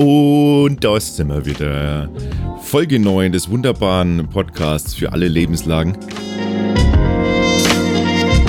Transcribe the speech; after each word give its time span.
Und 0.00 0.82
da 0.82 0.98
sind 0.98 1.28
wir 1.28 1.44
wieder. 1.44 2.08
Folge 2.62 2.98
9 2.98 3.32
des 3.32 3.50
wunderbaren 3.50 4.26
Podcasts 4.30 4.94
für 4.94 5.12
alle 5.12 5.28
Lebenslagen. 5.28 5.94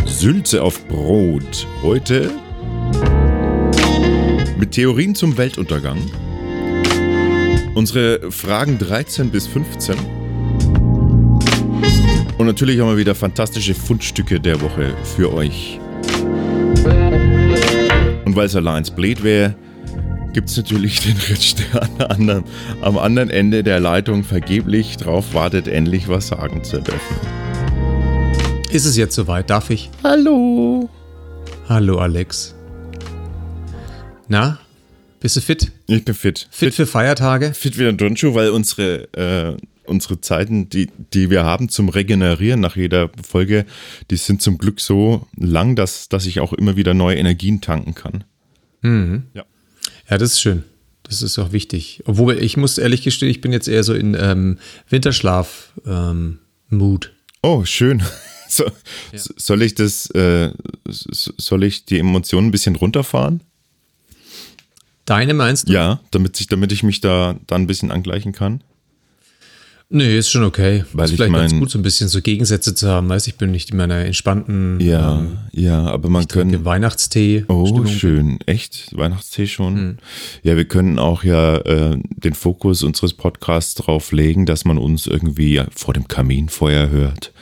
Sülze 0.06 0.64
auf 0.64 0.88
Brot. 0.88 1.68
Heute 1.84 2.32
mit 4.58 4.72
Theorien 4.72 5.14
zum 5.14 5.38
Weltuntergang. 5.38 5.98
Unsere 7.76 8.32
Fragen 8.32 8.80
13 8.80 9.30
bis 9.30 9.46
15. 9.48 9.98
Und 12.38 12.46
natürlich 12.46 12.80
haben 12.80 12.92
wir 12.92 12.98
wieder 12.98 13.14
fantastische 13.14 13.74
Fundstücke 13.74 14.40
der 14.40 14.62
Woche 14.62 14.96
für 15.18 15.34
euch. 15.34 15.82
Und 18.24 18.38
weil 18.38 18.46
es 18.46 18.56
allein 18.56 18.86
blöd 18.96 19.22
wäre, 19.22 19.54
gibt 20.34 20.50
es 20.50 20.58
natürlich 20.58 21.02
den 21.02 21.18
Rich, 21.18 21.56
der 21.56 21.84
an 21.84 22.02
anderen, 22.02 22.44
am 22.82 22.98
anderen 22.98 23.30
Ende 23.30 23.64
der 23.64 23.80
Leitung 23.80 24.24
vergeblich 24.24 24.98
drauf 24.98 25.34
wartet, 25.34 25.68
endlich 25.68 26.08
was 26.08 26.28
sagen 26.28 26.64
zu 26.64 26.82
dürfen. 26.82 27.16
Ist 28.72 28.86
es 28.86 28.96
jetzt 28.96 29.16
soweit? 29.16 29.50
Darf 29.50 29.70
ich? 29.70 29.90
Hallo. 30.04 30.90
Hallo, 31.68 32.00
Alex. 32.00 32.56
Na, 34.28 34.60
bist 35.20 35.36
du 35.36 35.42
fit? 35.42 35.72
Ich 35.88 36.06
bin 36.06 36.16
fit. 36.16 36.48
Fit, 36.52 36.74
für 36.74 36.86
Feiertage? 36.86 37.54
Fit 37.54 37.78
wie 37.78 37.88
ein 37.88 37.98
Turnschuh, 37.98 38.34
weil 38.34 38.50
unsere, 38.50 39.14
äh, 39.14 39.58
unsere 39.86 40.22
Zeiten, 40.22 40.70
die, 40.70 40.90
die 41.14 41.30
wir 41.30 41.44
haben 41.44 41.68
zum 41.68 41.90
Regenerieren 41.90 42.62
nach 42.62 42.78
jeder 42.78 43.10
Folge, 43.28 43.66
die 44.10 44.16
sind 44.16 44.42
zum 44.42 44.58
Glück 44.58 44.80
so 44.80 45.28
lang, 45.36 45.76
dass, 45.76 46.08
dass 46.08 46.26
ich 46.26 46.40
auch 46.40 46.54
immer 46.54 46.78
wieder 46.78 46.94
neue 46.94 47.18
Energien 47.18 47.60
tanken 47.60 47.94
kann. 47.94 48.24
Mhm. 48.82 49.24
Ja. 49.34 49.44
Ja, 50.12 50.18
das 50.18 50.34
ist 50.34 50.42
schön. 50.42 50.66
Das 51.04 51.22
ist 51.22 51.40
auch 51.40 51.54
wichtig. 51.54 52.04
Obwohl, 52.06 52.38
ich 52.38 52.58
muss 52.58 52.78
ehrlich 52.78 53.02
gestehen, 53.02 53.32
ich 53.32 53.40
bin 53.40 53.54
jetzt 53.54 53.70
eher 53.70 53.86
so 53.86 53.94
in 53.94 54.18
ähm, 54.20 54.58
Winterschlaf-Mood. 54.90 57.06
Ähm, 57.06 57.12
oh, 57.42 57.66
schön. 57.66 58.04
So, 58.52 58.66
ja. 58.66 58.72
Soll 59.38 59.62
ich 59.62 59.76
das, 59.76 60.10
äh, 60.10 60.52
soll 60.90 61.64
ich 61.64 61.86
die 61.86 62.00
Emotionen 62.00 62.50
ein 62.50 62.52
bisschen 62.52 62.76
runterfahren? 62.76 63.40
Deine 65.06 65.34
meinst 65.34 65.70
du? 65.70 65.72
Ja, 65.72 66.02
damit 66.12 66.38
ich, 66.42 66.48
damit 66.48 66.74
ich 66.74 66.84
mich 66.84 67.00
da, 67.00 67.40
da 67.48 67.56
ein 67.56 67.66
bisschen 67.66 67.92
angleichen 67.92 68.34
kann. 68.34 68.62
Nee, 69.94 70.18
ist 70.18 70.30
schon 70.32 70.46
okay. 70.46 70.86
Weil 70.94 71.06
ist 71.06 71.12
ich 71.12 71.18
vielleicht 71.18 71.32
mein, 71.34 71.42
ganz 71.42 71.60
gut, 71.60 71.70
so 71.70 71.78
ein 71.78 71.82
bisschen 71.82 72.08
so 72.08 72.22
Gegensätze 72.22 72.74
zu 72.74 72.88
haben. 72.88 73.10
Weißt 73.10 73.28
ich 73.28 73.36
bin 73.36 73.52
nicht 73.52 73.72
in 73.72 73.78
meiner 73.78 74.06
entspannten. 74.06 74.80
Ja, 74.80 75.20
ähm, 75.20 75.38
ja, 75.52 75.86
aber 75.86 76.10
man 76.10 76.30
könnte. 76.30 76.64
Weihnachtstee. 76.64 77.44
Oh, 77.50 77.66
Stimmung 77.66 77.88
schön. 77.88 78.40
Echt? 78.46 78.98
Weihnachtstee 78.98 79.48
schon? 79.48 79.74
Mhm. 79.74 79.98
Ja, 80.44 80.56
wir 80.56 80.64
können 80.64 80.98
auch 80.98 81.26
ja 81.26 81.58
äh, 81.58 81.98
den 82.16 82.34
Fokus 82.34 82.84
unseres 82.84 83.14
Podcasts 83.14 83.76
darauf 83.76 84.14
legen, 84.14 84.46
dass 84.46 84.64
man 84.64 84.78
uns 84.78 85.08
irgendwie 85.08 85.62
vor 85.76 85.94
dem 85.94 86.08
Kaminfeuer 86.08 86.90
hört. 86.90 87.34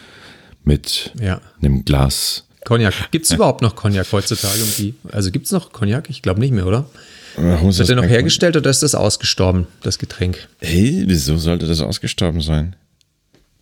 Mit 0.63 1.13
ja. 1.21 1.41
einem 1.61 1.85
Glas. 1.85 2.47
Cognac. 2.65 3.11
Gibt 3.11 3.25
es 3.25 3.31
überhaupt 3.35 3.61
noch 3.61 3.75
Cognac 3.75 4.11
heutzutage? 4.11 4.59
Also 5.11 5.29
gibt 5.29 5.45
es 5.45 5.51
noch 5.51 5.71
Cognac? 5.71 6.09
Ich 6.09 6.23
glaube 6.23 6.39
nicht 6.39 6.51
mehr, 6.51 6.65
oder? 6.65 6.89
Wird 7.39 7.89
der 7.89 7.95
noch 7.95 8.03
hergestellt 8.03 8.57
oder 8.57 8.69
ist 8.69 8.83
das 8.83 8.95
ausgestorben, 8.95 9.67
das 9.81 9.97
Getränk? 9.97 10.47
Hey, 10.59 11.03
wieso 11.07 11.37
sollte 11.37 11.67
das 11.67 11.81
ausgestorben 11.81 12.41
sein? 12.41 12.75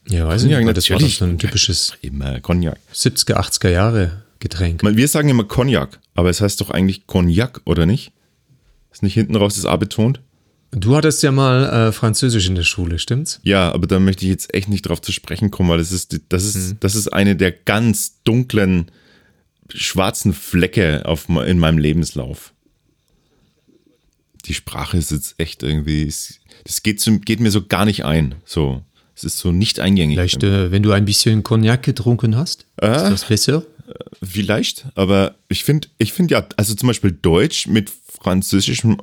Ja, 0.10 0.28
weiß 0.28 0.44
ich 0.44 0.50
nicht, 0.50 0.78
das 0.78 0.90
war 0.90 1.00
doch 1.00 1.10
so 1.10 1.26
ein 1.26 1.38
typisches 1.38 1.94
immer 2.02 2.40
Cognac. 2.40 2.78
70er, 2.94 3.36
80er 3.36 3.70
Jahre 3.70 4.24
Getränk. 4.40 4.82
Wir 4.84 5.08
sagen 5.08 5.30
immer 5.30 5.44
Cognac, 5.44 6.00
aber 6.16 6.30
es 6.30 6.42
heißt 6.42 6.62
doch 6.62 6.70
eigentlich 6.70 7.08
Cognac, 7.08 7.62
oder 7.66 7.86
nicht? 7.86 8.14
Ist 8.92 9.04
nicht 9.04 9.14
hinten 9.14 9.36
raus 9.36 9.56
das 9.56 9.66
A 9.66 9.76
betont? 9.76 10.22
Du 10.72 10.96
hattest 10.96 11.24
ja 11.24 11.32
mal 11.32 11.90
äh, 11.90 11.92
Französisch 11.92 12.48
in 12.48 12.56
der 12.56 12.64
Schule, 12.64 13.00
stimmt's? 13.00 13.40
Ja, 13.44 13.72
aber 13.72 13.88
da 13.88 14.00
möchte 14.00 14.26
ich 14.26 14.32
jetzt 14.32 14.54
echt 14.54 14.70
nicht 14.70 14.84
drauf 14.84 15.02
zu 15.02 15.12
sprechen 15.12 15.50
kommen, 15.52 15.70
weil 15.70 15.78
das 15.78 15.92
ist, 15.92 16.20
das 16.30 16.44
ist, 16.44 16.72
hm. 16.72 16.78
das 16.80 16.96
ist 16.96 17.14
eine 17.14 17.36
der 17.36 17.52
ganz 17.52 18.22
dunklen, 18.24 18.92
schwarzen 19.74 20.34
Flecke 20.34 21.06
auf, 21.06 21.28
in 21.30 21.60
meinem 21.60 21.78
Lebenslauf 21.78 22.54
die 24.46 24.54
Sprache 24.54 24.98
ist 24.98 25.12
jetzt 25.12 25.36
echt 25.38 25.64
irgendwie, 25.64 26.06
das 26.06 26.84
geht, 26.84 27.04
geht 27.26 27.40
mir 27.40 27.52
so 27.52 27.66
gar 27.66 27.86
nicht 27.86 28.06
ein. 28.06 28.36
So, 28.46 28.84
es 29.16 29.24
ist 29.24 29.40
so 29.40 29.52
nicht 29.52 29.80
eingängig. 29.80 30.18
Vielleicht, 30.18 30.44
äh, 30.44 30.72
wenn 30.72 30.84
du 30.84 30.92
ein 30.92 31.06
bisschen 31.06 31.44
Cognac 31.44 31.84
getrunken 31.84 32.36
hast, 32.36 32.66
äh, 32.82 32.96
ist 32.96 33.04
das 33.04 33.26
besser? 33.26 33.66
Vielleicht, 34.22 34.86
aber 34.96 35.36
ich 35.48 35.64
finde, 35.64 35.88
ich 35.98 36.12
finde 36.12 36.34
ja, 36.34 36.48
also 36.58 36.76
zum 36.76 36.88
Beispiel 36.88 37.12
Deutsch 37.12 37.68
mit 37.68 37.90
französischem 38.20 38.98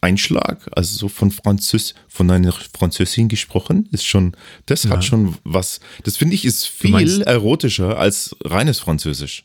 Einschlag, 0.00 0.68
also 0.72 0.96
so 0.96 1.08
von 1.08 1.30
Französ, 1.30 1.94
von 2.08 2.30
einer 2.30 2.52
Französin 2.52 3.28
gesprochen, 3.28 3.88
ist 3.92 4.04
schon, 4.04 4.32
das 4.66 4.84
ja. 4.84 4.90
hat 4.90 5.04
schon 5.04 5.36
was, 5.44 5.80
das 6.04 6.16
finde 6.16 6.34
ich 6.34 6.44
ist 6.44 6.66
viel 6.66 7.22
erotischer 7.22 7.98
als 7.98 8.36
reines 8.44 8.78
Französisch. 8.78 9.44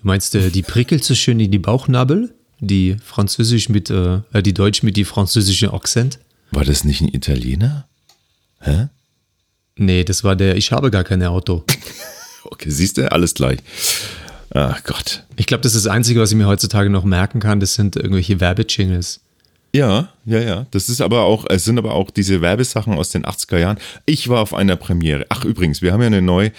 Du 0.00 0.06
meinst, 0.06 0.34
äh, 0.34 0.50
die 0.50 0.62
prickelt 0.62 1.04
so 1.04 1.14
schön 1.14 1.40
in 1.40 1.50
die 1.50 1.58
Bauchnabel? 1.58 2.34
Die 2.60 2.96
Französisch 3.04 3.68
mit, 3.68 3.90
äh, 3.90 4.20
äh, 4.32 4.42
die 4.42 4.54
Deutsch 4.54 4.82
mit 4.82 4.96
die 4.96 5.04
französischen 5.04 5.70
Akzent. 5.70 6.18
War 6.50 6.64
das 6.64 6.84
nicht 6.84 7.00
ein 7.00 7.08
Italiener? 7.08 7.86
Hä? 8.60 8.88
Nee, 9.76 10.04
das 10.04 10.24
war 10.24 10.36
der, 10.36 10.56
ich 10.56 10.72
habe 10.72 10.90
gar 10.90 11.04
kein 11.04 11.22
Auto. 11.22 11.64
okay, 12.44 12.70
siehst 12.70 12.98
du, 12.98 13.10
alles 13.10 13.34
gleich. 13.34 13.60
Ach 14.52 14.82
Gott. 14.84 15.24
Ich 15.36 15.46
glaube, 15.46 15.62
das 15.62 15.74
ist 15.74 15.86
das 15.86 15.92
Einzige, 15.92 16.20
was 16.20 16.32
ich 16.32 16.36
mir 16.36 16.46
heutzutage 16.46 16.90
noch 16.90 17.04
merken 17.04 17.40
kann, 17.40 17.60
das 17.60 17.74
sind 17.74 17.96
irgendwelche 17.96 18.40
Werbejingles. 18.40 19.20
Ja, 19.72 20.12
ja, 20.30 20.40
ja. 20.40 20.66
Das 20.70 20.88
ist 20.88 21.00
aber 21.00 21.22
auch, 21.22 21.44
es 21.48 21.64
sind 21.64 21.76
aber 21.76 21.94
auch 21.94 22.10
diese 22.10 22.40
Werbesachen 22.40 22.94
aus 22.94 23.10
den 23.10 23.24
80er 23.24 23.58
Jahren. 23.58 23.78
Ich 24.06 24.28
war 24.28 24.40
auf 24.40 24.54
einer 24.54 24.76
Premiere. 24.76 25.26
Ach, 25.28 25.44
übrigens, 25.44 25.82
wir 25.82 25.92
haben 25.92 26.00
ja 26.00 26.06
eine 26.06 26.22
neue, 26.22 26.52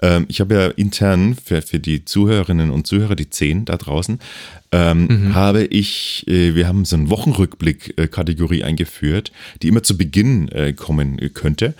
ähm, 0.00 0.26
ich 0.28 0.40
habe 0.40 0.54
ja 0.54 0.66
intern 0.68 1.36
für, 1.42 1.60
für 1.60 1.80
die 1.80 2.04
Zuhörerinnen 2.04 2.70
und 2.70 2.86
Zuhörer, 2.86 3.16
die 3.16 3.28
zehn 3.28 3.64
da 3.64 3.76
draußen, 3.76 4.20
ähm, 4.72 5.06
mhm. 5.08 5.34
habe 5.34 5.64
ich, 5.64 6.24
äh, 6.28 6.54
wir 6.54 6.68
haben 6.68 6.84
so 6.84 6.96
einen 6.96 7.10
Wochenrückblick-Kategorie 7.10 8.62
eingeführt, 8.62 9.32
die 9.62 9.68
immer 9.68 9.82
zu 9.82 9.96
Beginn 9.96 10.48
äh, 10.48 10.72
kommen 10.72 11.18
könnte. 11.34 11.74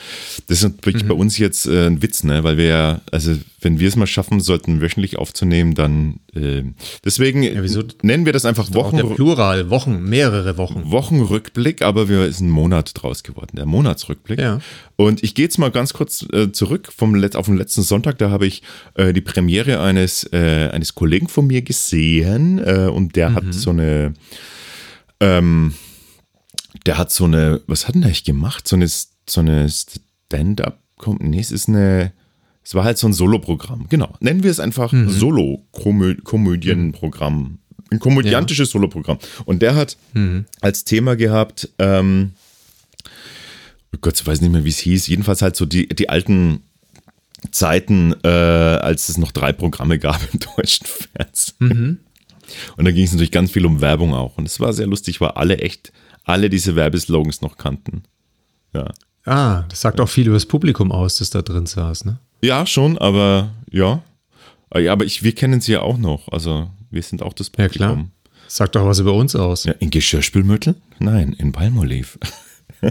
Das 0.48 0.58
ist 0.58 0.64
natürlich 0.64 1.04
mhm. 1.04 1.08
bei 1.08 1.14
uns 1.14 1.38
jetzt 1.38 1.66
äh, 1.66 1.86
ein 1.86 2.02
Witz, 2.02 2.24
ne? 2.24 2.42
weil 2.44 2.56
wir 2.56 2.64
ja, 2.64 3.00
also 3.10 3.36
wenn 3.60 3.80
wir 3.80 3.88
es 3.88 3.96
mal 3.96 4.06
schaffen 4.06 4.40
sollten, 4.40 4.80
wöchentlich 4.80 5.18
aufzunehmen, 5.18 5.74
dann 5.74 6.20
äh, 6.34 6.62
deswegen 7.04 7.42
ja, 7.42 7.60
nennen 8.02 8.24
wir 8.24 8.32
das 8.32 8.44
einfach 8.44 8.72
Wochen. 8.74 8.96
Der 8.96 9.04
Plural, 9.04 9.70
Wochen, 9.70 10.04
mehrere 10.04 10.56
Wochen. 10.56 10.90
Wochenrückblick, 10.90 11.35
aber 11.82 12.08
wir 12.08 12.26
ist 12.26 12.40
ein 12.40 12.50
Monat 12.50 12.92
draus 12.94 13.22
geworden, 13.22 13.56
der 13.56 13.66
Monatsrückblick. 13.66 14.40
Ja. 14.40 14.60
Und 14.96 15.22
ich 15.22 15.34
gehe 15.34 15.44
jetzt 15.44 15.58
mal 15.58 15.70
ganz 15.70 15.92
kurz 15.92 16.26
äh, 16.32 16.50
zurück 16.52 16.90
vom 16.96 17.14
Let 17.14 17.36
auf 17.36 17.46
den 17.46 17.56
letzten 17.56 17.82
Sonntag. 17.82 18.18
Da 18.18 18.30
habe 18.30 18.46
ich 18.46 18.62
äh, 18.94 19.12
die 19.12 19.20
Premiere 19.20 19.80
eines, 19.80 20.24
äh, 20.32 20.70
eines 20.72 20.94
Kollegen 20.94 21.28
von 21.28 21.46
mir 21.46 21.62
gesehen 21.62 22.58
äh, 22.58 22.88
und 22.92 23.16
der 23.16 23.30
mhm. 23.30 23.34
hat 23.34 23.54
so 23.54 23.70
eine, 23.70 24.14
ähm, 25.20 25.74
der 26.86 26.98
hat 26.98 27.12
so 27.12 27.24
eine, 27.24 27.60
was 27.66 27.86
hat 27.86 27.94
denn 27.94 28.02
der 28.02 28.08
eigentlich 28.08 28.24
gemacht? 28.24 28.68
So 28.68 28.76
eine, 28.76 28.88
so 28.88 29.40
eine 29.40 29.68
Stand-up, 29.68 30.80
nee, 31.20 31.40
es 31.40 31.50
ist 31.50 31.68
eine, 31.68 32.12
es 32.62 32.74
war 32.74 32.84
halt 32.84 32.98
so 32.98 33.06
ein 33.06 33.12
Solo-Programm. 33.12 33.86
Genau. 33.88 34.14
Nennen 34.20 34.42
wir 34.42 34.50
es 34.50 34.60
einfach 34.60 34.92
mhm. 34.92 35.08
Solo-Komödienprogramm. 35.08 37.58
Ein 37.90 38.00
komödiantisches 38.00 38.68
ja. 38.68 38.72
Solo-Programm. 38.72 39.18
Und 39.44 39.62
der 39.62 39.74
hat 39.74 39.96
mhm. 40.12 40.46
als 40.60 40.84
Thema 40.84 41.16
gehabt, 41.16 41.68
ähm, 41.78 42.32
oh 43.94 43.98
Gott, 44.00 44.20
ich 44.20 44.26
weiß 44.26 44.40
nicht 44.40 44.52
mehr, 44.52 44.64
wie 44.64 44.70
es 44.70 44.78
hieß, 44.78 45.06
jedenfalls 45.06 45.42
halt 45.42 45.56
so 45.56 45.66
die, 45.66 45.88
die 45.88 46.08
alten 46.08 46.62
Zeiten, 47.52 48.14
äh, 48.24 48.28
als 48.28 49.08
es 49.08 49.18
noch 49.18 49.32
drei 49.32 49.52
Programme 49.52 49.98
gab 49.98 50.20
im 50.32 50.40
deutschen 50.56 50.86
Fernsehen. 50.86 51.54
Mhm. 51.58 51.98
Und 52.76 52.84
da 52.84 52.90
ging 52.90 53.04
es 53.04 53.12
natürlich 53.12 53.32
ganz 53.32 53.50
viel 53.50 53.66
um 53.66 53.80
Werbung 53.80 54.14
auch. 54.14 54.36
Und 54.36 54.46
es 54.46 54.60
war 54.60 54.72
sehr 54.72 54.86
lustig, 54.86 55.20
weil 55.20 55.30
alle 55.30 55.58
echt, 55.58 55.92
alle 56.24 56.48
diese 56.50 56.76
Werbeslogans 56.76 57.40
noch 57.40 57.58
kannten. 57.58 58.04
Ja. 58.72 58.92
Ah, 59.24 59.64
das 59.68 59.80
sagt 59.80 60.00
auch 60.00 60.08
viel 60.08 60.26
über 60.26 60.36
das 60.36 60.46
Publikum 60.46 60.92
aus, 60.92 61.18
das 61.18 61.30
da 61.30 61.42
drin 61.42 61.66
saß, 61.66 62.04
ne? 62.04 62.18
Ja, 62.42 62.66
schon, 62.66 62.96
aber 62.98 63.50
ja. 63.70 64.02
Ja, 64.74 64.92
aber 64.92 65.04
ich, 65.04 65.22
wir 65.22 65.34
kennen 65.34 65.60
sie 65.60 65.72
ja 65.72 65.80
auch 65.80 65.98
noch. 65.98 66.28
Also 66.28 66.70
wir 66.96 67.02
sind 67.02 67.22
auch 67.22 67.32
das 67.32 67.50
Publikum. 67.50 67.80
Ja, 67.80 67.94
klar. 67.94 68.08
Sagt 68.48 68.74
doch 68.74 68.86
was 68.86 68.98
über 68.98 69.12
uns 69.12 69.36
aus. 69.36 69.64
Ja, 69.64 69.72
in 69.78 69.90
Geschirrspülmittel? 69.90 70.74
Nein, 70.98 71.34
in 71.38 71.52
Palmolive. 71.52 72.18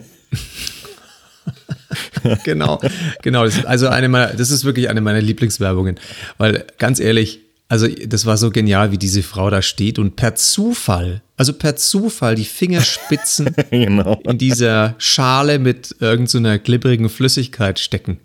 genau, 2.43 2.79
genau. 3.21 3.45
Das 3.45 3.57
ist 3.57 3.65
also 3.65 3.87
eine 3.87 4.09
meiner, 4.09 4.33
das 4.33 4.51
ist 4.51 4.63
wirklich 4.63 4.89
eine 4.89 5.01
meiner 5.01 5.21
Lieblingswerbungen. 5.21 5.99
Weil 6.37 6.65
ganz 6.77 6.99
ehrlich, 6.99 7.39
also 7.67 7.87
das 7.87 8.25
war 8.25 8.37
so 8.37 8.51
genial, 8.51 8.91
wie 8.91 8.97
diese 8.97 9.23
Frau 9.23 9.49
da 9.49 9.61
steht 9.61 9.97
und 9.97 10.15
per 10.15 10.35
Zufall, 10.35 11.21
also 11.37 11.53
per 11.53 11.75
Zufall 11.75 12.35
die 12.35 12.45
Fingerspitzen 12.45 13.55
genau. 13.71 14.21
in 14.23 14.37
dieser 14.37 14.95
Schale 14.97 15.57
mit 15.57 15.95
irgendeiner 15.99 16.55
so 16.55 16.63
glibbrigen 16.63 17.09
Flüssigkeit 17.09 17.79
stecken. 17.79 18.19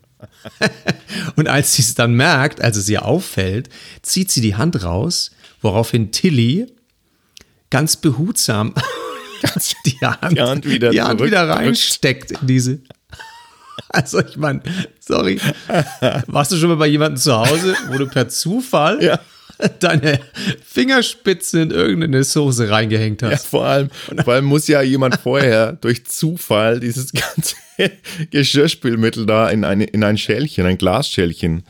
und 1.36 1.48
als 1.48 1.74
sie 1.74 1.82
es 1.82 1.94
dann 1.94 2.14
merkt, 2.14 2.60
also 2.60 2.80
sie 2.80 2.98
auffällt, 2.98 3.68
zieht 4.02 4.30
sie 4.30 4.40
die 4.40 4.56
Hand 4.56 4.84
raus, 4.84 5.30
woraufhin 5.62 6.12
Tilly 6.12 6.66
ganz 7.70 7.96
behutsam 7.96 8.74
die 9.86 9.98
Hand, 10.04 10.36
Die 10.36 10.40
Hand 10.42 10.64
wieder 10.66 10.90
die 10.90 11.00
Hand 11.02 11.22
wieder 11.22 11.48
reinsteckt 11.48 12.32
in 12.32 12.46
diese. 12.46 12.80
Also 13.88 14.20
ich 14.20 14.36
meine, 14.36 14.62
sorry, 15.00 15.40
warst 16.26 16.52
du 16.52 16.56
schon 16.56 16.68
mal 16.68 16.76
bei 16.76 16.86
jemandem 16.86 17.16
zu 17.16 17.34
Hause, 17.36 17.74
wo 17.88 17.98
du 17.98 18.06
per 18.06 18.28
Zufall 18.28 19.02
Ja. 19.02 19.18
deine 19.80 20.20
Fingerspitzen 20.64 21.62
in 21.62 21.70
irgendeine 21.70 22.22
Soße 22.24 22.70
reingehängt 22.70 23.22
Ja, 23.22 23.30
hast? 23.30 23.46
vor 23.46 23.64
allem, 23.64 23.88
vor 24.24 24.34
allem 24.34 24.44
muss 24.44 24.68
ja 24.68 24.82
jemand 24.82 25.16
vorher 25.20 25.72
durch 25.72 26.04
Zufall 26.06 26.78
dieses 26.80 27.12
ganze 27.12 27.56
Geschirrspülmittel 28.30 29.26
da 29.26 29.48
in, 29.48 29.64
eine, 29.64 29.84
in 29.84 30.04
ein 30.04 30.18
Schälchen, 30.18 30.66
ein 30.66 30.78
Glasschälchen 30.78 31.64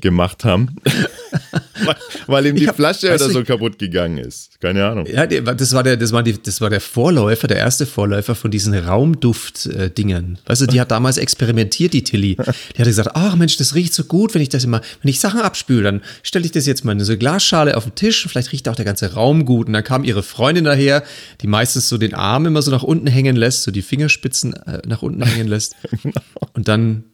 gemacht 0.00 0.44
haben. 0.44 0.76
weil, 1.84 1.96
weil 2.26 2.46
ihm 2.46 2.56
die 2.56 2.68
hab- 2.68 2.76
Flasche 2.76 3.12
oder 3.14 3.30
so 3.30 3.44
kaputt 3.44 3.78
gegangen 3.78 4.18
ist. 4.18 4.60
Keine 4.60 4.84
Ahnung. 4.84 5.06
Ja, 5.06 5.26
das 5.26 5.72
war 5.72 5.82
der, 5.82 5.96
das 5.96 6.12
war 6.12 6.22
die, 6.22 6.40
das 6.40 6.60
war 6.60 6.70
der 6.70 6.80
Vorläufer, 6.80 7.48
der 7.48 7.58
erste 7.58 7.86
Vorläufer 7.86 8.34
von 8.34 8.50
diesen 8.50 8.74
Raumduft-Dingern. 8.74 10.38
Weißt 10.46 10.62
du, 10.62 10.66
die 10.66 10.80
hat 10.80 10.90
damals 10.90 11.16
experimentiert, 11.16 11.92
die 11.92 12.04
Tilly. 12.04 12.36
Die 12.36 12.78
hatte 12.78 12.90
gesagt, 12.90 13.10
ach 13.14 13.36
Mensch, 13.36 13.56
das 13.56 13.74
riecht 13.74 13.94
so 13.94 14.04
gut, 14.04 14.34
wenn 14.34 14.42
ich 14.42 14.48
das 14.48 14.64
immer, 14.64 14.80
wenn 15.02 15.10
ich 15.10 15.20
Sachen 15.20 15.40
abspüle, 15.40 15.82
dann 15.82 16.02
stelle 16.22 16.44
ich 16.44 16.52
das 16.52 16.66
jetzt 16.66 16.84
mal 16.84 16.92
in 16.92 17.00
so 17.00 17.12
eine 17.12 17.18
Glasschale 17.18 17.76
auf 17.76 17.84
den 17.84 17.94
Tisch 17.94 18.24
und 18.24 18.30
vielleicht 18.30 18.52
riecht 18.52 18.68
auch 18.68 18.76
der 18.76 18.84
ganze 18.84 19.14
Raum 19.14 19.44
gut. 19.44 19.66
Und 19.66 19.72
dann 19.72 19.84
kam 19.84 20.04
ihre 20.04 20.22
Freundin 20.22 20.64
daher, 20.64 21.02
die 21.40 21.46
meistens 21.46 21.88
so 21.88 21.98
den 21.98 22.14
Arm 22.14 22.46
immer 22.46 22.62
so 22.62 22.70
nach 22.70 22.82
unten 22.82 23.06
hängen 23.06 23.36
lässt, 23.36 23.62
so 23.62 23.70
die 23.70 23.82
Fingerspitzen 23.82 24.54
äh, 24.54 24.82
nach 24.86 25.02
unten 25.02 25.22
hängen 25.22 25.48
lässt. 25.48 25.76
Und 26.52 26.68
dann 26.68 27.04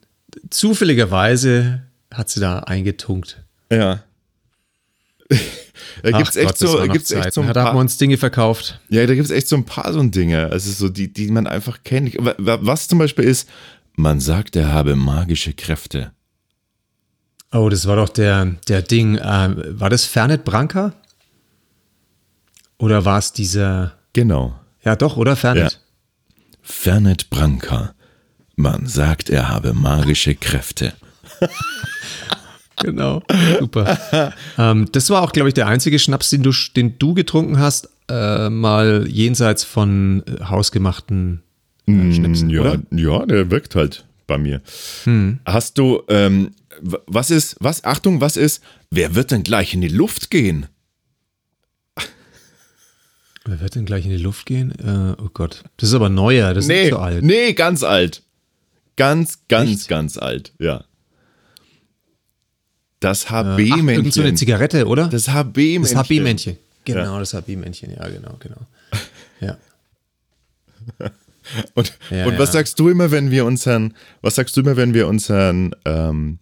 zufälligerweise 0.50 1.82
hat 2.16 2.28
sie 2.30 2.40
da 2.40 2.60
eingetunkt. 2.60 3.42
Ja. 3.70 4.02
da 6.02 6.10
gibt's 6.12 6.36
Ach 6.36 6.42
echt 6.42 6.58
so, 6.58 6.78
gibt's 6.88 7.10
echt 7.10 7.32
so 7.32 7.40
ein 7.40 7.52
Da 7.52 7.60
haben 7.60 7.66
wir 7.68 7.72
paar, 7.72 7.80
uns 7.80 7.98
Dinge 7.98 8.16
verkauft. 8.16 8.80
ja, 8.88 9.04
da 9.06 9.14
gibt's 9.14 9.30
echt 9.30 9.48
so 9.48 9.56
ein 9.56 9.64
paar 9.64 9.92
so 9.92 10.02
Dinge, 10.02 10.50
also 10.50 10.70
so 10.70 10.88
die, 10.88 11.12
die 11.12 11.30
man 11.30 11.46
einfach 11.46 11.82
kennt. 11.82 12.14
Wa- 12.18 12.34
wa- 12.38 12.58
Was 12.62 12.86
zum 12.88 12.98
Beispiel 12.98 13.24
ist, 13.24 13.48
man 13.94 14.20
sagt, 14.20 14.54
er 14.56 14.72
habe 14.72 14.94
magische 14.94 15.52
Kräfte. 15.52 16.12
Oh, 17.52 17.68
das 17.68 17.86
war 17.86 17.96
doch 17.96 18.08
der, 18.08 18.44
der 18.68 18.82
Ding. 18.82 19.18
ähm, 19.22 19.62
war 19.80 19.90
das 19.90 20.04
Fernet 20.04 20.44
Branca? 20.44 20.94
Oder 22.78 23.04
war 23.04 23.18
es 23.18 23.32
dieser. 23.32 23.94
Genau. 24.12 24.58
Ja, 24.84 24.96
doch, 24.96 25.16
oder? 25.16 25.34
Fernet. 25.36 25.80
Fernet 26.62 27.30
Branca. 27.30 27.94
Man 28.54 28.86
sagt, 28.86 29.30
er 29.30 29.48
habe 29.48 29.72
magische 29.72 30.34
Kräfte. 30.34 30.94
Genau. 32.82 33.22
Super. 33.58 34.32
ähm, 34.58 34.86
das 34.92 35.08
war 35.08 35.22
auch, 35.22 35.32
glaube 35.32 35.48
ich, 35.48 35.54
der 35.54 35.66
einzige 35.66 35.98
Schnaps, 35.98 36.28
den 36.28 36.42
du, 36.42 36.52
den 36.76 36.98
du 36.98 37.14
getrunken 37.14 37.58
hast, 37.58 37.88
äh, 38.10 38.50
mal 38.50 39.06
jenseits 39.08 39.64
von 39.64 40.22
äh, 40.26 40.44
hausgemachten 40.44 41.42
äh, 41.88 42.12
Schnipsen, 42.12 42.50
ja, 42.50 42.60
oder? 42.60 42.82
ja, 42.90 43.24
der 43.24 43.50
wirkt 43.50 43.76
halt 43.76 44.04
bei 44.26 44.36
mir. 44.36 44.60
Hast 45.46 45.78
du, 45.78 46.02
ähm, 46.08 46.50
was 47.06 47.30
ist, 47.30 47.56
was, 47.60 47.82
Achtung, 47.84 48.20
was 48.20 48.36
ist, 48.36 48.62
wer 48.90 49.14
wird 49.14 49.30
denn 49.30 49.42
gleich 49.42 49.72
in 49.72 49.80
die 49.80 49.88
Luft 49.88 50.30
gehen? 50.30 50.66
Wer 53.46 53.60
wird 53.60 53.74
denn 53.76 53.86
gleich 53.86 54.04
in 54.04 54.10
die 54.10 54.16
Luft 54.18 54.44
gehen? 54.44 54.72
Äh, 54.72 55.14
oh 55.22 55.30
Gott. 55.32 55.62
Das 55.78 55.88
ist 55.90 55.94
aber 55.94 56.08
neuer, 56.08 56.52
das 56.52 56.64
ist 56.64 56.68
Nee, 56.68 56.82
nicht 56.82 56.92
so 56.92 56.98
alt. 56.98 57.22
nee, 57.22 57.52
ganz 57.54 57.82
alt. 57.82 58.22
Ganz, 58.96 59.38
ganz, 59.48 59.70
Echt? 59.70 59.88
ganz 59.88 60.18
alt, 60.18 60.52
ja. 60.58 60.84
Das 63.06 63.26
Ach, 63.30 63.58
irgend 63.58 64.12
so 64.12 64.20
eine 64.20 64.30
HB-Männchen. 64.30 64.36
Zigarette, 64.36 64.86
oder? 64.86 65.08
das 65.08 65.28
HB-Männchen. 65.28 65.82
Das 65.82 65.94
HB-Männchen. 65.94 66.56
Genau, 66.84 67.14
Ja. 67.14 67.18
das 67.20 67.34
HB-Männchen, 67.34 67.90
ja, 67.94 68.08
genau, 68.08 68.36
genau. 68.40 68.66
Ja. 69.40 69.56
Und, 71.74 71.92
Ja, 72.10 72.26
und 72.26 72.38
was 72.40 72.50
sagst 72.52 72.78
du 72.80 72.88
immer, 72.88 73.12
wenn 73.12 73.30
wir 73.30 73.44
unseren, 73.44 73.94
was 74.20 74.34
sagst 74.34 74.56
du 74.56 74.60
immer, 74.62 74.76
wenn 74.76 74.94
wir 74.94 75.06
unseren, 75.06 75.74
ähm, 75.84 76.38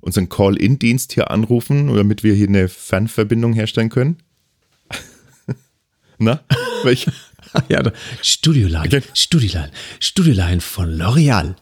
unseren 0.00 0.30
Call-In-Dienst 0.30 1.12
hier 1.12 1.30
anrufen, 1.30 1.94
damit 1.94 2.22
wir 2.22 2.32
hier 2.32 2.48
eine 2.48 2.68
Fernverbindung 2.68 3.52
herstellen 3.52 3.90
können? 3.90 4.16
Na? 6.18 6.40
Welch, 6.84 7.06
Ja, 7.68 7.82
Studioline, 8.22 8.80
Okay. 8.86 9.02
Studioline, 9.12 9.70
Studioline 9.98 10.60
von 10.62 10.88
L'Oreal. 10.88 11.54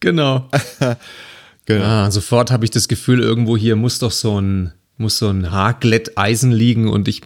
Genau. 0.00 0.48
genau. 1.66 1.84
Ah, 1.84 2.10
sofort 2.10 2.50
habe 2.50 2.64
ich 2.64 2.70
das 2.70 2.88
Gefühl, 2.88 3.20
irgendwo 3.20 3.56
hier 3.56 3.76
muss 3.76 3.98
doch 3.98 4.12
so 4.12 4.40
ein, 4.40 4.72
muss 4.96 5.18
so 5.18 5.28
ein 5.28 5.50
Haarglätteisen 5.50 6.50
liegen 6.52 6.88
und 6.88 7.08
ich 7.08 7.22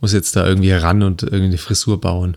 muss 0.00 0.12
jetzt 0.12 0.34
da 0.36 0.46
irgendwie 0.46 0.72
ran 0.72 1.02
und 1.02 1.22
irgendeine 1.22 1.58
Frisur 1.58 2.00
bauen. 2.00 2.36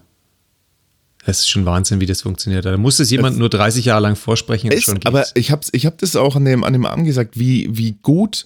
Das 1.26 1.40
ist 1.40 1.50
schon 1.50 1.66
Wahnsinn, 1.66 2.02
wie 2.02 2.06
das 2.06 2.24
funktioniert. 2.24 2.66
Da 2.66 2.76
muss 2.76 3.00
es 3.00 3.10
jemand 3.10 3.38
nur 3.38 3.48
30 3.50 3.86
Jahre 3.86 4.02
lang 4.02 4.18
vorsprechen 4.18 4.70
Ist, 4.72 4.84
schon 4.84 4.96
geht's. 4.96 5.06
aber 5.06 5.26
ich 5.36 5.52
habe 5.52 5.62
ich 5.72 5.86
hab 5.86 5.98
das 6.00 6.18
auch 6.18 6.36
an 6.36 6.44
dem, 6.44 6.66
an 6.66 6.74
dem 6.74 6.86
Abend 6.86 7.06
gesagt, 7.06 7.40
wie, 7.40 7.70
wie 7.72 7.96
gut 8.02 8.46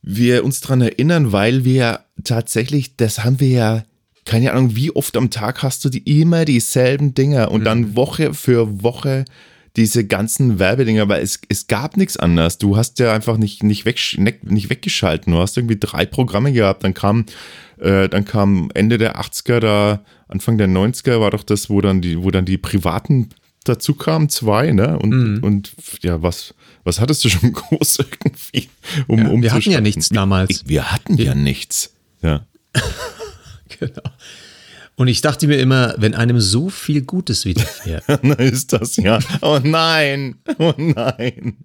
wir 0.00 0.44
uns 0.44 0.62
dran 0.62 0.80
erinnern, 0.80 1.32
weil 1.32 1.64
wir 1.66 2.00
tatsächlich, 2.24 2.96
das 2.96 3.22
haben 3.24 3.38
wir 3.38 3.48
ja, 3.48 3.84
keine 4.24 4.52
Ahnung, 4.52 4.74
wie 4.76 4.90
oft 4.92 5.14
am 5.18 5.28
Tag 5.28 5.62
hast 5.62 5.84
du 5.84 5.90
die 5.90 6.20
immer 6.20 6.46
dieselben 6.46 7.12
Dinger 7.12 7.50
und 7.50 7.60
Mhm. 7.60 7.64
dann 7.64 7.96
Woche 7.96 8.32
für 8.32 8.82
Woche 8.82 9.26
diese 9.76 10.06
ganzen 10.06 10.58
Werbedinger, 10.58 11.08
weil 11.08 11.22
es, 11.22 11.40
es 11.48 11.66
gab 11.66 11.96
nichts 11.96 12.16
anderes. 12.16 12.58
Du 12.58 12.76
hast 12.76 12.98
ja 13.00 13.12
einfach 13.12 13.36
nicht, 13.38 13.62
nicht, 13.64 13.84
weg, 13.84 13.98
nicht 14.16 14.70
weggeschalten. 14.70 15.32
Du 15.32 15.40
hast 15.40 15.56
irgendwie 15.56 15.78
drei 15.78 16.06
Programme 16.06 16.52
gehabt. 16.52 16.84
Dann 16.84 16.94
kam, 16.94 17.26
äh, 17.80 18.08
dann 18.08 18.24
kam 18.24 18.70
Ende 18.74 18.98
der 18.98 19.20
80er, 19.20 19.58
da 19.58 20.04
Anfang 20.28 20.58
der 20.58 20.68
90er 20.68 21.20
war 21.20 21.30
doch 21.32 21.42
das, 21.42 21.70
wo 21.70 21.80
dann 21.80 22.00
die, 22.00 22.22
wo 22.22 22.30
dann 22.30 22.44
die 22.44 22.56
privaten 22.58 23.30
dazu 23.64 23.94
kamen, 23.94 24.28
zwei, 24.28 24.72
ne? 24.72 24.98
Und, 24.98 25.10
Mhm. 25.10 25.38
und 25.42 25.72
ja, 26.02 26.22
was, 26.22 26.54
was 26.84 27.00
hattest 27.00 27.24
du 27.24 27.28
schon 27.30 27.52
groß 27.52 27.98
irgendwie, 27.98 28.68
um, 29.08 29.18
Ja, 29.18 29.28
um 29.28 29.42
wir 29.42 29.52
hatten 29.52 29.70
ja 29.70 29.80
nichts 29.80 30.08
damals. 30.10 30.50
Ich, 30.50 30.68
wir 30.68 30.92
hatten 30.92 31.16
ja 31.16 31.34
nichts. 31.34 31.92
Ja. 32.22 32.46
genau. 33.80 34.02
Und 34.96 35.08
ich 35.08 35.20
dachte 35.20 35.46
mir 35.48 35.58
immer, 35.58 35.94
wenn 35.98 36.14
einem 36.14 36.40
so 36.40 36.68
viel 36.70 37.02
Gutes 37.02 37.44
widerfährt, 37.44 38.04
Dann 38.08 38.30
ist 38.34 38.72
das 38.72 38.96
ja. 38.96 39.18
Oh 39.42 39.58
nein. 39.62 40.36
Oh 40.58 40.72
nein. 40.76 41.56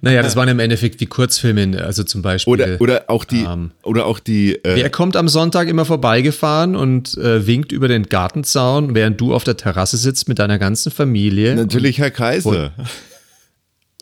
Naja, 0.00 0.22
das 0.22 0.34
waren 0.34 0.48
im 0.48 0.60
Endeffekt 0.60 1.00
wie 1.00 1.06
Kurzfilme, 1.06 1.82
also 1.82 2.04
zum 2.04 2.22
Beispiel. 2.22 2.52
Oder, 2.52 2.80
oder 2.80 3.04
auch 3.08 3.24
die, 3.24 3.42
Ähm, 3.44 3.72
oder 3.82 4.06
auch 4.06 4.18
die, 4.18 4.54
äh, 4.64 4.76
Wer 4.76 4.90
kommt 4.90 5.14
am 5.16 5.28
Sonntag 5.28 5.68
immer 5.68 5.84
vorbeigefahren 5.84 6.74
und 6.74 7.16
äh, 7.18 7.46
winkt 7.46 7.70
über 7.72 7.86
den 7.88 8.04
Gartenzaun, 8.04 8.94
während 8.94 9.20
du 9.20 9.34
auf 9.34 9.44
der 9.44 9.56
Terrasse 9.58 9.96
sitzt 9.98 10.26
mit 10.28 10.38
deiner 10.38 10.58
ganzen 10.58 10.90
Familie? 10.90 11.54
natürlich 11.54 11.98
Herr 11.98 12.10
Kaiser. 12.10 12.72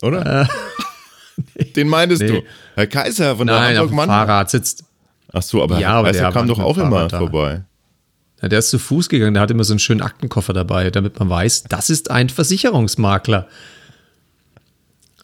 Oder? 0.01 0.47
Den 1.75 1.87
meintest 1.89 2.21
Äh, 2.21 2.25
nee. 2.31 2.39
du. 2.41 2.43
Herr 2.75 2.87
Kaiser 2.87 3.31
von 3.35 3.49
Und, 3.49 3.55
nein, 3.55 3.73
der 3.73 3.83
auf 3.83 3.89
dem. 3.89 3.97
Fahrrad 3.97 4.49
sitzt. 4.51 4.83
Ach 5.33 5.41
so, 5.41 5.61
aber 5.63 5.79
Ja, 5.79 5.89
Herr 5.89 5.95
aber 5.97 6.11
der 6.11 6.31
kam 6.31 6.47
doch 6.47 6.59
auch 6.59 6.77
immer 6.77 7.07
da. 7.07 7.17
vorbei. 7.19 7.63
Ja, 8.41 8.49
der 8.49 8.59
ist 8.59 8.69
zu 8.69 8.77
Fuß 8.79 9.09
gegangen, 9.09 9.33
der 9.33 9.41
hat 9.41 9.51
immer 9.51 9.63
so 9.63 9.73
einen 9.73 9.79
schönen 9.79 10.01
Aktenkoffer 10.01 10.53
dabei, 10.53 10.89
damit 10.91 11.17
man 11.19 11.29
weiß, 11.29 11.63
das 11.63 11.89
ist 11.89 12.11
ein 12.11 12.29
Versicherungsmakler. 12.29 13.47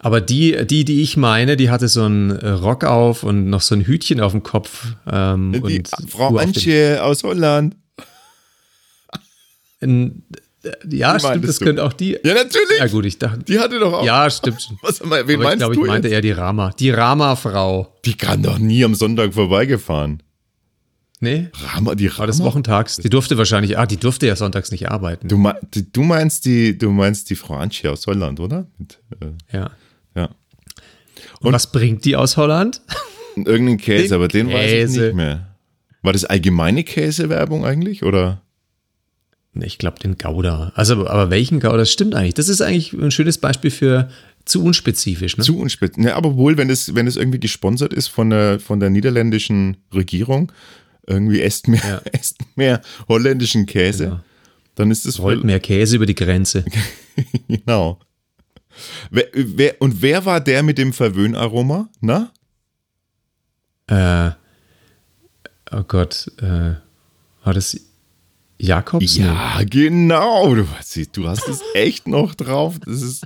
Aber 0.02 0.22
die, 0.22 0.66
die, 0.66 0.86
die 0.86 1.02
ich 1.02 1.18
meine, 1.18 1.58
die 1.58 1.70
hatte 1.70 1.90
so 1.90 2.04
einen 2.06 2.32
Rock 2.32 2.86
auf 2.86 3.24
und 3.24 3.50
noch 3.50 3.60
so 3.62 3.76
ein 3.76 3.82
Hütchen 3.82 4.22
auf 4.22 4.32
dem 4.32 4.44
Kopf. 4.44 4.88
Ähm, 5.12 5.52
Die 5.52 5.60
und 5.80 5.90
Frau 6.10 6.38
Antje 6.38 7.04
aus 7.04 7.24
Holland. 7.24 7.76
äh, 9.82 10.10
ja, 10.90 11.14
Die 11.14 11.20
stimmt, 11.26 11.48
das 11.48 11.60
du? 11.60 11.66
könnte 11.66 11.84
auch 11.84 11.94
die. 11.94 12.12
Ja, 12.24 12.34
natürlich. 12.34 12.80
Ja, 12.80 12.88
gut, 12.88 13.06
ich 13.06 13.18
dachte. 13.18 13.44
Die 13.44 13.60
hatte 13.60 13.80
doch 13.80 13.94
auch. 13.94 14.06
Ja, 14.06 14.30
stimmt. 14.30 14.70
Was, 14.82 15.00
wen 15.02 15.08
Aber 15.12 15.30
ich 15.30 15.38
meinst 15.38 15.58
glaube, 15.60 15.76
du 15.76 15.82
ich 15.84 15.88
meinte 15.88 16.08
jetzt? 16.08 16.16
eher 16.16 16.22
die 16.22 16.32
Rama. 16.32 16.72
Die 16.78 16.90
Rama-Frau. 16.92 17.96
Die 18.06 18.16
kann 18.16 18.44
doch 18.44 18.58
nie 18.60 18.84
am 18.84 18.96
Sonntag 18.96 19.34
vorbeigefahren. 19.34 20.22
Nee? 21.22 21.50
Rama, 21.74 21.96
die 21.96 22.10
War 22.18 22.28
das 22.28 22.40
Rama? 22.40 22.52
Wochentags? 22.52 22.96
Die 22.98 23.10
durfte 23.10 23.38
wahrscheinlich, 23.38 23.78
ah, 23.78 23.86
die 23.86 23.98
durfte 23.98 24.26
ja 24.28 24.36
sonntags 24.38 24.72
nicht 24.72 24.90
arbeiten. 24.90 25.28
Du, 25.28 25.38
mei- 25.38 25.60
du 25.72 26.04
meinst 26.04 26.46
die, 26.46 26.78
du 26.78 26.92
meinst 26.92 27.30
die 27.30 27.36
Frau 27.36 27.56
Antje 27.56 27.92
aus 27.92 28.08
Holland, 28.08 28.40
oder? 28.40 28.68
Mit, 28.78 29.00
äh, 29.22 29.56
ja. 29.58 29.72
ja. 30.16 30.30
Und 31.42 31.52
was 31.54 31.72
bringt 31.72 32.06
die 32.06 32.16
aus 32.16 32.38
Holland? 32.38 32.82
Irgendeinen 33.36 33.78
Käse, 33.80 34.08
Den 34.08 34.14
aber 34.14 34.28
den 34.30 34.48
weiß 34.48 34.66
ich 34.66 34.72
Käse. 34.72 35.02
nicht 35.08 35.16
mehr. 35.16 35.56
War 36.02 36.14
das 36.14 36.24
allgemeine 36.24 36.86
Käsewerbung 36.86 37.66
eigentlich? 37.66 38.04
Oder? 38.04 38.42
Nee, 39.54 39.66
Ich 39.66 39.78
glaube, 39.78 40.00
den 40.00 40.18
Gouda. 40.18 40.72
Also, 40.76 41.08
aber 41.08 41.30
welchen 41.30 41.60
Gouda? 41.60 41.78
Das 41.78 41.92
stimmt 41.92 42.14
eigentlich. 42.16 42.36
Das 42.36 42.50
ist 42.50 42.62
eigentlich 42.62 42.94
ein 42.94 43.12
schönes 43.12 43.38
Beispiel 43.40 43.72
für 43.72 44.10
zu 44.46 44.64
unspezifisch. 44.64 45.38
Ne? 45.38 45.44
Zu 45.44 45.58
unspitz. 45.60 45.98
Ne, 45.98 46.16
aber 46.16 46.36
wohl, 46.36 46.58
wenn 46.58 46.70
es, 46.70 46.96
wenn 46.96 47.08
es 47.08 47.16
irgendwie 47.18 47.40
gesponsert 47.40 47.94
ist 47.94 48.08
von 48.08 48.30
der, 48.30 48.60
von 48.60 48.80
der 48.80 48.90
niederländischen 48.90 49.78
Regierung, 49.94 50.52
irgendwie 51.08 51.42
esst 51.42 51.68
mehr, 51.68 51.82
Ja. 51.84 52.02
esst 52.14 52.38
mehr 52.56 52.82
holländischen 53.08 53.66
Käse, 53.66 54.06
Genau. 54.06 54.20
dann 54.76 54.92
ist 54.92 55.06
es 55.06 55.20
Rollt 55.20 55.44
mehr 55.44 55.60
Käse 55.60 55.96
über 55.96 56.06
die 56.06 56.16
Grenze. 56.16 56.64
Genau. 57.48 58.00
Wer, 59.12 59.26
wer, 59.34 59.76
und 59.82 60.02
wer 60.02 60.24
war 60.26 60.40
der 60.40 60.64
mit 60.64 60.78
dem 60.78 60.94
Verwöhnaroma? 60.94 61.90
Na? 62.00 62.32
äh, 63.88 64.32
oh 65.72 65.84
Gott, 65.86 66.32
äh, 66.42 66.76
war 67.44 67.54
das 67.54 67.78
Jakobsen? 68.60 69.26
Ja, 69.26 69.62
genau. 69.64 70.54
Du, 70.56 70.68
du 71.14 71.28
hast 71.28 71.48
es 71.48 71.62
echt 71.74 72.08
noch 72.08 72.36
drauf. 72.36 72.76
Das 72.86 73.02
ist. 73.02 73.26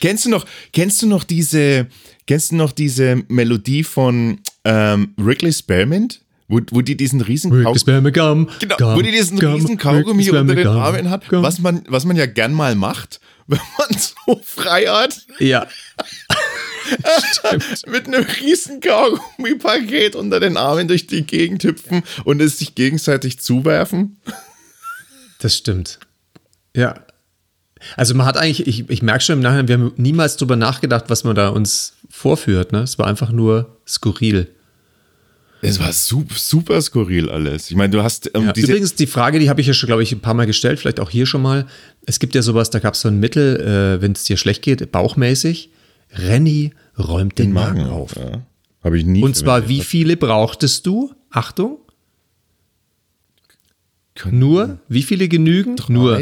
Kennst 0.00 0.26
du 0.26 0.30
noch, 0.30 0.44
kennst 0.72 1.00
du 1.02 1.06
noch 1.06 1.24
diese, 1.24 1.88
kennst 2.26 2.52
du 2.52 2.56
noch 2.56 2.72
diese 2.72 3.24
Melodie 3.28 3.82
von 3.82 4.40
ähm, 4.64 5.14
Wrigley 5.16 5.52
Spearmint? 5.52 6.20
Wo, 6.46 6.60
wo 6.70 6.82
die 6.82 6.96
diesen 6.96 7.22
riesen 7.22 7.50
Kaugummi, 7.50 8.12
Gum, 8.12 8.50
genau, 8.60 8.96
wo 8.96 9.00
die 9.00 9.10
diesen 9.10 9.40
Gum, 9.40 9.54
riesen 9.54 9.78
Kaugummi 9.78 10.30
unter 10.30 10.54
den 10.54 10.66
Armen 10.66 11.08
hat, 11.08 11.24
was 11.32 11.58
man, 11.58 11.82
was 11.88 12.04
man 12.04 12.16
ja 12.16 12.26
gern 12.26 12.52
mal 12.52 12.74
macht, 12.74 13.18
wenn 13.46 13.60
man 13.78 13.98
so 13.98 14.40
frei 14.44 14.84
hat. 14.84 15.26
Ja. 15.38 15.66
mit 17.86 18.06
einem 18.06 18.24
riesen 18.40 18.80
Kaugummi-Paket 18.80 20.14
unter 20.16 20.40
den 20.40 20.56
Armen 20.56 20.88
durch 20.88 21.06
die 21.06 21.26
Gegend 21.26 21.64
hüpfen 21.64 22.02
und 22.24 22.40
es 22.40 22.58
sich 22.58 22.74
gegenseitig 22.74 23.38
zuwerfen. 23.40 24.18
Das 25.38 25.56
stimmt. 25.56 25.98
Ja. 26.74 27.04
Also 27.96 28.14
man 28.14 28.26
hat 28.26 28.36
eigentlich, 28.36 28.66
ich, 28.66 28.88
ich 28.88 29.02
merke 29.02 29.22
schon 29.22 29.34
im 29.34 29.42
Nachhinein, 29.42 29.68
wir 29.68 29.74
haben 29.74 29.92
niemals 29.96 30.36
drüber 30.36 30.56
nachgedacht, 30.56 31.04
was 31.08 31.24
man 31.24 31.34
da 31.34 31.48
uns 31.48 31.94
vorführt. 32.08 32.72
Ne? 32.72 32.80
Es 32.80 32.98
war 32.98 33.06
einfach 33.06 33.30
nur 33.30 33.76
skurril. 33.86 34.48
Es 35.64 35.80
war 35.80 35.92
super, 35.92 36.34
super 36.36 36.80
skurril 36.82 37.30
alles. 37.30 37.70
Ich 37.70 37.76
meine, 37.76 37.90
du 37.90 38.02
hast. 38.02 38.30
Ähm, 38.34 38.44
ja, 38.44 38.52
übrigens, 38.54 38.94
die 38.94 39.06
Frage, 39.06 39.38
die 39.38 39.48
habe 39.48 39.62
ich 39.62 39.66
ja 39.66 39.72
schon, 39.72 39.86
glaube 39.86 40.02
ich, 40.02 40.12
ein 40.12 40.20
paar 40.20 40.34
Mal 40.34 40.46
gestellt, 40.46 40.78
vielleicht 40.78 41.00
auch 41.00 41.08
hier 41.08 41.24
schon 41.24 41.40
mal. 41.40 41.66
Es 42.04 42.18
gibt 42.18 42.34
ja 42.34 42.42
sowas, 42.42 42.68
da 42.68 42.80
gab 42.80 42.94
es 42.94 43.00
so 43.00 43.08
ein 43.08 43.18
Mittel, 43.18 43.60
äh, 43.60 44.02
wenn 44.02 44.12
es 44.12 44.24
dir 44.24 44.36
schlecht 44.36 44.62
geht, 44.62 44.92
bauchmäßig. 44.92 45.70
Renny 46.14 46.72
räumt 46.98 47.38
den, 47.38 47.46
den 47.46 47.52
Magen, 47.52 47.82
Magen, 47.82 47.90
auf. 47.90 48.16
Ja. 48.16 48.42
Habe 48.82 48.98
ich 48.98 49.04
nie. 49.04 49.22
Und 49.22 49.36
zwar, 49.36 49.68
wie 49.68 49.80
viele 49.80 50.16
brauchtest 50.16 50.86
du? 50.86 51.12
Achtung. 51.30 51.78
Können 54.14 54.38
Nur, 54.38 54.78
wie 54.88 55.02
viele 55.02 55.28
genügen? 55.28 55.76
Drei? 55.76 55.92
Nur. 55.92 56.18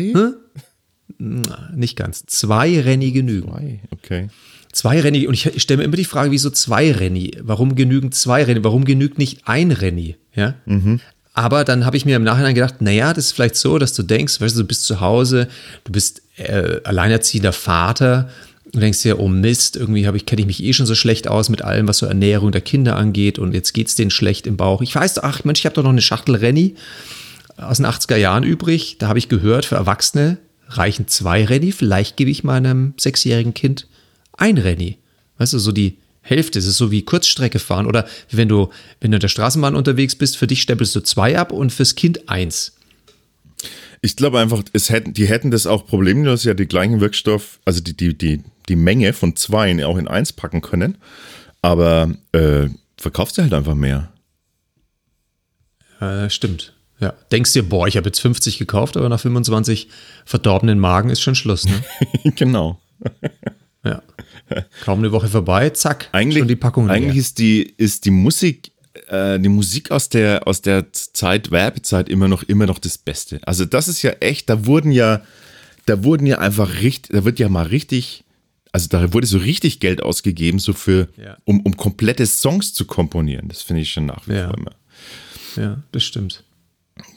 Hm? 1.19 1.43
Nicht 1.75 1.97
ganz. 1.97 2.25
Zwei 2.27 2.81
Renny 2.81 3.13
genügen. 3.13 3.51
Zwei, 3.51 3.81
okay. 3.91 4.29
Zwei 4.73 5.01
Renny. 5.01 5.27
Und 5.27 5.35
ich, 5.35 5.63
stelle 5.63 5.79
mir 5.79 5.85
immer 5.85 5.97
die 5.97 6.05
Frage, 6.05 6.31
wieso 6.31 6.51
zwei 6.51 6.91
Renny? 6.91 7.33
Warum 7.41 7.75
genügen 7.75 8.11
zwei 8.13 8.45
Renny? 8.45 8.65
Warum 8.65 8.85
genügt 8.85 9.19
nicht 9.19 9.47
ein 9.47 9.71
Renny? 9.71 10.17
Ja. 10.35 10.55
Mhm. 10.65 11.01
Aber 11.35 11.65
dann 11.65 11.87
habe 11.87 11.97
ich 11.97 12.05
mir 12.05 12.17
im 12.17 12.25
Nachhinein 12.25 12.55
gedacht, 12.55 12.83
naja, 12.83 13.13
das 13.15 13.27
ist 13.27 13.33
vielleicht 13.33 13.57
so, 13.57 13.79
dass 13.79 13.95
du 13.95 14.03
denkst, 14.03 14.41
weißt 14.41 14.57
du, 14.57 14.63
du 14.63 14.67
bist 14.67 14.85
zu 14.85 15.01
Hause, 15.01 15.49
du 15.85 15.93
bist 15.93 16.23
äh, 16.37 16.81
alleinerziehender 16.85 17.53
Vater, 17.53 18.29
Du 18.73 18.81
denkst 18.81 19.03
dir, 19.03 19.21
oh 19.21 19.29
Mist, 19.29 19.77
irgendwie 19.77 20.07
ich, 20.17 20.27
kenne 20.27 20.41
ich 20.41 20.47
mich 20.47 20.63
eh 20.63 20.73
schon 20.73 20.87
so 20.87 20.95
schlecht 20.95 21.29
aus 21.29 21.51
mit 21.51 21.63
allem, 21.63 21.89
was 21.89 21.99
so 21.99 22.07
Ernährung 22.07 22.53
der 22.53 22.63
Kinder 22.63 22.97
angeht 22.97 23.39
und 23.39 23.53
jetzt 23.53 23.75
geht 23.75 23.89
es 23.89 23.97
denen 23.97 24.11
schlecht 24.11 24.47
im 24.47 24.57
Bauch. 24.57 24.81
Ich 24.81 24.95
weiß, 24.95 25.23
ach 25.23 25.45
Mensch, 25.45 25.61
ich 25.61 25.67
habe 25.67 25.75
doch 25.75 25.83
noch 25.83 25.91
eine 25.91 26.01
Schachtel 26.01 26.37
Renny 26.37 26.75
aus 27.59 27.77
den 27.77 27.87
80er 27.87 28.17
Jahren 28.17 28.45
übrig. 28.45 28.97
Da 28.99 29.09
habe 29.09 29.19
ich 29.19 29.29
gehört, 29.29 29.67
für 29.67 29.75
Erwachsene 29.75 30.39
reichen 30.69 31.07
zwei 31.07 31.45
Renny. 31.45 31.71
Vielleicht 31.71 32.17
gebe 32.17 32.31
ich 32.31 32.45
meinem 32.45 32.95
sechsjährigen 32.97 33.53
Kind 33.53 33.89
ein 34.39 34.57
Renny. 34.57 34.97
Weißt 35.37 35.53
du, 35.53 35.59
so 35.59 35.71
die 35.71 35.99
Hälfte. 36.23 36.59
Es 36.59 36.67
ist 36.67 36.79
so 36.79 36.91
wie 36.91 37.03
Kurzstrecke 37.03 37.59
fahren 37.59 37.87
oder 37.87 38.07
wenn 38.31 38.49
du, 38.49 38.71
wenn 39.01 39.11
du 39.11 39.17
in 39.17 39.21
der 39.21 39.29
Straßenbahn 39.29 39.77
unterwegs 39.77 40.15
bist, 40.15 40.37
für 40.37 40.47
dich 40.47 40.63
stempelst 40.63 40.95
du 40.97 41.01
zwei 41.01 41.39
ab 41.39 41.53
und 41.53 41.73
fürs 41.73 41.95
Kind 41.95 42.29
eins. 42.29 42.73
Ich 44.01 44.17
glaube 44.17 44.41
einfach, 44.41 44.63
es 44.73 44.91
hätten, 44.91 45.13
die 45.13 45.27
hätten 45.27 45.51
das 45.51 45.67
auch 45.67 45.87
problemlos 45.87 46.43
ja 46.45 46.55
die 46.55 46.67
gleichen 46.67 47.01
Wirkstoff, 47.01 47.61
also 47.65 47.81
die, 47.81 47.97
die, 47.97 48.17
die, 48.17 48.43
die 48.73 48.77
Menge 48.77 49.13
von 49.13 49.37
zwei 49.37 49.85
auch 49.85 49.99
in 49.99 50.09
eins 50.09 50.33
packen 50.33 50.63
können. 50.63 50.99
Aber 51.61 52.11
äh, 52.33 52.69
verkaufst 52.97 53.39
du 53.39 53.43
halt 53.43 53.53
einfach 53.53 53.75
mehr. 53.75 54.13
Äh, 56.01 56.31
stimmt. 56.31 56.75
Ja. 56.99 57.15
Denkst 57.31 57.53
dir, 57.53 57.69
boah, 57.69 57.87
ich 57.87 57.97
habe 57.97 58.09
jetzt 58.09 58.21
50 58.21 58.59
gekauft, 58.59 58.97
aber 58.97 59.09
nach 59.09 59.21
25 59.21 59.89
verdorbenen 60.25 60.79
Magen 60.79 61.11
ist 61.11 61.21
schon 61.21 61.35
Schluss. 61.35 61.67
Ne? 61.67 61.83
genau. 62.37 62.81
ja. 63.85 64.03
Kaum 64.85 65.01
eine 65.01 65.13
Woche 65.13 65.29
vorbei, 65.29 65.71
zack, 65.71 66.09
eigentlich, 66.13 66.39
schon 66.39 66.49
die 66.49 66.57
Packung. 66.57 66.91
Eigentlich 66.91 67.17
ist 67.17 67.39
die, 67.39 67.63
ist 67.63 68.05
die 68.05 68.11
Musik 68.11 68.73
äh, 69.09 69.39
die 69.39 69.49
Musik 69.49 69.91
aus 69.91 70.09
der, 70.09 70.47
aus 70.47 70.63
der 70.63 70.93
Zeit, 70.93 71.51
Werbezeit, 71.51 72.09
immer 72.09 72.29
noch, 72.29 72.43
immer 72.43 72.67
noch 72.67 72.79
das 72.79 72.99
Beste. 72.99 73.41
Also, 73.45 73.65
das 73.65 73.89
ist 73.89 74.03
ja 74.03 74.13
echt, 74.21 74.51
da 74.51 74.67
wurden 74.67 74.93
ja, 74.93 75.23
da 75.87 76.05
wurden 76.05 76.27
ja 76.27 76.39
einfach 76.39 76.83
richtig, 76.83 77.13
da 77.13 77.25
wird 77.25 77.39
ja 77.39 77.49
mal 77.49 77.67
richtig, 77.67 78.25
also 78.73 78.89
da 78.89 79.13
wurde 79.13 79.27
so 79.27 79.39
richtig 79.39 79.81
Geld 79.81 80.03
ausgegeben, 80.03 80.59
so 80.59 80.73
für, 80.73 81.09
ja. 81.23 81.37
um, 81.45 81.61
um 81.61 81.77
komplette 81.77 82.27
Songs 82.27 82.73
zu 82.73 82.87
komponieren. 82.87 83.49
Das 83.49 83.63
finde 83.63 83.83
ich 83.83 83.93
schon 83.93 84.07
nach 84.07 84.27
wie 84.27 84.35
ja. 84.35 84.47
vor 84.47 84.59
immer. 84.59 84.73
Ja, 85.57 85.83
das 85.93 86.03
stimmt. 86.05 86.43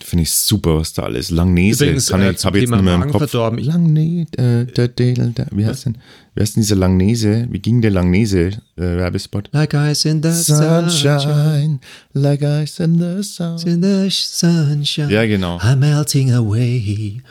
Finde 0.04 0.24
ich 0.24 0.32
super, 0.32 0.78
was 0.78 0.94
da 0.94 1.04
alles. 1.04 1.32
Langnese, 1.32 1.86
Übrigens, 1.86 2.08
kann 2.08 2.22
ich, 2.22 2.28
äh, 2.28 2.44
habe 2.46 2.60
jetzt 2.60 2.70
nicht 2.70 2.82
mehr 2.82 2.96
im 2.96 3.12
Kopf. 3.12 3.30
Verdorben. 3.30 3.60
Langnese, 3.60 4.28
äh, 4.38 4.66
da, 4.66 4.88
da, 4.88 5.14
da, 5.14 5.46
wie 5.52 5.66
heißt 5.66 5.86
denn? 5.88 5.98
Wie 6.34 6.42
heißt 6.42 6.56
denn 6.56 6.64
dieser 6.64 6.76
Langnese? 6.76 7.48
Wie 7.50 7.60
ging 7.60 7.82
der 7.82 7.92
Langnese 7.92 8.48
äh, 8.48 8.52
Werbespot? 8.76 9.50
Like 9.52 9.74
ice 9.74 10.06
in 10.06 10.24
the 10.24 10.32
sunshine, 10.32 10.90
sunshine 10.90 11.80
like 12.14 12.42
ice 12.42 12.80
in 12.80 13.00
the 13.00 13.24
sun. 13.24 13.60
In 13.66 13.84
the 13.84 14.10
sunshine. 14.10 15.10
Ja, 15.10 15.26
genau. 15.26 15.58
I'm 15.58 15.78
melting 15.78 16.32
away. 16.34 17.22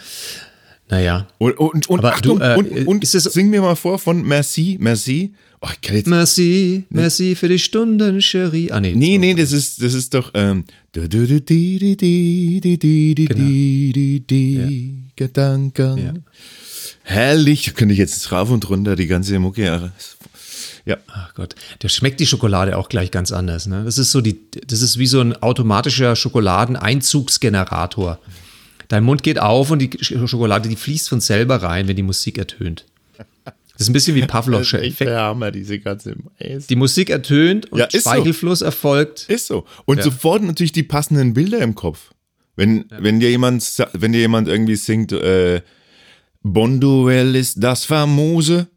Naja. 0.95 1.27
Und, 1.39 1.59
und, 1.59 1.89
und, 1.89 1.99
Aber 1.99 2.15
Achtung, 2.15 2.39
du, 2.39 2.45
äh, 2.45 2.57
und, 2.57 2.87
und 2.87 3.03
ist 3.03 3.17
es, 3.17 3.25
sing 3.25 3.51
mir 3.51 3.61
mal 3.61 3.75
vor 3.75 3.99
von 3.99 4.23
Merci, 4.23 4.79
Merci. 4.81 5.35
Oh, 5.61 5.67
ich 5.73 5.81
kann 5.81 5.97
jetzt 5.97 6.07
merci, 6.07 6.85
merci 6.91 7.35
für 7.35 7.49
die 7.49 7.59
Stunden, 7.59 8.21
Cherie. 8.21 8.71
Ah, 8.71 8.81
nee, 8.81 8.93
nee, 8.95 9.17
nee, 9.17 9.35
das 9.35 9.51
ist, 9.51 9.83
das 9.83 9.95
ist 9.95 10.13
doch. 10.13 10.31
Ähm, 10.35 10.65
Gedanken. 15.17 15.99
Ja. 15.99 16.13
Herrlich, 17.03 17.75
könnte 17.75 17.95
ich 17.95 17.99
jetzt 17.99 18.31
rauf 18.31 18.51
und 18.51 18.69
runter 18.69 18.95
die 18.95 19.07
ganze 19.07 19.39
Mucke. 19.39 19.91
Ja. 20.85 20.99
Ach 21.09 21.35
Gott, 21.35 21.55
der 21.83 21.89
schmeckt 21.89 22.21
die 22.21 22.27
Schokolade 22.27 22.77
auch 22.77 22.91
gleich 22.91 23.11
ganz 23.11 23.33
anders. 23.33 23.67
Ne? 23.67 23.85
Das 23.85 23.97
ist 23.97 24.13
so 24.13 24.21
die, 24.21 24.39
das 24.67 24.83
ist 24.83 24.99
wie 24.99 25.07
so 25.07 25.21
ein 25.21 25.35
automatischer 25.43 26.15
Schokoladeneinzugsgenerator. 26.15 28.19
Dein 28.95 29.03
Mund 29.03 29.25
geht 29.25 29.41
auf 29.41 29.73
und 29.73 29.81
die 29.81 29.91
Schokolade, 30.01 30.69
die 30.69 30.77
fließt 30.77 31.09
von 31.09 31.21
selber 31.21 31.57
rein, 31.57 31.89
wenn 31.89 31.97
die 31.97 32.05
Musik 32.05 32.39
ertönt. 32.39 32.87
Das 33.45 33.57
ist 33.81 33.89
ein 33.89 33.93
bisschen 33.93 34.15
wie 34.15 34.23
Pavlovscher 34.23 34.85
Effekt. 34.85 35.11
Der 35.11 35.21
Hammer, 35.21 35.51
diese 35.51 35.81
ganze 35.81 36.15
Mais. 36.39 36.69
Die 36.69 36.77
Musik 36.77 37.11
ertönt 37.11 37.73
und 37.73 37.81
ja, 37.81 37.89
Speichelfluss 37.91 38.61
so. 38.61 38.67
erfolgt. 38.67 39.29
Ist 39.29 39.49
so. 39.49 39.65
Und 39.85 39.97
ja. 39.97 40.05
sofort 40.05 40.45
natürlich 40.45 40.71
die 40.71 40.85
passenden 40.85 41.35
Bilder 41.35 41.59
im 41.59 41.75
Kopf. 41.75 42.13
Wenn, 42.55 42.87
ja. 42.89 43.03
wenn 43.03 43.19
dir 43.19 43.31
jemand, 43.31 43.65
wenn 43.95 44.13
dir 44.13 44.21
jemand 44.21 44.47
irgendwie 44.47 44.77
singt, 44.77 45.11
äh, 45.11 45.61
Bonduell 46.45 47.35
ist 47.35 47.65
das 47.65 47.85
famose. 47.85 48.69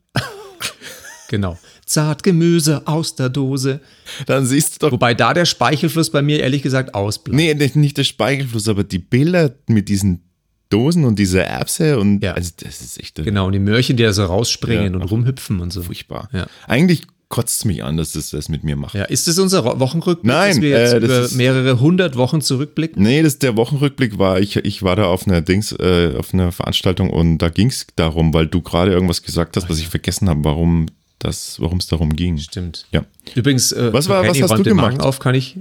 genau. 1.30 1.60
Zartgemüse 1.88 2.86
aus 2.86 3.16
der 3.16 3.30
Dose. 3.30 3.82
Dann 4.26 4.46
siehst 4.46 4.76
du 4.76 4.86
doch. 4.86 4.92
Wobei 4.92 5.14
da 5.14 5.34
der 5.34 5.46
Speichelfluss 5.46 6.12
bei 6.12 6.22
mir 6.22 6.42
ehrlich 6.42 6.62
gesagt 6.62 6.94
ausbleibt. 6.94 7.36
Nee, 7.36 7.54
nicht 7.74 7.98
der 7.98 8.04
Speichelfluss, 8.04 8.68
aber 8.68 8.84
die 8.84 9.00
Bilder 9.00 9.56
mit 9.68 9.90
diesen 9.90 10.24
Dosen 10.70 11.06
und 11.06 11.18
diese 11.18 11.44
Erbse 11.44 11.98
und 11.98 12.22
ja. 12.22 12.34
also 12.34 12.52
das 12.58 12.82
ist 12.82 13.00
echt. 13.00 13.16
Genau, 13.16 13.48
und 13.48 13.54
die 13.54 13.60
Möhrchen, 13.60 13.96
die 13.96 14.04
da 14.04 14.12
so 14.12 14.26
rausspringen 14.26 14.94
ja, 14.94 15.00
und 15.00 15.10
rumhüpfen 15.10 15.62
und 15.62 15.72
so. 15.72 15.82
Furchtbar. 15.82 16.30
Ja. 16.34 16.48
Eigentlich 16.68 17.04
kotzt 17.30 17.60
es 17.60 17.66
mich 17.66 17.84
an, 17.84 17.98
dass 17.98 18.14
das 18.14 18.30
das 18.30 18.50
mit 18.50 18.64
mir 18.64 18.76
macht. 18.76 18.94
Ja, 18.94 19.04
ist 19.04 19.28
das 19.28 19.38
unser 19.38 19.80
Wochenrückblick, 19.80 20.32
Nein, 20.32 20.52
dass 20.52 20.62
wir 20.62 20.70
jetzt 20.70 20.94
äh, 20.94 20.98
über 20.98 21.28
mehrere 21.36 21.80
hundert 21.80 22.16
Wochen 22.16 22.42
zurückblicken? 22.42 23.02
Nee, 23.02 23.22
das 23.22 23.40
der 23.40 23.56
Wochenrückblick 23.58 24.18
war, 24.18 24.40
ich, 24.40 24.56
ich 24.58 24.84
war 24.84 24.96
da 24.96 25.06
auf 25.06 25.28
einer 25.28 25.42
Dings, 25.42 25.74
äh, 25.74 26.14
auf 26.18 26.34
einer 26.34 26.52
Veranstaltung 26.52 27.10
und 27.10 27.38
da 27.40 27.50
ging 27.50 27.68
es 27.68 27.88
darum, 27.96 28.34
weil 28.34 28.48
du 28.48 28.62
gerade 28.62 28.92
irgendwas 28.92 29.24
gesagt 29.24 29.58
hast, 29.58 29.70
was 29.70 29.80
ich 29.80 29.88
vergessen 29.88 30.30
habe, 30.30 30.44
warum 30.44 30.88
das, 31.20 31.60
warum 31.60 31.80
es 31.80 31.88
darum 31.88 32.16
ging. 32.16 32.38
Stimmt. 32.38 32.86
Ja. 32.92 33.06
Übrigens, 33.36 33.72
äh, 33.72 33.92
was, 33.94 34.10
war, 34.10 34.28
was 34.28 34.42
hast 34.42 34.58
du 34.58 34.64
gemacht? 34.64 35.00
auf, 35.00 35.20
kann 35.20 35.36
ich, 35.36 35.58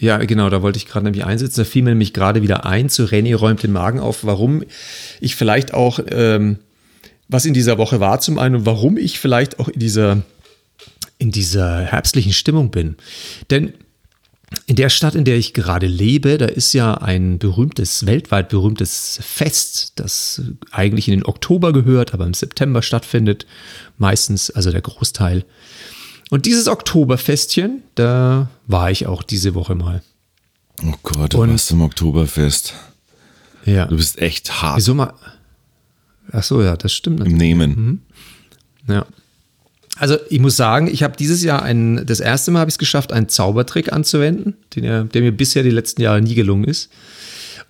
ja, 0.00 0.18
genau, 0.18 0.50
da 0.50 0.62
wollte 0.62 0.78
ich 0.78 0.86
gerade 0.86 1.04
nämlich 1.04 1.24
einsetzen. 1.24 1.60
Da 1.60 1.64
fiel 1.64 1.82
mir 1.82 1.90
nämlich 1.90 2.12
gerade 2.12 2.42
wieder 2.42 2.66
ein, 2.66 2.88
zu 2.88 3.04
Renny 3.04 3.32
räumt 3.32 3.62
den 3.62 3.72
Magen 3.72 4.00
auf, 4.00 4.24
warum 4.24 4.64
ich 5.20 5.36
vielleicht 5.36 5.74
auch, 5.74 6.00
ähm, 6.10 6.58
was 7.28 7.44
in 7.44 7.54
dieser 7.54 7.78
Woche 7.78 8.00
war 8.00 8.20
zum 8.20 8.38
einen 8.38 8.56
und 8.56 8.66
warum 8.66 8.96
ich 8.96 9.18
vielleicht 9.18 9.58
auch 9.58 9.68
in 9.68 9.80
dieser, 9.80 10.22
in 11.18 11.30
dieser 11.30 11.80
herbstlichen 11.80 12.32
Stimmung 12.32 12.70
bin. 12.70 12.96
Denn 13.50 13.74
in 14.66 14.76
der 14.76 14.88
Stadt, 14.88 15.14
in 15.14 15.24
der 15.24 15.36
ich 15.36 15.54
gerade 15.54 15.86
lebe, 15.86 16.38
da 16.38 16.46
ist 16.46 16.72
ja 16.72 16.94
ein 16.94 17.38
berühmtes, 17.38 18.06
weltweit 18.06 18.48
berühmtes 18.48 19.18
Fest, 19.22 19.92
das 19.96 20.42
eigentlich 20.70 21.08
in 21.08 21.14
den 21.14 21.26
Oktober 21.26 21.72
gehört, 21.72 22.14
aber 22.14 22.26
im 22.26 22.34
September 22.34 22.82
stattfindet. 22.82 23.46
Meistens, 23.98 24.50
also 24.50 24.70
der 24.70 24.82
Großteil. 24.82 25.44
Und 26.30 26.46
dieses 26.46 26.68
Oktoberfestchen, 26.68 27.82
da 27.94 28.48
war 28.66 28.90
ich 28.90 29.06
auch 29.06 29.22
diese 29.22 29.54
Woche 29.54 29.74
mal. 29.74 30.02
Oh 30.84 30.94
Gott, 31.02 31.34
du 31.34 31.42
Und, 31.42 31.50
warst 31.50 31.70
im 31.70 31.82
Oktoberfest. 31.82 32.74
Ja. 33.64 33.86
Du 33.86 33.96
bist 33.96 34.18
echt 34.18 34.62
hart. 34.62 34.78
Wieso 34.78 34.94
mal? 34.94 35.12
Ach 36.32 36.42
so, 36.42 36.62
ja, 36.62 36.76
das 36.76 36.92
stimmt 36.92 37.18
natürlich. 37.18 37.34
Im 37.34 37.38
Nehmen. 37.38 37.70
Mhm. 38.86 38.92
Ja. 38.94 39.06
Also 40.02 40.18
ich 40.30 40.40
muss 40.40 40.56
sagen, 40.56 40.88
ich 40.88 41.04
habe 41.04 41.16
dieses 41.16 41.44
Jahr 41.44 41.62
ein, 41.62 42.04
das 42.04 42.18
erste 42.18 42.50
Mal 42.50 42.58
habe 42.58 42.68
ich 42.68 42.74
es 42.74 42.78
geschafft, 42.78 43.12
einen 43.12 43.28
Zaubertrick 43.28 43.92
anzuwenden, 43.92 44.54
den, 44.74 44.82
ja- 44.82 45.04
der 45.04 45.22
mir 45.22 45.30
bisher 45.30 45.62
die 45.62 45.70
letzten 45.70 46.02
Jahre 46.02 46.20
nie 46.20 46.34
gelungen 46.34 46.64
ist. 46.64 46.90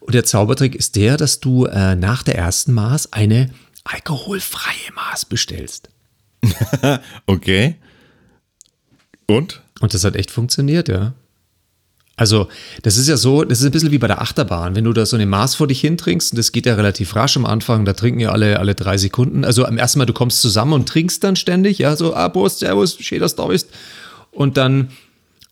Und 0.01 0.15
der 0.15 0.25
Zaubertrick 0.25 0.75
ist 0.75 0.97
der, 0.97 1.19
dass 1.19 1.41
du 1.41 1.67
äh, 1.67 1.95
nach 1.95 2.23
der 2.23 2.37
ersten 2.37 2.73
Maß 2.73 3.13
eine 3.13 3.51
alkoholfreie 3.85 4.93
Maß 4.95 5.27
bestellst. 5.27 5.91
Okay. 7.27 7.77
Und? 9.27 9.61
Und 9.81 9.93
das 9.93 10.03
hat 10.05 10.17
echt 10.17 10.31
funktioniert, 10.31 10.89
ja. 10.89 11.13
Also, 12.17 12.49
das 12.83 12.99
ist 12.99 13.09
ja 13.09 13.17
so, 13.17 13.43
das 13.43 13.61
ist 13.61 13.65
ein 13.65 13.73
bisschen 13.73 13.91
wie 13.91 13.99
bei 13.99 14.07
der 14.07 14.21
Achterbahn. 14.21 14.75
Wenn 14.75 14.85
du 14.85 14.93
da 14.93 15.07
so 15.07 15.17
eine 15.17 15.25
Maß 15.25 15.55
vor 15.55 15.67
dich 15.67 15.81
hintrinkst, 15.81 16.33
und 16.33 16.37
das 16.37 16.53
geht 16.53 16.67
ja 16.67 16.75
relativ 16.75 17.17
rasch 17.17 17.37
am 17.37 17.47
Anfang, 17.47 17.85
da 17.85 17.95
trinken 17.95 18.21
ja 18.21 18.33
alle, 18.33 18.59
alle 18.59 18.75
drei 18.75 18.99
Sekunden. 18.99 19.45
Also 19.45 19.65
am 19.65 19.79
ersten 19.79 19.99
Mal, 19.99 20.05
du 20.05 20.13
kommst 20.13 20.43
zusammen 20.43 20.75
und 20.75 20.89
trinkst 20.89 21.25
dann 21.25 21.37
ständig, 21.37 21.79
ja, 21.79 21.97
so, 21.97 22.15
ah, 22.15 22.29
Prost, 22.29 22.59
Servus, 22.59 22.99
schön, 23.01 23.21
dass 23.21 23.35
du 23.35 23.43
da 23.43 23.49
bist. 23.49 23.71
Und 24.31 24.59
dann, 24.59 24.91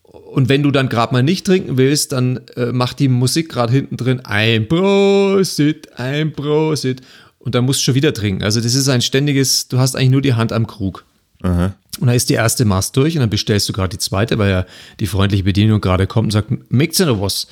und 0.03 0.49
wenn 0.51 0.63
du 0.63 0.71
dann 0.71 0.91
gerade 0.91 1.15
mal 1.15 1.23
nicht 1.23 1.47
trinken 1.47 1.79
willst, 1.79 2.13
dann 2.13 2.41
äh, 2.57 2.73
macht 2.73 2.99
die 2.99 3.09
Musik 3.09 3.49
gerade 3.49 3.73
hinten 3.73 3.97
drin 3.97 4.21
ein 4.21 4.69
Prosit, 4.69 5.99
ein 5.99 6.33
Prosit. 6.33 7.01
Und 7.39 7.55
dann 7.55 7.65
musst 7.65 7.81
du 7.81 7.85
schon 7.85 7.95
wieder 7.95 8.13
trinken. 8.13 8.45
Also 8.45 8.61
das 8.61 8.75
ist 8.75 8.89
ein 8.91 9.01
ständiges, 9.01 9.69
du 9.69 9.79
hast 9.79 9.97
eigentlich 9.97 10.11
nur 10.11 10.23
die 10.23 10.35
Hand 10.35 10.53
am 10.53 10.67
Krug. 10.67 11.07
Aha. 11.43 11.75
Und 11.99 12.07
dann 12.07 12.17
ist 12.17 12.29
die 12.31 12.35
erste 12.35 12.65
Maß 12.65 12.93
durch 12.93 13.15
und 13.17 13.21
dann 13.21 13.31
bestellst 13.31 13.69
du 13.69 13.73
gerade 13.73 13.91
die 13.91 13.99
zweite, 13.99 14.39
weil 14.39 14.51
ja 14.51 14.67
die 15.01 15.07
freundliche 15.07 15.45
Bedienung 15.45 15.81
gerade 15.81 16.07
kommt 16.07 16.27
und 16.27 16.31
sagt, 16.33 16.51
möcht's 16.71 16.99
ja 16.99 17.07
noch 17.07 17.21
was? 17.21 17.47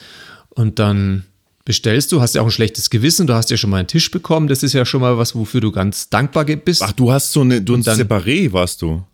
Und 0.50 0.78
dann 0.78 1.24
bestellst 1.64 2.12
du, 2.12 2.20
hast 2.22 2.34
ja 2.34 2.40
auch 2.40 2.46
ein 2.46 2.50
schlechtes 2.50 2.88
Gewissen, 2.88 3.26
du 3.26 3.34
hast 3.34 3.50
ja 3.50 3.56
schon 3.58 3.68
mal 3.70 3.76
einen 3.78 3.88
Tisch 3.88 4.10
bekommen, 4.10 4.48
das 4.48 4.62
ist 4.62 4.72
ja 4.72 4.86
schon 4.86 5.02
mal 5.02 5.18
was, 5.18 5.34
wofür 5.34 5.60
du 5.60 5.70
ganz 5.70 6.08
dankbar 6.08 6.44
bist. 6.46 6.82
Ach, 6.82 6.92
du 6.92 7.12
hast 7.12 7.32
so 7.32 7.42
eine, 7.42 7.60
du 7.60 7.74
ein 7.74 7.82
dann- 7.82 7.98
Separé 7.98 8.52
warst 8.52 8.80
du. 8.80 9.04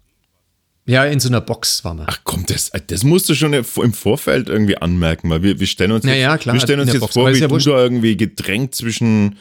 ja, 0.87 1.05
in 1.05 1.19
so 1.19 1.29
einer 1.29 1.41
Box 1.41 1.83
war 1.85 1.95
man. 1.95 2.07
Ach 2.09 2.21
komm, 2.23 2.45
das, 2.47 2.71
das 2.87 3.03
musst 3.03 3.29
du 3.29 3.35
schon 3.35 3.55
im 3.55 3.65
Vorfeld 3.65 4.49
irgendwie 4.49 4.77
anmerken, 4.79 5.31
weil 5.31 5.43
wir, 5.43 5.59
wir 5.59 5.67
stellen 5.67 5.91
uns, 5.93 6.05
Ja, 6.05 6.15
jetzt, 6.15 6.43
klar, 6.43 6.55
wir 6.55 6.61
stellen 6.61 6.81
uns 6.81 6.93
jetzt 6.93 7.01
Box, 7.01 7.15
vor, 7.15 7.33
wie 7.33 7.39
ja 7.39 7.49
du 7.49 7.59
da 7.59 7.83
irgendwie 7.83 8.17
gedrängt 8.17 8.75
zwischen, 8.75 9.37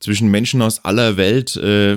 zwischen 0.00 0.28
Menschen 0.28 0.60
aus 0.60 0.84
aller 0.84 1.16
Welt 1.16 1.56
äh, 1.56 1.96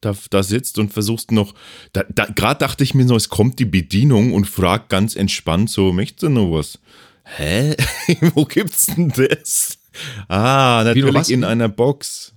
da, 0.00 0.14
da 0.30 0.42
sitzt 0.42 0.78
und 0.78 0.92
versuchst 0.92 1.32
noch, 1.32 1.54
da, 1.92 2.04
da, 2.08 2.26
gerade 2.26 2.58
dachte 2.58 2.84
ich 2.84 2.94
mir 2.94 3.06
so, 3.06 3.16
es 3.16 3.28
kommt 3.28 3.58
die 3.58 3.64
Bedienung 3.64 4.32
und 4.32 4.46
fragt 4.46 4.88
ganz 4.88 5.16
entspannt 5.16 5.70
so, 5.70 5.92
möchtest 5.92 6.24
du 6.24 6.28
noch 6.28 6.52
was? 6.52 6.78
Hä? 7.24 7.74
Wo 8.34 8.44
gibt's 8.44 8.86
denn 8.86 9.08
das? 9.08 9.78
Ah, 10.28 10.82
natürlich 10.84 11.30
in 11.30 11.44
einer 11.44 11.68
Box. 11.68 12.34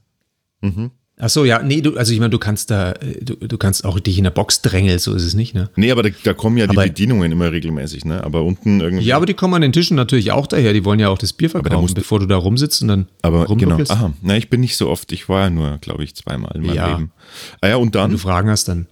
Ach 1.22 1.30
so, 1.30 1.44
ja, 1.44 1.62
nee, 1.62 1.82
du, 1.82 1.98
also 1.98 2.14
ich 2.14 2.20
meine, 2.20 2.30
du 2.30 2.40
kannst 2.40 2.72
da, 2.72 2.94
du, 3.22 3.36
du 3.36 3.58
kannst 3.58 3.84
auch 3.84 4.00
dich 4.00 4.18
in 4.18 4.24
der 4.24 4.32
Box 4.32 4.62
drängeln, 4.62 5.00
so 5.00 5.14
ist 5.14 5.24
es 5.26 5.34
nicht, 5.34 5.54
ne? 5.54 5.70
Nee, 5.76 5.92
aber 5.92 6.02
da, 6.04 6.10
da 6.24 6.34
kommen 6.34 6.56
ja 6.56 6.66
die 6.66 6.78
Aber- 6.78 6.86
Bedienungen 6.88 7.30
immer 7.34 7.52
regelmäßig, 7.52 8.06
ne? 8.06 8.24
Aber 8.24 8.44
unten 8.46 8.80
irgendwie. 8.80 9.04
Ja, 9.04 9.18
aber 9.18 9.26
die 9.26 9.34
kommen 9.34 9.54
an 9.56 9.62
den 9.62 9.74
Tischen 9.74 9.98
natürlich 9.98 10.32
auch 10.32 10.48
daher, 10.48 10.72
die 10.72 10.86
wollen 10.86 11.00
ja 11.02 11.10
auch 11.10 11.18
das 11.18 11.34
Bier 11.34 11.50
verkaufen, 11.50 11.82
musst 11.82 11.96
bevor 11.96 12.20
du 12.22 12.26
da 12.26 12.38
rumsitzt 12.38 12.82
und 12.84 12.88
dann 12.88 13.08
Aber 13.22 13.46
genau, 13.54 13.78
aha. 13.90 14.14
Na, 14.22 14.38
ich 14.38 14.50
bin 14.50 14.62
nicht 14.62 14.78
so 14.78 14.88
oft. 14.90 15.12
Ich 15.12 15.28
war 15.28 15.42
ja 15.42 15.50
nur, 15.50 15.78
glaube 15.80 16.06
ich, 16.06 16.16
zweimal 16.16 16.52
in 16.56 16.62
meinem 16.62 16.76
Ja. 16.76 16.88
Leben. 16.96 17.12
Ah 17.60 17.68
ja, 17.68 17.76
und 17.76 17.88
Wenn 17.94 18.02
du 18.04 18.08
dann? 18.12 18.18
Fragen 18.18 18.50
hast, 18.50 18.70
dann. 18.70 18.88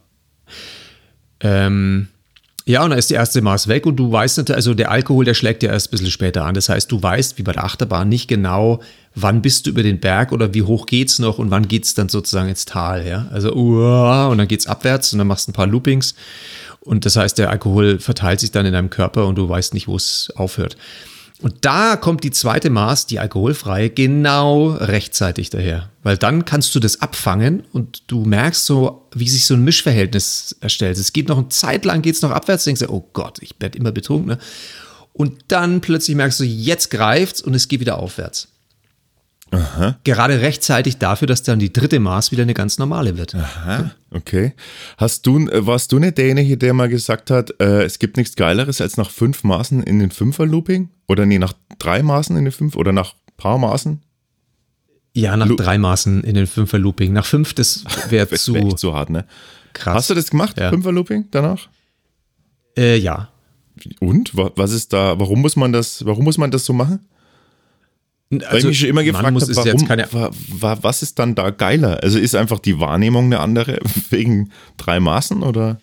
Ähm, 1.40 2.08
ja, 2.68 2.84
und 2.84 2.90
dann 2.90 3.00
ist 3.00 3.10
die 3.10 3.14
erste 3.14 3.42
Maß 3.42 3.70
weg 3.70 3.86
und 3.86 3.96
du 3.96 4.12
weißt 4.12 4.40
natürlich, 4.40 4.58
also 4.58 4.74
der 4.74 4.92
Alkohol, 4.92 5.24
der 5.24 5.34
schlägt 5.34 5.64
ja 5.64 5.72
erst 5.72 5.88
ein 5.88 5.92
bisschen 5.92 6.12
später 6.12 6.44
an. 6.44 6.54
Das 6.54 6.68
heißt, 6.68 6.92
du 6.92 7.02
weißt, 7.02 7.38
wie 7.38 7.44
bei 7.44 7.54
der 7.54 7.64
Achterbahn, 7.64 8.10
nicht 8.10 8.28
genau, 8.28 8.82
wann 9.16 9.42
bist 9.42 9.66
du 9.66 9.70
über 9.70 9.84
den 9.84 10.02
Berg 10.02 10.34
oder 10.34 10.54
wie 10.54 10.64
hoch 10.64 10.86
geht's 10.86 11.18
noch 11.20 11.40
und 11.40 11.50
wann 11.50 11.70
geht's 11.70 11.94
dann 11.94 12.10
sozusagen 12.10 12.50
ins 12.50 12.66
Tal, 12.66 13.08
ja. 13.08 13.28
Also, 13.32 13.54
uah, 13.54 14.28
und 14.28 14.38
dann 14.38 14.50
geht's 14.50 14.68
abwärts 14.68 15.14
und 15.14 15.20
dann 15.20 15.28
machst 15.28 15.48
du 15.48 15.52
ein 15.52 15.54
paar 15.54 15.66
Loopings. 15.66 16.14
Und 16.82 17.06
das 17.06 17.16
heißt, 17.16 17.38
der 17.38 17.50
Alkohol 17.52 18.00
verteilt 18.00 18.42
sich 18.42 18.52
dann 18.52 18.66
in 18.66 18.74
deinem 18.74 18.90
Körper 18.90 19.28
und 19.28 19.38
du 19.38 19.48
weißt 19.48 19.74
nicht, 19.74 19.88
wo 19.88 19.96
es 19.96 20.30
aufhört. 20.36 20.76
Und 21.40 21.66
da 21.66 21.98
kommt 21.98 22.24
die 22.24 22.32
zweite 22.32 22.72
Maß, 22.72 23.06
die 23.06 23.20
alkoholfreie, 23.20 23.92
genau 23.92 24.70
rechtzeitig 24.72 25.52
daher. 25.52 25.92
Weil 26.02 26.18
dann 26.18 26.46
kannst 26.46 26.74
du 26.74 26.80
das 26.80 27.02
abfangen 27.02 27.64
und 27.74 28.10
du 28.10 28.26
merkst 28.26 28.66
so, 28.66 29.08
wie 29.14 29.30
sich 29.30 29.46
so 29.46 29.54
ein 29.54 29.64
Mischverhältnis 29.64 30.56
erstellt. 30.62 30.98
Es 30.98 31.14
geht 31.14 31.28
noch 31.28 31.38
eine 31.38 31.50
Zeit 31.50 31.86
lang, 31.86 32.02
geht 32.02 32.16
es 32.16 32.24
noch 32.24 32.32
abwärts, 32.32 32.64
denkst 32.64 32.82
du, 32.82 32.90
oh 32.90 33.08
Gott, 33.14 33.38
ich 33.42 33.54
werde 33.60 33.78
immer 33.78 33.92
betrunken. 33.92 34.30
Ne? 34.30 34.38
Und 35.14 35.46
dann 35.50 35.82
plötzlich 35.82 36.16
merkst 36.16 36.40
du, 36.40 36.44
jetzt 36.44 36.90
greift's 36.90 37.42
und 37.42 37.54
es 37.54 37.68
geht 37.68 37.82
wieder 37.82 38.00
aufwärts. 38.00 38.48
Gerade 40.04 40.42
rechtzeitig 40.42 40.98
dafür, 40.98 41.28
dass 41.28 41.44
dann 41.44 41.60
die 41.60 41.72
dritte 41.72 42.00
Maß 42.00 42.32
wieder 42.32 42.44
eine 42.44 42.54
ganz 42.54 42.80
normale 42.80 43.18
wird. 43.18 43.34
Aha, 43.36 43.92
okay. 44.12 44.54
Hast 44.98 45.26
du, 45.26 45.48
äh, 45.48 45.66
warst 45.66 45.92
du 45.92 46.00
nicht 46.00 46.18
derjenige, 46.18 46.58
der 46.58 46.74
mal 46.74 46.90
gesagt 46.90 47.32
hat, 47.32 47.54
äh, 47.62 47.84
es 47.84 48.00
gibt 48.00 48.18
nichts 48.18 48.36
Geileres 48.36 48.82
als 48.82 48.98
nach 48.98 49.10
fünf 49.10 49.44
Maßen 49.44 49.84
in 49.84 50.00
den 50.00 50.12
Fünfer-Looping? 50.12 50.90
Oder 51.08 51.26
nee, 51.26 51.40
nach 51.40 51.54
drei 51.80 52.04
Maßen 52.04 52.36
in 52.38 52.46
den 52.46 52.52
Fünf? 52.52 52.76
Oder 52.76 52.92
nach 52.92 53.16
paar 53.38 53.58
Maßen? 53.58 54.02
Ja, 55.14 55.36
nach 55.38 55.48
Lu- 55.48 55.56
drei 55.56 55.78
Maßen 55.78 56.24
in 56.24 56.36
den 56.36 56.48
Fünfer-Looping. 56.48 57.12
Nach 57.14 57.26
fünf, 57.26 57.54
das 57.54 57.84
wäre 58.10 58.28
Das 58.28 58.44
zu 58.44 58.56
echt 58.56 58.78
zu 58.80 58.94
hart, 58.94 59.10
ne? 59.10 59.26
krass. 59.74 59.96
Hast 59.96 60.10
du 60.10 60.14
das 60.16 60.30
gemacht, 60.30 60.60
Ja. 60.60 60.70
Fünfer-Looping 60.70 61.26
danach? 61.32 61.70
Äh, 62.78 62.98
ja. 62.98 63.30
Und? 64.00 64.36
Wa- 64.36 64.52
Was 64.56 64.72
ist 64.72 64.94
da, 64.94 65.20
warum 65.20 65.42
muss 65.42 65.56
man 65.56 65.72
das, 65.72 66.06
warum 66.06 66.24
muss 66.26 66.38
man 66.38 66.52
das 66.52 66.66
so 66.66 66.74
machen? 66.74 67.00
Weil 68.30 68.58
ich 68.60 68.66
mich 68.66 68.80
schon 68.80 68.90
immer 68.90 69.04
gefragt 69.04 69.32
muss- 69.32 69.44
habe, 69.44 69.56
warum, 69.70 69.88
keine- 69.88 70.08
wa, 70.12 70.30
wa, 70.50 70.78
was 70.82 71.02
ist 71.02 71.18
dann 71.18 71.34
da 71.36 71.50
geiler? 71.52 72.04
Also 72.04 72.20
ist 72.20 72.36
einfach 72.36 72.60
die 72.60 72.80
Wahrnehmung 72.80 73.26
eine 73.26 73.40
andere 73.40 73.80
wegen 74.10 74.52
drei 74.78 75.00
Maßen 75.00 75.42
oder? 75.44 75.80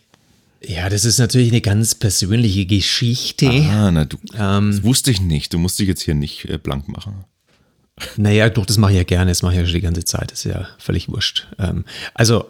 Ja, 0.67 0.89
das 0.89 1.05
ist 1.05 1.19
natürlich 1.19 1.51
eine 1.51 1.61
ganz 1.61 1.95
persönliche 1.95 2.67
Geschichte. 2.67 3.49
Ah, 3.49 3.91
na 3.91 4.05
du, 4.05 4.17
Ähm. 4.39 4.71
das 4.73 4.83
wusste 4.83 5.11
ich 5.11 5.21
nicht. 5.21 5.53
Du 5.53 5.59
musst 5.59 5.79
dich 5.79 5.89
jetzt 5.89 6.03
hier 6.03 6.15
nicht 6.15 6.47
äh, 6.49 6.59
blank 6.59 6.89
machen. 6.89 7.25
Naja, 8.17 8.49
doch, 8.51 8.67
das 8.67 8.77
mache 8.79 8.93
ich 8.93 8.99
ja 8.99 9.05
gerne. 9.05 9.31
Das 9.31 9.43
mache 9.43 9.55
ich 9.55 9.61
ja 9.61 9.65
schon 9.67 9.75
die 9.75 9.81
ganze 9.81 10.05
Zeit. 10.05 10.33
Das 10.33 10.45
ist 10.45 10.53
ja 10.53 10.67
völlig 10.79 11.09
wurscht. 11.09 11.47
Ähm, 11.59 11.85
also 12.15 12.47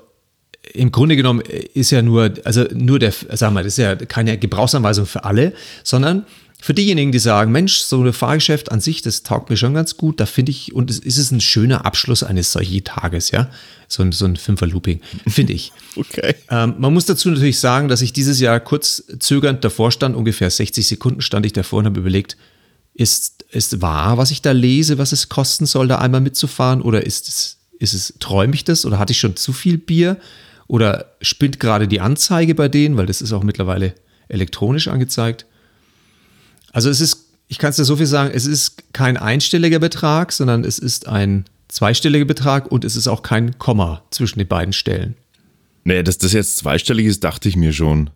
im 0.73 0.91
Grunde 0.91 1.17
genommen 1.17 1.41
ist 1.75 1.91
ja 1.91 2.01
nur, 2.01 2.33
also 2.45 2.65
nur 2.73 2.99
der, 2.99 3.13
sag 3.13 3.53
mal, 3.53 3.63
das 3.63 3.75
ist 3.75 3.79
ja 3.83 3.95
keine 3.97 4.39
Gebrauchsanweisung 4.39 5.05
für 5.07 5.25
alle, 5.25 5.53
sondern 5.83 6.25
für 6.65 6.73
diejenigen, 6.73 7.13
die 7.13 7.19
sagen, 7.19 7.53
Mensch, 7.53 7.77
so 7.77 8.03
ein 8.03 8.11
Fahrgeschäft 8.15 8.73
an 8.73 8.81
sich, 8.81 9.03
das 9.03 9.23
taugt 9.23 9.51
mir 9.51 9.59
schon 9.59 9.75
ganz 9.75 9.99
gut, 9.99 10.19
da 10.19 10.25
finde 10.25 10.51
ich, 10.51 10.75
und 10.75 10.91
es 10.91 10.99
ist 10.99 11.19
es 11.19 11.31
ein 11.31 11.43
schöner 11.43 11.85
Abschluss 11.85 12.23
eines 12.23 12.53
solchen 12.53 12.83
Tages, 12.83 13.33
ja, 13.33 13.51
so 13.87 14.03
ein, 14.03 14.13
so 14.13 14.25
ein 14.25 14.37
Fünfer-Looping, 14.37 15.03
finde 15.29 15.53
ich. 15.53 15.73
Okay. 15.97 16.35
Ähm, 16.51 16.75
man 16.79 16.93
muss 16.93 17.05
dazu 17.05 17.29
natürlich 17.29 17.61
sagen, 17.61 17.89
dass 17.89 18.03
ich 18.03 18.13
dieses 18.13 18.41
Jahr 18.41 18.59
kurz 18.59 19.05
zögernd 19.19 19.63
davor 19.63 19.93
stand, 19.93 20.17
ungefähr 20.17 20.51
60 20.51 20.89
Sekunden 20.89 21.21
stand 21.21 21.47
ich 21.47 21.53
davor 21.53 21.81
und 21.81 21.85
habe 21.85 22.01
überlegt, 22.01 22.37
ist, 22.95 23.45
ist 23.51 23.83
wahr, 23.83 24.17
was 24.17 24.31
ich 24.31 24.41
da 24.41 24.53
lese, 24.53 24.97
was 24.97 25.13
es 25.13 25.29
kosten 25.29 25.67
soll, 25.67 25.87
da 25.87 25.99
einmal 25.99 26.23
mitzufahren? 26.23 26.81
Oder 26.81 27.05
ist 27.07 27.29
es, 27.29 27.59
ist 27.79 27.93
es, 27.93 28.15
träume 28.21 28.55
ich 28.55 28.65
das? 28.65 28.87
Oder 28.87 28.99
hatte 28.99 29.13
ich 29.13 29.21
schon 29.21 29.37
zu 29.37 29.53
viel 29.53 29.79
Bier? 29.79 30.17
Oder 30.67 31.15
spinnt 31.21 31.61
gerade 31.61 31.87
die 31.87 32.01
Anzeige 32.01 32.55
bei 32.55 32.69
denen? 32.69 32.97
Weil 32.97 33.07
das 33.07 33.21
ist 33.21 33.33
auch 33.33 33.45
mittlerweile 33.45 33.95
elektronisch 34.29 34.89
angezeigt. 34.89 35.47
Also 36.75 36.91
es 36.91 37.01
ist, 37.01 37.29
ich 37.47 37.59
kann 37.59 37.71
es 37.71 37.77
dir 37.77 37.85
so 37.85 37.95
viel 37.97 38.07
sagen, 38.07 38.33
es 38.35 38.47
ist 38.47 38.93
kein 38.93 39.17
einstelliger 39.17 39.79
Betrag, 39.79 40.33
sondern 40.33 40.65
es 40.65 40.81
ist 40.81 41.07
ein 41.07 41.45
zweistelliger 41.69 42.25
Betrag 42.25 42.71
und 42.71 42.85
es 42.85 42.97
ist 42.97 43.07
auch 43.07 43.23
kein 43.23 43.59
Komma 43.59 44.03
zwischen 44.11 44.41
den 44.41 44.49
beiden 44.49 44.73
Stellen. 44.73 45.15
Nee, 45.85 46.03
dass 46.03 46.19
das 46.19 46.33
jetzt 46.33 46.57
zweistellig 46.57 47.07
ist, 47.07 47.23
dachte 47.23 47.49
ich 47.49 47.57
mir 47.57 47.73
schon. 47.73 48.11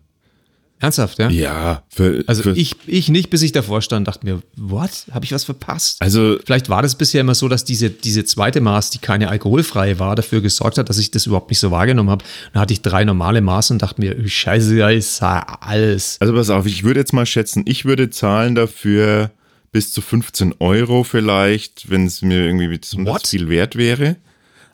Ernsthaft, 0.81 1.19
ja? 1.19 1.29
Ja, 1.29 1.83
für, 1.89 2.23
Also 2.25 2.41
für, 2.43 2.51
ich, 2.55 2.75
ich 2.87 3.09
nicht, 3.09 3.29
bis 3.29 3.41
ich 3.41 3.51
davor 3.51 3.81
stand, 3.81 4.07
dachte 4.07 4.25
mir, 4.25 4.41
what? 4.55 4.89
Habe 5.11 5.25
ich 5.25 5.33
was 5.33 5.43
verpasst? 5.43 6.01
Also- 6.01 6.37
Vielleicht 6.45 6.69
war 6.69 6.81
das 6.81 6.95
bisher 6.95 7.19
immer 7.19 7.35
so, 7.35 7.49
dass 7.49 7.65
diese, 7.65 7.89
diese 7.89 8.23
zweite 8.23 8.61
Maß, 8.61 8.89
die 8.91 8.99
keine 8.99 9.27
alkoholfreie 9.27 9.99
war, 9.99 10.15
dafür 10.15 10.39
gesorgt 10.41 10.77
hat, 10.77 10.87
dass 10.89 10.97
ich 10.97 11.11
das 11.11 11.25
überhaupt 11.25 11.49
nicht 11.49 11.59
so 11.59 11.69
wahrgenommen 11.71 12.09
habe. 12.09 12.23
Dann 12.53 12.61
hatte 12.61 12.71
ich 12.73 12.81
drei 12.81 13.03
normale 13.03 13.41
Maße 13.41 13.73
und 13.73 13.81
dachte 13.81 13.99
mir, 13.99 14.25
scheiße, 14.27 14.77
ja, 14.77 14.89
ist 14.89 15.21
alles. 15.21 16.15
Also 16.21 16.33
pass 16.33 16.49
auf, 16.49 16.65
ich 16.65 16.83
würde 16.83 17.01
jetzt 17.01 17.11
mal 17.11 17.25
schätzen, 17.25 17.63
ich 17.67 17.83
würde 17.83 18.09
zahlen 18.09 18.55
dafür 18.55 19.31
bis 19.73 19.91
zu 19.91 20.01
15 20.01 20.55
Euro 20.59 21.03
vielleicht, 21.03 21.89
wenn 21.89 22.05
es 22.05 22.21
mir 22.21 22.45
irgendwie 22.45 22.69
besonders 22.77 23.13
What? 23.15 23.27
viel 23.27 23.49
wert 23.49 23.75
wäre. 23.75 24.15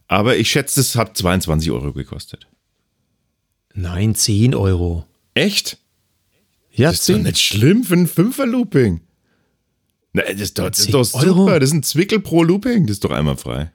Aber 0.08 0.38
ich 0.38 0.52
schätze, 0.52 0.82
es 0.82 0.96
hat 0.96 1.18
22 1.18 1.72
Euro 1.72 1.92
gekostet. 1.94 2.46
Nein, 3.74 4.14
10 4.14 4.54
Euro. 4.54 5.06
Echt? 5.34 5.78
Ja, 6.76 6.90
Das 6.92 7.00
ist 7.02 7.10
doch 7.10 7.18
nicht 7.18 7.40
schlimm 7.40 7.84
für 7.84 7.96
ein 7.96 8.08
Fünfer-Looping. 8.08 9.02
Das 10.14 10.30
ist 10.40 10.58
doch, 10.60 10.70
das 10.70 10.80
ist 10.80 10.86
10 10.86 10.92
doch 10.94 11.04
super. 11.04 11.26
Euro? 11.26 11.60
Das 11.60 11.70
ist 11.70 11.74
ein 11.74 11.84
Zwickel 11.84 12.20
pro 12.20 12.44
Looping. 12.44 12.86
Das 12.88 12.96
ist 12.96 13.04
doch 13.04 13.12
einmal 13.12 13.38
frei. 13.38 13.72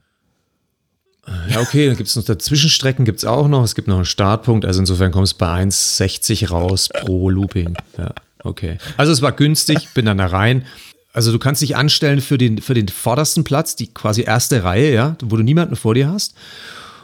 Ja, 1.49 1.61
okay, 1.61 1.87
dann 1.87 1.97
gibt 1.97 2.09
es 2.09 2.17
noch 2.17 2.25
Dazwischenstrecken, 2.25 3.05
gibt 3.05 3.19
es 3.19 3.25
auch 3.25 3.47
noch. 3.47 3.63
Es 3.63 3.75
gibt 3.75 3.89
noch 3.89 3.97
einen 3.97 4.05
Startpunkt, 4.05 4.65
also 4.65 4.81
insofern 4.81 5.13
kommst 5.13 5.35
du 5.35 5.39
bei 5.39 5.63
1,60 5.63 6.49
raus 6.49 6.89
pro 6.89 7.31
Looping. 7.31 7.77
Ja, 7.99 8.15
okay. 8.43 8.79
Also 8.97 9.13
es 9.13 9.23
war 9.23 9.33
günstig, 9.33 9.91
bin 9.95 10.07
dann 10.07 10.19
da 10.19 10.27
rein. 10.27 10.67
Also 11.13 11.31
du 11.31 11.39
kannst 11.39 11.61
dich 11.63 11.77
anstellen 11.77 12.21
für 12.21 12.39
den, 12.39 12.61
für 12.61 12.75
den 12.75 12.89
vordersten 12.89 13.45
Platz, 13.45 13.77
die 13.77 13.93
quasi 13.93 14.23
erste 14.23 14.65
Reihe, 14.65 14.93
ja, 14.93 15.17
wo 15.23 15.37
du 15.37 15.43
niemanden 15.43 15.77
vor 15.77 15.95
dir 15.95 16.11
hast. 16.11 16.35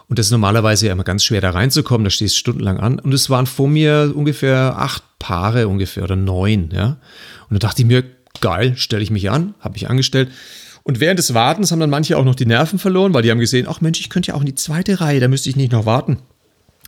Und 0.08 0.18
das 0.18 0.26
ist 0.26 0.32
normalerweise 0.32 0.86
ja 0.86 0.92
immer 0.92 1.04
ganz 1.04 1.24
schwer 1.24 1.40
da 1.40 1.50
reinzukommen, 1.50 2.04
da 2.04 2.10
stehst 2.10 2.34
du 2.34 2.38
stundenlang 2.38 2.78
an. 2.78 2.98
Und 2.98 3.12
es 3.12 3.28
waren 3.28 3.46
vor 3.46 3.68
mir 3.68 4.12
ungefähr 4.14 4.76
acht 4.78 5.02
Paare 5.18 5.66
ungefähr 5.66 6.04
oder 6.04 6.16
neun, 6.16 6.70
ja. 6.72 6.98
Und 7.48 7.54
da 7.54 7.68
dachte 7.68 7.82
ich 7.82 7.88
mir, 7.88 8.04
geil, 8.40 8.74
stelle 8.76 9.02
ich 9.02 9.10
mich 9.10 9.30
an, 9.30 9.54
habe 9.60 9.74
mich 9.74 9.88
angestellt. 9.88 10.30
Und 10.84 11.00
während 11.00 11.18
des 11.18 11.34
Wartens 11.34 11.72
haben 11.72 11.80
dann 11.80 11.90
manche 11.90 12.16
auch 12.16 12.24
noch 12.24 12.36
die 12.36 12.46
Nerven 12.46 12.78
verloren, 12.78 13.12
weil 13.12 13.22
die 13.22 13.30
haben 13.30 13.40
gesehen, 13.40 13.66
ach 13.68 13.80
Mensch, 13.80 13.98
ich 13.98 14.08
könnte 14.08 14.28
ja 14.28 14.34
auch 14.34 14.40
in 14.40 14.46
die 14.46 14.54
zweite 14.54 15.00
Reihe, 15.00 15.18
da 15.18 15.26
müsste 15.26 15.50
ich 15.50 15.56
nicht 15.56 15.72
noch 15.72 15.86
warten. 15.86 16.18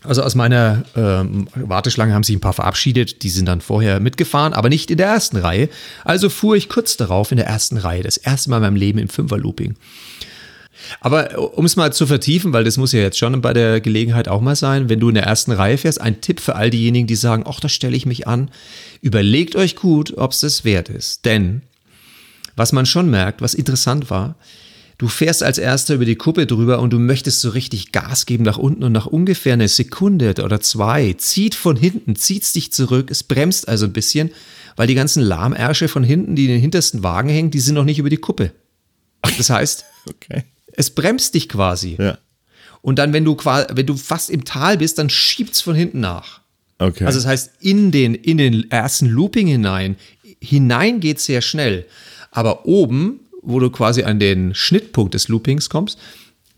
Also 0.05 0.23
aus 0.23 0.37
meiner 0.37 0.85
ähm, 0.95 1.49
Warteschlange 1.57 2.15
haben 2.15 2.23
sich 2.23 2.37
ein 2.37 2.41
paar 2.41 2.53
verabschiedet, 2.53 3.25
die 3.25 3.31
sind 3.31 3.47
dann 3.47 3.61
vorher 3.61 3.99
mitgefahren, 3.99 4.53
aber 4.53 4.69
nicht 4.69 4.93
in 4.93 4.99
der 4.99 5.09
ersten 5.09 5.39
Reihe. 5.39 5.69
Also 6.05 6.31
fuhr 6.31 6.55
ich 6.55 6.69
kurz 6.69 6.97
darauf 6.97 7.33
in 7.33 7.39
der 7.39 7.47
ersten 7.47 7.77
Reihe, 7.77 8.05
das 8.05 8.17
erste 8.17 8.51
Mal 8.51 8.59
in 8.59 8.63
meinem 8.63 8.77
Leben 8.77 9.01
im 9.01 9.09
Fünferlooping. 9.09 9.75
Aber 11.01 11.33
äh, 11.33 11.37
um 11.37 11.65
es 11.65 11.77
mal 11.77 11.93
zu 11.93 12.07
vertiefen, 12.07 12.53
weil 12.53 12.65
das 12.65 12.77
muss 12.77 12.93
ja 12.93 13.01
jetzt 13.01 13.19
schon 13.19 13.41
bei 13.41 13.53
der 13.53 13.81
Gelegenheit 13.81 14.29
auch 14.29 14.41
mal 14.41 14.57
sein, 14.57 14.89
wenn 14.89 15.01
du 15.01 15.09
in 15.09 15.15
der 15.15 15.25
ersten 15.25 15.53
Reihe 15.53 15.79
fährst, 15.79 16.01
ein 16.01 16.21
Tipp 16.21 16.41
für 16.41 16.57
all 16.57 16.71
diejenigen, 16.71 17.07
die 17.07 17.17
sagen, 17.17 17.45
ach, 17.47 17.61
da 17.61 17.69
stelle 17.69 17.97
ich 17.97 18.07
mich 18.07 18.27
an, 18.27 18.51
überlegt 19.01 19.57
euch 19.57 19.77
gut, 19.77 20.17
ob 20.17 20.33
es 20.33 20.41
das 20.41 20.65
wert 20.65 20.89
ist. 20.89 21.25
Denn 21.25 21.63
was 22.57 22.73
man 22.73 22.87
schon 22.87 23.11
merkt, 23.11 23.41
was 23.41 23.55
interessant 23.55 24.11
war, 24.11 24.37
Du 24.99 25.07
fährst 25.07 25.45
als 25.45 25.59
erster 25.59 25.95
über 25.95 26.05
die 26.05 26.17
Kuppe 26.17 26.45
drüber 26.45 26.81
und 26.81 26.93
du 26.93 26.99
möchtest 26.99 27.41
so 27.41 27.51
richtig 27.51 27.93
Gas 27.93 28.27
geben 28.27 28.43
nach 28.43 28.59
unten 28.59 28.83
und 28.83 28.91
nach 28.91 29.07
ungefähr 29.07 29.53
eine 29.53 29.69
Sekunde 29.69 30.35
oder 30.43 30.61
zwei 30.61 31.13
zieht 31.13 31.55
von 31.55 31.77
hinten, 31.77 32.17
zieht 32.17 32.53
dich 32.53 32.73
zurück, 32.73 33.09
es 33.13 33.23
bremst 33.23 33.69
also 33.69 33.87
ein 33.87 33.93
bisschen, 33.93 34.33
weil 34.75 34.89
die 34.89 34.97
ganzen 34.97 35.23
Lahmärsche 35.23 35.87
von 35.87 36.03
hinten, 36.03 36.35
die 36.35 36.47
in 36.47 36.51
den 36.51 36.61
hintersten 36.61 37.05
Wagen 37.05 37.29
hängen, 37.29 37.53
die 37.53 37.61
sind 37.61 37.77
noch 37.77 37.85
nicht 37.85 38.01
über 38.01 38.11
die 38.11 38.17
Kuppe. 38.17 38.51
Das 39.23 39.51
heißt, 39.51 39.85
okay. 40.09 40.43
Es 40.79 40.91
bremst 40.91 41.35
dich 41.35 41.49
quasi. 41.49 41.97
Ja. 41.99 42.19
Und 42.81 42.99
dann, 42.99 43.13
wenn 43.13 43.25
du 43.25 43.35
quasi, 43.35 43.67
wenn 43.73 43.87
du 43.87 43.97
fast 43.97 44.31
im 44.31 44.45
Tal 44.45 44.79
bist, 44.79 44.99
dann 44.99 45.11
schiebt's 45.11 45.61
von 45.61 45.75
hinten 45.75 46.01
nach. 46.01 46.41
Okay. 46.79 47.05
Also 47.05 47.19
das 47.19 47.27
heißt, 47.27 47.53
in 47.61 47.91
den, 47.91 48.15
in 48.15 48.39
den 48.39 48.71
ersten 48.71 49.07
Looping 49.07 49.49
hinein, 49.49 49.97
hinein 50.41 51.01
geht 51.01 51.21
sehr 51.21 51.43
schnell. 51.43 51.87
Aber 52.31 52.67
oben 52.67 53.21
wo 53.43 53.61
du 53.61 53.71
quasi 53.71 54.03
an 54.03 54.19
den 54.19 54.55
Schnittpunkt 54.55 55.15
des 55.15 55.29
Loopings 55.29 55.71
kommst, 55.71 55.99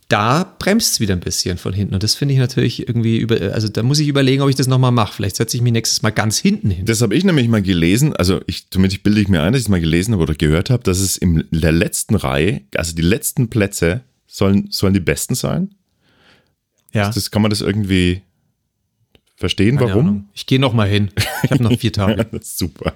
da 0.08 0.56
bremst 0.58 0.94
es 0.94 1.00
wieder 1.00 1.14
ein 1.14 1.20
bisschen 1.20 1.56
von 1.56 1.72
hinten. 1.72 1.94
Und 1.94 2.02
das 2.02 2.16
finde 2.16 2.34
ich 2.34 2.40
natürlich 2.40 2.88
irgendwie 2.88 3.18
über, 3.18 3.36
also 3.54 3.68
da 3.68 3.84
muss 3.84 4.00
ich 4.00 4.08
überlegen, 4.08 4.42
ob 4.42 4.48
ich 4.48 4.56
das 4.56 4.66
nochmal 4.66 4.90
mache. 4.90 5.14
Vielleicht 5.14 5.36
setze 5.36 5.56
ich 5.56 5.62
mich 5.62 5.72
nächstes 5.72 6.02
Mal 6.02 6.10
ganz 6.10 6.36
hinten 6.38 6.68
hin. 6.68 6.84
Das 6.84 7.00
habe 7.00 7.14
ich 7.14 7.22
nämlich 7.22 7.46
mal 7.46 7.62
gelesen, 7.62 8.16
also 8.16 8.40
ich, 8.46 8.68
zumindest 8.70 9.04
bilde 9.04 9.20
ich 9.20 9.28
mir 9.28 9.40
ein, 9.40 9.52
dass 9.52 9.60
ich 9.60 9.66
es 9.66 9.70
mal 9.70 9.80
gelesen 9.80 10.12
habe 10.12 10.24
oder 10.24 10.34
gehört 10.34 10.68
habe, 10.68 10.82
dass 10.82 10.98
es 10.98 11.16
in 11.16 11.44
der 11.52 11.70
letzten 11.70 12.16
Reihe, 12.16 12.62
also 12.74 12.92
die 12.92 13.02
letzten 13.02 13.50
Plätze 13.50 14.02
sollen, 14.30 14.68
sollen 14.70 14.94
die 14.94 15.00
besten 15.00 15.34
sein. 15.34 15.74
Ja. 16.92 17.06
Das, 17.06 17.16
das 17.16 17.30
kann 17.30 17.42
man 17.42 17.50
das 17.50 17.60
irgendwie 17.60 18.22
verstehen, 19.36 19.76
Keine 19.76 19.90
warum? 19.90 20.06
Ahnung. 20.06 20.28
Ich 20.34 20.46
gehe 20.46 20.60
noch 20.60 20.72
mal 20.72 20.88
hin. 20.88 21.10
Ich 21.42 21.50
habe 21.50 21.62
noch 21.62 21.76
vier 21.78 21.92
Tage. 21.92 22.24
das 22.24 22.42
ist 22.42 22.58
super. 22.58 22.94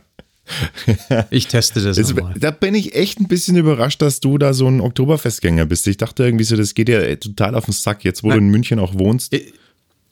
ich 1.30 1.46
teste 1.46 1.80
das 1.80 1.96
also, 1.96 2.14
mal. 2.14 2.34
Da 2.38 2.50
bin 2.50 2.74
ich 2.74 2.94
echt 2.94 3.18
ein 3.18 3.28
bisschen 3.28 3.56
überrascht, 3.56 4.02
dass 4.02 4.20
du 4.20 4.36
da 4.36 4.52
so 4.52 4.68
ein 4.68 4.80
Oktoberfestgänger 4.80 5.64
bist. 5.64 5.86
Ich 5.86 5.96
dachte 5.96 6.22
irgendwie 6.24 6.44
so, 6.44 6.54
das 6.56 6.74
geht 6.74 6.90
ja 6.90 7.16
total 7.16 7.54
auf 7.54 7.64
den 7.64 7.72
Sack, 7.72 8.04
jetzt 8.04 8.22
wo 8.22 8.28
Nein. 8.28 8.38
du 8.38 8.44
in 8.44 8.50
München 8.50 8.78
auch 8.78 8.94
wohnst. 8.94 9.32
Äh, 9.32 9.52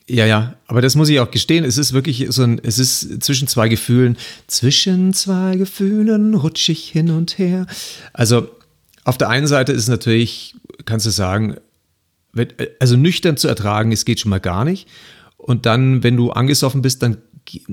ja, 0.09 0.27
ja, 0.27 0.57
aber 0.67 0.81
das 0.81 0.97
muss 0.97 1.11
ich 1.11 1.21
auch 1.21 1.31
gestehen. 1.31 1.65
Es 1.65 1.79
ist 1.79 1.93
wirklich 1.93 2.27
so 2.31 2.43
ein, 2.43 2.61
es 2.63 2.79
ist 2.79 3.23
zwischen 3.23 3.47
zwei 3.47 3.69
Gefühlen, 3.69 4.17
zwischen 4.47 5.13
zwei 5.13 5.57
Gefühlen 5.57 6.35
rutsch 6.35 6.69
ich 6.71 6.89
hin 6.89 7.11
und 7.11 7.39
her. 7.39 7.67
Also 8.13 8.49
auf 9.05 9.19
der 9.19 9.29
einen 9.29 9.47
Seite 9.47 9.73
ist 9.73 9.89
natürlich, 9.89 10.55
kannst 10.85 11.07
du 11.07 11.11
sagen, 11.11 11.57
also 12.81 12.97
nüchtern 12.97 13.37
zu 13.37 13.49
ertragen, 13.49 13.93
es 13.93 14.05
geht 14.05 14.21
schon 14.21 14.31
mal 14.31 14.41
gar 14.41 14.65
nicht. 14.65 14.89
Und 15.37 15.67
dann, 15.67 16.03
wenn 16.03 16.17
du 16.17 16.31
angesoffen 16.31 16.83
bist, 16.83 17.03
dann 17.03 17.19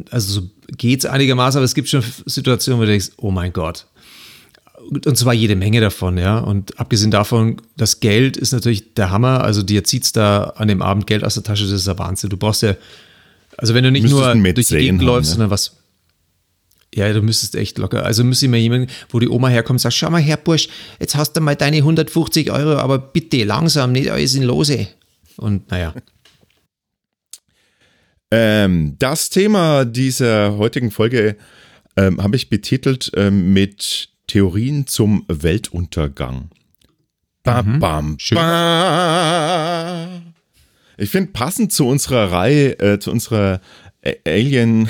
also 0.10 0.42
so 0.42 0.50
geht 0.78 1.00
es 1.00 1.06
einigermaßen, 1.06 1.58
aber 1.58 1.66
es 1.66 1.76
gibt 1.76 1.90
schon 1.90 2.04
Situationen, 2.26 2.80
wo 2.80 2.86
du 2.86 2.92
denkst, 2.92 3.12
oh 3.18 3.32
mein 3.32 3.54
Gott. 3.54 3.86
Und 5.06 5.18
zwar 5.18 5.34
jede 5.34 5.56
Menge 5.56 5.82
davon, 5.82 6.18
ja. 6.18 6.40
Und 6.40 6.80
abgesehen 6.80 7.12
davon, 7.12 7.58
das 7.78 8.00
Geld 8.00 8.38
ist 8.38 8.54
natürlich 8.54 8.96
der 8.96 9.12
Hammer. 9.12 9.44
Also 9.44 9.62
dir 9.62 9.84
zieht 9.84 10.04
es 10.04 10.12
da 10.12 10.54
an 10.56 10.68
dem 10.68 10.82
Abend 10.82 11.06
Geld 11.06 11.24
aus 11.24 11.36
der 11.36 11.44
Tasche, 11.44 11.64
das 11.64 11.74
ist 11.74 11.88
der 11.88 12.00
Wahnsinn. 12.00 12.30
Du 12.30 12.38
brauchst 12.38 12.64
ja, 12.64 12.76
also 13.58 13.74
wenn 13.74 13.84
du 13.84 13.92
nicht 13.92 14.10
nur 14.10 14.34
durch 14.34 14.68
die 14.68 14.78
Gegend 14.78 15.02
läufst, 15.02 15.32
ne? 15.32 15.34
sondern 15.34 15.52
was, 15.52 15.79
ja, 16.94 17.12
du 17.14 17.22
müsstest 17.22 17.56
echt 17.56 17.78
locker. 17.78 18.06
Also 18.06 18.24
müsste 18.24 18.46
ich 18.46 18.52
mal 18.52 18.58
jemanden, 18.58 18.90
wo 19.10 19.20
die 19.20 19.30
Oma 19.30 19.50
herkommt 19.50 19.76
und 19.76 19.82
sagt, 19.82 19.96
schau 19.96 20.10
mal 20.10 20.22
her, 20.22 20.38
Bursch, 20.38 20.70
jetzt 21.00 21.16
hast 21.16 21.34
du 21.34 21.42
mal 21.42 21.56
deine 21.56 21.78
150 21.78 22.52
Euro, 22.52 22.78
aber 22.78 22.98
bitte 22.98 23.44
langsam, 23.44 23.92
nicht 23.92 24.12
alles 24.12 24.36
in 24.36 24.44
Lose. 24.44 24.88
Und 25.38 25.70
naja. 25.72 25.94
Ähm, 28.32 28.96
das 29.00 29.32
Thema 29.32 29.86
dieser 29.86 30.56
heutigen 30.56 30.92
Folge 30.92 31.36
ähm, 31.98 32.22
habe 32.22 32.36
ich 32.36 32.48
betitelt 32.48 33.12
ähm, 33.16 33.54
mit 33.54 34.10
Theorien 34.28 34.86
zum 34.86 35.26
Weltuntergang. 35.28 36.52
Ba, 37.42 37.64
mhm. 37.64 37.80
bam, 37.80 38.18
ba. 38.36 40.08
Ich 40.98 41.10
finde, 41.10 41.32
passend 41.32 41.74
zu 41.74 41.88
unserer 41.88 42.32
Reihe, 42.32 42.78
äh, 42.80 43.00
zu 43.00 43.10
unserer 43.10 43.62
Alien 44.28 44.90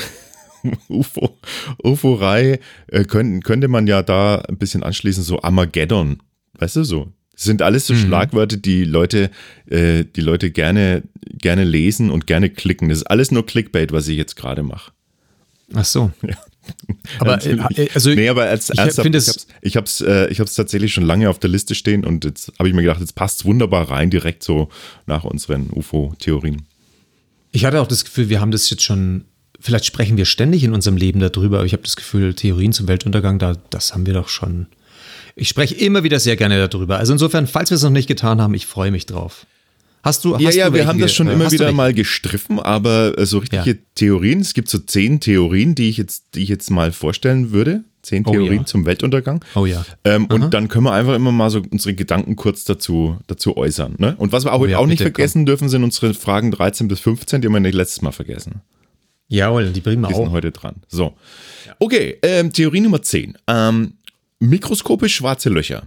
UFO, 0.89 1.37
UFO-Reihe, 1.83 2.59
äh, 2.87 3.03
könnte, 3.05 3.39
könnte 3.41 3.67
man 3.67 3.87
ja 3.87 4.03
da 4.03 4.37
ein 4.47 4.57
bisschen 4.57 4.83
anschließen, 4.83 5.23
so 5.23 5.41
Armageddon. 5.41 6.21
Weißt 6.57 6.75
du, 6.75 6.83
so 6.83 7.13
das 7.39 7.45
sind 7.45 7.61
alles 7.61 7.87
so 7.87 7.93
mhm. 7.93 7.99
Schlagwörter, 7.99 8.57
die 8.57 8.83
Leute, 8.83 9.31
äh, 9.69 10.03
die 10.03 10.19
Leute 10.19 10.51
gerne, 10.51 11.03
gerne 11.21 11.63
lesen 11.63 12.11
und 12.11 12.27
gerne 12.27 12.49
klicken. 12.49 12.89
Das 12.89 12.97
ist 12.97 13.03
alles 13.05 13.31
nur 13.31 13.45
Clickbait, 13.45 13.93
was 13.93 14.09
ich 14.09 14.17
jetzt 14.17 14.35
gerade 14.35 14.61
mache. 14.61 14.91
Ach 15.73 15.85
so. 15.85 16.11
Ja. 16.27 16.35
Aber 17.17 17.43
äh, 17.43 17.89
also 17.95 18.11
nee, 18.11 18.29
aber 18.29 18.43
als 18.43 18.69
ich 18.69 18.79
finde 19.01 19.17
es 19.17 19.47
ich 19.61 19.75
habe 19.75 19.85
es 19.85 20.01
äh, 20.01 20.27
ich 20.27 20.39
habe 20.39 20.47
es 20.47 20.53
tatsächlich 20.53 20.93
schon 20.93 21.03
lange 21.03 21.27
auf 21.27 21.39
der 21.39 21.49
Liste 21.49 21.73
stehen 21.73 22.05
und 22.05 22.25
jetzt 22.25 22.51
habe 22.59 22.69
ich 22.69 22.75
mir 22.75 22.83
gedacht, 22.83 22.99
jetzt 22.99 23.15
passt 23.15 23.39
es 23.39 23.45
wunderbar 23.45 23.89
rein 23.89 24.11
direkt 24.11 24.43
so 24.43 24.69
nach 25.07 25.23
unseren 25.23 25.71
UFO 25.71 26.13
Theorien. 26.19 26.67
Ich 27.51 27.65
hatte 27.65 27.81
auch 27.81 27.87
das 27.87 28.05
Gefühl, 28.05 28.29
wir 28.29 28.39
haben 28.39 28.51
das 28.51 28.69
jetzt 28.69 28.83
schon 28.83 29.25
vielleicht 29.59 29.85
sprechen 29.85 30.17
wir 30.17 30.25
ständig 30.25 30.63
in 30.63 30.73
unserem 30.73 30.97
Leben 30.97 31.19
darüber, 31.19 31.57
aber 31.57 31.65
ich 31.65 31.73
habe 31.73 31.83
das 31.83 31.95
Gefühl, 31.95 32.33
Theorien 32.33 32.73
zum 32.73 32.87
Weltuntergang, 32.87 33.39
da 33.39 33.55
das 33.69 33.93
haben 33.93 34.05
wir 34.05 34.13
doch 34.13 34.29
schon 34.29 34.67
ich 35.39 35.47
spreche 35.47 35.75
immer 35.75 36.03
wieder 36.03 36.19
sehr 36.19 36.35
gerne 36.35 36.67
darüber. 36.67 36.97
Also 36.97 37.13
insofern, 37.13 37.47
falls 37.47 37.71
wir 37.71 37.75
es 37.75 37.83
noch 37.83 37.89
nicht 37.89 38.07
getan 38.07 38.41
haben, 38.41 38.53
ich 38.53 38.65
freue 38.65 38.91
mich 38.91 39.05
drauf. 39.05 39.45
Hast 40.03 40.23
du, 40.23 40.35
hast 40.35 40.41
ja, 40.41 40.51
ja, 40.51 40.69
du 40.69 40.75
wir 40.75 40.87
haben 40.87 40.99
das 40.99 41.13
schon 41.13 41.27
äh, 41.27 41.33
immer 41.33 41.51
wieder 41.51 41.71
mal 41.71 41.93
gestriffen, 41.93 42.59
aber 42.59 43.17
äh, 43.17 43.25
so 43.25 43.39
richtige 43.39 43.71
ja. 43.71 43.77
Theorien, 43.95 44.39
es 44.39 44.53
gibt 44.53 44.69
so 44.69 44.77
zehn 44.77 45.19
Theorien, 45.19 45.75
die 45.75 45.89
ich 45.89 45.97
jetzt, 45.97 46.35
die 46.35 46.43
ich 46.43 46.49
jetzt 46.49 46.71
mal 46.71 46.91
vorstellen 46.91 47.51
würde. 47.51 47.83
Zehn 48.01 48.23
oh, 48.25 48.31
Theorien 48.31 48.61
ja. 48.61 48.65
zum 48.65 48.85
Weltuntergang. 48.85 49.43
Oh 49.55 49.65
ja. 49.65 49.85
Ähm, 50.05 50.25
und 50.27 50.53
dann 50.53 50.69
können 50.69 50.85
wir 50.85 50.93
einfach 50.93 51.15
immer 51.15 51.33
mal 51.33 51.49
so 51.49 51.61
unsere 51.69 51.93
Gedanken 51.95 52.37
kurz 52.37 52.63
dazu, 52.63 53.17
dazu 53.27 53.57
äußern. 53.57 53.95
Ne? 53.97 54.15
Und 54.17 54.31
was 54.31 54.45
wir 54.45 54.53
auch, 54.53 54.61
oh, 54.61 54.65
ja, 54.65 54.77
auch 54.77 54.87
nicht 54.87 55.01
vergessen 55.01 55.39
komm. 55.39 55.45
dürfen, 55.47 55.69
sind 55.69 55.83
unsere 55.83 56.13
Fragen 56.13 56.51
13 56.51 56.87
bis 56.87 57.01
15, 57.01 57.41
die 57.41 57.47
haben 57.47 57.53
wir 57.53 57.59
nicht 57.59 57.75
letztes 57.75 58.01
Mal 58.01 58.13
vergessen. 58.13 58.61
Jawohl, 59.29 59.71
die 59.71 59.79
bringen 59.79 60.01
wir 60.01 60.09
die 60.09 60.15
auch. 60.15 60.19
Die 60.19 60.23
sind 60.25 60.33
heute 60.33 60.51
dran. 60.51 60.75
So. 60.87 61.15
Okay, 61.77 62.17
ähm, 62.23 62.51
Theorie 62.51 62.81
Nummer 62.81 63.01
10. 63.01 63.37
Ähm, 63.47 63.93
mikroskopisch 64.39 65.15
schwarze 65.15 65.49
Löcher. 65.49 65.83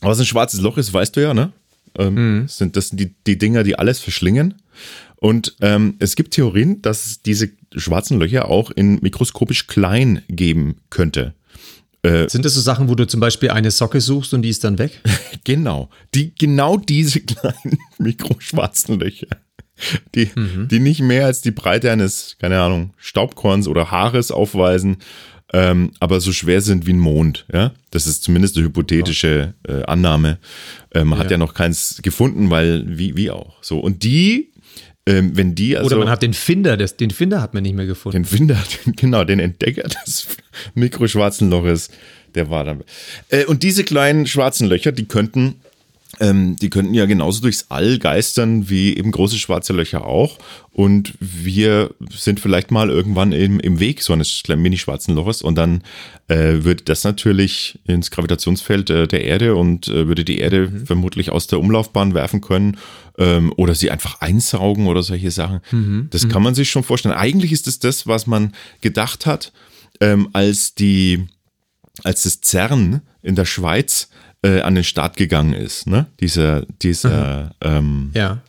Was 0.00 0.18
ein 0.18 0.26
schwarzes 0.26 0.60
Loch 0.60 0.78
ist, 0.78 0.92
weißt 0.92 1.14
du 1.16 1.20
ja, 1.20 1.34
ne? 1.34 1.52
Ähm, 1.98 2.14
mhm. 2.14 2.48
sind, 2.48 2.76
das 2.76 2.88
sind 2.88 3.00
die, 3.00 3.14
die 3.26 3.36
Dinger, 3.36 3.64
die 3.64 3.76
alles 3.76 3.98
verschlingen. 3.98 4.54
Und 5.16 5.56
ähm, 5.60 5.96
es 5.98 6.16
gibt 6.16 6.32
Theorien, 6.32 6.80
dass 6.80 7.06
es 7.06 7.22
diese 7.22 7.50
schwarzen 7.76 8.18
Löcher 8.18 8.48
auch 8.48 8.70
in 8.70 9.00
mikroskopisch 9.02 9.66
klein 9.66 10.22
geben 10.28 10.76
könnte. 10.88 11.34
Äh, 12.02 12.28
sind 12.28 12.46
das 12.46 12.54
so 12.54 12.60
Sachen, 12.60 12.88
wo 12.88 12.94
du 12.94 13.06
zum 13.06 13.20
Beispiel 13.20 13.50
eine 13.50 13.70
Socke 13.70 14.00
suchst 14.00 14.32
und 14.32 14.42
die 14.42 14.48
ist 14.48 14.64
dann 14.64 14.78
weg? 14.78 15.02
genau. 15.44 15.90
Die, 16.14 16.34
genau 16.34 16.78
diese 16.78 17.20
kleinen 17.20 17.78
mikroschwarzen 17.98 18.98
Löcher. 18.98 19.26
Die, 20.14 20.30
mhm. 20.34 20.68
die 20.68 20.80
nicht 20.80 21.00
mehr 21.00 21.26
als 21.26 21.40
die 21.40 21.52
Breite 21.52 21.90
eines, 21.90 22.36
keine 22.38 22.60
Ahnung, 22.60 22.92
Staubkorns 22.98 23.66
oder 23.66 23.90
Haares 23.90 24.30
aufweisen 24.30 24.98
ähm, 25.52 25.92
aber 25.98 26.20
so 26.20 26.32
schwer 26.32 26.60
sind 26.60 26.86
wie 26.86 26.92
ein 26.92 26.98
Mond. 26.98 27.46
Ja? 27.52 27.72
Das 27.90 28.06
ist 28.06 28.22
zumindest 28.22 28.56
eine 28.56 28.66
hypothetische 28.66 29.54
äh, 29.66 29.82
Annahme. 29.82 30.38
Ähm, 30.94 31.08
man 31.08 31.18
ja. 31.18 31.24
hat 31.24 31.30
ja 31.30 31.38
noch 31.38 31.54
keins 31.54 32.00
gefunden, 32.02 32.50
weil 32.50 32.84
wie, 32.86 33.16
wie 33.16 33.30
auch. 33.30 33.62
So. 33.62 33.80
Und 33.80 34.04
die, 34.04 34.52
ähm, 35.06 35.36
wenn 35.36 35.54
die 35.54 35.76
also. 35.76 35.88
Oder 35.88 35.98
man 35.98 36.08
hat 36.08 36.22
den 36.22 36.34
Finder, 36.34 36.76
das, 36.76 36.96
den 36.96 37.10
Finder 37.10 37.42
hat 37.42 37.54
man 37.54 37.64
nicht 37.64 37.74
mehr 37.74 37.86
gefunden. 37.86 38.18
Den 38.18 38.24
Finder, 38.24 38.62
genau, 38.96 39.24
den 39.24 39.40
Entdecker 39.40 39.88
des 39.88 40.28
mikroschwarzen 40.74 41.50
Loches, 41.50 41.90
der 42.34 42.48
war 42.48 42.62
dann. 42.62 42.84
Äh, 43.28 43.44
und 43.46 43.64
diese 43.64 43.82
kleinen 43.82 44.26
schwarzen 44.26 44.68
Löcher, 44.68 44.92
die 44.92 45.06
könnten 45.06 45.56
ähm, 46.20 46.56
die 46.56 46.68
könnten 46.68 46.92
ja 46.92 47.06
genauso 47.06 47.40
durchs 47.40 47.66
All 47.70 47.98
geistern 47.98 48.68
wie 48.68 48.96
eben 48.96 49.10
große 49.10 49.38
schwarze 49.38 49.72
Löcher 49.72 50.04
auch. 50.06 50.38
Und 50.70 51.14
wir 51.18 51.94
sind 52.10 52.40
vielleicht 52.40 52.70
mal 52.70 52.90
irgendwann 52.90 53.32
im, 53.32 53.58
im 53.58 53.80
Weg 53.80 54.02
so 54.02 54.12
eines 54.12 54.42
mini-schwarzen 54.46 55.14
Loches 55.14 55.42
und 55.42 55.56
dann 55.56 55.82
äh, 56.28 56.62
würde 56.62 56.84
das 56.84 57.04
natürlich 57.04 57.80
ins 57.86 58.10
Gravitationsfeld 58.10 58.90
äh, 58.90 59.08
der 59.08 59.24
Erde 59.24 59.56
und 59.56 59.88
äh, 59.88 60.06
würde 60.06 60.24
die 60.24 60.38
Erde 60.38 60.68
mhm. 60.68 60.86
vermutlich 60.86 61.30
aus 61.32 61.46
der 61.46 61.58
Umlaufbahn 61.58 62.14
werfen 62.14 62.40
können 62.42 62.76
ähm, 63.18 63.52
oder 63.56 63.74
sie 63.74 63.90
einfach 63.90 64.20
einsaugen 64.20 64.86
oder 64.86 65.02
solche 65.02 65.30
Sachen. 65.30 65.60
Mhm. 65.70 66.08
Das 66.10 66.28
kann 66.28 66.42
man 66.42 66.54
sich 66.54 66.70
schon 66.70 66.84
vorstellen. 66.84 67.14
Eigentlich 67.14 67.52
ist 67.52 67.66
es 67.66 67.78
das, 67.78 68.06
was 68.06 68.26
man 68.26 68.52
gedacht 68.82 69.24
hat, 69.26 69.52
ähm, 70.00 70.28
als 70.34 70.74
die, 70.74 71.26
als 72.04 72.22
das 72.22 72.40
CERN 72.42 73.00
in 73.22 73.34
der 73.34 73.46
Schweiz 73.46 74.08
äh, 74.42 74.60
an 74.60 74.74
den 74.74 74.84
Start 74.84 75.16
gegangen 75.16 75.54
ist. 75.54 75.86
Ne? 75.86 76.06
Dieser, 76.20 76.66
dieser, 76.82 77.54
ähm, 77.60 78.10
ja. 78.14 78.42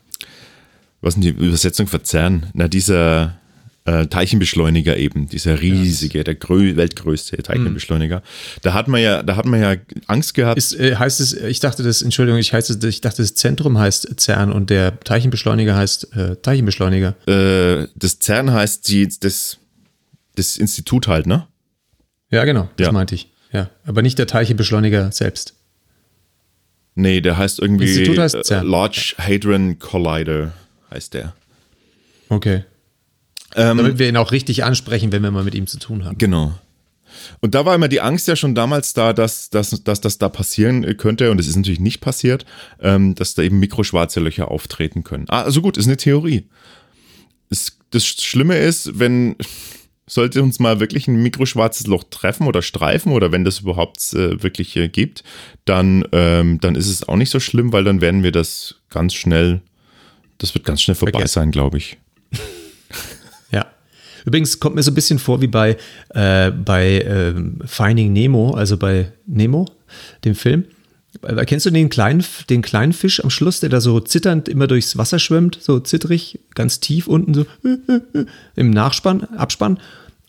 was 1.01 1.15
ist 1.15 1.23
die 1.23 1.29
Übersetzung 1.29 1.87
für 1.87 2.01
CERN? 2.03 2.47
Na, 2.53 2.67
dieser 2.67 3.41
äh, 3.85 4.07
Teilchenbeschleuniger 4.07 4.95
eben, 4.97 5.27
dieser 5.27 5.59
riesige, 5.59 6.23
der 6.23 6.35
grö 6.35 6.75
weltgrößte 6.75 7.37
Teilchenbeschleuniger. 7.37 8.17
Mhm. 8.17 8.59
Da 8.61 8.73
hat 8.73 8.87
man 8.87 9.01
ja, 9.01 9.23
da 9.23 9.35
hat 9.35 9.45
man 9.45 9.59
ja 9.59 9.75
Angst 10.07 10.33
gehabt. 10.33 10.57
Ist, 10.57 10.73
äh, 10.79 10.95
heißt 10.95 11.19
es, 11.19 11.33
ich 11.33 11.59
dachte 11.59 11.83
das, 11.83 12.01
Entschuldigung, 12.01 12.39
ich, 12.39 12.53
heißt 12.53 12.69
es, 12.69 12.83
ich 12.83 13.01
dachte 13.01 13.21
das 13.21 13.33
Zentrum 13.33 13.77
heißt 13.77 14.19
CERN 14.19 14.51
und 14.51 14.69
der 14.69 14.99
Teilchenbeschleuniger 14.99 15.75
heißt 15.75 16.15
äh, 16.15 16.35
Teilchenbeschleuniger. 16.37 17.15
Äh, 17.27 17.87
das 17.95 18.19
CERN 18.19 18.53
heißt 18.53 18.87
die, 18.87 19.09
das, 19.19 19.57
das 20.35 20.57
Institut 20.57 21.07
halt, 21.07 21.25
ne? 21.25 21.47
Ja, 22.29 22.45
genau, 22.45 22.69
das 22.77 22.87
ja. 22.87 22.91
meinte 22.91 23.15
ich. 23.15 23.31
Ja, 23.51 23.69
aber 23.85 24.01
nicht 24.01 24.17
der 24.17 24.27
Teilchenbeschleuniger 24.27 25.11
selbst. 25.11 25.55
Nee, 27.01 27.21
der 27.21 27.37
heißt 27.37 27.59
irgendwie 27.59 28.05
CERN. 28.05 28.67
Large 28.67 29.15
Hadron 29.17 29.79
Collider 29.79 30.53
heißt 30.91 31.13
der. 31.13 31.33
Okay. 32.29 32.63
Ähm, 33.55 33.77
Damit 33.77 33.99
wir 33.99 34.07
ihn 34.07 34.17
auch 34.17 34.31
richtig 34.31 34.63
ansprechen, 34.63 35.11
wenn 35.11 35.23
wir 35.23 35.31
mal 35.31 35.43
mit 35.43 35.55
ihm 35.55 35.67
zu 35.67 35.79
tun 35.79 36.05
haben. 36.05 36.17
Genau. 36.17 36.53
Und 37.41 37.55
da 37.55 37.65
war 37.65 37.75
immer 37.75 37.87
die 37.87 38.01
Angst 38.01 38.27
ja 38.27 38.35
schon 38.35 38.55
damals 38.55 38.93
da, 38.93 39.13
dass, 39.13 39.49
dass, 39.49 39.83
dass 39.83 39.99
das 39.99 40.17
da 40.17 40.29
passieren 40.29 40.95
könnte, 40.97 41.31
und 41.31 41.39
es 41.39 41.47
ist 41.47 41.55
natürlich 41.55 41.79
nicht 41.79 41.99
passiert, 41.99 42.45
ähm, 42.79 43.15
dass 43.15 43.33
da 43.33 43.41
eben 43.41 43.59
mikroschwarze 43.59 44.19
Löcher 44.19 44.49
auftreten 44.49 45.03
können. 45.03 45.25
Ah, 45.27 45.41
also 45.41 45.61
gut, 45.61 45.77
ist 45.77 45.87
eine 45.87 45.97
Theorie. 45.97 46.47
Es, 47.49 47.77
das 47.89 48.05
Schlimme 48.05 48.57
ist, 48.57 48.99
wenn 48.99 49.35
sollte 50.11 50.43
uns 50.43 50.59
mal 50.59 50.81
wirklich 50.81 51.07
ein 51.07 51.23
mikroschwarzes 51.23 51.87
Loch 51.87 52.03
treffen 52.03 52.45
oder 52.45 52.61
streifen 52.61 53.13
oder 53.13 53.31
wenn 53.31 53.45
das 53.45 53.59
überhaupt 53.59 54.13
äh, 54.13 54.43
wirklich 54.43 54.75
äh, 54.75 54.89
gibt, 54.89 55.23
dann, 55.63 56.03
ähm, 56.11 56.59
dann 56.59 56.75
ist 56.75 56.89
es 56.89 57.07
auch 57.07 57.15
nicht 57.15 57.29
so 57.29 57.39
schlimm, 57.39 57.71
weil 57.71 57.85
dann 57.85 58.01
werden 58.01 58.21
wir 58.21 58.33
das 58.33 58.75
ganz 58.89 59.13
schnell, 59.13 59.61
das 60.37 60.53
wird 60.53 60.65
ganz 60.65 60.81
schnell 60.81 60.95
vorbei 60.95 61.19
okay. 61.19 61.27
sein, 61.29 61.51
glaube 61.51 61.77
ich. 61.77 61.97
ja. 63.51 63.65
Übrigens 64.25 64.59
kommt 64.59 64.75
mir 64.75 64.83
so 64.83 64.91
ein 64.91 64.95
bisschen 64.95 65.17
vor 65.17 65.41
wie 65.41 65.47
bei, 65.47 65.77
äh, 66.09 66.51
bei 66.51 66.97
äh, 66.99 67.33
Finding 67.65 68.11
Nemo, 68.11 68.51
also 68.53 68.75
bei 68.75 69.13
Nemo, 69.27 69.65
dem 70.25 70.35
Film. 70.35 70.65
Kennst 71.45 71.65
du 71.65 71.69
den 71.69 71.89
kleinen, 71.89 72.23
den 72.49 72.61
kleinen 72.61 72.93
Fisch 72.93 73.23
am 73.23 73.29
Schluss, 73.29 73.61
der 73.61 73.69
da 73.69 73.79
so 73.79 73.99
zitternd 74.01 74.49
immer 74.49 74.67
durchs 74.67 74.97
Wasser 74.97 75.19
schwimmt, 75.19 75.57
so 75.61 75.79
zittrig, 75.79 76.39
ganz 76.53 76.81
tief 76.81 77.07
unten 77.07 77.33
so 77.33 77.45
im 78.55 78.71
Nachspann, 78.71 79.23
Abspann? 79.35 79.79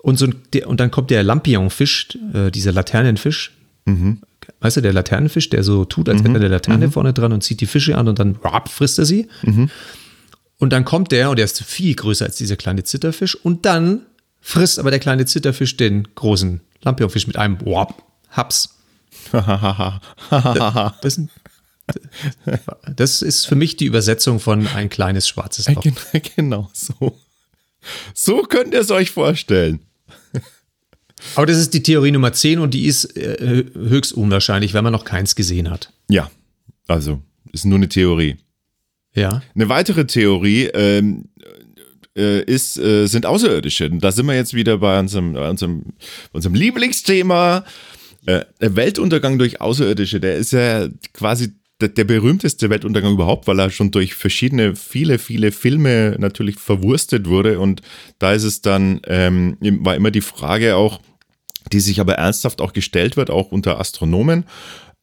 Und, 0.02 0.18
so, 0.18 0.26
und 0.66 0.80
dann 0.80 0.90
kommt 0.90 1.10
der 1.10 1.22
Lampionfisch, 1.22 2.18
äh, 2.34 2.50
dieser 2.50 2.72
Laternenfisch. 2.72 3.52
Mhm. 3.84 4.20
Weißt 4.60 4.76
du, 4.76 4.80
der 4.80 4.92
Laternenfisch, 4.92 5.48
der 5.48 5.62
so 5.62 5.84
tut, 5.84 6.08
als 6.08 6.18
mhm. 6.20 6.26
hätte 6.26 6.38
er 6.38 6.40
eine 6.40 6.48
Laterne 6.48 6.86
mhm. 6.88 6.92
vorne 6.92 7.12
dran 7.12 7.32
und 7.32 7.42
zieht 7.42 7.60
die 7.60 7.66
Fische 7.66 7.96
an 7.96 8.08
und 8.08 8.18
dann 8.18 8.36
rap, 8.44 8.68
frisst 8.68 8.98
er 8.98 9.04
sie. 9.04 9.28
Mhm. 9.42 9.70
Und 10.58 10.72
dann 10.72 10.84
kommt 10.84 11.12
der 11.12 11.30
und 11.30 11.36
der 11.36 11.44
ist 11.44 11.62
viel 11.62 11.94
größer 11.94 12.24
als 12.24 12.36
dieser 12.36 12.56
kleine 12.56 12.82
Zitterfisch. 12.82 13.36
Und 13.36 13.64
dann 13.64 14.02
frisst 14.40 14.80
aber 14.80 14.90
der 14.90 14.98
kleine 15.00 15.24
Zitterfisch 15.24 15.76
den 15.76 16.08
großen 16.14 16.60
Lampionfisch 16.82 17.28
mit 17.28 17.36
einem 17.36 17.60
wap, 17.60 18.02
Haps. 18.30 18.76
das, 19.32 21.20
das 22.96 23.22
ist 23.22 23.46
für 23.46 23.54
mich 23.54 23.76
die 23.76 23.86
Übersetzung 23.86 24.40
von 24.40 24.66
ein 24.66 24.88
kleines 24.88 25.28
schwarzes 25.28 25.68
Loch. 25.68 25.84
Genau 26.36 26.70
so. 26.72 27.18
So 28.14 28.42
könnt 28.42 28.74
ihr 28.74 28.80
es 28.80 28.90
euch 28.90 29.10
vorstellen. 29.10 29.80
Aber 31.34 31.46
das 31.46 31.58
ist 31.58 31.74
die 31.74 31.82
Theorie 31.82 32.10
Nummer 32.10 32.32
10 32.32 32.58
und 32.58 32.74
die 32.74 32.86
ist 32.86 33.16
äh, 33.16 33.64
höchst 33.74 34.12
unwahrscheinlich, 34.12 34.74
wenn 34.74 34.84
man 34.84 34.92
noch 34.92 35.04
keins 35.04 35.34
gesehen 35.34 35.70
hat. 35.70 35.92
Ja, 36.08 36.30
also 36.86 37.20
ist 37.52 37.64
nur 37.64 37.76
eine 37.76 37.88
Theorie. 37.88 38.36
Ja. 39.14 39.42
Eine 39.54 39.68
weitere 39.68 40.06
Theorie 40.06 40.66
ähm, 40.66 41.28
äh, 42.16 42.42
ist, 42.42 42.78
äh, 42.78 43.06
sind 43.06 43.26
Außerirdische. 43.26 43.90
Da 43.90 44.12
sind 44.12 44.26
wir 44.26 44.34
jetzt 44.34 44.54
wieder 44.54 44.78
bei 44.78 44.98
unserem, 44.98 45.34
bei 45.34 45.48
unserem, 45.48 45.84
unserem 46.32 46.54
Lieblingsthema. 46.54 47.64
Äh, 48.26 48.44
Weltuntergang 48.60 49.38
durch 49.38 49.60
Außerirdische, 49.60 50.20
der 50.20 50.36
ist 50.36 50.52
ja 50.52 50.88
quasi 51.12 51.52
der, 51.80 51.88
der, 51.88 52.04
berühmteste 52.04 52.70
Weltuntergang 52.70 53.14
überhaupt, 53.14 53.48
weil 53.48 53.58
er 53.58 53.70
schon 53.70 53.90
durch 53.90 54.14
verschiedene, 54.14 54.76
viele, 54.76 55.18
viele 55.18 55.50
Filme 55.50 56.16
natürlich 56.18 56.56
verwurstet 56.56 57.28
wurde. 57.28 57.58
Und 57.58 57.82
da 58.18 58.32
ist 58.32 58.44
es 58.44 58.62
dann, 58.62 59.00
ähm, 59.06 59.56
war 59.60 59.96
immer 59.96 60.12
die 60.12 60.20
Frage 60.20 60.76
auch, 60.76 61.00
die 61.70 61.80
sich 61.80 62.00
aber 62.00 62.14
ernsthaft 62.14 62.60
auch 62.60 62.72
gestellt 62.72 63.16
wird, 63.16 63.30
auch 63.30 63.52
unter 63.52 63.78
Astronomen, 63.78 64.44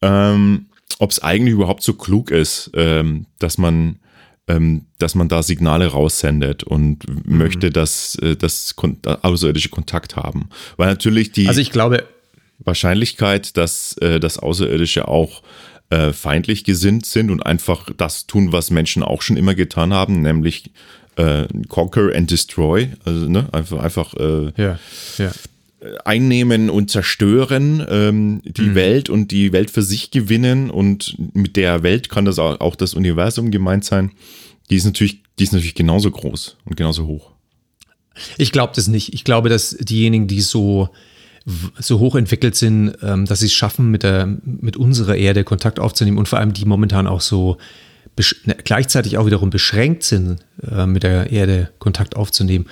ähm, 0.02 0.66
ob 0.98 1.10
es 1.10 1.22
eigentlich 1.22 1.54
überhaupt 1.54 1.82
so 1.82 1.94
klug 1.94 2.30
ist, 2.30 2.70
ähm, 2.74 3.26
dass 3.38 3.58
man 3.58 4.00
ähm, 4.48 4.86
dass 4.98 5.14
man 5.14 5.28
da 5.28 5.42
Signale 5.42 5.86
raussendet 5.86 6.64
und 6.64 7.08
mhm. 7.08 7.38
möchte, 7.38 7.70
dass 7.70 8.16
äh, 8.16 8.36
das 8.36 8.74
außerirdische 9.22 9.68
Kontakt 9.68 10.16
haben. 10.16 10.48
Weil 10.76 10.88
natürlich 10.88 11.32
die 11.32 11.46
also 11.46 11.60
ich 11.60 11.70
glaube, 11.70 12.04
Wahrscheinlichkeit, 12.58 13.56
dass 13.56 13.96
äh, 13.98 14.20
das 14.20 14.38
Außerirdische 14.38 15.08
auch 15.08 15.42
äh, 15.90 16.12
feindlich 16.12 16.64
gesinnt 16.64 17.06
sind 17.06 17.30
und 17.30 17.42
einfach 17.42 17.88
das 17.96 18.26
tun, 18.26 18.52
was 18.52 18.70
Menschen 18.70 19.02
auch 19.02 19.22
schon 19.22 19.36
immer 19.36 19.54
getan 19.54 19.92
haben, 19.92 20.22
nämlich 20.22 20.70
äh, 21.16 21.46
conquer 21.68 22.14
and 22.14 22.30
destroy, 22.30 22.90
also 23.04 23.28
ne, 23.28 23.48
einfach 23.52 23.78
einfach 23.80 24.14
äh, 24.14 24.52
ja, 24.56 24.78
ja. 25.18 25.32
Einnehmen 26.04 26.68
und 26.68 26.90
zerstören 26.90 27.84
ähm, 27.88 28.42
die 28.44 28.62
mhm. 28.62 28.74
Welt 28.74 29.10
und 29.10 29.30
die 29.30 29.52
Welt 29.52 29.70
für 29.70 29.82
sich 29.82 30.10
gewinnen 30.10 30.70
und 30.70 31.16
mit 31.34 31.56
der 31.56 31.82
Welt 31.82 32.10
kann 32.10 32.24
das 32.24 32.38
auch, 32.38 32.60
auch 32.60 32.76
das 32.76 32.94
Universum 32.94 33.50
gemeint 33.50 33.84
sein. 33.84 34.12
Die 34.68 34.76
ist 34.76 34.84
natürlich, 34.84 35.22
die 35.38 35.44
ist 35.44 35.52
natürlich 35.52 35.74
genauso 35.74 36.10
groß 36.10 36.58
und 36.64 36.76
genauso 36.76 37.06
hoch. 37.06 37.30
Ich 38.36 38.52
glaube 38.52 38.72
das 38.76 38.88
nicht. 38.88 39.14
Ich 39.14 39.24
glaube, 39.24 39.48
dass 39.48 39.70
diejenigen, 39.70 40.26
die 40.26 40.40
so 40.40 40.90
so 41.78 41.98
hoch 41.98 42.16
entwickelt 42.16 42.54
sind, 42.54 42.96
ähm, 43.02 43.24
dass 43.24 43.40
sie 43.40 43.46
es 43.46 43.54
schaffen, 43.54 43.90
mit, 43.90 44.02
der, 44.02 44.26
mit 44.44 44.76
unserer 44.76 45.16
Erde 45.16 45.42
Kontakt 45.42 45.80
aufzunehmen 45.80 46.18
und 46.18 46.28
vor 46.28 46.38
allem 46.38 46.52
die 46.52 46.66
momentan 46.66 47.06
auch 47.06 47.22
so 47.22 47.56
ne, 48.44 48.56
gleichzeitig 48.62 49.16
auch 49.16 49.26
wiederum 49.26 49.50
beschränkt 49.50 50.02
sind, 50.02 50.40
äh, 50.70 50.86
mit 50.86 51.02
der 51.02 51.30
Erde 51.30 51.70
Kontakt 51.78 52.14
aufzunehmen, 52.14 52.66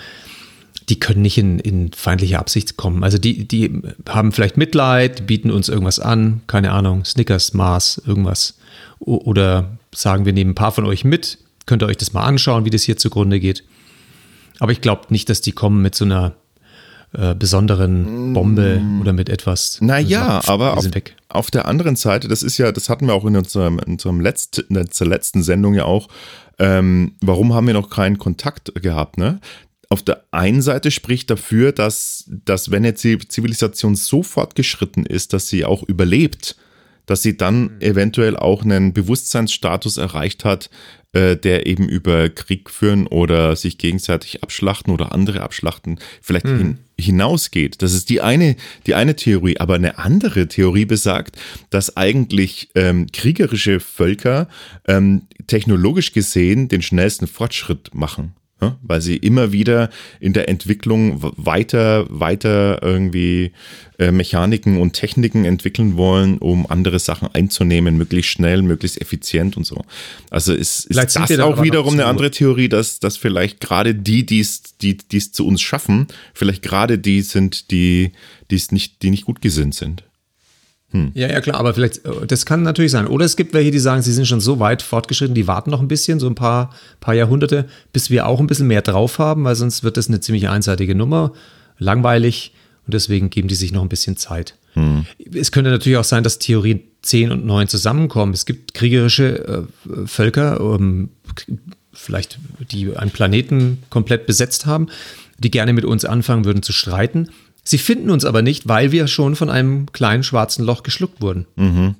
die 0.88 0.98
können 0.98 1.22
nicht 1.22 1.38
in, 1.38 1.58
in 1.58 1.92
feindliche 1.92 2.38
Absicht 2.38 2.76
kommen. 2.76 3.04
Also 3.04 3.18
die, 3.18 3.46
die 3.46 3.82
haben 4.08 4.32
vielleicht 4.32 4.56
Mitleid, 4.56 5.26
bieten 5.26 5.50
uns 5.50 5.68
irgendwas 5.68 6.00
an, 6.00 6.40
keine 6.46 6.72
Ahnung, 6.72 7.04
Snickers, 7.04 7.54
Mars, 7.54 8.00
irgendwas. 8.06 8.58
Oder 8.98 9.78
sagen, 9.94 10.24
wir 10.24 10.32
nehmen 10.32 10.52
ein 10.52 10.54
paar 10.54 10.72
von 10.72 10.86
euch 10.86 11.04
mit, 11.04 11.38
könnt 11.66 11.82
ihr 11.82 11.86
euch 11.86 11.96
das 11.96 12.12
mal 12.12 12.24
anschauen, 12.24 12.64
wie 12.64 12.70
das 12.70 12.82
hier 12.82 12.96
zugrunde 12.96 13.38
geht. 13.40 13.64
Aber 14.58 14.72
ich 14.72 14.80
glaube 14.80 15.02
nicht, 15.10 15.28
dass 15.28 15.40
die 15.40 15.52
kommen 15.52 15.82
mit 15.82 15.94
so 15.94 16.04
einer 16.04 16.34
äh, 17.12 17.34
besonderen 17.34 18.32
Bombe 18.34 18.80
mm. 18.80 19.00
oder 19.00 19.12
mit 19.12 19.28
etwas. 19.28 19.80
Naja, 19.80 20.42
aber 20.46 20.76
auf, 20.76 20.84
auf, 21.28 21.50
der 21.50 21.66
anderen 21.66 21.96
Seite, 21.96 22.28
das 22.28 22.42
ist 22.42 22.58
ja, 22.58 22.72
das 22.72 22.88
hatten 22.88 23.06
wir 23.06 23.14
auch 23.14 23.24
in 23.24 23.36
unserem, 23.36 23.78
in 23.78 23.92
unserem 23.92 24.20
Letzt, 24.20 24.58
in 24.58 24.74
der 24.74 25.06
letzten 25.06 25.42
Sendung 25.42 25.74
ja 25.74 25.84
auch, 25.84 26.08
ähm, 26.58 27.12
warum 27.20 27.54
haben 27.54 27.66
wir 27.66 27.74
noch 27.74 27.88
keinen 27.88 28.18
Kontakt 28.18 28.74
gehabt, 28.82 29.16
ne? 29.16 29.40
Auf 29.90 30.02
der 30.02 30.24
einen 30.32 30.60
Seite 30.60 30.90
spricht 30.90 31.30
dafür, 31.30 31.72
dass, 31.72 32.24
dass 32.28 32.70
wenn 32.70 32.84
jetzt 32.84 33.02
die 33.04 33.18
Zivilisation 33.18 33.96
so 33.96 34.22
fortgeschritten 34.22 35.06
ist, 35.06 35.32
dass 35.32 35.48
sie 35.48 35.64
auch 35.64 35.82
überlebt, 35.82 36.56
dass 37.06 37.22
sie 37.22 37.38
dann 37.38 37.62
mhm. 37.62 37.80
eventuell 37.80 38.36
auch 38.36 38.62
einen 38.62 38.92
Bewusstseinsstatus 38.92 39.96
erreicht 39.96 40.44
hat, 40.44 40.68
äh, 41.14 41.36
der 41.38 41.66
eben 41.66 41.88
über 41.88 42.28
Krieg 42.28 42.68
führen 42.68 43.06
oder 43.06 43.56
sich 43.56 43.78
gegenseitig 43.78 44.42
abschlachten 44.42 44.92
oder 44.92 45.12
andere 45.12 45.40
abschlachten 45.40 45.98
vielleicht 46.20 46.44
mhm. 46.44 46.58
hin, 46.58 46.78
hinausgeht. 47.00 47.80
Das 47.80 47.94
ist 47.94 48.10
die 48.10 48.20
eine, 48.20 48.56
die 48.86 48.94
eine 48.94 49.16
Theorie. 49.16 49.56
Aber 49.58 49.74
eine 49.74 49.96
andere 49.96 50.48
Theorie 50.48 50.84
besagt, 50.84 51.38
dass 51.70 51.96
eigentlich 51.96 52.68
ähm, 52.74 53.06
kriegerische 53.10 53.80
Völker 53.80 54.48
ähm, 54.86 55.22
technologisch 55.46 56.12
gesehen 56.12 56.68
den 56.68 56.82
schnellsten 56.82 57.26
Fortschritt 57.26 57.94
machen. 57.94 58.34
Ja, 58.60 58.76
weil 58.82 59.00
sie 59.00 59.16
immer 59.16 59.52
wieder 59.52 59.88
in 60.18 60.32
der 60.32 60.48
Entwicklung 60.48 61.22
weiter, 61.36 62.06
weiter 62.10 62.82
irgendwie 62.82 63.52
äh, 63.98 64.10
Mechaniken 64.10 64.80
und 64.80 64.94
Techniken 64.94 65.44
entwickeln 65.44 65.96
wollen, 65.96 66.38
um 66.38 66.68
andere 66.68 66.98
Sachen 66.98 67.28
einzunehmen, 67.32 67.96
möglichst 67.96 68.32
schnell, 68.32 68.62
möglichst 68.62 69.00
effizient 69.00 69.56
und 69.56 69.64
so. 69.64 69.84
Also 70.30 70.52
ist, 70.52 70.86
ist 70.86 70.96
das 70.96 71.38
auch 71.38 71.62
wiederum 71.62 71.94
eine 71.94 72.06
andere 72.06 72.32
Theorie, 72.32 72.68
dass, 72.68 72.98
dass 72.98 73.16
vielleicht 73.16 73.60
gerade 73.60 73.94
die, 73.94 74.26
die's, 74.26 74.62
die 74.82 74.98
es 75.12 75.30
zu 75.30 75.46
uns 75.46 75.62
schaffen, 75.62 76.08
vielleicht 76.34 76.62
gerade 76.62 76.98
die 76.98 77.22
sind, 77.22 77.70
die 77.70 78.10
es 78.50 78.72
nicht, 78.72 79.02
die 79.02 79.10
nicht 79.10 79.24
gut 79.24 79.40
gesinnt 79.40 79.76
sind. 79.76 80.02
Hm. 80.90 81.10
Ja, 81.14 81.28
ja, 81.28 81.40
klar, 81.40 81.58
aber 81.58 81.74
vielleicht, 81.74 82.04
äh, 82.06 82.26
das 82.26 82.46
kann 82.46 82.62
natürlich 82.62 82.92
sein. 82.92 83.06
Oder 83.06 83.26
es 83.26 83.36
gibt 83.36 83.52
welche, 83.52 83.70
die 83.70 83.78
sagen, 83.78 84.02
sie 84.02 84.12
sind 84.12 84.26
schon 84.26 84.40
so 84.40 84.58
weit 84.58 84.82
fortgeschritten, 84.82 85.34
die 85.34 85.46
warten 85.46 85.70
noch 85.70 85.80
ein 85.80 85.88
bisschen, 85.88 86.18
so 86.18 86.26
ein 86.26 86.34
paar, 86.34 86.70
paar 87.00 87.14
Jahrhunderte, 87.14 87.66
bis 87.92 88.10
wir 88.10 88.26
auch 88.26 88.40
ein 88.40 88.46
bisschen 88.46 88.68
mehr 88.68 88.82
drauf 88.82 89.18
haben, 89.18 89.44
weil 89.44 89.54
sonst 89.54 89.84
wird 89.84 89.96
das 89.96 90.08
eine 90.08 90.20
ziemlich 90.20 90.48
einseitige 90.48 90.94
Nummer, 90.94 91.32
langweilig 91.78 92.54
und 92.86 92.94
deswegen 92.94 93.28
geben 93.28 93.48
die 93.48 93.54
sich 93.54 93.72
noch 93.72 93.82
ein 93.82 93.90
bisschen 93.90 94.16
Zeit. 94.16 94.54
Hm. 94.72 95.04
Es 95.34 95.52
könnte 95.52 95.70
natürlich 95.70 95.98
auch 95.98 96.04
sein, 96.04 96.24
dass 96.24 96.38
Theorien 96.38 96.80
10 97.02 97.32
und 97.32 97.44
9 97.44 97.68
zusammenkommen. 97.68 98.32
Es 98.32 98.46
gibt 98.46 98.72
kriegerische 98.72 99.66
äh, 99.86 100.06
Völker, 100.06 100.58
ähm, 100.58 101.10
vielleicht 101.92 102.38
die 102.70 102.96
einen 102.96 103.10
Planeten 103.10 103.82
komplett 103.90 104.26
besetzt 104.26 104.64
haben, 104.64 104.88
die 105.38 105.50
gerne 105.50 105.74
mit 105.74 105.84
uns 105.84 106.06
anfangen 106.06 106.46
würden 106.46 106.62
zu 106.62 106.72
streiten 106.72 107.28
Sie 107.68 107.76
finden 107.76 108.08
uns 108.08 108.24
aber 108.24 108.40
nicht, 108.40 108.66
weil 108.66 108.92
wir 108.92 109.08
schon 109.08 109.36
von 109.36 109.50
einem 109.50 109.92
kleinen 109.92 110.22
schwarzen 110.22 110.64
Loch 110.64 110.82
geschluckt 110.82 111.20
wurden. 111.20 111.46
Mhm. 111.56 111.96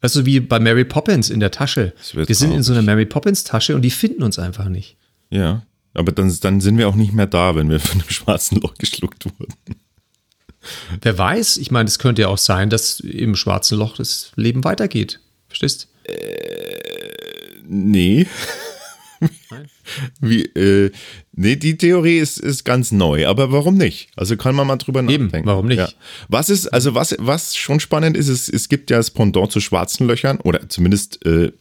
Also 0.00 0.24
wie 0.24 0.40
bei 0.40 0.58
Mary 0.58 0.86
Poppins 0.86 1.28
in 1.28 1.38
der 1.38 1.50
Tasche. 1.50 1.92
Wir 2.14 2.34
sind 2.34 2.52
in 2.52 2.62
so 2.62 2.72
einer 2.72 2.80
Mary 2.80 3.04
Poppins 3.04 3.44
Tasche 3.44 3.74
und 3.74 3.82
die 3.82 3.90
finden 3.90 4.22
uns 4.22 4.38
einfach 4.38 4.70
nicht. 4.70 4.96
Ja, 5.28 5.66
aber 5.92 6.12
dann, 6.12 6.34
dann 6.40 6.62
sind 6.62 6.78
wir 6.78 6.88
auch 6.88 6.94
nicht 6.94 7.12
mehr 7.12 7.26
da, 7.26 7.56
wenn 7.56 7.68
wir 7.68 7.78
von 7.78 8.00
einem 8.00 8.08
schwarzen 8.08 8.58
Loch 8.62 8.72
geschluckt 8.78 9.26
wurden. 9.26 9.52
Wer 11.02 11.18
weiß, 11.18 11.58
ich 11.58 11.70
meine, 11.70 11.86
es 11.86 11.98
könnte 11.98 12.22
ja 12.22 12.28
auch 12.28 12.38
sein, 12.38 12.70
dass 12.70 13.00
im 13.00 13.36
schwarzen 13.36 13.76
Loch 13.76 13.98
das 13.98 14.32
Leben 14.34 14.64
weitergeht. 14.64 15.20
Verstehst? 15.46 15.88
Äh, 16.04 16.14
nee. 17.66 18.26
Wie, 20.20 20.42
äh, 20.42 20.90
nee, 21.32 21.56
die 21.56 21.76
Theorie 21.76 22.18
ist, 22.18 22.38
ist 22.38 22.64
ganz 22.64 22.92
neu, 22.92 23.26
aber 23.26 23.52
warum 23.52 23.76
nicht? 23.76 24.08
Also 24.16 24.36
kann 24.36 24.54
man 24.54 24.66
mal 24.66 24.76
drüber 24.76 25.00
Eben, 25.00 25.26
nachdenken. 25.26 25.46
Warum 25.46 25.66
nicht? 25.66 25.78
Ja. 25.78 25.88
Was 26.28 26.50
ist, 26.50 26.68
also 26.68 26.94
was, 26.94 27.14
was 27.18 27.56
schon 27.56 27.80
spannend 27.80 28.16
ist, 28.16 28.28
ist, 28.28 28.48
es 28.48 28.68
gibt 28.68 28.90
ja 28.90 28.96
das 28.96 29.10
Pendant 29.10 29.52
zu 29.52 29.60
schwarzen 29.60 30.06
Löchern, 30.06 30.40
oder 30.40 30.68
zumindest, 30.68 31.24
äh, 31.26 31.52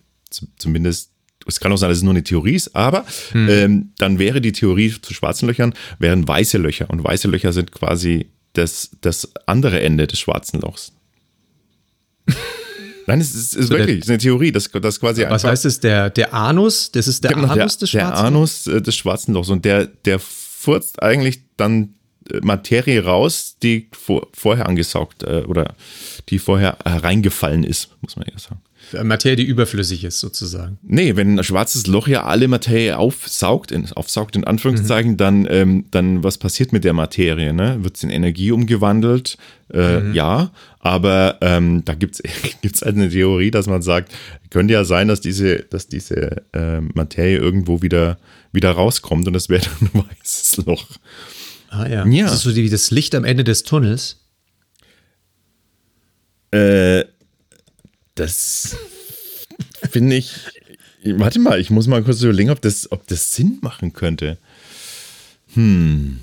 zumindest 0.57 1.11
es 1.45 1.59
kann 1.59 1.71
auch 1.71 1.77
sein, 1.77 1.89
dass 1.89 1.97
es 1.97 2.03
nur 2.03 2.13
eine 2.13 2.23
Theorie 2.23 2.55
ist, 2.55 2.75
aber 2.75 3.05
hm. 3.31 3.49
ähm, 3.49 3.91
dann 3.97 4.19
wäre 4.19 4.41
die 4.41 4.53
Theorie 4.53 4.93
zu 5.01 5.13
schwarzen 5.13 5.47
Löchern, 5.47 5.73
wären 5.99 6.27
weiße 6.27 6.57
Löcher. 6.57 6.89
Und 6.89 7.03
weiße 7.03 7.27
Löcher 7.27 7.51
sind 7.51 7.71
quasi 7.71 8.27
das, 8.53 8.91
das 9.01 9.33
andere 9.45 9.81
Ende 9.81 10.07
des 10.07 10.19
schwarzen 10.19 10.61
Lochs. 10.61 10.93
Nein, 13.07 13.21
es 13.21 13.35
ist, 13.35 13.55
ist 13.55 13.67
so 13.67 13.77
wirklich, 13.77 13.99
es 13.99 14.05
ist 14.05 14.09
eine 14.09 14.17
Theorie, 14.17 14.51
dass 14.51 14.69
das 14.71 14.99
quasi 14.99 15.25
Was 15.27 15.43
heißt 15.43 15.65
es, 15.65 15.79
der, 15.79 16.09
der 16.09 16.33
Anus, 16.33 16.91
das 16.91 17.07
ist 17.07 17.23
der 17.23 17.33
genau, 17.33 17.47
Anus 17.47 17.77
der, 17.77 17.85
des 17.85 17.89
Schwarzen 17.89 18.15
Der 18.15 18.23
Anus 18.23 18.67
äh, 18.67 18.81
des 18.81 18.95
Schwarzen 18.95 19.33
Lochs 19.33 19.49
und 19.49 19.65
der, 19.65 19.87
der 19.87 20.19
furzt 20.19 21.01
eigentlich 21.01 21.41
dann 21.57 21.95
äh, 22.31 22.39
Materie 22.41 23.03
raus, 23.03 23.57
die 23.61 23.89
vor, 23.91 24.27
vorher 24.33 24.67
angesaugt 24.67 25.23
äh, 25.23 25.43
oder 25.47 25.75
die 26.29 26.39
vorher 26.39 26.77
reingefallen 26.85 27.63
ist, 27.63 27.89
muss 28.01 28.15
man 28.15 28.25
ja 28.31 28.39
sagen. 28.39 28.61
Materie, 29.03 29.35
die 29.35 29.43
überflüssig 29.43 30.03
ist, 30.03 30.19
sozusagen. 30.19 30.77
Nee, 30.83 31.15
wenn 31.15 31.39
ein 31.39 31.43
schwarzes 31.43 31.87
Loch 31.87 32.07
ja 32.07 32.25
alle 32.25 32.47
Materie 32.47 32.97
aufsaugt, 32.97 33.71
in, 33.71 33.91
aufsaugt 33.93 34.35
in 34.35 34.43
Anführungszeichen, 34.43 35.13
mhm. 35.13 35.17
dann, 35.17 35.47
ähm, 35.49 35.85
dann 35.91 36.23
was 36.23 36.37
passiert 36.37 36.73
mit 36.73 36.83
der 36.83 36.93
Materie? 36.93 37.53
Ne? 37.53 37.83
Wird 37.83 37.97
es 37.97 38.03
in 38.03 38.09
Energie 38.09 38.51
umgewandelt? 38.51 39.37
Äh, 39.71 39.99
mhm. 39.99 40.13
Ja, 40.13 40.51
aber 40.85 41.37
ähm, 41.39 41.85
da 41.85 41.93
gibt 41.93 42.19
es 42.19 42.81
halt 42.81 42.95
eine 42.95 43.09
Theorie, 43.09 43.51
dass 43.51 43.67
man 43.67 43.81
sagt, 43.81 44.13
könnte 44.49 44.73
ja 44.73 44.83
sein, 44.83 45.07
dass 45.07 45.21
diese, 45.21 45.59
dass 45.59 45.87
diese 45.87 46.43
äh, 46.51 46.81
Materie 46.81 47.37
irgendwo 47.37 47.81
wieder, 47.81 48.17
wieder 48.51 48.71
rauskommt 48.71 49.25
und 49.25 49.35
es 49.35 49.47
wäre 49.47 49.63
dann 49.79 49.89
ein 49.93 50.05
weißes 50.09 50.65
Loch. 50.65 50.85
Ah 51.69 51.87
ja. 51.87 52.05
ja. 52.05 52.25
Das 52.25 52.33
ist 52.33 52.41
so 52.41 52.53
wie 52.53 52.69
das 52.69 52.91
Licht 52.91 53.15
am 53.15 53.23
Ende 53.23 53.45
des 53.45 53.63
Tunnels. 53.63 54.25
Äh, 56.51 57.05
das 58.15 58.75
finde 59.89 60.17
ich. 60.17 60.35
Warte 61.05 61.39
mal, 61.39 61.61
ich 61.61 61.69
muss 61.69 61.87
mal 61.87 62.03
kurz 62.03 62.21
überlegen, 62.21 62.49
ob 62.49 62.61
das, 62.61 62.91
ob 62.91 63.07
das 63.07 63.33
Sinn 63.33 63.57
machen 63.61 63.93
könnte. 63.93 64.37
Hm. 65.53 66.19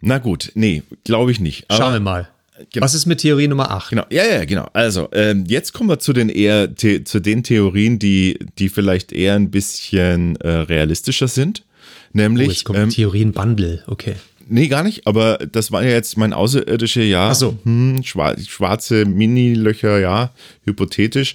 Na 0.00 0.18
gut, 0.18 0.50
nee, 0.54 0.82
glaube 1.04 1.30
ich 1.30 1.38
nicht. 1.38 1.66
Schauen 1.70 1.92
wir 1.92 2.00
mal. 2.00 2.28
Genau. 2.72 2.84
Was 2.84 2.94
ist 2.94 3.06
mit 3.06 3.18
Theorie 3.18 3.48
Nummer 3.48 3.70
8? 3.70 3.90
Genau, 3.90 4.04
ja, 4.10 4.24
ja, 4.24 4.44
genau. 4.44 4.68
Also, 4.72 5.08
ähm, 5.12 5.44
jetzt 5.46 5.72
kommen 5.72 5.90
wir 5.90 5.98
zu 5.98 6.12
den 6.12 6.28
eher 6.28 6.68
the 6.76 7.04
zu 7.04 7.20
den 7.20 7.42
Theorien, 7.42 7.98
die, 7.98 8.38
die 8.58 8.68
vielleicht 8.68 9.12
eher 9.12 9.34
ein 9.34 9.50
bisschen 9.50 10.36
äh, 10.36 10.48
realistischer 10.48 11.28
sind. 11.28 11.64
Nämlich. 12.12 12.48
Oh, 12.48 12.50
jetzt 12.50 12.64
kommt 12.64 12.78
ähm, 12.78 12.90
Theorien-Bundle, 12.90 13.84
okay. 13.86 14.14
Nee, 14.48 14.68
gar 14.68 14.84
nicht, 14.84 15.06
aber 15.06 15.38
das 15.38 15.72
war 15.72 15.82
ja 15.82 15.90
jetzt 15.90 16.16
mein 16.16 16.32
außerirdische, 16.32 17.02
ja. 17.02 17.30
Ach 17.30 17.34
so. 17.34 17.58
Hm, 17.64 18.02
schwarze 18.04 19.04
Mini-Löcher, 19.04 19.98
ja, 19.98 20.30
hypothetisch. 20.64 21.34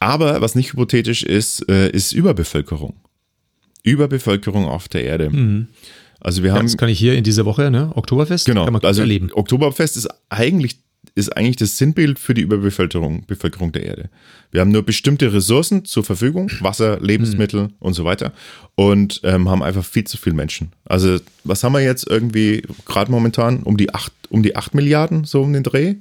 Aber 0.00 0.40
was 0.40 0.54
nicht 0.54 0.72
hypothetisch 0.72 1.22
ist, 1.22 1.68
äh, 1.68 1.90
ist 1.90 2.12
Überbevölkerung. 2.12 2.94
Überbevölkerung 3.82 4.66
auf 4.66 4.88
der 4.88 5.04
Erde. 5.04 5.30
Mhm. 5.30 5.68
Also 6.20 6.42
wir 6.42 6.52
haben. 6.52 6.66
Das 6.66 6.76
kann 6.76 6.88
ich 6.88 6.98
hier 6.98 7.14
in 7.14 7.24
dieser 7.24 7.44
Woche, 7.44 7.70
ne? 7.70 7.92
Oktoberfest. 7.94 8.46
Genau. 8.46 8.66
also 8.66 9.00
erleben. 9.00 9.30
Oktoberfest 9.32 9.96
ist 9.96 10.08
eigentlich 10.28 10.78
ist 11.14 11.36
eigentlich 11.36 11.56
das 11.56 11.76
Sinnbild 11.76 12.18
für 12.18 12.34
die 12.34 12.42
Überbevölkerung 12.42 13.24
Bevölkerung 13.26 13.72
der 13.72 13.84
Erde. 13.84 14.10
Wir 14.50 14.60
haben 14.60 14.70
nur 14.70 14.82
bestimmte 14.82 15.32
Ressourcen 15.32 15.84
zur 15.84 16.04
Verfügung, 16.04 16.50
Wasser, 16.60 17.00
Lebensmittel 17.00 17.64
mhm. 17.64 17.74
und 17.80 17.94
so 17.94 18.04
weiter 18.04 18.32
und 18.74 19.20
ähm, 19.24 19.48
haben 19.48 19.62
einfach 19.62 19.84
viel 19.84 20.04
zu 20.04 20.16
viele 20.16 20.36
Menschen. 20.36 20.72
Also 20.84 21.18
was 21.44 21.64
haben 21.64 21.72
wir 21.72 21.80
jetzt 21.80 22.08
irgendwie 22.08 22.62
gerade 22.84 23.10
momentan 23.10 23.62
um 23.62 23.76
die 23.76 23.94
acht 23.94 24.12
um 24.30 24.42
die 24.42 24.56
acht 24.56 24.74
Milliarden 24.74 25.24
so 25.24 25.42
um 25.42 25.52
den 25.52 25.62
Dreh, 25.62 25.94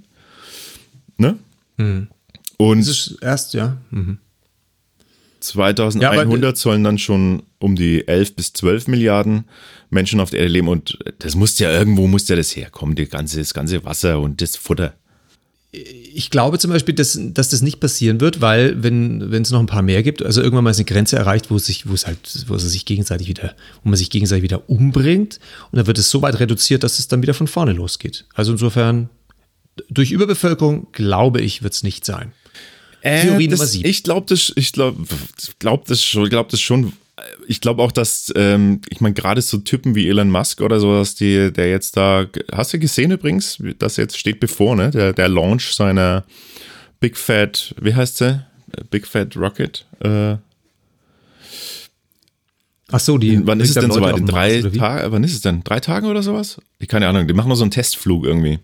ne? 1.18 1.38
Mhm. 1.78 2.08
Und 2.58 2.80
das 2.80 2.88
ist 2.88 3.18
erst 3.22 3.54
ja. 3.54 3.78
Mhm. 3.92 4.18
2100 5.40 6.52
ja, 6.52 6.56
sollen 6.56 6.84
dann 6.84 6.98
schon 6.98 7.44
um 7.60 7.76
die 7.76 8.08
11 8.08 8.36
bis 8.36 8.54
12 8.54 8.88
Milliarden 8.88 9.46
Menschen 9.90 10.20
auf 10.20 10.32
der 10.32 10.40
Erde 10.40 10.52
leben 10.52 10.68
und 10.68 10.98
das 11.20 11.36
muss 11.36 11.58
ja 11.60 11.72
irgendwo 11.72 12.08
muss 12.08 12.28
ja 12.28 12.36
das 12.36 12.56
herkommen, 12.56 12.96
die 12.96 13.08
ganze, 13.08 13.40
das 13.40 13.54
ganze 13.54 13.84
Wasser 13.86 14.20
und 14.20 14.42
das 14.42 14.56
Futter. 14.56 14.94
Ich 15.72 16.30
glaube 16.30 16.60
zum 16.60 16.72
Beispiel, 16.72 16.96
dass, 16.96 17.20
dass 17.20 17.50
das 17.50 17.62
nicht 17.62 17.80
passieren 17.80 18.22
wird, 18.22 18.42
weil 18.42 18.82
wenn, 18.82 19.32
wenn 19.32 19.44
es 19.44 19.52
noch 19.52 19.60
ein 19.60 19.66
paar 19.66 19.82
mehr 19.82 20.02
gibt, 20.02 20.24
also 20.24 20.42
irgendwann 20.42 20.64
mal 20.64 20.72
ist 20.72 20.78
eine 20.78 20.86
Grenze 20.86 21.18
erreicht, 21.18 21.52
wo 21.52 21.58
es 21.58 21.66
sich, 21.66 21.88
wo 21.88 21.94
es 21.94 22.08
halt, 22.08 22.46
wo 22.48 22.56
es 22.56 22.64
sich 22.64 22.86
gegenseitig 22.86 23.28
wieder, 23.28 23.56
wo 23.84 23.90
man 23.90 23.98
sich 23.98 24.10
gegenseitig 24.10 24.44
wieder 24.44 24.70
umbringt 24.70 25.40
und 25.72 25.78
dann 25.78 25.88
wird 25.88 25.98
es 25.98 26.10
so 26.10 26.22
weit 26.22 26.40
reduziert, 26.40 26.84
dass 26.84 27.00
es 27.00 27.08
dann 27.08 27.22
wieder 27.22 27.34
von 27.34 27.48
vorne 27.48 27.74
losgeht. 27.74 28.26
Also 28.34 28.54
insofern, 28.54 29.10
durch 29.90 30.12
Überbevölkerung, 30.12 30.88
glaube 30.92 31.42
ich, 31.42 31.64
wird 31.64 31.74
es 31.74 31.84
nicht 31.84 32.06
sein. 32.06 32.34
Äh, 33.08 33.22
Theorie 33.22 33.48
das, 33.48 33.60
Nummer 33.60 33.68
7. 33.68 33.90
Ich 33.90 34.04
glaube 34.04 34.26
das, 34.30 34.52
ich 34.56 34.72
glaube, 34.72 35.04
glaub 35.60 35.86
das 35.86 36.04
schon, 36.04 36.24
ich 36.24 36.30
glaube 36.30 36.52
das 36.52 36.62
schon. 36.62 36.94
Ich 37.48 37.62
glaube 37.62 37.82
auch, 37.82 37.92
dass, 37.92 38.32
ähm, 38.36 38.82
ich 38.90 39.02
meine, 39.02 39.16
gerade 39.16 39.42
so 39.42 39.58
Typen 39.58 39.96
wie 39.96 40.08
Elon 40.08 40.30
Musk 40.30 40.62
oder 40.62 40.80
so, 40.80 40.94
dass 40.94 41.16
die, 41.16 41.52
der 41.52 41.70
jetzt 41.70 41.98
da, 41.98 42.28
hast 42.52 42.74
du 42.74 42.80
gesehen 42.80 43.12
übrigens, 43.12 43.58
das 43.80 43.98
jetzt 43.98 44.18
steht 44.18 44.40
bevor, 44.40 44.76
ne? 44.76 44.92
Der, 44.92 45.14
der 45.14 45.28
Launch 45.28 45.74
seiner 45.74 46.26
Big 47.00 47.18
Fat, 47.18 47.74
wie 47.82 47.96
heißt 47.96 48.18
sie? 48.18 48.46
Big 48.92 49.08
Fat 49.08 49.36
Rocket. 49.36 49.86
Äh, 50.00 50.36
Ach 52.90 53.00
so, 53.00 53.18
die. 53.18 53.46
Wann 53.46 53.60
ist 53.60 53.70
es 53.70 53.76
denn 53.76 53.92
soweit? 53.92 54.18
In 54.18 54.26
drei 54.26 54.62
Tagen? 54.62 55.12
Wann 55.12 55.24
ist 55.24 55.34
es 55.34 55.42
denn? 55.42 55.64
Drei 55.64 55.80
Tage 55.80 56.08
oder 56.08 56.24
sowas? 56.24 56.58
Ich 56.80 56.88
keine 56.88 57.08
Ahnung. 57.08 57.28
Die 57.28 57.34
machen 57.34 57.50
nur 57.50 57.58
so 57.58 57.64
einen 57.64 57.72
Testflug 57.72 58.26
irgendwie. 58.26 58.60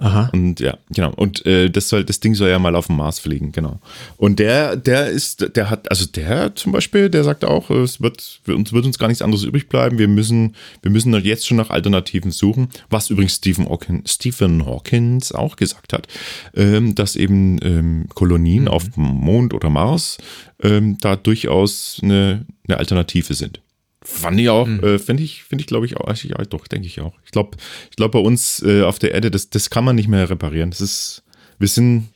Aha. 0.00 0.30
Und 0.32 0.60
ja, 0.60 0.78
genau. 0.88 1.12
Und 1.14 1.44
äh, 1.44 1.68
das 1.68 1.90
soll, 1.90 2.04
das 2.04 2.20
Ding 2.20 2.34
soll 2.34 2.48
ja 2.48 2.58
mal 2.58 2.74
auf 2.74 2.86
den 2.86 2.96
Mars 2.96 3.18
fliegen, 3.18 3.52
genau. 3.52 3.80
Und 4.16 4.38
der, 4.38 4.76
der 4.76 5.08
ist, 5.08 5.54
der 5.56 5.68
hat, 5.68 5.90
also 5.90 6.06
der 6.06 6.54
zum 6.56 6.72
Beispiel, 6.72 7.10
der 7.10 7.22
sagt 7.22 7.44
auch, 7.44 7.68
es 7.68 8.00
wird, 8.00 8.40
uns 8.48 8.72
wird 8.72 8.86
uns 8.86 8.98
gar 8.98 9.08
nichts 9.08 9.20
anderes 9.20 9.44
übrig 9.44 9.68
bleiben. 9.68 9.98
Wir 9.98 10.08
müssen, 10.08 10.56
wir 10.80 10.90
müssen 10.90 11.12
jetzt 11.22 11.46
schon 11.46 11.58
nach 11.58 11.68
Alternativen 11.68 12.30
suchen, 12.30 12.68
was 12.88 13.10
übrigens 13.10 13.34
Stephen 13.34 13.68
Hawkins, 13.68 14.14
Stephen 14.14 14.64
Hawkins 14.64 15.32
auch 15.32 15.56
gesagt 15.56 15.92
hat, 15.92 16.08
ähm, 16.54 16.94
dass 16.94 17.14
eben 17.14 17.58
ähm, 17.62 18.06
Kolonien 18.14 18.64
mhm. 18.64 18.68
auf 18.68 18.88
dem 18.88 19.04
Mond 19.04 19.52
oder 19.52 19.68
Mars 19.68 20.16
ähm, 20.62 20.96
da 21.00 21.16
durchaus 21.16 22.00
eine, 22.02 22.46
eine 22.66 22.78
Alternative 22.78 23.34
sind. 23.34 23.60
Fand 24.02 24.40
ich 24.40 24.48
auch, 24.48 24.66
mhm. 24.66 24.82
äh, 24.82 24.98
finde 24.98 25.22
ich, 25.22 25.44
finde 25.44 25.62
ich, 25.62 25.66
glaube 25.66 25.84
ich 25.84 25.98
auch, 25.98 26.14
ja, 26.14 26.36
doch, 26.44 26.66
denke 26.66 26.86
ich 26.86 27.00
auch. 27.00 27.14
Ich 27.24 27.32
glaube, 27.32 27.58
ich 27.90 27.96
glaube, 27.96 28.12
bei 28.12 28.18
uns 28.18 28.62
äh, 28.62 28.82
auf 28.82 28.98
der 28.98 29.12
Erde, 29.12 29.30
das, 29.30 29.50
das 29.50 29.68
kann 29.68 29.84
man 29.84 29.96
nicht 29.96 30.08
mehr 30.08 30.30
reparieren. 30.30 30.70
Das 30.70 30.80
ist, 30.80 31.22
wir 31.58 31.68
sind, 31.68 32.08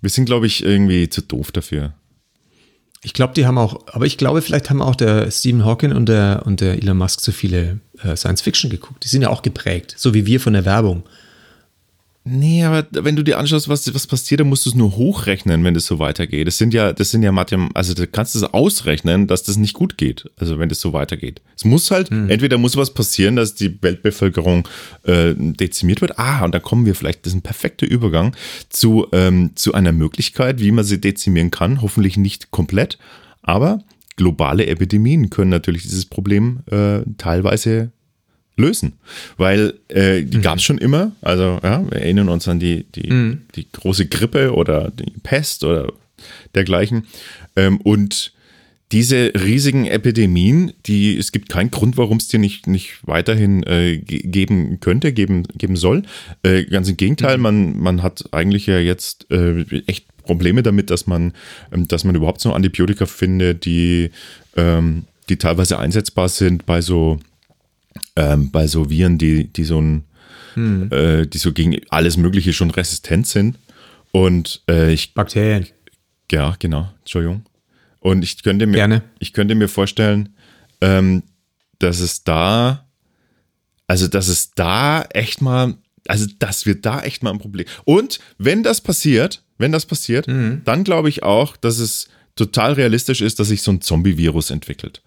wir 0.00 0.10
sind, 0.10 0.24
glaube 0.24 0.46
ich, 0.46 0.64
irgendwie 0.64 1.08
zu 1.08 1.22
doof 1.22 1.52
dafür. 1.52 1.94
Ich 3.02 3.14
glaube, 3.14 3.34
die 3.34 3.46
haben 3.46 3.56
auch, 3.56 3.86
aber 3.86 4.04
ich 4.04 4.18
glaube, 4.18 4.42
vielleicht 4.42 4.68
haben 4.68 4.82
auch 4.82 4.96
der 4.96 5.30
Stephen 5.30 5.64
Hawking 5.64 5.92
und 5.92 6.08
der, 6.08 6.42
und 6.44 6.60
der 6.60 6.74
Elon 6.74 6.98
Musk 6.98 7.20
zu 7.20 7.32
viele 7.32 7.80
äh, 8.02 8.16
Science 8.16 8.42
Fiction 8.42 8.68
geguckt. 8.68 9.04
Die 9.04 9.08
sind 9.08 9.22
ja 9.22 9.30
auch 9.30 9.42
geprägt, 9.42 9.94
so 9.96 10.12
wie 10.12 10.26
wir 10.26 10.40
von 10.40 10.52
der 10.52 10.64
Werbung. 10.64 11.04
Nee, 12.22 12.64
aber 12.64 12.86
wenn 12.90 13.16
du 13.16 13.24
dir 13.24 13.38
anschaust, 13.38 13.70
was, 13.70 13.92
was 13.94 14.06
passiert, 14.06 14.40
dann 14.40 14.48
musst 14.48 14.66
du 14.66 14.70
es 14.70 14.76
nur 14.76 14.94
hochrechnen, 14.96 15.64
wenn 15.64 15.72
das 15.72 15.86
so 15.86 15.98
weitergeht. 15.98 16.46
Das 16.46 16.58
sind 16.58 16.74
ja, 16.74 16.92
das 16.92 17.10
sind 17.10 17.22
ja 17.22 17.32
Mathem, 17.32 17.70
also 17.72 17.94
du 17.94 18.06
kannst 18.06 18.36
es 18.36 18.42
ausrechnen, 18.44 19.26
dass 19.26 19.42
das 19.42 19.56
nicht 19.56 19.72
gut 19.72 19.96
geht, 19.96 20.30
also 20.36 20.58
wenn 20.58 20.68
das 20.68 20.80
so 20.80 20.92
weitergeht. 20.92 21.40
Es 21.56 21.64
muss 21.64 21.90
halt, 21.90 22.10
hm. 22.10 22.28
entweder 22.28 22.58
muss 22.58 22.76
was 22.76 22.92
passieren, 22.92 23.36
dass 23.36 23.54
die 23.54 23.82
Weltbevölkerung 23.82 24.68
äh, 25.04 25.32
dezimiert 25.34 26.02
wird. 26.02 26.18
Ah, 26.18 26.44
und 26.44 26.54
da 26.54 26.58
kommen 26.58 26.84
wir 26.84 26.94
vielleicht, 26.94 27.24
das 27.24 27.32
ist 27.32 27.38
ein 27.38 27.42
perfekter 27.42 27.86
Übergang 27.86 28.36
zu, 28.68 29.06
ähm, 29.12 29.52
zu 29.54 29.72
einer 29.72 29.92
Möglichkeit, 29.92 30.60
wie 30.60 30.72
man 30.72 30.84
sie 30.84 31.00
dezimieren 31.00 31.50
kann. 31.50 31.80
Hoffentlich 31.80 32.18
nicht 32.18 32.50
komplett, 32.50 32.98
aber 33.40 33.82
globale 34.16 34.66
Epidemien 34.66 35.30
können 35.30 35.50
natürlich 35.50 35.82
dieses 35.82 36.04
Problem 36.04 36.60
äh, 36.70 37.00
teilweise 37.16 37.92
lösen. 38.60 38.92
Weil 39.36 39.74
äh, 39.88 40.22
die 40.22 40.38
mhm. 40.38 40.42
gab 40.42 40.58
es 40.58 40.64
schon 40.64 40.78
immer. 40.78 41.12
Also 41.22 41.58
ja, 41.62 41.84
wir 41.90 42.00
erinnern 42.00 42.28
uns 42.28 42.46
an 42.48 42.60
die, 42.60 42.84
die, 42.94 43.10
mhm. 43.10 43.42
die 43.56 43.66
große 43.70 44.06
Grippe 44.06 44.54
oder 44.54 44.90
die 44.90 45.12
Pest 45.22 45.64
oder 45.64 45.92
dergleichen. 46.54 47.06
Ähm, 47.56 47.80
und 47.80 48.32
diese 48.92 49.32
riesigen 49.34 49.86
Epidemien, 49.86 50.72
die 50.86 51.16
es 51.16 51.30
gibt 51.30 51.48
keinen 51.48 51.70
Grund, 51.70 51.96
warum 51.96 52.16
es 52.16 52.26
dir 52.26 52.40
nicht, 52.40 52.66
nicht 52.66 52.98
weiterhin 53.02 53.62
äh, 53.62 53.98
geben 53.98 54.80
könnte, 54.80 55.12
geben, 55.12 55.44
geben 55.56 55.76
soll. 55.76 56.02
Äh, 56.42 56.64
ganz 56.64 56.88
im 56.88 56.96
Gegenteil, 56.96 57.36
mhm. 57.36 57.42
man, 57.42 57.78
man 57.78 58.02
hat 58.02 58.24
eigentlich 58.32 58.66
ja 58.66 58.78
jetzt 58.78 59.30
äh, 59.30 59.64
echt 59.86 60.06
Probleme 60.24 60.62
damit, 60.62 60.90
dass 60.90 61.06
man, 61.06 61.32
ähm, 61.72 61.86
dass 61.86 62.04
man 62.04 62.14
überhaupt 62.14 62.40
so 62.40 62.52
Antibiotika 62.52 63.06
findet, 63.06 63.64
die, 63.64 64.10
ähm, 64.56 65.04
die 65.28 65.36
teilweise 65.36 65.78
einsetzbar 65.78 66.28
sind 66.28 66.66
bei 66.66 66.80
so 66.80 67.20
ähm, 68.16 68.50
bei 68.50 68.66
so 68.66 68.90
Viren, 68.90 69.18
die, 69.18 69.52
die 69.52 69.64
so 69.64 69.80
ein, 69.80 70.04
hm. 70.54 70.90
äh, 70.92 71.26
die 71.26 71.38
so 71.38 71.52
gegen 71.52 71.80
alles 71.90 72.16
Mögliche 72.16 72.52
schon 72.52 72.70
resistent 72.70 73.26
sind. 73.26 73.58
Und 74.12 74.62
äh, 74.68 74.92
ich. 74.92 75.14
Bakterien. 75.14 75.66
Ja, 76.30 76.56
genau. 76.58 76.92
Entschuldigung. 77.00 77.44
Und 78.00 78.22
ich 78.22 78.42
könnte 78.42 78.66
mir, 78.66 78.76
Gerne. 78.76 79.02
ich 79.18 79.32
könnte 79.32 79.54
mir 79.54 79.68
vorstellen, 79.68 80.30
ähm, 80.80 81.22
dass 81.78 82.00
es 82.00 82.24
da, 82.24 82.86
also 83.86 84.08
dass 84.08 84.28
es 84.28 84.52
da 84.52 85.02
echt 85.02 85.42
mal, 85.42 85.74
also 86.08 86.26
dass 86.38 86.66
wir 86.66 86.80
da 86.80 87.02
echt 87.02 87.22
mal 87.22 87.30
ein 87.30 87.38
Problem. 87.38 87.66
Und 87.84 88.20
wenn 88.38 88.62
das 88.62 88.80
passiert, 88.80 89.42
wenn 89.58 89.72
das 89.72 89.84
passiert, 89.84 90.28
mhm. 90.28 90.62
dann 90.64 90.84
glaube 90.84 91.08
ich 91.08 91.22
auch, 91.22 91.56
dass 91.56 91.78
es 91.78 92.08
total 92.36 92.72
realistisch 92.72 93.20
ist, 93.20 93.38
dass 93.38 93.48
sich 93.48 93.60
so 93.62 93.72
ein 93.72 93.82
Zombie-Virus 93.82 94.50
entwickelt. 94.50 95.02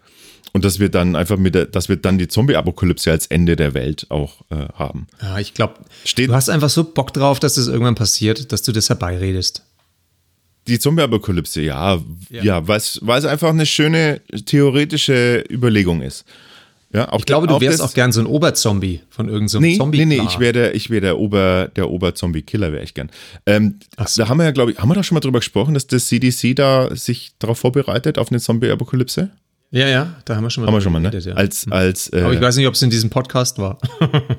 Und 0.54 0.64
dass 0.64 0.78
wir 0.78 0.88
dann 0.88 1.16
einfach 1.16 1.36
mit 1.36 1.56
der, 1.56 1.66
dass 1.66 1.88
wir 1.88 1.96
dann 1.96 2.16
die 2.16 2.28
Zombie-Apokalypse 2.28 3.10
als 3.10 3.26
Ende 3.26 3.56
der 3.56 3.74
Welt 3.74 4.06
auch 4.08 4.42
äh, 4.50 4.68
haben. 4.74 5.08
Ja, 5.20 5.38
ich 5.40 5.52
glaube, 5.52 5.74
du 6.16 6.32
hast 6.32 6.48
einfach 6.48 6.70
so 6.70 6.84
Bock 6.84 7.12
drauf, 7.12 7.40
dass 7.40 7.54
das 7.54 7.66
irgendwann 7.66 7.96
passiert, 7.96 8.52
dass 8.52 8.62
du 8.62 8.70
das 8.70 8.88
herbeiredest. 8.88 9.62
Die 10.68 10.78
Zombie-Apokalypse, 10.78 11.60
ja, 11.60 12.00
ja, 12.30 12.42
ja 12.42 12.68
weil 12.68 12.78
es 12.78 13.00
einfach 13.02 13.50
eine 13.50 13.66
schöne 13.66 14.20
theoretische 14.46 15.44
Überlegung 15.50 16.02
ist. 16.02 16.24
Ja, 16.94 17.12
ich 17.18 17.26
glaube, 17.26 17.48
du 17.48 17.60
wärst 17.60 17.82
auch 17.82 17.92
gern 17.92 18.12
so 18.12 18.20
ein 18.20 18.26
Oberzombie 18.26 19.00
von 19.10 19.26
irgendeinem 19.26 19.48
so 19.48 19.58
nee, 19.58 19.76
Zombie. 19.76 20.06
Nee, 20.06 20.18
nee, 20.18 20.22
ich 20.24 20.38
wäre 20.38 20.52
der, 20.52 20.74
ich 20.76 20.90
wär 20.90 21.00
der 21.00 21.18
Ober, 21.18 21.68
der 21.74 21.90
Oberzombie-Killer, 21.90 22.70
wäre 22.70 22.84
ich 22.84 22.94
gern. 22.94 23.10
Ähm, 23.46 23.80
so. 24.06 24.22
Da 24.22 24.28
haben 24.28 24.38
wir 24.38 24.44
ja, 24.44 24.52
glaube 24.52 24.70
ich, 24.70 24.78
haben 24.78 24.88
wir 24.88 24.94
da 24.94 25.02
schon 25.02 25.16
mal 25.16 25.20
drüber 25.20 25.40
gesprochen, 25.40 25.74
dass 25.74 25.88
das 25.88 26.06
CDC 26.06 26.54
da 26.54 26.94
sich 26.94 27.32
darauf 27.40 27.58
vorbereitet 27.58 28.16
auf 28.16 28.30
eine 28.30 28.38
Zombie-Apokalypse? 28.38 29.32
Ja, 29.74 29.88
ja, 29.88 30.14
da 30.24 30.36
haben 30.36 30.44
wir 30.44 30.50
schon 30.50 30.62
mal. 30.62 30.68
Haben 30.68 30.76
wir 30.76 30.80
schon 30.80 30.92
mal, 30.92 31.00
ne? 31.00 31.10
Geredet, 31.10 31.26
ja. 31.26 31.34
Als, 31.34 31.66
als, 31.68 32.12
äh, 32.12 32.20
Aber 32.22 32.32
ich 32.32 32.40
weiß 32.40 32.56
nicht, 32.56 32.68
ob 32.68 32.74
es 32.74 32.82
in 32.82 32.90
diesem 32.90 33.10
Podcast 33.10 33.58
war. 33.58 33.78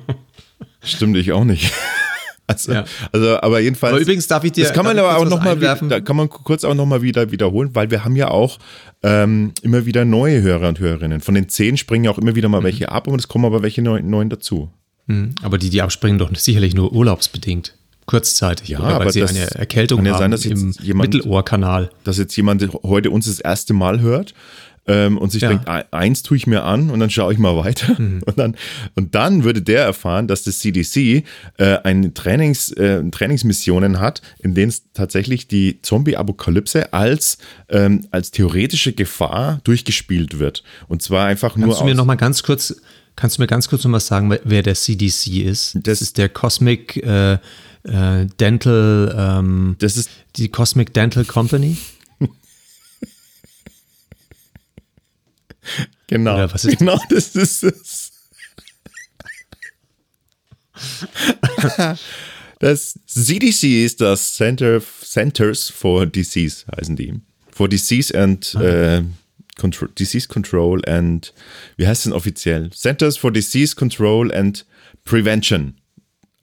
Stimmt, 0.82 1.16
ich 1.18 1.32
auch 1.32 1.44
nicht. 1.44 1.72
Also, 2.48 2.72
ja. 2.72 2.84
also, 3.10 3.40
aber 3.40 3.58
jedenfalls. 3.58 3.92
Aber 3.92 4.00
übrigens 4.00 4.28
darf 4.28 4.44
ich 4.44 4.52
dir. 4.52 4.62
Das 4.62 4.72
kann 4.72 4.84
man 4.84 4.96
aber 4.96 5.16
auch 5.16 5.24
noch 5.24 5.42
mal, 5.42 5.56
da 5.56 5.98
kann 5.98 6.14
man 6.14 6.28
kurz 6.28 6.62
auch 6.62 6.76
noch 6.76 6.86
mal 6.86 7.02
wieder 7.02 7.32
wiederholen, 7.32 7.70
weil 7.74 7.90
wir 7.90 8.04
haben 8.04 8.14
ja 8.14 8.28
auch 8.28 8.60
ähm, 9.02 9.50
immer 9.62 9.84
wieder 9.84 10.04
neue 10.04 10.42
Hörer 10.42 10.68
und 10.68 10.78
Hörerinnen. 10.78 11.20
Von 11.20 11.34
den 11.34 11.48
zehn 11.48 11.76
springen 11.76 12.04
ja 12.04 12.12
auch 12.12 12.18
immer 12.18 12.36
wieder 12.36 12.48
mal 12.48 12.60
mhm. 12.60 12.66
welche 12.66 12.92
ab 12.92 13.08
und 13.08 13.18
es 13.18 13.26
kommen 13.26 13.46
aber 13.46 13.62
welche 13.62 13.82
neuen, 13.82 14.08
neuen 14.08 14.30
dazu. 14.30 14.70
Mhm. 15.08 15.34
Aber 15.42 15.58
die, 15.58 15.70
die 15.70 15.82
abspringen, 15.82 16.20
doch 16.20 16.32
sicherlich 16.36 16.76
nur 16.76 16.92
urlaubsbedingt. 16.92 17.74
Kurzzeitig. 18.06 18.68
Ja, 18.68 18.78
aber 18.78 19.10
sie 19.10 19.24
eine 19.24 19.50
Erkältung 19.56 19.98
kann 19.98 20.06
ja 20.06 20.16
sein, 20.16 20.30
dass 20.30 20.44
im 20.44 20.70
jemand, 20.80 21.12
Mittelohrkanal. 21.12 21.90
Dass 22.04 22.18
jetzt 22.18 22.36
jemand 22.36 22.64
heute 22.84 23.10
uns 23.10 23.26
das 23.26 23.40
erste 23.40 23.74
Mal 23.74 24.00
hört 24.00 24.32
ähm, 24.86 25.18
und 25.18 25.30
sich 25.30 25.42
ja. 25.42 25.48
denkt, 25.48 25.68
eins 25.68 26.22
tue 26.22 26.36
ich 26.36 26.46
mir 26.46 26.64
an 26.64 26.90
und 26.90 27.00
dann 27.00 27.10
schaue 27.10 27.32
ich 27.32 27.38
mal 27.38 27.56
weiter. 27.56 28.00
Mhm. 28.00 28.22
Und, 28.26 28.38
dann, 28.38 28.56
und 28.94 29.14
dann 29.14 29.44
würde 29.44 29.62
der 29.62 29.82
erfahren, 29.82 30.26
dass 30.26 30.42
das 30.42 30.58
CDC 30.58 31.24
äh, 31.58 31.76
eine 31.84 32.12
Trainings, 32.12 32.70
äh, 32.72 33.02
Trainingsmissionen 33.10 34.00
hat, 34.00 34.20
in 34.38 34.54
denen 34.54 34.68
es 34.68 34.84
tatsächlich 34.92 35.48
die 35.48 35.80
Zombie-Apokalypse 35.82 36.92
als, 36.92 37.38
ähm, 37.68 38.06
als 38.10 38.30
theoretische 38.30 38.92
Gefahr 38.92 39.60
durchgespielt 39.64 40.38
wird. 40.38 40.64
Und 40.88 41.02
zwar 41.02 41.26
einfach 41.26 41.50
Kannst 41.50 41.58
nur. 41.58 41.68
Kannst 41.68 41.80
du 41.82 41.84
mir 41.84 41.94
noch 41.94 42.04
mal 42.04 42.16
ganz 42.16 42.42
kurz, 42.42 42.76
kannst 43.14 43.38
du 43.38 43.42
mir 43.42 43.46
ganz 43.46 43.68
kurz 43.68 43.84
noch 43.84 43.90
mal 43.90 44.00
sagen, 44.00 44.36
wer 44.42 44.62
der 44.62 44.74
CDC 44.74 45.44
ist? 45.44 45.74
Das, 45.76 45.82
das 45.82 46.02
ist 46.02 46.18
der 46.18 46.28
Cosmic 46.28 46.96
äh, 46.96 47.34
äh, 47.34 48.26
Dental, 48.40 49.14
ähm, 49.16 49.76
das 49.78 49.96
ist 49.96 50.10
die 50.36 50.48
Cosmic 50.48 50.92
Dental 50.92 51.24
Company. 51.24 51.76
Genau. 56.08 56.34
Oder 56.34 56.52
was 56.52 56.64
ist 56.64 56.78
genau, 56.78 56.98
das 57.10 57.34
ist 57.34 57.64
es. 57.64 58.12
das 62.58 62.98
CDC 63.06 63.84
ist 63.84 64.00
das 64.00 64.34
Center, 64.34 64.80
Centers 65.02 65.70
for 65.70 66.06
Disease, 66.06 66.64
heißen 66.76 66.96
die. 66.96 67.14
For 67.50 67.68
Disease 67.68 68.16
and 68.16 68.54
äh, 68.54 69.02
Control, 69.58 69.88
Disease 69.98 70.28
Control 70.28 70.84
and, 70.86 71.32
wie 71.76 71.86
heißt 71.86 72.00
es 72.00 72.04
denn 72.04 72.12
offiziell? 72.12 72.70
Centers 72.70 73.16
for 73.16 73.32
Disease 73.32 73.74
Control 73.74 74.32
and 74.32 74.66
Prevention. 75.04 75.74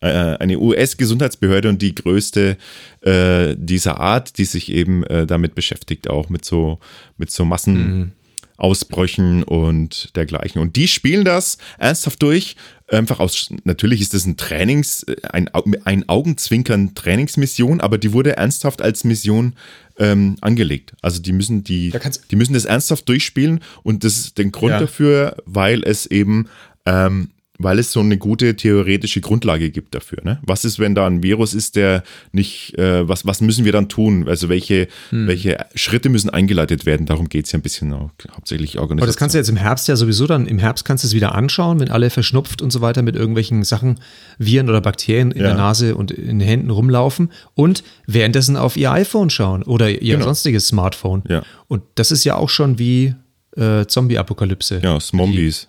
Äh, 0.01 0.07
eine 0.07 0.59
US-Gesundheitsbehörde 0.59 1.69
und 1.69 1.81
die 1.81 1.95
größte 1.95 2.57
äh, 3.01 3.55
dieser 3.57 3.99
Art, 3.99 4.37
die 4.37 4.45
sich 4.45 4.69
eben 4.71 5.03
äh, 5.05 5.25
damit 5.27 5.55
beschäftigt, 5.55 6.09
auch 6.09 6.29
mit 6.29 6.43
so, 6.43 6.79
mit 7.17 7.31
so 7.31 7.45
Massen. 7.45 7.97
Mhm 7.99 8.11
Ausbrüchen 8.57 9.43
und 9.43 10.15
dergleichen. 10.15 10.61
Und 10.61 10.75
die 10.75 10.87
spielen 10.87 11.25
das 11.25 11.57
ernsthaft 11.77 12.21
durch. 12.21 12.55
Einfach 12.87 13.19
aus, 13.19 13.49
natürlich 13.63 14.01
ist 14.01 14.13
das 14.13 14.25
ein 14.25 14.37
Trainings, 14.37 15.05
ein, 15.31 15.49
ein 15.85 16.07
Augenzwinkern 16.07 16.93
Trainingsmission, 16.95 17.81
aber 17.81 17.97
die 17.97 18.13
wurde 18.13 18.37
ernsthaft 18.37 18.81
als 18.81 19.03
Mission 19.03 19.53
ähm, 19.97 20.35
angelegt. 20.41 20.93
Also 21.01 21.21
die 21.21 21.33
müssen 21.33 21.63
die, 21.63 21.93
die 22.29 22.35
müssen 22.35 22.53
das 22.53 22.65
ernsthaft 22.65 23.07
durchspielen 23.09 23.61
und 23.83 24.03
das 24.03 24.17
ist 24.17 24.37
der 24.37 24.45
Grund 24.45 24.71
ja. 24.71 24.79
dafür, 24.79 25.37
weil 25.45 25.83
es 25.83 26.05
eben 26.05 26.49
ähm, 26.85 27.29
weil 27.59 27.77
es 27.77 27.91
so 27.91 27.99
eine 27.99 28.17
gute 28.17 28.55
theoretische 28.55 29.21
Grundlage 29.21 29.69
gibt 29.69 29.93
dafür. 29.93 30.19
Ne? 30.23 30.39
Was 30.41 30.65
ist, 30.65 30.79
wenn 30.79 30.95
da 30.95 31.05
ein 31.05 31.21
Virus 31.21 31.53
ist, 31.53 31.75
der 31.75 32.03
nicht, 32.31 32.77
äh, 32.79 33.07
was, 33.07 33.27
was 33.27 33.41
müssen 33.41 33.63
wir 33.63 33.71
dann 33.71 33.89
tun? 33.89 34.27
Also 34.27 34.49
welche, 34.49 34.87
hm. 35.09 35.27
welche 35.27 35.63
Schritte 35.75 36.09
müssen 36.09 36.31
eingeleitet 36.31 36.87
werden? 36.87 37.05
Darum 37.05 37.29
geht 37.29 37.45
es 37.45 37.51
ja 37.51 37.59
ein 37.59 37.61
bisschen 37.61 37.93
auch, 37.93 38.09
hauptsächlich 38.31 38.79
Organisation. 38.79 38.99
Aber 38.99 39.07
das 39.07 39.17
kannst 39.17 39.35
du 39.35 39.37
jetzt 39.37 39.49
im 39.49 39.57
Herbst 39.57 39.87
ja 39.87 39.95
sowieso 39.95 40.25
dann, 40.25 40.47
im 40.47 40.57
Herbst 40.57 40.83
kannst 40.83 41.03
du 41.03 41.07
es 41.07 41.13
wieder 41.13 41.35
anschauen, 41.35 41.79
wenn 41.79 41.89
alle 41.89 42.09
verschnupft 42.09 42.63
und 42.63 42.71
so 42.71 42.81
weiter 42.81 43.03
mit 43.03 43.15
irgendwelchen 43.15 43.63
Sachen, 43.63 43.99
Viren 44.39 44.67
oder 44.67 44.81
Bakterien 44.81 45.31
in 45.31 45.41
ja. 45.41 45.49
der 45.49 45.55
Nase 45.55 45.95
und 45.95 46.09
in 46.09 46.39
den 46.39 46.47
Händen 46.47 46.71
rumlaufen 46.71 47.31
und 47.53 47.83
währenddessen 48.07 48.57
auf 48.57 48.77
ihr 48.77 48.91
iPhone 48.91 49.29
schauen 49.29 49.61
oder 49.61 49.89
ihr 49.91 50.15
genau. 50.15 50.25
sonstiges 50.25 50.67
Smartphone. 50.67 51.23
Ja. 51.29 51.43
Und 51.67 51.83
das 51.95 52.11
ist 52.11 52.23
ja 52.23 52.35
auch 52.35 52.49
schon 52.49 52.79
wie 52.79 53.13
äh, 53.55 53.85
Zombie-Apokalypse. 53.85 54.81
Ja, 54.83 54.99
Zombies? 54.99 55.67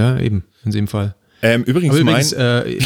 Ja, 0.00 0.18
eben, 0.18 0.44
in 0.64 0.70
dem 0.70 0.88
Fall. 0.88 1.14
Ähm, 1.42 1.62
übrigens, 1.64 1.96
übrigens, 1.96 2.34
mein, 2.34 2.64
äh, 2.64 2.78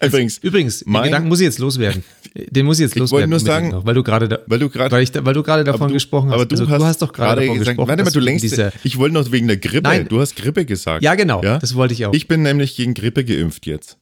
übrigens, 0.06 0.38
übrigens, 0.42 0.84
mein, 0.84 1.04
Gedanken 1.04 1.28
muss 1.28 1.38
ich 1.38 1.44
jetzt 1.44 1.60
loswerden. 1.60 2.02
Den 2.34 2.66
muss 2.66 2.78
ich 2.78 2.82
jetzt 2.82 2.96
loswerden. 2.96 3.06
Ich 3.06 3.12
wollte 3.12 3.28
nur 3.28 3.54
sagen, 3.54 3.68
noch, 3.70 3.86
weil 3.86 3.94
du 3.94 4.02
gerade, 4.02 4.28
da, 4.28 4.38
weil 4.46 4.58
du 4.58 4.68
gerade, 4.68 4.90
weil, 4.90 5.06
weil 5.24 5.34
du 5.34 5.42
gerade 5.44 5.62
davon 5.62 5.88
du, 5.88 5.94
gesprochen 5.94 6.30
hast. 6.30 6.34
Aber 6.34 6.46
du, 6.46 6.54
also, 6.54 6.68
hast, 6.68 6.80
du 6.80 6.84
hast 6.84 7.02
doch 7.02 7.12
gerade 7.12 7.42
davon 7.42 7.58
gesagt, 7.58 7.76
gesprochen. 7.76 7.88
Warte 7.88 8.04
mal, 8.04 8.10
du 8.10 8.20
längst. 8.20 8.42
Diese, 8.42 8.72
ich 8.82 8.98
wollte 8.98 9.14
noch 9.14 9.30
wegen 9.30 9.46
der 9.46 9.58
Grippe. 9.58 9.88
Nein, 9.88 10.08
du 10.08 10.20
hast 10.20 10.34
Grippe 10.34 10.64
gesagt. 10.64 11.04
Ja, 11.04 11.14
genau. 11.14 11.42
Ja? 11.42 11.58
Das 11.58 11.76
wollte 11.76 11.94
ich 11.94 12.04
auch. 12.04 12.12
Ich 12.12 12.26
bin 12.26 12.42
nämlich 12.42 12.74
gegen 12.74 12.94
Grippe 12.94 13.24
geimpft 13.24 13.66
jetzt. 13.66 13.98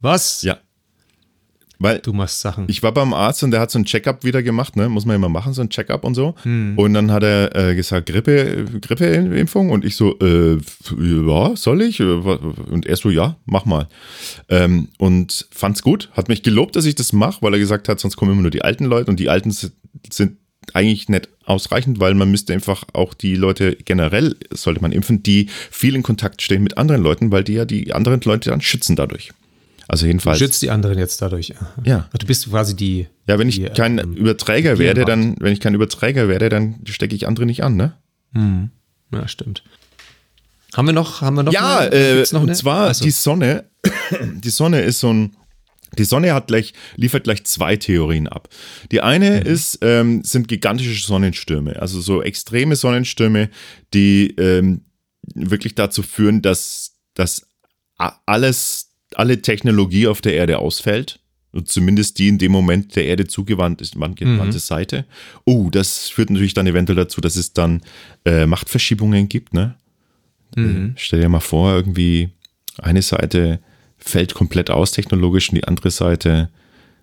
Was? 0.00 0.42
Ja. 0.42 0.58
Weil 1.84 1.98
du 1.98 2.14
machst 2.14 2.40
Sachen. 2.40 2.64
Ich 2.68 2.82
war 2.82 2.92
beim 2.92 3.12
Arzt 3.12 3.42
und 3.42 3.50
der 3.50 3.60
hat 3.60 3.70
so 3.70 3.78
ein 3.78 3.84
Checkup 3.84 4.24
wieder 4.24 4.42
gemacht, 4.42 4.74
ne? 4.74 4.88
Muss 4.88 5.04
man 5.04 5.16
immer 5.16 5.28
machen, 5.28 5.52
so 5.52 5.60
ein 5.60 5.68
Checkup 5.68 6.02
und 6.02 6.14
so. 6.14 6.34
Hm. 6.42 6.78
Und 6.78 6.94
dann 6.94 7.12
hat 7.12 7.22
er 7.22 7.54
äh, 7.54 7.74
gesagt, 7.74 8.06
Grippe, 8.06 8.64
Grippeimpfung. 8.80 9.68
Und 9.68 9.84
ich 9.84 9.94
so, 9.94 10.18
äh, 10.20 10.56
ja, 10.98 11.54
soll 11.56 11.82
ich? 11.82 12.00
Und 12.00 12.86
er 12.86 12.96
so, 12.96 13.10
ja, 13.10 13.36
mach 13.44 13.66
mal. 13.66 13.86
Ähm, 14.48 14.88
und 14.96 15.46
fand's 15.50 15.82
gut, 15.82 16.08
hat 16.12 16.30
mich 16.30 16.42
gelobt, 16.42 16.74
dass 16.74 16.86
ich 16.86 16.94
das 16.94 17.12
mache, 17.12 17.42
weil 17.42 17.52
er 17.52 17.58
gesagt 17.58 17.90
hat, 17.90 18.00
sonst 18.00 18.16
kommen 18.16 18.32
immer 18.32 18.40
nur 18.40 18.50
die 18.50 18.62
alten 18.62 18.86
Leute 18.86 19.10
und 19.10 19.20
die 19.20 19.28
Alten 19.28 19.50
sind 19.50 20.38
eigentlich 20.72 21.10
nicht 21.10 21.28
ausreichend, 21.44 22.00
weil 22.00 22.14
man 22.14 22.30
müsste 22.30 22.54
einfach 22.54 22.84
auch 22.94 23.12
die 23.12 23.34
Leute 23.34 23.76
generell, 23.84 24.36
sollte 24.50 24.80
man 24.80 24.92
impfen, 24.92 25.22
die 25.22 25.48
viel 25.70 25.94
in 25.94 26.02
Kontakt 26.02 26.40
stehen 26.40 26.62
mit 26.62 26.78
anderen 26.78 27.02
Leuten, 27.02 27.30
weil 27.30 27.44
die 27.44 27.52
ja 27.52 27.66
die 27.66 27.92
anderen 27.92 28.22
Leute 28.22 28.48
dann 28.48 28.62
schützen 28.62 28.96
dadurch. 28.96 29.32
Also 29.94 30.06
jedenfalls. 30.06 30.40
Du 30.40 30.44
schützt 30.44 30.60
die 30.60 30.70
anderen 30.70 30.98
jetzt 30.98 31.22
dadurch. 31.22 31.54
Ja. 31.84 32.08
Du 32.18 32.26
bist 32.26 32.50
quasi 32.50 32.74
die. 32.74 33.06
Ja, 33.28 33.38
wenn 33.38 33.48
ich 33.48 33.60
die, 33.60 33.66
kein 33.66 33.98
ähm, 33.98 34.14
Überträger 34.14 34.80
werde, 34.80 35.04
dann, 35.04 35.36
wenn 35.38 35.52
ich 35.52 35.60
kein 35.60 35.72
Überträger 35.72 36.26
werde, 36.26 36.48
dann 36.48 36.80
stecke 36.84 37.14
ich 37.14 37.28
andere 37.28 37.46
nicht 37.46 37.62
an, 37.62 37.76
ne? 37.76 37.92
Ja, 39.12 39.28
stimmt. 39.28 39.62
Haben 40.74 40.88
wir 40.88 40.92
noch, 40.94 41.20
haben 41.20 41.36
wir 41.36 41.44
noch 41.44 41.52
Ja, 41.52 41.78
eine, 41.78 41.94
äh, 41.94 42.20
noch 42.32 42.40
und 42.42 42.48
eine? 42.48 42.54
zwar 42.54 42.88
Achso. 42.88 43.04
die 43.04 43.12
Sonne. 43.12 43.66
Die 44.42 44.50
Sonne 44.50 44.80
ist 44.82 44.98
so 44.98 45.12
ein. 45.12 45.36
Die 45.96 46.02
Sonne 46.02 46.34
hat 46.34 46.48
gleich, 46.48 46.72
liefert 46.96 47.22
gleich 47.22 47.44
zwei 47.44 47.76
Theorien 47.76 48.26
ab. 48.26 48.48
Die 48.90 49.00
eine 49.00 49.42
Mhm. 49.42 49.46
ist, 49.46 49.78
ähm, 49.82 50.24
sind 50.24 50.48
gigantische 50.48 51.06
Sonnenstürme, 51.06 51.80
also 51.80 52.00
so 52.00 52.20
extreme 52.20 52.74
Sonnenstürme, 52.74 53.48
die 53.92 54.34
ähm, 54.38 54.86
wirklich 55.36 55.76
dazu 55.76 56.02
führen, 56.02 56.42
dass, 56.42 56.94
dass 57.14 57.46
alles, 58.26 58.90
alle 59.18 59.42
Technologie 59.42 60.06
auf 60.06 60.20
der 60.20 60.34
Erde 60.34 60.58
ausfällt. 60.58 61.20
Und 61.52 61.68
zumindest 61.68 62.18
die 62.18 62.26
in 62.26 62.38
dem 62.38 62.50
Moment 62.50 62.96
der 62.96 63.04
Erde 63.04 63.28
zugewandt 63.28 63.80
ist, 63.80 63.94
gewandte 63.94 64.58
Seite. 64.58 65.04
Oh, 65.44 65.68
das 65.70 66.08
führt 66.08 66.30
natürlich 66.30 66.54
dann 66.54 66.66
eventuell 66.66 66.96
dazu, 66.96 67.20
dass 67.20 67.36
es 67.36 67.52
dann 67.52 67.82
äh, 68.24 68.46
Machtverschiebungen 68.46 69.28
gibt, 69.28 69.54
ne? 69.54 69.76
Mhm. 70.56 70.94
Stell 70.96 71.20
dir 71.20 71.28
mal 71.28 71.38
vor, 71.38 71.72
irgendwie 71.72 72.30
eine 72.78 73.02
Seite 73.02 73.60
fällt 73.98 74.34
komplett 74.34 74.68
aus 74.70 74.90
technologisch 74.90 75.48
und 75.50 75.54
die 75.54 75.64
andere 75.64 75.92
Seite 75.92 76.50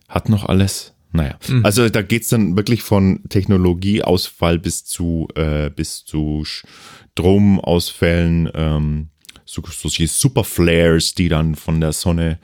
hat 0.09 0.28
noch 0.28 0.43
alles. 0.45 0.93
Naja, 1.14 1.38
Mhm. 1.47 1.66
also 1.66 1.88
da 1.89 2.01
geht's 2.01 2.28
dann 2.30 2.55
wirklich 2.57 2.84
von 2.84 3.22
Technologieausfall 3.30 4.59
bis 4.59 4.84
zu, 4.86 5.28
äh, 5.36 5.70
bis 5.70 6.03
zu 6.05 6.43
Stromausfällen, 6.45 8.49
ähm, 8.53 9.07
so, 9.52 9.62
solche 9.70 10.08
Superflares, 10.08 11.14
die 11.14 11.28
dann 11.28 11.56
von 11.56 11.82
der 11.82 11.91
Sonne 11.91 12.39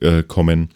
äh, 0.00 0.22
kommen. 0.22 0.70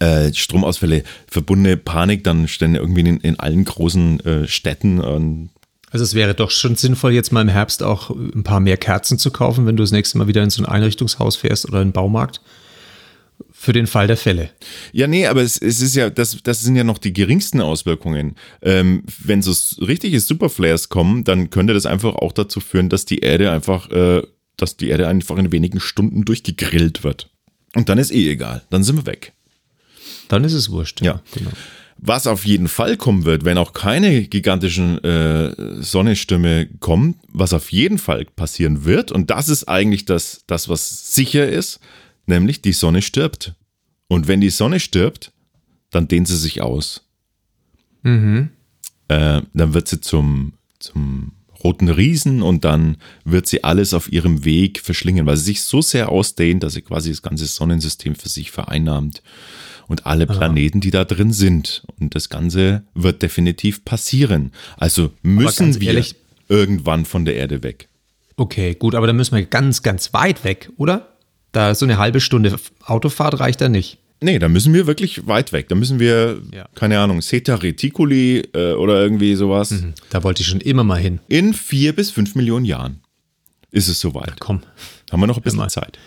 Äh, 0.00 0.34
Stromausfälle, 0.34 1.02
verbundene 1.26 1.78
Panik, 1.78 2.22
dann 2.24 2.46
stehen 2.46 2.74
irgendwie 2.74 3.00
in, 3.00 3.20
in 3.20 3.40
allen 3.40 3.64
großen 3.64 4.20
äh, 4.20 4.46
Städten 4.46 5.00
ähm, 5.02 5.48
Also 5.90 6.04
es 6.04 6.12
wäre 6.12 6.34
doch 6.34 6.50
schon 6.50 6.76
sinnvoll, 6.76 7.14
jetzt 7.14 7.32
mal 7.32 7.40
im 7.40 7.48
Herbst 7.48 7.82
auch 7.82 8.10
ein 8.10 8.44
paar 8.44 8.60
mehr 8.60 8.76
Kerzen 8.76 9.18
zu 9.18 9.30
kaufen, 9.30 9.64
wenn 9.64 9.76
du 9.76 9.82
das 9.82 9.92
nächste 9.92 10.18
Mal 10.18 10.28
wieder 10.28 10.42
in 10.42 10.50
so 10.50 10.62
ein 10.62 10.66
Einrichtungshaus 10.66 11.36
fährst 11.36 11.66
oder 11.66 11.78
in 11.78 11.84
einen 11.84 11.92
Baumarkt. 11.92 12.42
Für 13.50 13.72
den 13.72 13.86
Fall 13.86 14.08
der 14.08 14.16
Fälle. 14.16 14.50
Ja, 14.92 15.06
nee, 15.06 15.26
aber 15.26 15.42
es, 15.42 15.56
es 15.56 15.80
ist 15.80 15.96
ja, 15.96 16.10
das, 16.10 16.36
das 16.42 16.60
sind 16.60 16.76
ja 16.76 16.84
noch 16.84 16.98
die 16.98 17.12
geringsten 17.12 17.60
Auswirkungen. 17.60 18.36
Ähm, 18.60 19.04
wenn 19.24 19.42
so 19.42 19.52
richtige 19.82 20.20
Superflares 20.20 20.90
kommen, 20.90 21.24
dann 21.24 21.48
könnte 21.48 21.72
das 21.72 21.86
einfach 21.86 22.14
auch 22.14 22.32
dazu 22.32 22.60
führen, 22.60 22.88
dass 22.88 23.04
die 23.04 23.18
Erde 23.18 23.50
einfach, 23.50 23.90
äh, 23.90 24.22
dass 24.58 24.76
die 24.76 24.88
Erde 24.88 25.08
einfach 25.08 25.38
in 25.38 25.50
wenigen 25.50 25.80
Stunden 25.80 26.24
durchgegrillt 26.24 27.04
wird. 27.04 27.30
Und 27.74 27.88
dann 27.88 27.98
ist 27.98 28.10
eh 28.10 28.30
egal. 28.30 28.62
Dann 28.70 28.84
sind 28.84 28.96
wir 28.96 29.06
weg. 29.06 29.32
Dann 30.28 30.44
ist 30.44 30.52
es 30.52 30.70
wurscht. 30.70 31.00
Ja. 31.00 31.22
genau. 31.32 31.50
Was 31.96 32.26
auf 32.28 32.46
jeden 32.46 32.68
Fall 32.68 32.96
kommen 32.96 33.24
wird, 33.24 33.44
wenn 33.44 33.58
auch 33.58 33.72
keine 33.72 34.22
gigantischen 34.22 35.02
äh, 35.02 35.82
Sonnenstürme 35.82 36.68
kommen, 36.78 37.16
was 37.32 37.52
auf 37.52 37.72
jeden 37.72 37.98
Fall 37.98 38.24
passieren 38.24 38.84
wird, 38.84 39.10
und 39.10 39.30
das 39.30 39.48
ist 39.48 39.68
eigentlich 39.68 40.04
das, 40.04 40.44
das, 40.46 40.68
was 40.68 41.14
sicher 41.14 41.48
ist, 41.48 41.80
nämlich 42.26 42.62
die 42.62 42.72
Sonne 42.72 43.02
stirbt. 43.02 43.54
Und 44.06 44.28
wenn 44.28 44.40
die 44.40 44.50
Sonne 44.50 44.78
stirbt, 44.78 45.32
dann 45.90 46.06
dehnt 46.06 46.28
sie 46.28 46.36
sich 46.36 46.62
aus. 46.62 47.02
Äh, 49.08 49.42
dann 49.52 49.74
wird 49.74 49.88
sie 49.88 50.00
zum, 50.00 50.52
zum 50.78 51.32
roten 51.64 51.88
Riesen 51.88 52.42
und 52.42 52.64
dann 52.64 52.96
wird 53.24 53.46
sie 53.46 53.64
alles 53.64 53.94
auf 53.94 54.10
ihrem 54.12 54.44
Weg 54.44 54.80
verschlingen, 54.80 55.26
weil 55.26 55.36
sie 55.36 55.44
sich 55.44 55.62
so 55.62 55.82
sehr 55.82 56.08
ausdehnt, 56.10 56.62
dass 56.62 56.74
sie 56.74 56.82
quasi 56.82 57.10
das 57.10 57.22
ganze 57.22 57.46
Sonnensystem 57.46 58.14
für 58.14 58.28
sich 58.28 58.50
vereinnahmt 58.50 59.22
und 59.88 60.06
alle 60.06 60.26
Planeten, 60.26 60.80
die 60.80 60.90
da 60.90 61.04
drin 61.04 61.32
sind. 61.32 61.82
Und 61.98 62.14
das 62.14 62.28
Ganze 62.28 62.82
wird 62.94 63.22
definitiv 63.22 63.84
passieren. 63.84 64.52
Also 64.76 65.10
müssen 65.22 65.80
wir 65.80 65.88
ehrlich- 65.88 66.14
irgendwann 66.48 67.04
von 67.04 67.24
der 67.24 67.36
Erde 67.36 67.62
weg. 67.62 67.88
Okay, 68.36 68.74
gut, 68.74 68.94
aber 68.94 69.06
dann 69.06 69.16
müssen 69.16 69.34
wir 69.34 69.44
ganz, 69.44 69.82
ganz 69.82 70.12
weit 70.14 70.44
weg, 70.44 70.70
oder? 70.76 71.08
Da 71.52 71.74
so 71.74 71.84
eine 71.86 71.98
halbe 71.98 72.20
Stunde 72.20 72.56
Autofahrt 72.84 73.40
reicht 73.40 73.60
da 73.60 73.68
nicht. 73.68 73.98
Nee, 74.20 74.38
da 74.40 74.48
müssen 74.48 74.74
wir 74.74 74.86
wirklich 74.88 75.26
weit 75.28 75.52
weg. 75.52 75.68
Da 75.68 75.74
müssen 75.76 76.00
wir, 76.00 76.40
Ja. 76.52 76.68
keine 76.74 76.98
Ahnung, 76.98 77.22
Seta 77.22 77.54
Reticuli 77.54 78.40
äh, 78.52 78.72
oder 78.72 79.00
irgendwie 79.00 79.34
sowas. 79.36 79.72
Da 80.10 80.24
wollte 80.24 80.40
ich 80.42 80.48
schon 80.48 80.60
immer 80.60 80.82
mal 80.84 80.98
hin. 80.98 81.20
In 81.28 81.54
vier 81.54 81.94
bis 81.94 82.10
fünf 82.10 82.34
Millionen 82.34 82.64
Jahren 82.64 83.00
ist 83.70 83.88
es 83.88 84.00
soweit. 84.00 84.40
Komm, 84.40 84.62
Haben 85.12 85.20
wir 85.20 85.26
noch 85.28 85.36
ein 85.36 85.42
bisschen. 85.42 85.68
Zeit. 85.68 85.98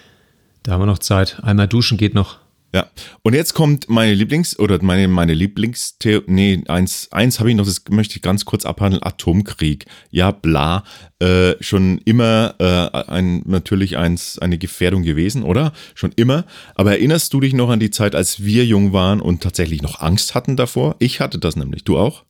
da 0.63 0.73
haben 0.73 0.81
wir 0.81 0.85
noch 0.87 0.99
Zeit. 0.99 1.39
Einmal 1.41 1.67
duschen 1.67 1.97
geht 1.97 2.13
noch. 2.13 2.39
Ja. 2.73 2.89
Und 3.21 3.33
jetzt 3.33 3.53
kommt 3.53 3.89
meine 3.89 4.13
Lieblings- 4.13 4.57
oder 4.57 4.81
meine, 4.81 5.07
meine 5.09 5.33
Lieblingstheorie. 5.33 6.23
Nee, 6.27 6.63
eins, 6.67 7.09
eins 7.11 7.39
habe 7.39 7.49
ich 7.49 7.55
noch, 7.55 7.65
das 7.65 7.83
möchte 7.89 8.15
ich 8.15 8.21
ganz 8.21 8.45
kurz 8.45 8.65
abhandeln. 8.65 9.03
Atomkrieg. 9.03 9.85
Ja, 10.09 10.31
bla. 10.31 10.83
Äh, 11.19 11.55
schon 11.59 11.99
immer 12.05 12.55
äh, 12.59 13.11
ein, 13.11 13.43
natürlich 13.45 13.97
eins, 13.97 14.39
eine 14.39 14.57
Gefährdung 14.57 15.03
gewesen, 15.03 15.43
oder? 15.43 15.73
Schon 15.95 16.13
immer. 16.15 16.45
Aber 16.75 16.91
erinnerst 16.91 17.33
du 17.33 17.41
dich 17.41 17.53
noch 17.53 17.69
an 17.69 17.81
die 17.81 17.91
Zeit, 17.91 18.15
als 18.15 18.43
wir 18.43 18.65
jung 18.65 18.93
waren 18.93 19.19
und 19.19 19.43
tatsächlich 19.43 19.81
noch 19.81 19.99
Angst 19.99 20.33
hatten 20.33 20.55
davor? 20.55 20.95
Ich 20.99 21.19
hatte 21.19 21.39
das 21.39 21.57
nämlich. 21.57 21.83
Du 21.83 21.97
auch? 21.97 22.23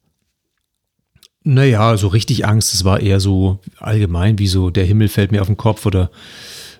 Naja, 1.44 1.98
so 1.98 2.08
richtig 2.08 2.46
Angst, 2.46 2.74
es 2.74 2.84
war 2.84 3.00
eher 3.00 3.20
so 3.20 3.60
allgemein, 3.80 4.38
wie 4.38 4.48
so 4.48 4.70
der 4.70 4.86
Himmel 4.86 5.08
fällt 5.08 5.32
mir 5.32 5.42
auf 5.42 5.48
den 5.48 5.58
Kopf 5.58 5.88
oder 5.88 6.12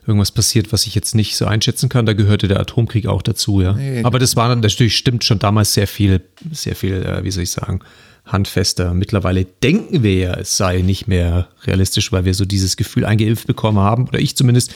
irgendwas 0.08 0.32
passiert, 0.32 0.72
was 0.74 0.88
ich 0.88 0.95
jetzt 0.95 1.16
nicht 1.16 1.36
so 1.36 1.45
einschätzen 1.45 1.89
kann. 1.89 2.06
Da 2.06 2.14
gehörte 2.14 2.47
der 2.47 2.60
Atomkrieg 2.60 3.06
auch 3.06 3.22
dazu, 3.22 3.62
ja. 3.62 3.78
Aber 4.04 4.20
das 4.20 4.36
war 4.36 4.49
dann 4.49 4.62
natürlich, 4.62 4.97
stimmt 4.97 5.24
schon 5.24 5.39
damals 5.39 5.74
sehr 5.74 5.88
viel, 5.88 6.22
sehr 6.52 6.76
viel, 6.76 6.93
äh, 6.93 7.24
wie 7.24 7.32
soll 7.32 7.43
ich 7.43 7.52
sagen, 7.52 7.82
handfester. 8.26 8.93
Mittlerweile 8.93 9.45
denken 9.45 10.04
wir 10.04 10.14
ja, 10.14 10.34
es 10.34 10.58
sei 10.58 10.82
nicht 10.82 11.08
mehr 11.08 11.49
realistisch, 11.66 12.12
weil 12.12 12.26
wir 12.26 12.34
so 12.34 12.45
dieses 12.45 12.78
Gefühl 12.78 13.06
eingeimpft 13.06 13.47
bekommen 13.47 13.80
haben, 13.80 14.08
oder 14.08 14.20
ich 14.20 14.36
zumindest. 14.36 14.74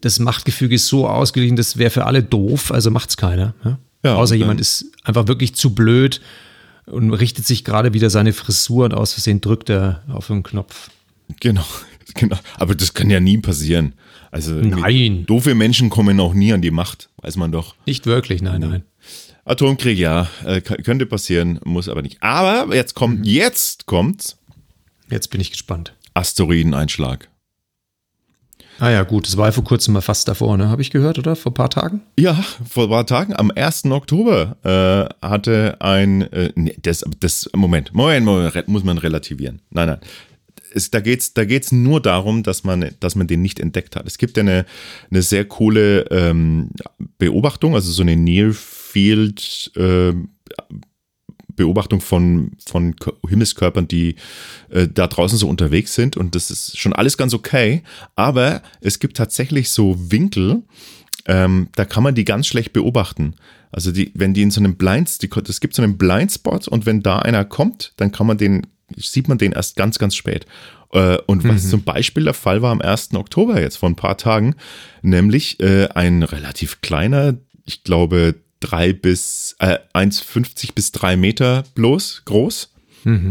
Das 0.00 0.18
Machtgefüge 0.18 0.74
ist 0.74 0.88
so 0.88 1.08
ausgeglichen, 1.08 1.56
das 1.56 1.78
wäre 1.78 1.90
für 1.90 2.04
alle 2.04 2.22
doof, 2.22 2.70
also 2.70 2.90
macht's 2.90 3.16
keiner. 3.16 3.54
Ja? 3.64 3.78
Ja, 4.04 4.14
Außer 4.16 4.34
jemand 4.34 4.60
ist 4.60 4.84
einfach 5.04 5.26
wirklich 5.26 5.54
zu 5.54 5.74
blöd 5.74 6.20
und 6.84 7.12
richtet 7.12 7.46
sich 7.46 7.64
gerade 7.64 7.92
wieder 7.92 8.10
seine 8.10 8.32
Frisur 8.32 8.84
und 8.84 8.94
aus 8.94 9.14
Versehen 9.14 9.40
drückt 9.40 9.70
er 9.70 10.02
auf 10.08 10.28
den 10.28 10.42
Knopf. 10.42 10.90
Genau, 11.40 11.64
genau. 12.14 12.38
Aber 12.56 12.74
das 12.74 12.94
kann 12.94 13.10
ja 13.10 13.20
nie 13.20 13.38
passieren. 13.38 13.94
Also 14.30 14.52
Nein. 14.54 15.24
doofe 15.26 15.54
Menschen 15.54 15.90
kommen 15.90 16.18
auch 16.20 16.34
nie 16.34 16.52
an 16.52 16.62
die 16.62 16.70
Macht, 16.70 17.10
weiß 17.22 17.36
man 17.36 17.52
doch. 17.52 17.74
Nicht 17.86 18.06
wirklich, 18.06 18.42
nein, 18.42 18.60
nein. 18.60 18.82
Atomkrieg, 19.44 19.98
ja, 19.98 20.28
äh, 20.44 20.60
könnte 20.60 21.06
passieren, 21.06 21.60
muss 21.64 21.88
aber 21.88 22.02
nicht. 22.02 22.20
Aber 22.20 22.74
jetzt 22.74 22.94
kommt, 22.94 23.26
jetzt 23.26 23.86
kommt 23.86 24.36
Jetzt 25.10 25.28
bin 25.28 25.40
ich 25.40 25.50
gespannt. 25.50 25.94
Asteroideneinschlag. 26.14 27.28
Ah 28.78 28.90
ja, 28.90 29.04
gut, 29.04 29.26
das 29.26 29.38
war 29.38 29.46
ja 29.46 29.52
vor 29.52 29.64
kurzem 29.64 29.94
mal 29.94 30.02
fast 30.02 30.28
davor, 30.28 30.58
ne? 30.58 30.68
Habe 30.68 30.82
ich 30.82 30.90
gehört, 30.90 31.18
oder? 31.18 31.34
Vor 31.34 31.52
ein 31.52 31.54
paar 31.54 31.70
Tagen? 31.70 32.02
Ja, 32.18 32.34
vor 32.68 32.84
ein 32.84 32.90
paar 32.90 33.06
Tagen, 33.06 33.34
am 33.34 33.50
1. 33.50 33.86
Oktober, 33.86 34.56
äh, 35.22 35.26
hatte 35.26 35.76
ein, 35.80 36.22
äh, 36.32 36.52
nee, 36.56 36.76
das, 36.82 37.02
das, 37.20 37.48
Moment, 37.54 37.94
Moment, 37.94 38.26
Moment, 38.26 38.68
muss 38.68 38.84
man 38.84 38.98
relativieren. 38.98 39.62
Nein, 39.70 39.88
nein. 39.88 40.00
Es, 40.76 40.90
da 40.90 41.00
geht's, 41.00 41.34
da 41.34 41.44
geht's 41.44 41.72
nur 41.72 42.00
darum, 42.00 42.42
dass 42.42 42.64
man, 42.64 42.90
dass 43.00 43.16
man 43.16 43.26
den 43.26 43.42
nicht 43.42 43.58
entdeckt 43.58 43.96
hat. 43.96 44.06
Es 44.06 44.18
gibt 44.18 44.36
ja 44.36 44.42
eine, 44.42 44.66
eine 45.10 45.22
sehr 45.22 45.44
coole 45.44 46.02
ähm, 46.10 46.70
Beobachtung, 47.18 47.74
also 47.74 47.90
so 47.90 48.02
eine 48.02 48.16
Near 48.16 48.52
Field 48.52 49.72
äh, 49.76 50.12
Beobachtung 51.56 52.00
von, 52.00 52.52
von 52.64 52.94
Himmelskörpern, 53.28 53.88
die 53.88 54.16
äh, 54.70 54.86
da 54.86 55.06
draußen 55.06 55.38
so 55.38 55.48
unterwegs 55.48 55.94
sind. 55.94 56.16
Und 56.16 56.34
das 56.34 56.50
ist 56.50 56.78
schon 56.78 56.92
alles 56.92 57.16
ganz 57.16 57.34
okay. 57.34 57.82
Aber 58.14 58.62
es 58.80 58.98
gibt 58.98 59.16
tatsächlich 59.16 59.70
so 59.70 59.96
Winkel, 60.10 60.62
ähm, 61.26 61.68
da 61.74 61.84
kann 61.84 62.02
man 62.02 62.14
die 62.14 62.24
ganz 62.24 62.46
schlecht 62.46 62.72
beobachten. 62.72 63.34
Also 63.72 63.90
die, 63.90 64.12
wenn 64.14 64.34
die 64.34 64.42
in 64.42 64.50
so 64.50 64.60
einem 64.60 64.76
Blind, 64.76 65.22
die, 65.22 65.30
es 65.48 65.60
gibt 65.60 65.74
so 65.74 65.82
einen 65.82 65.98
Blindspot 65.98 66.68
und 66.68 66.86
wenn 66.86 67.02
da 67.02 67.18
einer 67.18 67.44
kommt, 67.44 67.92
dann 67.96 68.12
kann 68.12 68.26
man 68.26 68.38
den, 68.38 68.66
sieht 68.96 69.28
man 69.28 69.38
den 69.38 69.52
erst 69.52 69.76
ganz, 69.76 69.98
ganz 69.98 70.14
spät. 70.14 70.46
Äh, 70.92 71.18
und 71.26 71.44
was 71.48 71.68
zum 71.70 71.82
Beispiel 71.82 72.24
der 72.24 72.34
Fall 72.34 72.62
war 72.62 72.72
am 72.72 72.80
1. 72.80 73.14
Oktober 73.14 73.60
jetzt 73.60 73.76
vor 73.76 73.88
ein 73.88 73.96
paar 73.96 74.16
Tagen, 74.16 74.54
nämlich 75.02 75.60
äh, 75.60 75.88
ein 75.94 76.22
relativ 76.22 76.80
kleiner, 76.80 77.34
ich 77.64 77.82
glaube 77.82 78.36
drei 78.60 78.92
bis 78.92 79.56
äh, 79.58 79.78
1,50 79.94 80.74
bis 80.74 80.92
drei 80.92 81.16
Meter 81.16 81.64
bloß 81.74 82.22
groß, 82.24 82.72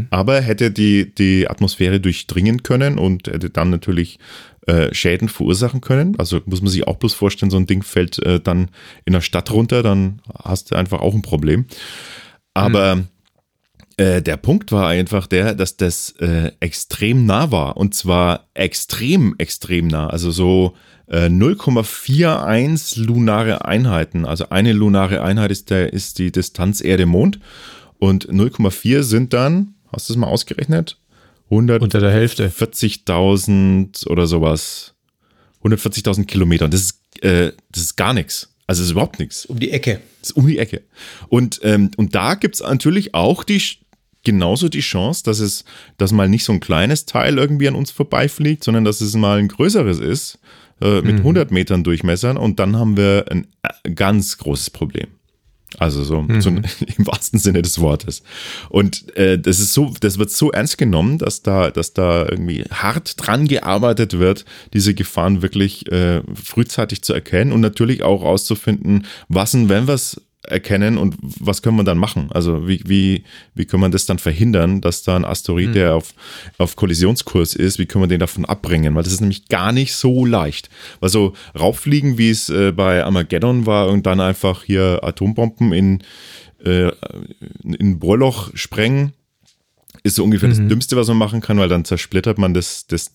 aber 0.09 0.41
hätte 0.41 0.71
die, 0.71 1.13
die 1.13 1.49
Atmosphäre 1.49 1.99
durchdringen 1.99 2.63
können 2.63 2.97
und 2.97 3.27
hätte 3.27 3.49
dann 3.49 3.69
natürlich 3.69 4.19
äh, 4.67 4.93
Schäden 4.93 5.27
verursachen 5.29 5.81
können. 5.81 6.17
Also 6.17 6.41
muss 6.45 6.61
man 6.61 6.71
sich 6.71 6.87
auch 6.87 6.97
bloß 6.97 7.13
vorstellen, 7.13 7.49
so 7.49 7.57
ein 7.57 7.67
Ding 7.67 7.83
fällt 7.83 8.19
äh, 8.25 8.39
dann 8.39 8.69
in 9.05 9.13
der 9.13 9.21
Stadt 9.21 9.51
runter, 9.51 9.83
dann 9.83 10.21
hast 10.43 10.71
du 10.71 10.75
einfach 10.75 11.01
auch 11.01 11.13
ein 11.13 11.21
Problem. 11.21 11.65
Aber 12.53 13.03
äh, 13.97 14.21
der 14.21 14.37
Punkt 14.37 14.71
war 14.71 14.87
einfach 14.87 15.27
der, 15.27 15.55
dass 15.55 15.77
das 15.77 16.11
äh, 16.19 16.51
extrem 16.59 17.25
nah 17.25 17.51
war. 17.51 17.77
Und 17.77 17.95
zwar 17.95 18.47
extrem, 18.53 19.35
extrem 19.37 19.87
nah. 19.87 20.07
Also 20.07 20.31
so 20.31 20.75
äh, 21.07 21.27
0,41 21.27 23.01
lunare 23.01 23.65
Einheiten. 23.65 24.25
Also 24.25 24.49
eine 24.49 24.73
lunare 24.73 25.21
Einheit 25.21 25.51
ist, 25.51 25.69
der, 25.69 25.93
ist 25.93 26.19
die 26.19 26.31
Distanz 26.31 26.81
Erde-Mond. 26.81 27.39
Und 27.97 28.27
0,4 28.27 29.03
sind 29.03 29.33
dann, 29.33 29.75
hast 29.91 30.09
du 30.09 30.13
es 30.13 30.17
mal 30.17 30.27
ausgerechnet? 30.27 30.99
100 31.49 31.81
Unter 31.81 31.99
der 31.99 32.11
Hälfte. 32.11 32.49
40.000 32.49 34.07
oder 34.07 34.27
sowas. 34.27 34.93
140.000 35.63 36.25
Kilometer. 36.25 36.65
Und 36.65 36.73
das 36.73 36.81
ist, 36.81 37.23
äh, 37.23 37.53
das 37.71 37.83
ist 37.83 37.95
gar 37.95 38.13
nichts. 38.13 38.51
Also 38.67 38.81
das 38.81 38.87
ist 38.87 38.91
überhaupt 38.91 39.19
nichts. 39.19 39.45
Um 39.45 39.59
die 39.59 39.71
Ecke. 39.71 40.01
Das 40.21 40.31
ist 40.31 40.37
um 40.37 40.47
die 40.47 40.57
Ecke. 40.57 40.81
Und, 41.29 41.59
ähm, 41.63 41.91
und 41.97 42.15
da 42.15 42.33
gibt 42.33 42.55
es 42.55 42.61
natürlich 42.61 43.13
auch 43.13 43.43
die 43.43 43.61
genauso 44.25 44.67
die 44.67 44.81
Chance, 44.81 45.23
dass 45.23 45.39
es, 45.39 45.63
dass 45.97 46.11
mal 46.11 46.27
nicht 46.27 46.43
so 46.43 46.51
ein 46.51 46.59
kleines 46.59 47.05
Teil 47.05 47.37
irgendwie 47.37 47.67
an 47.67 47.75
uns 47.75 47.91
vorbeifliegt, 47.91 48.63
sondern 48.63 48.83
dass 48.83 48.99
es 48.99 49.15
mal 49.15 49.39
ein 49.39 49.47
größeres 49.47 49.99
ist, 49.99 50.39
äh, 50.81 51.01
mit 51.01 51.17
100 51.17 51.51
Metern 51.51 51.85
Durchmessern 51.85 52.35
und 52.35 52.59
dann 52.59 52.75
haben 52.75 52.97
wir 52.97 53.25
ein 53.29 53.47
äh, 53.63 53.91
ganz 53.91 54.37
großes 54.37 54.71
Problem. 54.71 55.07
Also 55.77 56.03
so, 56.03 56.21
mhm. 56.21 56.41
so, 56.41 56.49
im 56.97 57.07
wahrsten 57.07 57.39
Sinne 57.39 57.61
des 57.61 57.79
Wortes. 57.79 58.23
Und 58.69 59.15
äh, 59.17 59.37
das 59.39 59.59
ist 59.59 59.73
so, 59.73 59.93
das 59.99 60.17
wird 60.19 60.31
so 60.31 60.51
ernst 60.51 60.77
genommen, 60.77 61.17
dass 61.17 61.41
da, 61.41 61.71
dass 61.71 61.93
da 61.93 62.27
irgendwie 62.29 62.63
hart 62.71 63.15
dran 63.17 63.47
gearbeitet 63.47 64.19
wird, 64.19 64.45
diese 64.73 64.93
Gefahren 64.93 65.41
wirklich 65.41 65.91
äh, 65.91 66.21
frühzeitig 66.33 67.01
zu 67.01 67.13
erkennen 67.13 67.51
und 67.51 67.61
natürlich 67.61 68.03
auch 68.03 68.23
auszufinden, 68.23 69.05
was 69.27 69.53
und 69.53 69.69
wenn 69.69 69.87
was 69.87 70.21
erkennen 70.47 70.97
und 70.97 71.15
was 71.21 71.61
können 71.61 71.77
wir 71.77 71.83
dann 71.83 71.97
machen? 71.97 72.29
Also 72.31 72.67
wie, 72.67 72.81
wie, 72.85 73.23
wie 73.53 73.65
können 73.65 73.83
wir 73.83 73.89
das 73.89 74.05
dann 74.05 74.19
verhindern, 74.19 74.81
dass 74.81 75.03
da 75.03 75.15
ein 75.15 75.25
Asteroid, 75.25 75.69
mhm. 75.69 75.73
der 75.73 75.95
auf, 75.95 76.13
auf 76.57 76.75
Kollisionskurs 76.75 77.55
ist, 77.55 77.79
wie 77.79 77.85
können 77.85 78.03
wir 78.03 78.07
den 78.07 78.19
davon 78.19 78.45
abbringen? 78.45 78.95
Weil 78.95 79.03
das 79.03 79.13
ist 79.13 79.21
nämlich 79.21 79.47
gar 79.47 79.71
nicht 79.71 79.93
so 79.93 80.25
leicht. 80.25 80.69
Weil 80.99 81.09
so 81.09 81.33
rauffliegen, 81.57 82.17
wie 82.17 82.29
es 82.29 82.49
äh, 82.49 82.71
bei 82.71 83.03
Armageddon 83.03 83.65
war 83.65 83.89
und 83.89 84.05
dann 84.05 84.19
einfach 84.19 84.63
hier 84.63 84.99
Atombomben 85.03 85.73
in, 85.73 86.03
äh, 86.63 86.91
in 87.63 87.75
ein 87.79 87.99
Bohrloch 87.99 88.51
sprengen, 88.53 89.13
ist 90.03 90.15
so 90.15 90.23
ungefähr 90.23 90.49
mhm. 90.49 90.57
das 90.57 90.67
Dümmste, 90.67 90.95
was 90.95 91.07
man 91.07 91.17
machen 91.17 91.41
kann, 91.41 91.57
weil 91.57 91.69
dann 91.69 91.85
zersplittert 91.85 92.37
man 92.37 92.53
das, 92.53 92.87
das 92.87 93.11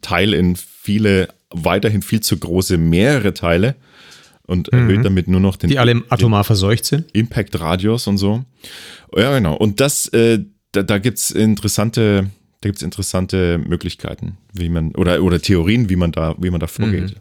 Teil 0.00 0.34
in 0.34 0.56
viele, 0.56 1.28
weiterhin 1.50 2.02
viel 2.02 2.20
zu 2.20 2.36
große 2.36 2.76
mehrere 2.76 3.34
Teile 3.34 3.76
und 4.46 4.68
erhöht 4.68 4.98
mhm. 4.98 5.02
damit 5.02 5.28
nur 5.28 5.40
noch 5.40 5.56
den. 5.56 5.70
Die 5.70 5.78
alle 5.78 6.02
atomar 6.08 6.44
verseucht 6.44 6.84
sind. 6.84 7.10
Impact-Radius 7.12 8.06
und 8.06 8.18
so. 8.18 8.44
Ja, 9.16 9.36
genau. 9.36 9.54
Und 9.56 9.80
das, 9.80 10.08
äh, 10.08 10.40
da, 10.72 10.82
da 10.82 10.98
gibt 10.98 11.18
es 11.18 11.30
interessante, 11.30 12.30
da 12.60 12.68
gibt's 12.68 12.82
interessante 12.82 13.58
Möglichkeiten, 13.58 14.36
wie 14.52 14.68
man, 14.68 14.94
oder, 14.94 15.22
oder 15.22 15.40
Theorien, 15.40 15.88
wie 15.88 15.96
man 15.96 16.12
da, 16.12 16.34
wie 16.38 16.50
man 16.50 16.60
da 16.60 16.66
vorgeht. 16.66 17.14
Mhm. 17.14 17.20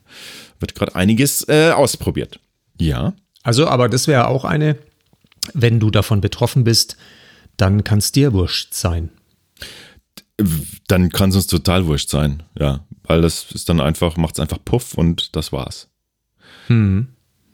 Wird 0.59 0.75
gerade 0.75 0.95
einiges 0.95 1.47
äh, 1.47 1.71
ausprobiert. 1.71 2.39
Ja. 2.79 3.13
Also, 3.43 3.67
aber 3.67 3.89
das 3.89 4.07
wäre 4.07 4.27
auch 4.27 4.45
eine, 4.45 4.77
wenn 5.53 5.79
du 5.79 5.91
davon 5.91 6.21
betroffen 6.21 6.63
bist, 6.63 6.97
dann 7.57 7.83
kann 7.83 7.99
es 7.99 8.11
dir 8.11 8.33
wurscht 8.33 8.73
sein. 8.73 9.09
Dann 10.87 11.09
kann 11.09 11.29
es 11.29 11.35
uns 11.35 11.47
total 11.47 11.85
wurscht 11.85 12.09
sein, 12.09 12.43
ja. 12.57 12.85
Weil 13.03 13.21
das 13.21 13.51
ist 13.51 13.67
dann 13.69 13.81
einfach, 13.81 14.17
macht 14.17 14.35
es 14.35 14.39
einfach 14.39 14.59
Puff 14.63 14.93
und 14.95 15.35
das 15.35 15.51
war's. 15.51 15.89
Hm. 16.67 17.07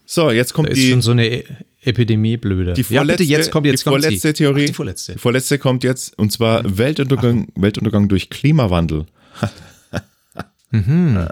So, 0.05 0.31
jetzt 0.31 0.53
kommt 0.53 0.69
da 0.69 0.73
die. 0.73 0.85
Ist 0.85 0.89
schon 0.89 1.01
so 1.01 1.11
eine 1.11 1.27
e 1.27 1.43
Epidemie 1.81 2.35
blöde. 2.35 2.73
Die 2.73 2.83
vorletzte, 2.83 3.23
ja, 3.23 3.37
jetzt 3.37 3.51
kommt 3.51 3.65
jetzt 3.65 3.85
die 3.85 3.89
vorletzte 3.89 4.33
Theorie. 4.33 4.63
Ach, 4.63 4.67
die 4.67 4.73
vorletzte. 4.73 5.13
Die 5.13 5.19
vorletzte 5.19 5.59
kommt 5.59 5.83
jetzt 5.83 6.17
und 6.17 6.31
zwar 6.31 6.63
mhm. 6.63 6.77
Weltuntergang, 6.77 7.47
Weltuntergang 7.55 8.09
durch 8.09 8.29
Klimawandel. 8.29 9.05
mhm. 10.71 11.25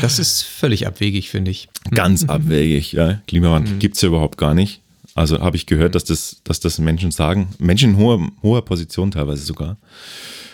Das 0.00 0.20
ist 0.20 0.42
völlig 0.42 0.86
abwegig, 0.86 1.30
finde 1.30 1.50
ich. 1.50 1.68
Ganz 1.90 2.28
abwegig, 2.28 2.92
ja. 2.92 3.22
Klimawandel 3.26 3.74
mhm. 3.74 3.78
gibt 3.80 3.96
es 3.96 4.02
ja 4.02 4.08
überhaupt 4.08 4.38
gar 4.38 4.54
nicht. 4.54 4.81
Also 5.14 5.40
habe 5.40 5.56
ich 5.56 5.66
gehört, 5.66 5.94
dass 5.94 6.04
das, 6.04 6.40
dass 6.44 6.60
das 6.60 6.78
Menschen 6.78 7.10
sagen, 7.10 7.48
Menschen 7.58 7.90
in 7.90 7.96
hoher, 7.98 8.30
hoher 8.42 8.64
Position 8.64 9.10
teilweise 9.10 9.44
sogar. 9.44 9.76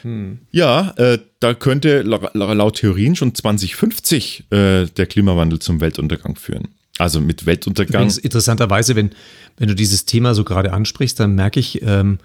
Hm. 0.03 0.39
Ja, 0.51 0.95
äh, 0.97 1.19
da 1.41 1.55
könnte 1.55 2.03
laut 2.03 2.77
Theorien 2.77 3.15
schon 3.17 3.35
2050 3.35 4.45
äh, 4.51 4.87
der 4.87 5.07
Klimawandel 5.07 5.59
zum 5.59 5.81
Weltuntergang 5.81 6.37
führen. 6.37 6.69
Also 6.99 7.21
mit 7.21 7.47
Weltuntergang. 7.47 8.03
Übrigens, 8.03 8.19
interessanterweise, 8.19 8.97
wenn, 8.97 9.11
wenn 9.57 9.69
du 9.69 9.75
dieses 9.75 10.05
Thema 10.05 10.35
so 10.35 10.43
gerade 10.45 10.73
ansprichst, 10.73 11.21
dann 11.21 11.35
merke 11.37 11.61
ich, 11.61 11.81
ähm, 11.83 12.19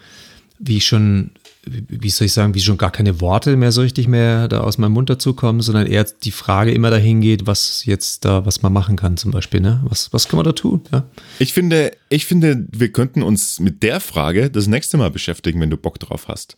wie 0.57 0.81
schon, 0.81 1.31
wie 1.65 2.09
soll 2.09 2.25
ich 2.25 2.33
sagen, 2.33 2.53
wie 2.55 2.59
schon 2.59 2.77
gar 2.77 2.91
keine 2.91 3.21
Worte 3.21 3.55
mehr 3.55 3.71
so 3.71 3.81
richtig 3.81 4.07
mehr 4.07 4.47
da 4.47 4.61
aus 4.61 4.77
meinem 4.77 4.91
Mund 4.91 5.09
dazu 5.09 5.33
kommen, 5.33 5.61
sondern 5.61 5.87
eher 5.87 6.03
die 6.03 6.31
Frage 6.31 6.71
immer 6.71 6.89
dahin 6.89 7.21
geht, 7.21 7.47
was 7.47 7.85
jetzt 7.85 8.25
da, 8.25 8.45
was 8.45 8.61
man 8.61 8.73
machen 8.73 8.97
kann 8.97 9.15
zum 9.15 9.31
Beispiel, 9.31 9.61
ne? 9.61 9.81
Was, 9.85 10.11
was 10.11 10.27
kann 10.27 10.37
man 10.37 10.45
da 10.45 10.51
tun? 10.51 10.81
Ja. 10.91 11.05
Ich 11.39 11.53
finde, 11.53 11.91
ich 12.09 12.25
finde, 12.25 12.67
wir 12.71 12.91
könnten 12.91 13.23
uns 13.23 13.59
mit 13.59 13.81
der 13.81 14.01
Frage 14.01 14.49
das 14.49 14.67
nächste 14.67 14.97
Mal 14.97 15.09
beschäftigen, 15.09 15.61
wenn 15.61 15.69
du 15.69 15.77
Bock 15.77 15.99
drauf 15.99 16.27
hast. 16.27 16.57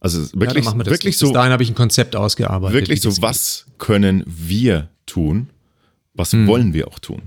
Also 0.00 0.20
wirklich, 0.32 0.64
ja, 0.64 0.86
wirklich 0.86 1.18
so. 1.18 1.26
Bis 1.26 1.34
dahin 1.34 1.52
habe 1.52 1.62
ich 1.62 1.70
ein 1.70 1.74
Konzept 1.74 2.16
ausgearbeitet. 2.16 2.74
Wirklich 2.74 3.00
so, 3.02 3.20
was 3.20 3.66
können 3.78 4.22
wir 4.26 4.88
tun? 5.06 5.50
Was 6.14 6.32
hm. 6.32 6.46
wollen 6.46 6.72
wir 6.72 6.88
auch 6.88 6.98
tun? 6.98 7.22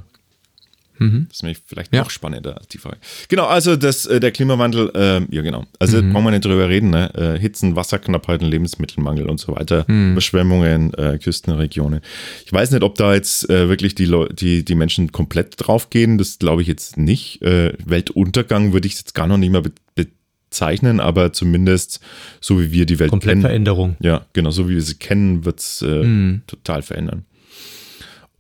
Mhm. 1.02 1.26
Das 1.28 1.38
ist 1.38 1.44
nämlich 1.44 1.62
vielleicht 1.66 1.94
ja. 1.94 2.02
noch 2.02 2.12
spannender 2.12 2.58
als 2.58 2.68
die 2.68 2.78
Frage. 2.78 2.98
Genau, 3.28 3.48
also 3.48 3.76
das, 3.76 4.06
äh, 4.06 4.20
der 4.20 4.32
Klimawandel, 4.32 4.92
äh, 4.94 5.36
ja 5.36 5.42
genau. 5.42 5.66
Also 5.80 6.02
mhm. 6.02 6.14
brauchen 6.14 6.26
wir 6.26 6.32
nicht 6.32 6.46
drüber 6.46 6.70
reden, 6.70 6.92
ne? 6.92 7.12
Äh, 7.16 7.40
Hitzen, 7.40 7.76
Wasserknappheiten, 7.76 8.48
Lebensmittelmangel 8.48 9.28
und 9.28 9.40
so 9.40 9.56
weiter, 9.56 9.84
mhm. 9.88 10.12
Überschwemmungen, 10.12 10.94
äh, 10.94 11.18
Küstenregionen. 11.18 12.02
Ich 12.46 12.54
weiß 12.54 12.70
nicht, 12.70 12.84
ob 12.84 12.96
da 12.96 13.16
jetzt 13.16 13.50
äh, 13.50 13.68
wirklich 13.68 13.96
die, 13.96 14.12
die, 14.34 14.64
die 14.64 14.76
Menschen 14.76 15.12
komplett 15.12 15.56
draufgehen. 15.58 16.20
Das 16.20 16.38
glaube 16.38 16.62
ich 16.62 16.68
jetzt 16.68 16.98
nicht. 16.98 17.40
Weltuntergang 17.42 18.74
würde 18.74 18.88
ich 18.88 18.96
jetzt 18.96 19.14
gar 19.16 19.28
noch 19.28 19.38
nicht 19.38 19.52
mehr 19.52 19.62
be 19.62 19.72
bezeichnen, 19.96 21.00
aber 21.00 21.32
zumindest 21.32 22.02
so 22.42 22.60
wie 22.60 22.74
wir 22.74 22.86
die 22.86 23.00
Welt 23.00 23.10
Komplett 23.10 23.32
kennen. 23.32 23.42
Veränderung. 23.42 23.96
Ja, 24.02 24.26
genau, 24.34 24.52
so 24.52 24.68
wie 24.68 24.74
wir 24.74 24.82
sie 24.82 24.96
kennen, 24.96 25.46
wird 25.46 25.60
es 25.60 25.82
mhm. 25.82 26.42
total 26.46 26.82
verändern. 26.82 27.26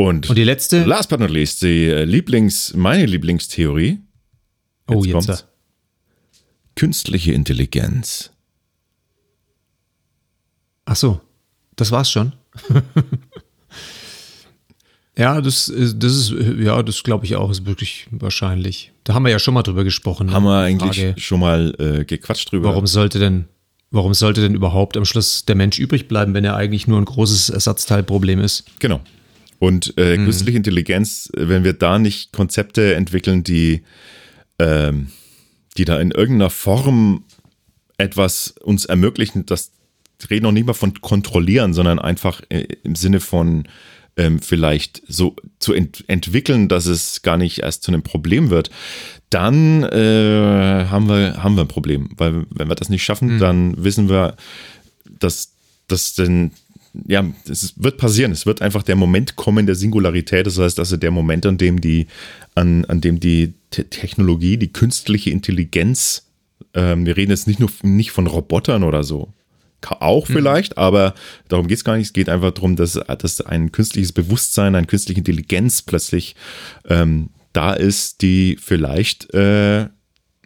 Und, 0.01 0.29
Und, 0.29 0.37
die 0.37 0.43
letzte? 0.43 0.83
Last 0.83 1.09
but 1.09 1.19
not 1.19 1.29
least, 1.29 1.61
die 1.61 1.85
äh, 1.85 2.05
Lieblings, 2.05 2.73
meine 2.73 3.05
Lieblingstheorie. 3.05 3.99
Jetzt 4.89 4.97
oh, 4.97 5.03
jetzt. 5.03 5.29
Da. 5.29 5.39
Künstliche 6.75 7.33
Intelligenz. 7.33 8.31
Ach 10.85 10.95
so, 10.95 11.21
das 11.75 11.91
war's 11.91 12.11
schon. 12.11 12.33
Ja, 15.17 15.41
das, 15.41 15.67
äh, 15.67 15.93
das 15.95 16.13
ist, 16.13 16.31
äh, 16.31 16.63
ja, 16.63 16.81
das 16.81 17.03
glaube 17.03 17.25
ich 17.25 17.35
auch, 17.35 17.51
ist 17.51 17.65
wirklich 17.65 18.07
wahrscheinlich. 18.11 18.91
Da 19.03 19.13
haben 19.13 19.23
wir 19.23 19.29
ja 19.29 19.39
schon 19.39 19.53
mal 19.53 19.61
drüber 19.61 19.83
gesprochen. 19.83 20.27
Ne? 20.27 20.33
Haben 20.33 20.45
wir 20.45 20.59
eigentlich 20.59 20.99
Frage, 20.99 21.15
schon 21.19 21.39
mal 21.41 21.75
äh, 21.79 22.05
gequatscht 22.05 22.51
drüber. 22.51 22.69
Warum 22.69 22.87
sollte 22.87 23.19
denn, 23.19 23.45
warum 23.91 24.13
sollte 24.13 24.41
denn 24.41 24.55
überhaupt 24.55 24.95
am 24.95 25.05
Schluss 25.05 25.45
der 25.45 25.55
Mensch 25.55 25.79
übrig 25.79 26.07
bleiben, 26.07 26.33
wenn 26.33 26.45
er 26.45 26.55
eigentlich 26.55 26.87
nur 26.87 26.97
ein 26.97 27.05
großes 27.05 27.49
Ersatzteilproblem 27.49 28.39
ist? 28.39 28.63
Genau. 28.79 29.01
Und 29.61 29.93
äh, 29.97 30.17
mhm. 30.17 30.25
künstliche 30.25 30.57
Intelligenz, 30.57 31.29
wenn 31.37 31.63
wir 31.63 31.73
da 31.73 31.99
nicht 31.99 32.33
Konzepte 32.33 32.95
entwickeln, 32.95 33.43
die, 33.43 33.83
ähm, 34.57 35.09
die 35.77 35.85
da 35.85 35.99
in 35.99 36.09
irgendeiner 36.09 36.49
Form 36.49 37.25
etwas 37.99 38.55
uns 38.63 38.85
ermöglichen, 38.85 39.45
das 39.45 39.71
reden 40.31 40.45
noch 40.45 40.51
nicht 40.51 40.65
mal 40.65 40.73
von 40.73 40.99
kontrollieren, 40.99 41.75
sondern 41.75 41.99
einfach 41.99 42.41
äh, 42.49 42.65
im 42.83 42.95
Sinne 42.95 43.19
von 43.19 43.67
ähm, 44.17 44.39
vielleicht 44.39 45.03
so 45.07 45.35
zu 45.59 45.73
ent 45.73 46.05
entwickeln, 46.07 46.67
dass 46.67 46.87
es 46.87 47.21
gar 47.21 47.37
nicht 47.37 47.59
erst 47.59 47.83
zu 47.83 47.91
einem 47.91 48.01
Problem 48.01 48.49
wird, 48.49 48.71
dann 49.29 49.83
äh, 49.83 50.87
haben, 50.89 51.07
wir, 51.07 51.43
haben 51.43 51.53
wir 51.53 51.61
ein 51.61 51.67
Problem. 51.67 52.09
Weil 52.17 52.47
wenn 52.49 52.67
wir 52.67 52.73
das 52.73 52.89
nicht 52.89 53.03
schaffen, 53.03 53.35
mhm. 53.35 53.39
dann 53.39 53.83
wissen 53.83 54.09
wir, 54.09 54.37
dass 55.19 55.53
das 55.85 56.15
denn 56.15 56.51
ja, 57.07 57.25
es 57.47 57.73
wird 57.77 57.97
passieren. 57.97 58.31
Es 58.31 58.45
wird 58.45 58.61
einfach 58.61 58.83
der 58.83 58.95
Moment 58.95 59.35
kommen 59.35 59.65
der 59.65 59.75
Singularität. 59.75 60.45
Das 60.45 60.57
heißt, 60.57 60.79
also 60.79 60.97
der 60.97 61.11
Moment, 61.11 61.45
an 61.45 61.57
dem 61.57 61.79
die, 61.79 62.07
an, 62.55 62.85
an 62.85 63.01
dem 63.01 63.19
die 63.19 63.53
Technologie, 63.69 64.57
die 64.57 64.73
künstliche 64.73 65.29
Intelligenz, 65.29 66.27
ähm, 66.73 67.05
wir 67.05 67.17
reden 67.17 67.31
jetzt 67.31 67.47
nicht 67.47 67.59
nur 67.59 67.69
nicht 67.83 68.11
von 68.11 68.27
Robotern 68.27 68.83
oder 68.83 69.03
so, 69.03 69.33
auch 69.89 70.27
mhm. 70.27 70.33
vielleicht, 70.33 70.75
mhm. 70.75 70.83
aber 70.83 71.13
darum 71.47 71.67
geht 71.67 71.77
es 71.77 71.83
gar 71.83 71.97
nicht. 71.97 72.07
Es 72.07 72.13
geht 72.13 72.29
einfach 72.29 72.51
darum, 72.51 72.75
dass, 72.75 72.93
dass 72.93 73.41
ein 73.41 73.71
künstliches 73.71 74.11
Bewusstsein, 74.11 74.75
eine 74.75 74.87
künstliche 74.87 75.19
Intelligenz 75.19 75.81
plötzlich 75.81 76.35
ähm, 76.87 77.29
da 77.53 77.73
ist, 77.73 78.21
die 78.21 78.57
vielleicht 78.61 79.33
äh, 79.33 79.87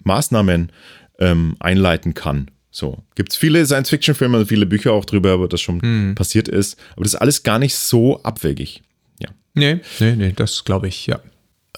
Maßnahmen 0.04 0.72
ähm, 1.20 1.56
einleiten 1.60 2.14
kann. 2.14 2.50
So, 2.76 2.98
gibt 3.16 3.32
es 3.32 3.38
viele 3.38 3.66
Science-Fiction-Filme, 3.66 4.48
viele 4.48 4.66
Bücher 4.66 4.92
auch 4.92 5.06
drüber, 5.06 5.40
wo 5.40 5.48
das 5.48 5.62
schon 5.62 5.78
mhm. 5.78 6.14
passiert 6.14 6.50
ist. 6.50 6.78
Aber 6.92 7.06
das 7.06 7.14
ist 7.14 7.22
alles 7.22 7.44
gar 7.44 7.58
nicht 7.58 7.74
so 7.74 8.22
abwegig. 8.24 8.84
Ja. 9.18 9.30
Nee, 9.54 9.80
nee, 10.02 10.16
nee, 10.18 10.34
das 10.36 10.66
glaube 10.66 10.90
ich, 10.90 11.08
ja. 11.08 11.22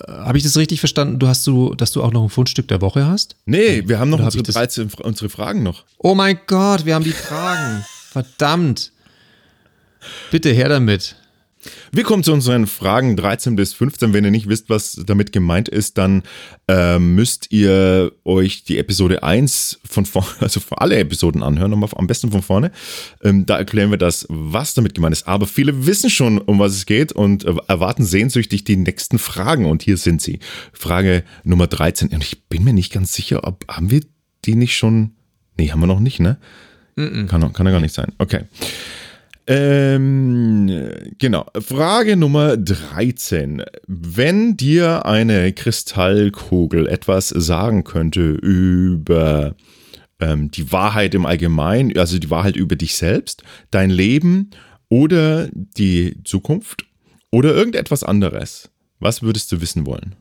habe 0.08 0.40
ich 0.40 0.44
das 0.44 0.58
richtig 0.58 0.80
verstanden? 0.80 1.20
Du 1.20 1.28
hast 1.28 1.46
du, 1.46 1.76
dass 1.76 1.92
du 1.92 2.02
auch 2.02 2.12
noch 2.12 2.24
ein 2.24 2.30
Fundstück 2.30 2.68
der 2.68 2.82
Woche 2.82 3.06
hast? 3.06 3.36
Nee, 3.46 3.84
wir 3.86 4.00
haben 4.00 4.10
noch 4.10 4.18
hab 4.18 4.26
unsere, 4.26 4.42
das- 4.42 4.56
13, 4.56 4.90
unsere 5.04 5.30
Fragen 5.30 5.62
noch. 5.62 5.86
Oh 6.00 6.16
mein 6.16 6.40
Gott, 6.48 6.84
wir 6.88 6.96
haben 6.96 7.06
die 7.06 7.12
Fragen. 7.12 7.86
Verdammt. 8.10 8.92
Bitte 10.32 10.50
her 10.50 10.70
damit. 10.70 11.16
Wir 11.92 12.04
kommen 12.04 12.24
zu 12.24 12.34
unseren 12.34 12.68
Fragen 12.68 13.16
13 13.16 13.56
bis 13.56 13.74
15. 13.74 14.14
Wenn 14.14 14.24
ihr 14.24 14.32
nicht 14.32 14.48
wisst, 14.48 14.70
was 14.70 15.02
damit 15.06 15.32
gemeint 15.32 15.70
ist, 15.70 15.98
dann 15.98 16.24
ähm, 16.68 17.16
müsst 17.16 17.52
ihr 17.52 18.12
euch 18.26 18.64
die 18.64 18.78
Episode 18.78 19.24
1 19.24 19.80
von 19.84 20.06
vorne, 20.06 20.28
also 20.40 20.60
für 20.60 20.80
alle 20.80 20.98
Episoden 20.98 21.44
anhören, 21.44 21.72
nochmal 21.72 21.90
am 21.96 22.08
besten 22.08 22.32
von 22.32 22.42
vorne. 22.42 22.72
Ähm, 23.24 23.46
da 23.46 23.58
erklären 23.58 23.92
wir 23.92 23.98
das, 23.98 24.26
was 24.30 24.74
damit 24.74 24.94
gemeint 24.94 25.14
ist. 25.14 25.28
Aber 25.28 25.48
viele 25.48 25.86
wissen 25.86 26.10
schon, 26.10 26.38
um 26.38 26.60
was 26.60 26.74
es 26.74 26.86
geht 26.86 27.12
und 27.12 27.46
äh, 27.46 27.56
erwarten 27.68 28.06
sehnsüchtig 28.06 28.64
die 28.64 28.78
nächsten 28.78 29.20
Fragen. 29.20 29.66
Und 29.66 29.84
hier 29.84 29.98
sind 29.98 30.22
sie. 30.22 30.40
Frage 30.74 31.24
Nummer 31.44 31.68
13. 31.68 32.10
Und 32.10 32.24
ich 32.24 32.46
bin 32.48 32.64
mir 32.64 32.74
nicht 32.74 32.92
ganz 32.92 33.14
sicher, 33.14 33.48
ob 33.48 33.66
haben 33.68 33.90
wir 33.90 34.02
die 34.46 34.56
nicht 34.56 34.78
schon. 34.78 35.12
Nee, 35.58 35.72
haben 35.72 35.80
wir 35.80 35.88
noch 35.88 36.00
nicht, 36.00 36.20
ne? 36.20 36.38
Kann, 37.28 37.54
kann 37.54 37.66
ja 37.66 37.72
gar 37.72 37.82
nicht 37.82 37.94
sein. 37.94 38.14
Okay. 38.18 38.46
Ähm, 39.50 40.70
genau. 41.18 41.46
Frage 41.58 42.18
Nummer 42.18 42.58
13. 42.58 43.64
Wenn 43.88 44.58
dir 44.58 45.06
eine 45.06 45.54
Kristallkugel 45.54 46.86
etwas 46.88 47.30
sagen 47.30 47.86
könnte 47.86 48.32
über 48.32 49.56
ähm, 50.20 50.52
die 50.52 50.72
Wahrheit 50.74 51.16
im 51.16 51.26
Allgemeinen, 51.26 51.98
also 51.98 52.20
die 52.20 52.30
Wahrheit 52.30 52.58
über 52.58 52.76
dich 52.76 52.98
selbst, 52.98 53.44
dein 53.72 53.90
Leben 53.90 54.50
oder 54.90 55.50
die 55.54 56.22
Zukunft 56.26 56.86
oder 57.32 57.56
irgendetwas 57.56 58.04
anderes, 58.04 58.70
was 59.00 59.22
würdest 59.22 59.52
du 59.54 59.62
wissen 59.62 59.86
wollen? 59.86 60.16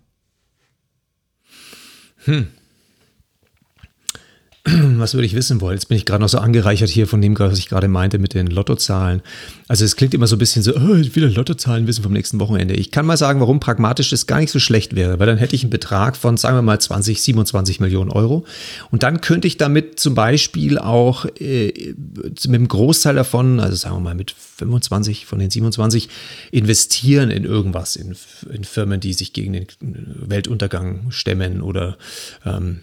Was 4.96 5.14
würde 5.14 5.26
ich 5.26 5.34
wissen 5.34 5.60
wollen? 5.60 5.76
Jetzt 5.76 5.88
bin 5.88 5.96
ich 5.96 6.04
gerade 6.04 6.20
noch 6.20 6.28
so 6.28 6.38
angereichert 6.38 6.90
hier 6.90 7.06
von 7.06 7.22
dem, 7.22 7.38
was 7.38 7.58
ich 7.58 7.68
gerade 7.68 7.86
meinte 7.86 8.18
mit 8.18 8.34
den 8.34 8.48
Lottozahlen. 8.48 9.22
Also 9.68 9.84
es 9.84 9.94
klingt 9.94 10.12
immer 10.12 10.26
so 10.26 10.34
ein 10.34 10.40
bisschen 10.40 10.62
so, 10.62 10.74
oh, 10.74 10.94
ich 10.96 11.14
will 11.14 11.24
Lottozahlen 11.26 11.86
wissen 11.86 12.02
vom 12.02 12.12
nächsten 12.12 12.40
Wochenende. 12.40 12.74
Ich 12.74 12.90
kann 12.90 13.06
mal 13.06 13.16
sagen, 13.16 13.38
warum 13.38 13.60
pragmatisch 13.60 14.10
das 14.10 14.26
gar 14.26 14.40
nicht 14.40 14.50
so 14.50 14.58
schlecht 14.58 14.96
wäre, 14.96 15.20
weil 15.20 15.26
dann 15.26 15.38
hätte 15.38 15.54
ich 15.54 15.62
einen 15.62 15.70
Betrag 15.70 16.16
von, 16.16 16.36
sagen 16.36 16.56
wir 16.56 16.62
mal, 16.62 16.80
20, 16.80 17.22
27 17.22 17.78
Millionen 17.78 18.10
Euro. 18.10 18.44
Und 18.90 19.04
dann 19.04 19.20
könnte 19.20 19.46
ich 19.46 19.56
damit 19.56 20.00
zum 20.00 20.16
Beispiel 20.16 20.78
auch 20.78 21.26
äh, 21.38 21.94
mit 22.16 22.44
einem 22.44 22.66
Großteil 22.66 23.14
davon, 23.14 23.60
also 23.60 23.76
sagen 23.76 23.96
wir 23.96 24.00
mal 24.00 24.14
mit 24.16 24.32
25 24.32 25.26
von 25.26 25.38
den 25.38 25.50
27, 25.50 26.08
investieren 26.50 27.30
in 27.30 27.44
irgendwas, 27.44 27.94
in, 27.94 28.16
in 28.52 28.64
Firmen, 28.64 28.98
die 28.98 29.12
sich 29.12 29.32
gegen 29.32 29.52
den 29.52 29.66
Weltuntergang 29.80 31.10
stemmen 31.10 31.60
oder 31.60 31.98
ähm, 32.44 32.80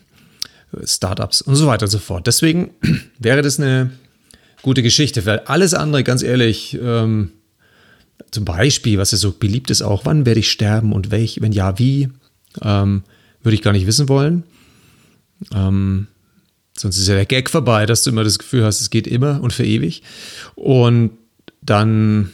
Startups 0.84 1.42
und 1.42 1.56
so 1.56 1.68
weiter 1.68 1.86
und 1.86 1.92
so 1.92 2.00
fort. 2.00 2.28
Deswegen 2.28 2.72
wäre 3.20 3.42
das 3.42 3.60
eine 3.60 3.92
gute 4.62 4.84
Geschichte, 4.84 5.26
weil 5.26 5.40
alles 5.40 5.74
andere, 5.74 6.04
ganz 6.04 6.24
ehrlich, 6.24 6.78
ähm, 6.82 7.32
zum 8.32 8.46
Beispiel, 8.46 8.98
was 8.98 9.12
ja 9.12 9.18
so 9.18 9.32
beliebt 9.32 9.70
ist 9.70 9.82
auch, 9.82 10.06
wann 10.06 10.26
werde 10.26 10.40
ich 10.40 10.52
sterben 10.52 10.94
und 10.94 11.12
welch, 11.12 11.42
wenn 11.42 11.52
ja, 11.52 11.78
wie, 11.78 12.10
ähm, 12.62 13.04
würde 13.42 13.56
ich 13.56 13.62
gar 13.62 13.74
nicht 13.74 13.88
wissen 13.88 14.10
wollen. 14.10 14.44
Ähm, 15.54 16.08
sonst 16.78 16.98
ist 16.98 17.08
ja 17.08 17.16
der 17.16 17.26
Gag 17.26 17.50
vorbei, 17.50 17.86
dass 17.86 18.04
du 18.04 18.10
immer 18.10 18.24
das 18.24 18.40
Gefühl 18.40 18.64
hast, 18.64 18.82
es 18.82 18.90
geht 18.90 19.08
immer 19.08 19.42
und 19.42 19.54
für 19.54 19.66
ewig. 19.66 20.02
Und 20.56 21.12
dann 21.62 22.32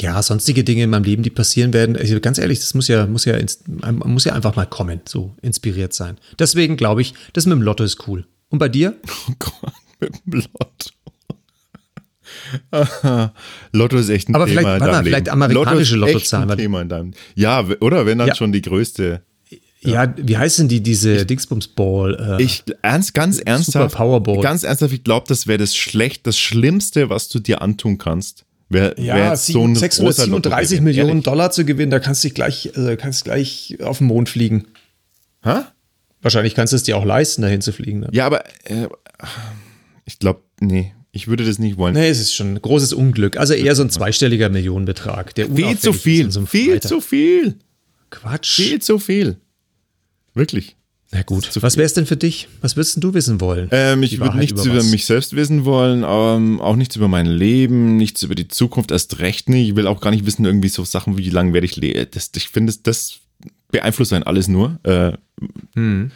ja, 0.00 0.20
sonstige 0.22 0.64
Dinge 0.64 0.82
in 0.84 0.90
meinem 0.90 1.04
Leben, 1.04 1.22
die 1.22 1.30
passieren 1.30 1.72
werden. 1.72 1.96
Also 1.96 2.18
ganz 2.20 2.38
ehrlich, 2.38 2.58
das 2.60 2.74
muss 2.74 2.88
ja, 2.88 3.06
muss 3.06 3.24
ja, 3.24 3.36
muss 3.92 4.24
ja 4.24 4.32
einfach 4.32 4.56
mal 4.56 4.66
kommen, 4.66 5.00
so 5.06 5.34
inspiriert 5.42 5.92
sein. 5.92 6.18
Deswegen 6.38 6.76
glaube 6.76 7.02
ich, 7.02 7.14
das 7.32 7.46
mit 7.46 7.52
dem 7.56 7.62
Lotto 7.62 7.84
ist 7.84 8.06
cool. 8.08 8.26
Und 8.48 8.58
bei 8.58 8.68
dir? 8.68 8.94
Oh 9.28 9.32
Gott, 9.38 9.72
mit 10.00 10.12
dem 10.26 10.32
Lotto. 10.40 10.90
Lotto 13.72 13.96
ist 13.96 14.08
echt 14.08 14.28
ein 14.28 14.34
Aber 14.34 14.46
Thema 14.46 14.60
vielleicht- 14.60 14.74
in 14.74 14.80
deinem 14.80 14.90
mal, 14.90 14.96
Leben. 14.98 15.04
vielleicht 15.06 15.28
amerikanische 15.28 15.96
Lotto 15.96 16.10
ist 16.10 16.16
echt 16.16 16.32
Lottozahlen, 16.32 16.50
ein 16.50 16.58
Thema 16.58 16.80
in 16.82 16.88
deinem 16.88 17.14
Ja, 17.34 17.64
oder 17.80 18.06
wenn 18.06 18.18
dann 18.18 18.28
Ja. 18.28 18.34
schon 18.34 18.52
die 18.52 18.62
größte. 18.62 19.22
Ja, 19.82 20.14
wie 20.16 20.36
heißen 20.38 20.66
die, 20.66 20.82
diese 20.82 21.26
Dingsbums 21.26 21.68
Ball? 21.68 22.38
Äh, 22.40 22.42
Ich 22.42 22.64
ernst, 22.80 23.12
ganz 23.12 23.38
ernsthaft, 23.38 23.94
Powerball. 23.96 24.40
ganz 24.40 24.62
ernsthaft, 24.62 24.94
ich 24.94 25.04
glaube, 25.04 25.26
das 25.28 25.46
wäre 25.46 25.58
das 25.58 25.76
schlecht, 25.76 26.26
das 26.26 26.38
Schlimmste, 26.38 27.10
was 27.10 27.28
du 27.28 27.38
dir 27.38 27.60
antun 27.60 27.98
kannst. 27.98 28.46
Wär 28.68 28.98
ja, 28.98 29.30
jetzt 29.30 29.46
so 29.46 29.62
ein 29.62 29.74
großer 29.74 29.80
637 29.80 30.30
Lottogewinn. 30.30 30.84
Millionen 30.84 31.08
Ehrlich. 31.08 31.24
Dollar 31.24 31.50
zu 31.50 31.64
gewinnen, 31.64 31.90
da 31.90 32.00
kannst 32.00 32.24
du 32.24 32.28
dich 32.28 32.34
gleich, 32.34 32.70
äh, 32.76 32.96
kannst 32.96 33.24
gleich 33.24 33.76
auf 33.82 33.98
den 33.98 34.06
Mond 34.06 34.28
fliegen. 34.28 34.66
Hä? 35.42 35.60
Wahrscheinlich 36.22 36.54
kannst 36.54 36.72
du 36.72 36.76
es 36.76 36.82
dir 36.82 36.96
auch 36.96 37.04
leisten, 37.04 37.42
dahin 37.42 37.60
zu 37.60 37.72
fliegen. 37.72 38.00
Ne? 38.00 38.08
Ja, 38.12 38.24
aber 38.26 38.44
äh, 38.64 38.88
ich 40.06 40.18
glaube, 40.18 40.40
nee, 40.60 40.94
ich 41.12 41.28
würde 41.28 41.44
das 41.44 41.58
nicht 41.58 41.76
wollen. 41.76 41.94
Nee, 41.94 42.08
es 42.08 42.18
ist 42.18 42.34
schon 42.34 42.54
ein 42.54 42.62
großes 42.62 42.92
Unglück. 42.92 43.36
Also 43.36 43.54
eher 43.54 43.74
so 43.76 43.82
ein 43.82 43.90
zweistelliger 43.90 44.48
Millionenbetrag. 44.48 45.34
Der 45.34 45.50
viel 45.50 45.78
zu 45.78 45.92
viel, 45.92 46.30
viel 46.46 46.80
zu 46.80 47.00
viel, 47.00 47.58
Quatsch. 48.10 48.56
viel 48.56 48.80
zu 48.80 48.98
viel. 48.98 49.36
Wirklich. 50.32 50.76
Na 51.14 51.22
gut. 51.22 51.48
Was 51.62 51.76
wäre 51.76 51.86
es 51.86 51.94
denn 51.94 52.06
für 52.06 52.16
dich? 52.16 52.48
Was 52.60 52.74
würdest 52.74 53.02
du 53.02 53.14
wissen 53.14 53.40
wollen? 53.40 53.68
Ähm, 53.70 54.02
ich 54.02 54.18
würde 54.18 54.36
nichts 54.36 54.64
über, 54.64 54.78
was? 54.78 54.90
mich 54.90 55.06
selbst 55.06 55.34
wissen 55.36 55.64
wollen, 55.64 56.04
ähm, 56.04 56.60
auch 56.60 56.74
nichts 56.74 56.96
über 56.96 57.06
mein 57.06 57.26
Leben, 57.26 57.96
nichts 57.96 58.24
über 58.24 58.34
die 58.34 58.48
Zukunft, 58.48 58.90
erst 58.90 59.20
recht 59.20 59.48
nicht. 59.48 59.68
Ich 59.70 59.76
will 59.76 59.86
auch 59.86 60.00
gar 60.00 60.10
nicht 60.10 60.26
wissen, 60.26 60.44
irgendwie 60.44 60.68
so 60.68 60.84
Sachen, 60.84 61.16
wie 61.16 61.30
lange 61.30 61.52
werde 61.52 61.66
ich 61.66 61.76
leben. 61.76 62.06
Das, 62.10 62.32
ich 62.34 62.48
finde, 62.48 62.72
das, 62.72 62.82
das 62.82 63.18
beeinflusst 63.70 64.12
einen 64.12 64.24
alles 64.24 64.48
nur. 64.48 64.78
Äh, 64.82 65.12
Hm. 65.76 66.10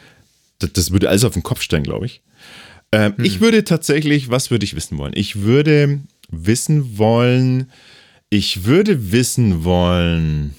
das, 0.58 0.72
das 0.72 0.90
würde 0.90 1.08
alles 1.08 1.24
auf 1.24 1.34
den 1.34 1.42
Kopf 1.44 1.62
stellen, 1.62 1.84
glaube 1.84 2.06
ich. 2.06 2.20
Ähm, 2.90 3.14
Hm. 3.16 3.24
Ich 3.24 3.40
würde 3.40 3.62
tatsächlich, 3.64 4.30
was 4.30 4.50
würde 4.50 4.64
ich 4.64 4.74
wissen 4.74 4.98
wollen? 4.98 5.12
Ich 5.14 5.42
würde 5.42 6.00
wissen 6.30 6.98
wollen, 6.98 7.70
ich 8.30 8.64
würde 8.64 9.12
wissen 9.12 9.62
wollen, 9.64 10.54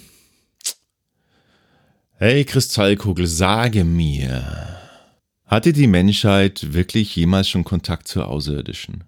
hey 2.20 2.44
Kristallkugel, 2.44 3.28
sage 3.28 3.86
mir, 3.86 4.78
hatte 5.46 5.72
die 5.72 5.88
Menschheit 5.88 6.74
wirklich 6.74 7.16
jemals 7.16 7.48
schon 7.48 7.64
Kontakt 7.64 8.10
zu 8.10 8.24
Außerirdischen? 8.24 9.06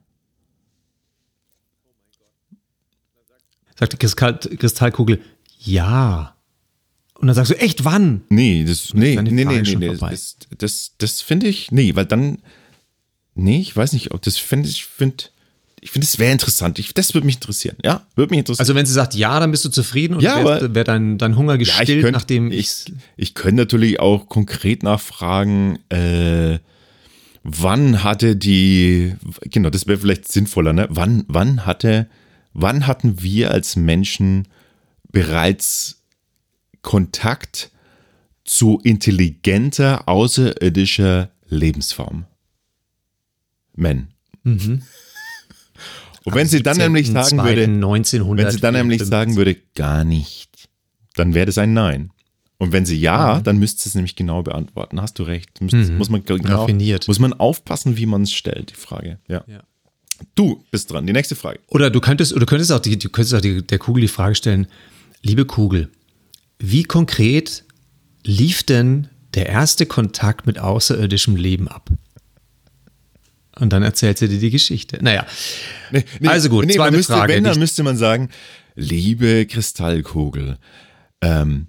Sagt 3.78 3.94
die 3.94 3.98
Kristall 3.98 4.40
Kristallkugel, 4.40 5.22
ja. 5.60 6.38
Und 7.16 7.28
dann 7.28 7.36
sagst 7.36 7.52
du, 7.52 7.60
echt, 7.60 7.84
wann? 7.84 8.22
Nee, 8.30 8.64
das, 8.64 8.94
nee, 8.94 9.16
nee, 9.22 9.44
nee, 9.44 9.62
nee, 9.62 9.76
nee, 9.76 9.98
das, 9.98 10.38
das, 10.58 10.96
das 10.98 11.22
finde 11.22 11.48
ich, 11.48 11.72
nee, 11.72 11.94
weil 11.96 12.06
dann, 12.06 12.38
nee, 13.36 13.60
ich 13.60 13.76
weiß 13.76 13.92
nicht, 13.92 14.12
ob 14.12 14.22
das 14.22 14.38
finde 14.38 14.70
ich, 14.70 14.86
finde, 14.86 15.26
ich 15.84 15.90
finde, 15.90 16.06
es 16.06 16.20
wäre 16.20 16.32
interessant. 16.32 16.78
Ich, 16.78 16.94
das 16.94 17.16
würde 17.16 17.26
mich 17.26 17.36
interessieren, 17.36 17.76
ja, 17.84 18.06
würde 18.16 18.30
mich 18.30 18.40
interessieren. 18.40 18.62
Also 18.62 18.76
wenn 18.76 18.86
sie 18.86 18.94
sagt, 18.94 19.16
ja, 19.16 19.40
dann 19.40 19.50
bist 19.50 19.66
du 19.66 19.70
zufrieden 19.70 20.14
und 20.14 20.22
Ja, 20.22 20.38
wäre 20.38 20.76
wär 20.76 20.84
dein, 20.84 21.18
dein 21.18 21.36
Hunger 21.36 21.54
Ja, 21.54 21.58
gestillt, 21.58 21.90
ich 21.90 21.96
könnte, 21.96 22.12
nachdem 22.12 22.52
ich, 22.52 22.86
ich 23.18 23.34
könnte 23.34 23.64
natürlich 23.64 24.00
auch 24.00 24.30
konkret 24.30 24.84
nachfragen, 24.84 25.80
äh, 25.90 26.60
wann 27.44 28.04
hatte 28.04 28.36
die, 28.36 29.16
genau, 29.42 29.72
das 29.72 29.88
wäre 29.88 29.98
vielleicht 29.98 30.32
sinnvoller, 30.32 30.72
ne? 30.72 30.88
Wann, 30.92 31.26
wann 31.28 31.66
hatte, 31.66 32.08
wann 32.54 32.86
hatten 32.86 33.24
wir 33.24 33.50
als 33.50 33.76
Menschen 33.76 34.48
bereits 35.12 36.04
Kontakt 36.84 37.72
zu 38.46 38.80
intelligenter, 38.84 40.08
außerirdischer 40.08 41.32
Lebensform? 41.48 42.26
Men. 43.74 44.10
Mhm. 44.44 44.84
Und 46.24 46.36
wenn 46.36 46.48
sie 46.48 46.62
dann 46.62 46.78
nämlich 46.78 47.08
sagen 47.12 47.38
würde, 47.44 47.64
1900 47.64 48.46
wenn 48.46 48.52
sie 48.52 48.60
dann 48.60 48.74
nämlich 48.76 49.04
sagen 49.04 49.36
würde, 49.36 49.56
gar 49.76 50.04
nicht, 50.04 50.70
dann 51.16 51.34
wäre 51.34 51.46
das 51.48 51.58
ein 51.58 51.74
Nein. 51.74 52.12
Und 52.58 52.72
wenn 52.74 52.86
sie 52.86 52.96
ja, 52.96 53.38
Mhm. 53.40 53.44
dann 53.44 53.58
müsste 53.58 53.90
es 53.90 53.96
nämlich 53.96 54.16
genau 54.16 54.44
beantworten. 54.44 55.02
Hast 55.02 55.18
du 55.18 55.24
recht. 55.24 55.60
Müsste, 55.62 55.92
Muss 55.94 56.10
man 56.10 56.24
genau, 56.24 56.62
Raffiniert. 56.62 57.08
muss 57.08 57.18
man 57.18 57.34
aufpassen, 57.34 57.98
wie 57.98 58.06
man 58.06 58.22
es 58.22 58.34
stellt, 58.34 58.70
die 58.70 58.76
Frage. 58.76 59.18
Ja. 59.28 59.44
Ja. 59.48 59.64
Du 60.36 60.64
bist 60.70 60.92
dran. 60.92 61.08
Die 61.08 61.14
nächste 61.14 61.36
Frage. 61.36 61.60
Oder 61.68 61.90
du 61.90 62.00
könntest, 62.00 62.34
oder 62.34 62.42
du 62.42 62.46
könntest 62.46 62.72
auch, 62.72 62.80
die, 62.80 63.00
du 63.00 63.10
könntest 63.10 63.34
auch 63.34 63.42
die, 63.42 63.66
der 63.66 63.80
Kugel 63.80 64.02
die 64.02 64.08
Frage 64.08 64.36
stellen, 64.36 64.68
liebe 65.24 65.46
Kugel, 65.46 65.90
wie 66.60 66.84
konkret 66.84 67.64
lief 68.24 68.62
denn 68.62 69.08
der 69.34 69.48
erste 69.48 69.88
Kontakt 69.88 70.46
mit 70.46 70.60
außerirdischem 70.60 71.36
Leben 71.36 71.68
ab? 71.68 71.90
Und 73.60 73.74
dann 73.74 73.84
erzählt 73.84 74.18
sie 74.18 74.30
dir 74.30 74.40
die 74.40 74.50
Geschichte. 74.50 75.00
Naja, 75.02 75.26
Nee, 75.92 76.06
Also 76.28 76.50
gut, 76.50 76.66
nee, 76.66 76.74
zweite 76.74 76.96
müsste, 76.96 77.14
Frage, 77.14 77.34
Wenn, 77.34 77.44
dann 77.44 77.60
müsste 77.60 77.84
man 77.84 77.98
sagen, 77.98 78.30
liebe 78.76 79.46
Kristallkugel, 79.46 80.58
ähm, 81.22 81.68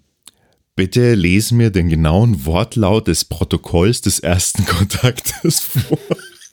bitte 0.77 1.15
lese 1.15 1.55
mir 1.55 1.71
den 1.71 1.89
genauen 1.89 2.47
Wortlaut 2.47 3.09
des 3.09 3.25
Protokolls 3.25 4.01
des 4.01 4.21
ersten 4.21 4.65
Kontaktes 4.67 5.61
vor. 5.61 5.99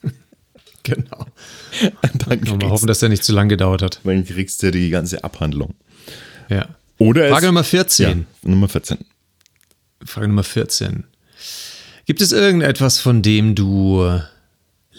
genau. 0.82 1.26
Dann 2.02 2.10
Mal 2.28 2.36
kriegst, 2.38 2.64
hoffen, 2.64 2.86
dass 2.86 2.98
der 2.98 3.08
nicht 3.08 3.24
zu 3.24 3.32
lang 3.32 3.48
gedauert 3.48 3.82
hat. 3.82 4.00
dann 4.04 4.24
kriegst 4.24 4.62
du 4.62 4.70
die 4.70 4.90
ganze 4.90 5.22
Abhandlung. 5.22 5.74
Ja. 6.48 6.68
Oder 6.98 7.28
Frage 7.30 7.46
es, 7.46 7.48
Nummer 7.48 7.64
14. 7.64 8.26
ja, 8.42 8.50
Nummer 8.50 8.68
14. 8.68 8.98
Frage 10.04 10.28
Nummer 10.28 10.42
14. 10.44 11.04
Gibt 12.04 12.20
es 12.20 12.32
irgendetwas, 12.32 12.98
von 12.98 13.22
dem 13.22 13.54
du 13.54 14.20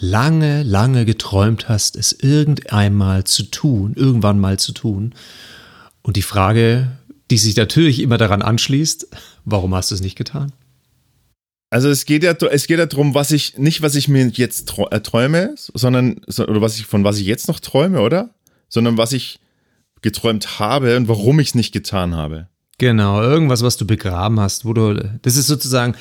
lange, 0.02 0.64
lange 0.64 1.04
geträumt 1.04 1.68
hast, 1.68 1.96
es 1.96 2.12
irgendeinmal 2.12 3.24
zu 3.24 3.44
tun, 3.44 3.94
irgendwann 3.96 4.40
mal 4.40 4.58
zu 4.58 4.72
tun? 4.72 5.14
Und 6.02 6.16
die 6.16 6.22
Frage, 6.22 6.90
die 7.30 7.38
sich 7.38 7.56
natürlich 7.56 8.00
immer 8.00 8.18
daran 8.18 8.42
anschließt, 8.42 9.06
warum 9.44 9.74
hast 9.74 9.92
du 9.92 9.94
es 9.94 10.00
nicht 10.02 10.16
getan? 10.16 10.52
Also 11.70 11.88
es 11.88 12.04
geht 12.04 12.24
ja, 12.24 12.32
es 12.32 12.66
geht 12.66 12.78
ja 12.78 12.86
darum, 12.86 13.14
was 13.14 13.30
ich, 13.30 13.56
nicht 13.56 13.80
was 13.80 13.94
ich 13.94 14.08
mir 14.08 14.26
jetzt 14.26 14.74
äh, 14.90 15.00
träume, 15.00 15.54
sondern, 15.56 16.20
so- 16.26 16.46
oder 16.46 16.60
was 16.60 16.78
ich, 16.78 16.84
von 16.84 17.04
was 17.04 17.18
ich 17.18 17.26
jetzt 17.26 17.48
noch 17.48 17.60
träume, 17.60 18.00
oder? 18.00 18.30
Sondern 18.68 18.98
was 18.98 19.12
ich 19.12 19.38
geträumt 20.02 20.58
habe 20.58 20.96
und 20.96 21.06
warum 21.06 21.38
ich 21.38 21.48
es 21.48 21.54
nicht 21.54 21.72
getan 21.72 22.16
habe. 22.16 22.48
Genau, 22.78 23.22
irgendwas, 23.22 23.62
was 23.62 23.76
du 23.76 23.86
begraben 23.86 24.40
hast, 24.40 24.64
wo 24.64 24.72
du, 24.72 24.94
das 25.22 25.36
ist 25.36 25.46
sozusagen, 25.46 25.94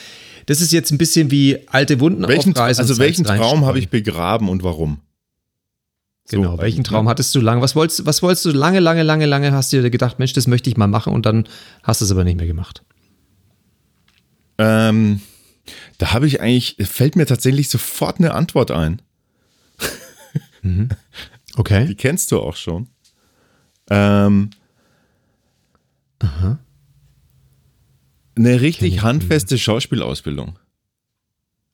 das 0.52 0.60
ist 0.60 0.74
jetzt 0.74 0.92
ein 0.92 0.98
bisschen 0.98 1.32
wie 1.32 1.66
alte 1.70 2.02
Wunden 2.02 2.28
Welchen, 2.28 2.52
aufreißen. 2.52 2.82
also 2.82 2.98
welchen 2.98 3.24
Traum 3.24 3.66
habe 3.66 3.80
ich 3.80 3.88
begraben 3.88 4.50
und 4.50 4.64
warum? 4.64 5.00
Genau, 6.30 6.58
So, 6.58 6.62
welchen 6.62 6.84
Traum 6.84 7.08
hattest 7.08 7.34
du 7.34 7.40
lange? 7.40 7.62
Was 7.62 7.74
wolltest, 7.74 8.06
was 8.06 8.22
wolltest 8.22 8.44
du 8.44 8.52
lange, 8.52 8.82
lange, 8.82 9.04
lange, 9.04 9.26
lange? 9.28 9.54
Hast 9.54 9.72
du 9.72 9.82
dir 9.82 9.90
gedacht, 9.90 10.20
Mensch, 10.20 10.34
das 10.34 10.48
möchte 10.48 10.70
ich 10.70 10.76
mal 10.76 10.88
machen 10.88 11.14
und 11.14 11.26
dann 11.26 11.48
hast 11.84 12.02
du 12.02 12.06
es 12.06 12.12
aber 12.12 12.26
nicht 12.26 12.36
mehr 12.36 12.48
gemacht. 12.48 12.84
Ähm, 14.58 15.22
da 16.00 16.12
habe 16.12 16.28
ich 16.28 16.42
eigentlich, 16.42 16.76
fällt 16.82 17.16
mir 17.16 17.26
tatsächlich 17.26 17.70
sofort 17.70 18.20
eine 18.20 18.34
Antwort 18.34 18.72
ein. 18.72 19.02
Okay. 21.58 21.86
Die 21.88 21.96
kennst 21.96 22.32
du 22.32 22.40
auch 22.40 22.56
schon. 22.56 22.88
Ähm, 23.90 24.52
Eine 28.36 28.62
richtig 28.62 29.02
handfeste 29.02 29.58
Schauspielausbildung. 29.58 30.58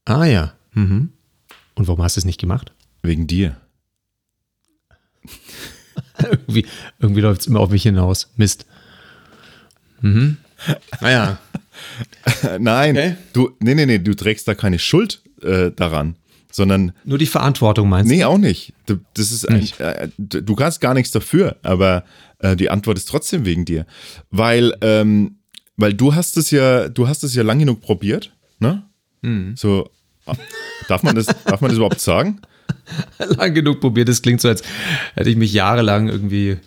Ah 0.05 0.26
ja. 0.26 0.53
Mhm. 0.74 1.10
Und 1.76 1.88
warum 1.88 2.01
hast 2.01 2.16
du 2.16 2.22
es 2.22 2.26
nicht 2.26 2.39
gemacht? 2.39 2.72
Wegen 3.03 3.28
dir. 3.28 3.58
irgendwie 6.20 6.66
irgendwie 6.99 7.22
läuft 7.22 7.41
es 7.41 7.47
immer 7.47 7.60
auf 7.60 7.70
mich 7.70 7.84
hinaus. 7.84 8.32
Mist. 8.38 8.66
Mhm. 10.01 10.38
Naja. 11.01 11.39
Äh, 12.43 12.60
Nein, 12.60 12.97
Okay. 12.97 13.16
du, 13.34 13.51
nee, 13.60 13.76
nee, 13.76 13.86
nee, 13.86 13.99
du 13.99 14.16
trägst 14.16 14.47
da 14.47 14.55
keine 14.55 14.80
Schuld 14.80 15.22
äh, 15.43 15.72
daran, 15.72 16.16
sondern, 16.51 16.93
Nur 17.03 17.18
die 17.20 17.28
Verantwortung 17.28 17.89
meinst 17.89 18.12
nee, 18.12 18.24
auch 18.24 18.38
nicht. 18.39 18.74
Du, 18.88 18.97
das 19.14 19.32
ist 19.32 19.47
eigentlich, 19.47 19.80
äh, 19.80 20.10
du 20.18 20.41
du 20.41 20.55
kannst 20.55 20.82
gar 20.82 20.93
nichts 20.95 21.12
dafür, 21.12 21.58
aber 21.62 22.03
äh, 22.39 22.55
die 22.55 22.70
Antwort 22.70 22.97
ist 22.97 23.08
trotzdem 23.10 23.45
wegen 23.45 23.66
dir. 23.66 23.86
Weil, 24.32 24.74
ähm, 24.82 25.37
weil 25.78 25.93
du 25.93 26.13
hast 26.15 26.38
es 26.38 26.51
ja, 26.51 26.89
du 26.89 27.07
hast 27.07 27.23
es 27.23 27.34
ja 27.36 27.43
lang 27.43 27.59
genug 27.59 27.82
probiert, 27.82 28.32
ne? 28.59 28.84
So, 29.55 29.89
ah, 30.25 30.36
darf 30.88 31.03
man 31.03 31.15
das, 31.15 31.25
darf 31.45 31.61
man 31.61 31.69
das 31.69 31.78
überhaupt 31.78 32.01
sagen? 32.01 32.41
Lang 33.19 33.53
genug 33.53 33.80
probiert. 33.82 34.07
Das 34.09 34.21
klingt 34.21 34.39
so, 34.41 34.47
als 34.49 34.61
hätte 35.15 35.30
ich 35.30 35.36
mich 35.38 35.51
jahrelang 35.53 36.07
irgendwie 36.07 36.57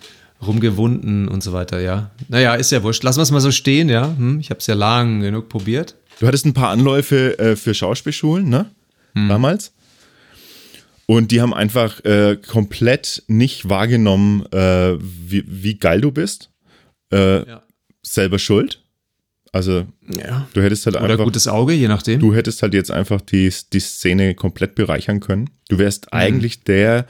rumgewunden 0.46 1.28
und 1.28 1.42
so 1.42 1.52
weiter, 1.52 1.80
ja. 1.80 2.10
Naja, 2.28 2.54
ist 2.54 2.72
ja 2.72 2.82
wurscht. 2.82 3.02
Lassen 3.02 3.18
wir 3.18 3.22
es 3.22 3.30
mal 3.30 3.40
so 3.40 3.50
stehen, 3.50 3.88
ja. 3.88 4.14
Hm, 4.16 4.40
ich 4.40 4.50
habe 4.50 4.58
es 4.60 4.66
ja 4.66 4.74
lang 4.74 5.20
genug 5.20 5.48
probiert. 5.48 5.94
Du 6.18 6.26
hattest 6.26 6.44
ein 6.46 6.54
paar 6.54 6.70
Anläufe 6.70 7.38
äh, 7.38 7.56
für 7.56 7.74
Schauspielschulen, 7.74 8.48
ne? 8.48 8.70
Damals. 9.14 9.72
Und 11.06 11.32
die 11.32 11.40
haben 11.40 11.52
einfach 11.52 12.04
äh, 12.04 12.36
komplett 12.36 13.22
nicht 13.26 13.68
wahrgenommen, 13.68 14.46
äh, 14.52 14.96
wie, 15.00 15.44
wie 15.46 15.74
geil 15.78 16.00
du 16.00 16.12
bist. 16.12 16.50
Äh, 17.12 17.46
Ja. 17.48 17.62
Selber 18.02 18.38
schuld. 18.38 18.79
Also, 19.52 19.86
ja. 20.06 20.46
du 20.54 20.62
hättest 20.62 20.86
halt 20.86 20.96
Oder 20.96 21.10
einfach. 21.10 21.24
gutes 21.24 21.48
Auge, 21.48 21.72
je 21.72 21.88
nachdem. 21.88 22.20
Du 22.20 22.34
hättest 22.34 22.62
halt 22.62 22.72
jetzt 22.72 22.90
einfach 22.90 23.20
die, 23.20 23.52
die 23.72 23.80
Szene 23.80 24.34
komplett 24.34 24.76
bereichern 24.76 25.18
können. 25.20 25.50
Du 25.68 25.78
wärst 25.78 26.12
eigentlich 26.12 26.62
der, 26.62 27.06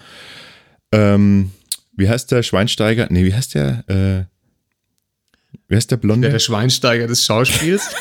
ähm, 0.91 1.51
wie 1.97 2.09
heißt 2.09 2.31
der 2.33 2.43
Schweinsteiger? 2.43 3.09
Nee, 3.11 3.25
wie 3.25 3.35
heißt 3.35 3.55
der? 3.55 3.85
Äh, 3.89 4.25
wie 5.69 5.77
heißt 5.77 5.91
der 5.91 5.99
Blonde? 5.99 6.29
der, 6.29 6.33
der 6.33 6.39
Schweinsteiger 6.39 7.07
des 7.07 7.25
Schauspiels. 7.25 7.83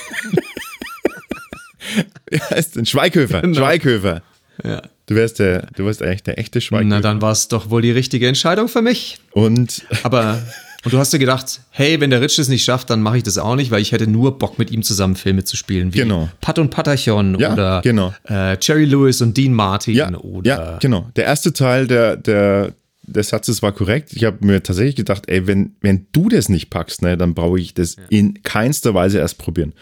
Wie 2.30 2.40
heißt 2.40 2.76
denn? 2.76 2.86
Schweighöfer. 2.86 3.42
Genau. 3.42 3.58
Schweighöfer. 3.58 4.22
ja. 4.64 4.82
Du 5.08 5.16
wärst 5.16 5.40
der, 5.40 5.68
du 5.76 5.86
wärst 5.88 6.04
eigentlich 6.04 6.22
der 6.22 6.38
echte 6.38 6.62
Schweighöfer. 6.62 6.88
Na, 6.88 7.02
dann 7.02 7.20
war 7.20 7.32
es 7.32 7.48
doch 7.48 7.72
wohl 7.72 7.82
die 7.82 7.90
richtige 7.92 8.28
Entscheidung 8.28 8.68
für 8.68 8.84
mich. 8.84 9.18
Und 9.32 9.84
Aber, 10.04 10.40
und 10.86 10.94
du 10.94 10.98
hast 10.98 11.12
dir 11.12 11.20
gedacht, 11.20 11.60
hey, 11.72 12.00
wenn 12.00 12.10
der 12.10 12.22
Rich 12.22 12.40
es 12.40 12.48
nicht 12.48 12.64
schafft, 12.64 12.90
dann 12.90 13.02
mache 13.02 13.18
ich 13.18 13.24
das 13.24 13.38
auch 13.38 13.56
nicht, 13.56 13.70
weil 13.72 13.82
ich 13.82 13.92
hätte 13.92 14.08
nur 14.08 14.38
Bock, 14.40 14.58
mit 14.60 14.72
ihm 14.72 14.82
zusammen 14.84 15.16
Filme 15.16 15.44
zu 15.44 15.58
spielen. 15.58 15.94
Wie 15.94 16.00
Genau. 16.00 16.30
Pat 16.42 16.58
und 16.60 16.70
Patachon 16.70 17.38
Ja, 17.40 17.54
oder 17.54 17.82
genau. 17.84 18.14
äh, 18.30 18.58
Jerry 18.62 18.86
Lewis 18.86 19.22
und 19.22 19.36
Dean 19.36 19.54
Martin 19.54 19.96
ja, 19.96 20.10
oder 20.18 20.48
ja, 20.50 20.78
genau. 20.80 21.10
Der 21.16 21.26
erste 21.26 21.52
Teil 21.54 21.86
der, 21.88 22.16
der, 22.16 22.74
des 23.04 23.30
Satzes 23.30 23.62
war 23.62 23.72
korrekt. 23.74 24.12
Ich 24.14 24.24
habe 24.24 24.46
mir 24.46 24.64
tatsächlich 24.64 24.96
gedacht, 24.96 25.24
ey, 25.28 25.48
wenn, 25.48 25.76
wenn 25.82 26.08
du 26.14 26.30
das 26.30 26.48
nicht 26.48 26.70
packst, 26.70 27.02
ne, 27.02 27.18
dann 27.18 27.34
brauche 27.34 27.60
ich 27.60 27.74
das 27.74 27.98
in 28.10 28.42
keinster 28.44 28.94
Weise 28.94 29.18
erst 29.20 29.38
probieren. 29.38 29.74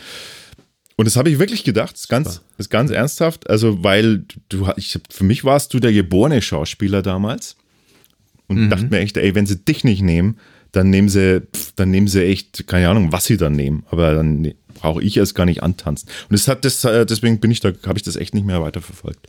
Und 0.96 1.06
das 1.06 1.16
habe 1.16 1.30
ich 1.30 1.38
wirklich 1.38 1.64
gedacht, 1.64 1.94
das 1.94 2.02
ist 2.02 2.08
ganz, 2.10 2.26
das 2.58 2.66
ist 2.66 2.70
ganz 2.72 2.90
ernsthaft. 2.90 3.48
Also, 3.52 3.84
weil 3.84 4.24
du, 4.50 4.68
ich, 4.78 4.98
für 5.12 5.24
mich 5.26 5.44
warst 5.44 5.74
du 5.76 5.80
der 5.80 5.94
geborene 5.94 6.42
Schauspieler 6.42 7.04
damals. 7.04 7.56
Und 8.48 8.58
Mhm. 8.66 8.70
dachte 8.72 8.86
mir 8.86 9.00
echt, 9.00 9.16
ey, 9.18 9.36
wenn 9.36 9.46
sie 9.46 9.58
dich 9.58 9.84
nicht 9.84 10.02
nehmen, 10.02 10.40
dann 10.72 10.90
nehmen 10.90 11.10
sie, 11.10 11.42
dann 11.76 11.92
nehmen 11.92 12.08
sie 12.08 12.24
echt, 12.24 12.68
keine 12.68 12.90
Ahnung, 12.90 13.12
was 13.12 13.26
sie 13.26 13.38
dann 13.38 13.54
nehmen. 13.54 13.86
Aber 13.90 14.14
dann 14.14 14.42
ne, 14.42 14.56
brauche 14.80 15.02
ich 15.04 15.18
erst 15.18 15.36
gar 15.36 15.46
nicht 15.46 15.64
antanzen. 15.64 16.08
Und 16.30 16.34
das 16.34 16.48
hat 16.48 16.64
das, 16.66 16.84
äh, 16.86 17.06
deswegen 17.06 17.40
bin 17.40 17.52
ich 17.52 17.60
da, 17.60 17.72
habe 17.86 17.98
ich 17.98 18.04
das 18.04 18.16
echt 18.16 18.34
nicht 18.34 18.46
mehr 18.46 18.62
weiterverfolgt. 18.62 19.20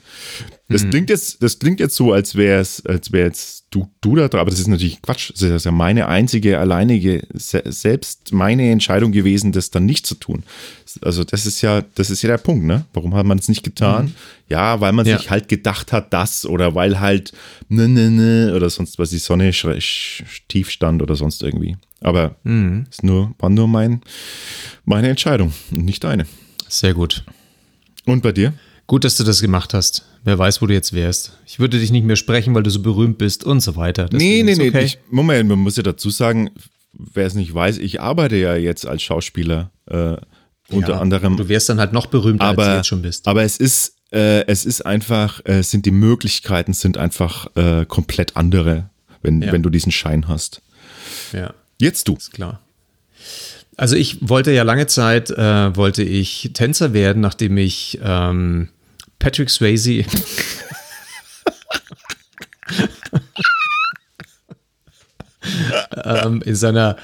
Das 0.69 0.85
Mhm. 0.85 0.91
klingt 0.91 1.11
jetzt, 1.11 1.43
das 1.43 1.59
klingt 1.59 1.81
jetzt 1.81 1.97
so, 1.97 2.13
als 2.13 2.35
wäre 2.35 2.61
es, 2.61 2.85
als 2.87 3.11
wäre 3.13 3.27
jetzt 3.27 3.65
du, 3.71 3.89
du 4.01 4.17
da 4.17 4.29
dran, 4.29 4.41
aber 4.41 4.51
das 4.51 4.61
ist 4.61 4.67
natürlich 4.69 5.01
Quatsch. 5.03 5.31
Das 5.33 5.43
ist 5.43 5.65
ja 5.65 5.71
meine 5.73 6.09
einzige, 6.09 6.59
alleinige, 6.59 7.27
se 7.35 7.63
selbst 7.67 8.33
meine 8.33 8.71
Entscheidung 8.71 9.13
gewesen, 9.13 9.53
das 9.53 9.71
dann 9.71 9.85
nicht 9.87 10.07
zu 10.07 10.15
tun. 10.15 10.43
Also 11.03 11.25
das 11.25 11.47
ist 11.47 11.61
ja, 11.63 11.83
das 11.95 12.11
ist 12.11 12.23
ja 12.23 12.29
der 12.29 12.39
Punkt, 12.39 12.65
ne? 12.65 12.85
Warum 12.93 13.15
hat 13.15 13.27
man 13.27 13.39
es 13.39 13.49
nicht 13.49 13.63
getan? 13.63 14.15
Ja, 14.49 14.81
weil 14.81 14.93
man 14.93 15.05
Mhm. 15.07 15.11
Ja. 15.13 15.19
sich 15.19 15.31
halt 15.31 15.49
gedacht 15.49 15.93
hat, 15.93 16.13
das 16.13 16.45
oder 16.47 16.75
weil 16.75 17.01
halt 17.01 17.33
ne, 17.69 17.89
ne, 17.89 18.11
ne 18.11 18.55
oder 18.55 18.69
sonst 18.71 18.99
was 18.99 19.11
die 19.11 19.19
Sonne 19.19 19.51
tief 20.49 20.71
stand 20.71 21.03
oder 21.03 21.17
sonst 21.17 21.43
irgendwie. 21.43 21.77
Aber 22.01 22.37
Mhm. 22.45 22.87
ist 22.91 23.03
nur, 23.03 23.35
war 23.39 23.51
nur 23.51 23.69
mein, 23.69 24.01
meine 24.85 25.09
Entscheidung 25.09 25.53
und 25.73 25.85
nicht 25.85 26.05
deine. 26.05 26.27
Sehr 26.69 26.95
gut. 26.95 27.25
Und 28.07 28.23
bei 28.23 28.33
dir? 28.33 28.53
Gut, 28.87 29.05
dass 29.05 29.17
du 29.17 29.25
das 29.25 29.41
gemacht 29.43 29.75
hast. 29.75 30.05
Wer 30.25 30.39
weiß, 30.39 30.63
wo 30.63 30.67
du 30.67 30.73
jetzt 30.75 30.93
wärst. 30.95 31.33
Ich 31.47 31.59
würde 31.59 31.79
dich 31.79 31.91
nicht 31.91 32.05
mehr 32.05 32.17
sprechen, 32.17 32.55
weil 32.55 32.63
du 32.63 32.71
so 32.71 32.81
berühmt 32.81 33.19
bist 33.19 33.45
und 33.45 33.61
so 33.61 33.77
weiter. 33.77 34.05
Nee, 34.13 34.43
Deswegen 34.43 34.47
nee, 34.47 34.55
nee. 34.57 34.69
okay. 34.69 34.85
Ich, 34.85 34.99
Moment, 35.11 35.49
man 35.49 35.59
muss 35.59 35.77
ja 35.77 35.83
dazu 35.83 36.09
sagen, 36.11 36.51
wer 36.93 37.27
es 37.27 37.35
nicht 37.35 37.53
weiß, 37.53 37.79
ich 37.79 38.01
arbeite 38.01 38.37
ja 38.37 38.57
jetzt 38.57 38.87
als 38.87 39.03
Schauspieler 39.03 39.71
äh, 39.87 40.17
unter 40.71 40.93
Ja, 40.95 41.01
anderem. 41.01 41.37
Du 41.37 41.49
wärst 41.49 41.69
dann 41.69 41.81
halt 41.81 41.93
noch 41.93 42.07
berühmter, 42.07 42.47
als 42.47 42.57
du 42.57 42.63
aber, 42.63 42.77
jetzt 42.77 42.87
schon 42.87 43.03
bist. 43.03 43.27
aber 43.29 43.43
es 43.43 43.59
ist, 43.59 43.95
äh, 44.13 44.47
es 44.47 44.65
ist 44.65 44.87
einfach, 44.87 45.41
äh, 45.45 45.63
sind 45.63 45.85
die 45.85 45.91
Möglichkeiten 45.91 46.73
sind 46.73 46.97
einfach 46.97 47.55
äh, 47.57 47.85
komplett 47.87 48.37
andere, 48.37 48.89
wenn, 49.23 49.43
Ja. 49.43 49.53
wenn 49.53 49.63
du 49.63 49.69
diesen 49.71 49.93
Schein 49.93 50.29
hast. 50.29 50.63
Ja. 51.33 51.53
Jetzt 51.81 52.09
du. 52.09 52.15
Ist 52.15 52.33
klar. 52.33 52.61
Also 53.77 53.95
ich 53.97 54.29
wollte 54.29 54.51
ja 54.53 54.65
lange 54.65 54.87
Zeit, 54.89 55.31
äh, 55.31 55.77
wollte 55.77 56.03
ich 56.03 56.51
Tänzer 56.53 56.93
werden, 56.93 57.21
nachdem 57.21 57.57
ich 57.57 58.01
ähm, 58.03 58.71
Patrick 59.21 59.51
Swayze 59.51 60.05
ähm, 66.05 66.43
in 66.43 66.57
seiner, 66.57 66.97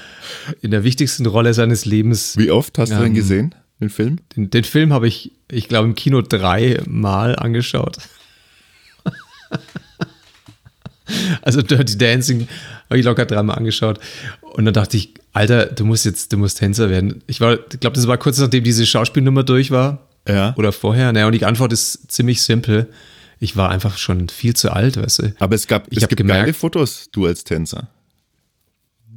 in 0.61 0.71
der 0.71 0.83
wichtigsten 0.83 1.25
Rolle 1.25 1.53
seines 1.53 1.85
Lebens, 1.85 2.37
Wie 2.37 2.51
oft 2.51 2.77
hast 2.77 2.91
du 2.91 2.95
den 2.97 3.05
Ähm, 3.05 3.13
gesehen, 3.13 3.55
den 3.79 3.89
Film? 3.89 4.19
den, 4.35 4.49
den 4.49 4.65
Film 4.65 4.91
habe 4.91 5.07
ich, 5.07 5.31
ich 5.49 5.69
glaube, 5.69 5.87
im 5.87 5.95
Kino 5.95 6.21
dreimal 6.21 7.35
angeschaut. 7.37 7.97
Also 11.43 11.61
Dirty 11.61 11.99
Dancing 11.99 12.47
habe 12.89 12.99
ich 12.99 13.05
locker 13.05 13.25
dreimal 13.25 13.57
angeschaut. 13.57 13.99
Und 14.41 14.65
dann 14.65 14.73
dachte 14.73 14.97
ich, 14.97 15.13
Alter, 15.33 15.65
du 15.65 15.85
musst 15.85 16.05
jetzt, 16.05 16.31
du 16.31 16.37
musst 16.37 16.59
Tänzer 16.59 16.89
werden. 16.89 17.21
Ich 17.27 17.41
war, 17.41 17.53
ich 17.71 17.79
glaube, 17.79 17.95
das 17.95 18.07
war 18.07 18.17
kurz 18.17 18.37
nachdem 18.37 18.63
diese 18.63 18.85
Schauspielnummer 18.85 19.43
durch 19.43 19.71
war. 19.71 20.07
Ja. 20.27 20.53
Oder 20.57 20.71
vorher. 20.71 21.11
Naja, 21.13 21.27
und 21.27 21.33
die 21.33 21.45
Antwort 21.45 21.71
ist 21.73 22.11
ziemlich 22.11 22.41
simpel. 22.41 22.87
Ich 23.39 23.57
war 23.57 23.69
einfach 23.69 23.97
schon 23.97 24.29
viel 24.29 24.55
zu 24.55 24.71
alt, 24.71 24.97
weißt 24.97 25.19
du. 25.19 25.33
Aber 25.39 25.55
es 25.55 25.67
gab, 25.67 25.87
Ich 25.91 25.97
es 26.01 26.07
gibt 26.07 26.17
gemerkt- 26.17 26.41
geile 26.43 26.53
Fotos, 26.53 27.09
du 27.11 27.25
als 27.25 27.43
Tänzer. 27.43 27.89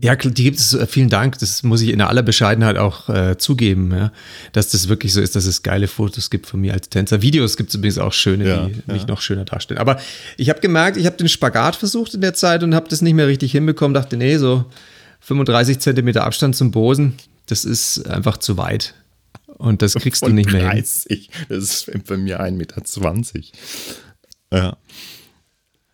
Ja, 0.01 0.15
die 0.15 0.31
gibt 0.45 0.59
es, 0.59 0.75
äh, 0.75 0.87
vielen 0.87 1.09
Dank. 1.09 1.39
Das 1.41 1.63
muss 1.65 1.81
ich 1.83 1.89
in 1.91 2.01
aller 2.01 2.23
Bescheidenheit 2.23 2.77
auch 2.79 3.09
äh, 3.09 3.37
zugeben, 3.37 3.91
ja, 3.93 4.13
dass 4.53 4.69
das 4.69 4.89
wirklich 4.89 5.13
so 5.13 5.21
ist, 5.21 5.35
dass 5.35 5.45
es 5.45 5.63
geile 5.65 5.89
Fotos 5.89 6.31
gibt 6.31 6.47
von 6.47 6.61
mir 6.61 6.73
als 6.73 6.89
Tänzer. 6.89 7.21
Videos 7.21 7.57
gibt 7.57 7.71
es 7.71 7.75
übrigens 7.75 7.99
auch 7.99 8.13
schöne, 8.13 8.49
Ja, 8.49 8.67
die 8.67 8.75
ja. 8.87 8.95
mich 8.95 9.07
noch 9.09 9.21
schöner 9.21 9.45
darstellen. 9.45 9.81
Aber 9.81 9.99
ich 10.37 10.51
habe 10.51 10.61
gemerkt, 10.61 10.97
ich 10.97 11.07
habe 11.07 11.17
den 11.17 11.29
Spagat 11.29 11.75
versucht 11.75 12.15
in 12.15 12.21
der 12.21 12.35
Zeit 12.35 12.63
und 12.63 12.75
habe 12.77 12.89
das 12.89 13.03
nicht 13.03 13.15
mehr 13.15 13.27
richtig 13.27 13.51
hinbekommen. 13.53 13.93
Dachte, 13.93 14.17
nee, 14.17 14.37
so 14.39 14.65
35 15.21 15.81
Zentimeter 15.81 16.25
Abstand 16.25 16.55
zum 16.55 16.71
Boden, 16.71 17.15
das 17.47 17.65
ist 17.65 18.07
einfach 18.09 18.37
zu 18.37 18.57
weit. 18.57 18.95
Und 19.57 19.83
das 19.83 19.95
kriegst 19.95 20.21
Von 20.21 20.29
du 20.31 20.35
nicht 20.37 20.53
mehr 20.53 20.61
hin. 20.61 20.71
30. 20.71 21.29
Das 21.49 21.65
ist 21.65 21.91
bei 22.07 22.17
mir 22.17 22.41
1,20 22.41 22.53
Meter. 22.53 22.83
Ja. 24.53 24.77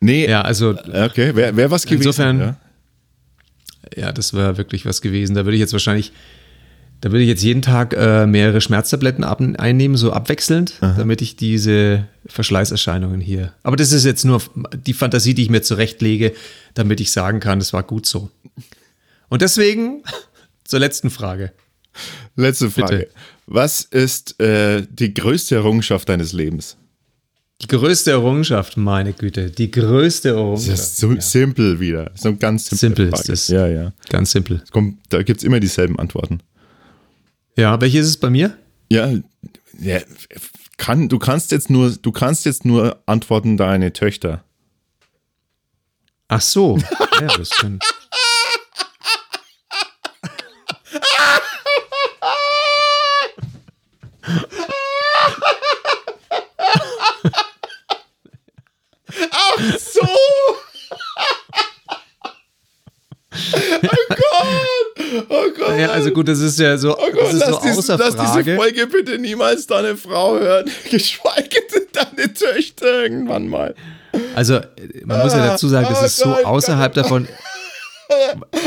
Nee, 0.00 0.28
Ja, 0.28 0.42
also 0.42 0.72
okay, 0.92 1.34
wäre 1.34 1.56
wär 1.56 1.70
was 1.70 1.84
gewesen. 1.86 2.02
Insofern- 2.02 2.38
ja. 2.40 2.56
Ja, 3.96 4.12
das 4.12 4.34
wäre 4.34 4.56
wirklich 4.56 4.86
was 4.86 5.00
gewesen. 5.00 5.34
Da 5.34 5.44
würde 5.44 5.56
ich 5.56 5.60
jetzt 5.60 5.72
wahrscheinlich, 5.72 6.12
da 7.00 7.10
würde 7.10 7.22
ich 7.22 7.28
jetzt 7.28 7.42
jeden 7.42 7.62
Tag 7.62 7.94
äh, 7.94 8.26
mehrere 8.26 8.60
Schmerztabletten 8.60 9.24
ab, 9.24 9.40
einnehmen, 9.58 9.96
so 9.96 10.12
abwechselnd, 10.12 10.74
damit 10.80 11.22
ich 11.22 11.36
diese 11.36 12.06
Verschleißerscheinungen 12.26 13.20
hier. 13.20 13.52
Aber 13.62 13.76
das 13.76 13.92
ist 13.92 14.04
jetzt 14.04 14.24
nur 14.24 14.42
die 14.74 14.94
Fantasie, 14.94 15.34
die 15.34 15.42
ich 15.42 15.50
mir 15.50 15.62
zurechtlege, 15.62 16.32
damit 16.74 17.00
ich 17.00 17.10
sagen 17.10 17.40
kann, 17.40 17.60
es 17.60 17.72
war 17.72 17.82
gut 17.82 18.06
so. 18.06 18.30
Und 19.28 19.42
deswegen 19.42 20.02
zur 20.64 20.78
letzten 20.80 21.10
Frage. 21.10 21.52
Letzte 22.36 22.70
Frage. 22.70 22.96
Bitte. 22.96 23.10
Was 23.46 23.82
ist 23.82 24.40
äh, 24.40 24.86
die 24.88 25.14
größte 25.14 25.54
Errungenschaft 25.54 26.08
deines 26.08 26.32
Lebens? 26.32 26.76
Die 27.64 27.68
größte 27.68 28.10
Errungenschaft, 28.10 28.76
meine 28.76 29.14
Güte, 29.14 29.50
die 29.50 29.70
größte 29.70 30.28
Das 30.28 30.36
Errungenschaft. 30.36 30.78
ist 30.78 30.96
so 30.98 31.18
simpel 31.18 31.80
wieder. 31.80 32.10
So 32.14 32.28
ein 32.28 32.38
ganz 32.38 32.66
simple 32.66 32.78
Simpel 32.78 33.08
ist 33.08 33.28
das. 33.28 33.48
Ja, 33.48 33.66
ja. 33.66 33.92
Ganz 34.10 34.32
simpel. 34.32 34.62
Da 35.08 35.22
gibt 35.22 35.38
es 35.38 35.44
immer 35.44 35.60
dieselben 35.60 35.98
Antworten. 35.98 36.40
Ja, 37.56 37.80
welche 37.80 37.98
ist 37.98 38.08
es 38.08 38.16
bei 38.18 38.28
mir? 38.28 38.56
Ja, 38.90 39.10
ja 39.80 40.00
kann, 40.76 41.08
du 41.08 41.18
kannst 41.18 41.52
jetzt 41.52 41.70
nur, 41.70 41.90
du 41.90 42.12
kannst 42.12 42.44
jetzt 42.44 42.64
nur 42.64 43.02
antworten 43.06 43.56
deine 43.56 43.92
Töchter. 43.92 44.44
Ach 46.28 46.40
so. 46.40 46.78
Ja, 47.20 47.28
das 47.28 47.50
kann. 59.56 59.74
So! 59.78 60.00
oh 63.82 63.88
Gott! 64.08 65.26
Oh 65.28 65.44
Gott! 65.56 65.78
Ja, 65.78 65.90
also 65.90 66.10
gut, 66.10 66.28
das 66.28 66.40
ist 66.40 66.58
ja 66.58 66.76
so, 66.76 66.96
Oh 66.96 67.10
Gott, 67.12 67.24
das 67.24 67.34
ist 67.34 67.46
so 67.46 67.60
dies, 67.62 67.78
außer 67.78 67.98
lass 67.98 68.16
diese 68.16 68.32
Frage. 68.32 68.56
Folge 68.56 68.86
bitte 68.86 69.18
niemals 69.18 69.66
deine 69.66 69.96
Frau 69.96 70.38
hören, 70.38 70.70
geschweige 70.90 71.60
denn 71.72 71.86
deine 71.92 72.32
Töchter 72.32 73.02
irgendwann 73.02 73.48
mal. 73.48 73.74
Also, 74.34 74.60
man 75.04 75.22
muss 75.22 75.32
ja 75.32 75.46
dazu 75.46 75.68
sagen, 75.68 75.86
das 75.88 76.02
Oh 76.02 76.06
ist 76.06 76.16
so 76.18 76.28
Gott, 76.30 76.44
außerhalb 76.44 76.94
davon. 76.94 77.28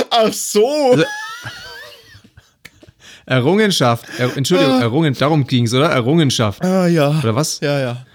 Ach 0.10 0.34
so! 0.34 0.92
Also, 0.92 1.06
Errungenschaft. 3.28 4.06
Er, 4.18 4.36
Entschuldigung, 4.36 4.82
Errungen, 4.82 5.14
darum 5.14 5.46
ging 5.46 5.66
es, 5.66 5.74
oder? 5.74 5.90
Errungenschaft. 5.90 6.64
ah 6.64 6.88
ja. 6.88 7.10
Oder 7.20 7.36
was? 7.36 7.60
Ja, 7.60 7.80
ja. 7.80 8.07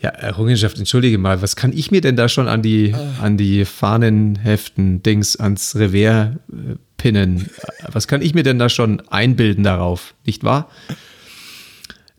Ja, 0.00 0.10
Errungenschaft, 0.10 0.78
entschuldige 0.78 1.18
mal, 1.18 1.42
was 1.42 1.56
kann 1.56 1.72
ich 1.72 1.90
mir 1.90 2.00
denn 2.00 2.14
da 2.14 2.28
schon 2.28 2.46
an 2.46 2.62
die, 2.62 2.94
an 3.20 3.36
die 3.36 3.64
Fahnen 3.64 4.36
heften, 4.36 5.02
Dings, 5.02 5.34
ans 5.36 5.74
Revers 5.74 6.36
äh, 6.52 6.76
pinnen? 6.96 7.50
Was 7.90 8.06
kann 8.06 8.22
ich 8.22 8.32
mir 8.32 8.44
denn 8.44 8.60
da 8.60 8.68
schon 8.68 9.02
einbilden 9.08 9.64
darauf, 9.64 10.14
nicht 10.24 10.44
wahr? 10.44 10.68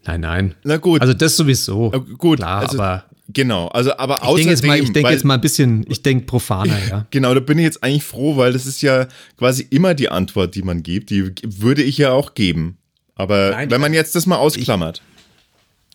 Nein, 0.05 0.21
nein. 0.21 0.55
Na 0.63 0.77
gut. 0.77 1.01
Also 1.01 1.13
das 1.13 1.38
sowieso. 1.38 1.93
Äh, 1.93 1.99
Gut, 2.17 2.39
Klar, 2.39 2.61
also, 2.61 2.77
aber 2.77 3.05
genau. 3.30 3.67
Also, 3.67 3.95
aber 3.97 4.17
ich 4.17 4.23
außerdem, 4.23 4.45
denke 4.45 4.51
jetzt 4.51 4.65
mal, 4.65 4.80
ich 4.80 4.91
denke 4.91 5.11
jetzt 5.11 5.25
mal 5.25 5.34
ein 5.36 5.41
bisschen, 5.41 5.86
ich 5.88 6.01
denke 6.01 6.25
profaner, 6.25 6.77
ja. 6.89 7.05
Genau, 7.11 7.34
da 7.34 7.39
bin 7.39 7.59
ich 7.59 7.63
jetzt 7.63 7.84
eigentlich 7.84 8.03
froh, 8.03 8.36
weil 8.36 8.51
das 8.53 8.65
ist 8.65 8.82
ja 8.82 9.07
quasi 9.38 9.67
immer 9.69 9.93
die 9.93 10.09
Antwort, 10.09 10.55
die 10.55 10.63
man 10.63 10.84
gibt. 10.84 11.11
Die 11.11 11.32
würde 11.43 11.84
ich 11.84 11.97
ja 11.97 12.11
auch 12.11 12.34
geben. 12.34 12.77
Aber 13.15 13.51
Nein, 13.51 13.71
wenn 13.71 13.82
man 13.82 13.93
jetzt 13.93 14.15
das 14.15 14.25
mal 14.25 14.38
ausklammert. 14.38 15.01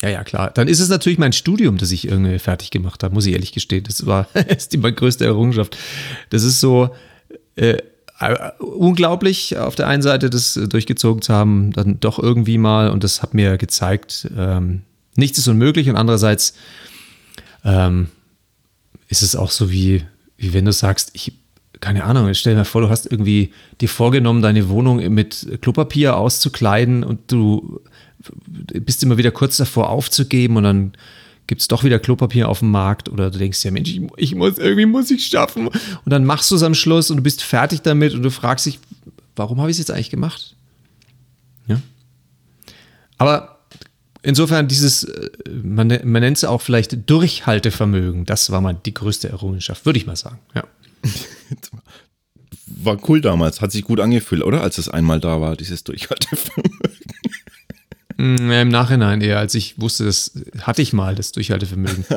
Ja, 0.04 0.10
ja, 0.10 0.22
klar. 0.22 0.50
Dann 0.50 0.68
ist 0.68 0.80
es 0.80 0.90
natürlich 0.90 1.18
mein 1.18 1.32
Studium, 1.32 1.78
das 1.78 1.90
ich 1.90 2.06
irgendwie 2.06 2.38
fertig 2.38 2.70
gemacht 2.70 3.02
habe, 3.02 3.14
muss 3.14 3.24
ich 3.24 3.32
ehrlich 3.32 3.52
gestehen. 3.52 3.84
Das 3.84 4.04
war 4.04 4.28
ist 4.48 4.74
die 4.74 4.76
meine 4.76 4.94
größte 4.94 5.24
Errungenschaft. 5.24 5.78
Das 6.28 6.42
ist 6.42 6.60
so 6.60 6.90
äh, 7.56 7.78
äh, 8.20 8.50
unglaublich, 8.58 9.56
auf 9.56 9.76
der 9.76 9.86
einen 9.86 10.02
Seite 10.02 10.28
das 10.28 10.60
durchgezogen 10.68 11.22
zu 11.22 11.32
haben, 11.32 11.72
dann 11.72 12.00
doch 12.00 12.18
irgendwie 12.18 12.58
mal, 12.58 12.90
und 12.90 13.02
das 13.02 13.22
hat 13.22 13.32
mir 13.32 13.56
gezeigt, 13.56 14.28
ähm, 14.36 14.82
nichts 15.16 15.38
ist 15.38 15.48
unmöglich. 15.48 15.88
Und 15.88 15.96
andererseits 15.96 16.52
ähm, 17.64 18.08
ist 19.08 19.22
es 19.22 19.34
auch 19.34 19.50
so 19.50 19.72
wie, 19.72 20.04
wie 20.36 20.52
wenn 20.52 20.66
du 20.66 20.72
sagst, 20.72 21.12
ich, 21.14 21.32
keine 21.80 22.04
Ahnung, 22.04 22.34
stell 22.34 22.52
dir 22.52 22.58
mal 22.58 22.64
vor, 22.64 22.82
du 22.82 22.90
hast 22.90 23.10
irgendwie 23.10 23.54
dir 23.80 23.88
vorgenommen, 23.88 24.42
deine 24.42 24.68
Wohnung 24.68 24.98
mit 25.14 25.60
Klopapier 25.62 26.18
auszukleiden 26.18 27.04
und 27.04 27.32
du 27.32 27.80
bist 28.46 29.02
immer 29.02 29.16
wieder 29.16 29.30
kurz 29.30 29.56
davor 29.56 29.90
aufzugeben 29.90 30.56
und 30.56 30.64
dann 30.64 30.92
gibt 31.46 31.60
es 31.60 31.68
doch 31.68 31.84
wieder 31.84 31.98
Klopapier 31.98 32.48
auf 32.48 32.60
dem 32.60 32.70
Markt 32.70 33.08
oder 33.08 33.30
du 33.30 33.38
denkst 33.38 33.64
ja, 33.64 33.70
Mensch, 33.70 33.90
ich, 33.90 34.02
ich 34.16 34.34
muss, 34.34 34.58
irgendwie 34.58 34.86
muss 34.86 35.10
ich 35.10 35.26
schaffen 35.26 35.68
und 35.68 35.78
dann 36.06 36.24
machst 36.24 36.50
du 36.50 36.56
es 36.56 36.62
am 36.62 36.74
Schluss 36.74 37.10
und 37.10 37.18
du 37.18 37.22
bist 37.22 37.42
fertig 37.42 37.82
damit 37.82 38.14
und 38.14 38.22
du 38.22 38.30
fragst 38.30 38.66
dich, 38.66 38.78
warum 39.36 39.60
habe 39.60 39.70
ich 39.70 39.74
es 39.74 39.78
jetzt 39.78 39.90
eigentlich 39.90 40.10
gemacht? 40.10 40.56
Ja. 41.66 41.80
Aber 43.18 43.58
insofern 44.22 44.68
dieses, 44.68 45.04
äh, 45.04 45.30
man, 45.62 45.88
man 45.88 46.22
nennt 46.22 46.38
es 46.38 46.44
auch 46.44 46.62
vielleicht 46.62 47.08
Durchhaltevermögen, 47.08 48.24
das 48.24 48.50
war 48.50 48.60
mal 48.60 48.74
die 48.74 48.94
größte 48.94 49.28
Errungenschaft, 49.28 49.84
würde 49.84 49.98
ich 49.98 50.06
mal 50.06 50.16
sagen, 50.16 50.38
ja. 50.54 50.64
War 52.66 52.98
cool 53.08 53.20
damals, 53.20 53.60
hat 53.60 53.72
sich 53.72 53.84
gut 53.84 54.00
angefühlt, 54.00 54.42
oder? 54.42 54.62
Als 54.62 54.78
es 54.78 54.88
einmal 54.88 55.20
da 55.20 55.40
war, 55.40 55.54
dieses 55.54 55.84
Durchhaltevermögen. 55.84 56.93
Mm, 58.16 58.50
Im 58.50 58.68
Nachhinein 58.68 59.20
eher, 59.20 59.38
als 59.38 59.54
ich 59.54 59.80
wusste, 59.80 60.04
das 60.04 60.32
hatte 60.60 60.82
ich 60.82 60.92
mal, 60.92 61.14
das 61.14 61.32
Durchhaltevermögen. 61.32 62.04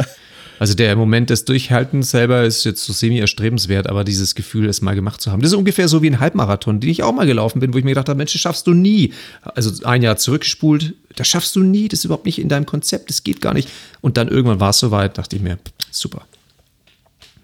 Also 0.59 0.73
der 0.73 0.95
Moment 0.95 1.29
des 1.29 1.45
Durchhaltens 1.45 2.09
selber 2.09 2.43
ist 2.43 2.63
jetzt 2.63 2.83
so 2.83 2.91
semi-erstrebenswert, 2.91 3.87
aber 3.87 4.03
dieses 4.03 4.33
Gefühl, 4.33 4.67
es 4.67 4.81
mal 4.81 4.95
gemacht 4.95 5.21
zu 5.21 5.31
haben, 5.31 5.41
das 5.41 5.51
ist 5.51 5.57
ungefähr 5.57 5.87
so 5.87 6.01
wie 6.01 6.09
ein 6.09 6.19
Halbmarathon, 6.19 6.79
den 6.79 6.89
ich 6.89 7.03
auch 7.03 7.13
mal 7.13 7.27
gelaufen 7.27 7.59
bin, 7.59 7.75
wo 7.75 7.77
ich 7.77 7.83
mir 7.83 7.91
gedacht 7.91 8.09
habe, 8.09 8.17
Mensch, 8.17 8.33
das 8.33 8.41
schaffst 8.41 8.65
du 8.65 8.73
nie. 8.73 9.13
Also 9.43 9.85
ein 9.85 10.01
Jahr 10.01 10.17
zurückgespult, 10.17 10.95
das 11.15 11.27
schaffst 11.27 11.55
du 11.55 11.59
nie, 11.61 11.87
das 11.87 11.99
ist 11.99 12.05
überhaupt 12.05 12.25
nicht 12.25 12.39
in 12.39 12.49
deinem 12.49 12.65
Konzept, 12.65 13.11
das 13.11 13.23
geht 13.23 13.39
gar 13.39 13.53
nicht. 13.53 13.69
Und 14.01 14.17
dann 14.17 14.29
irgendwann 14.29 14.59
war 14.59 14.71
es 14.71 14.79
soweit, 14.79 15.19
dachte 15.19 15.35
ich 15.35 15.43
mir, 15.43 15.59
super. 15.91 16.25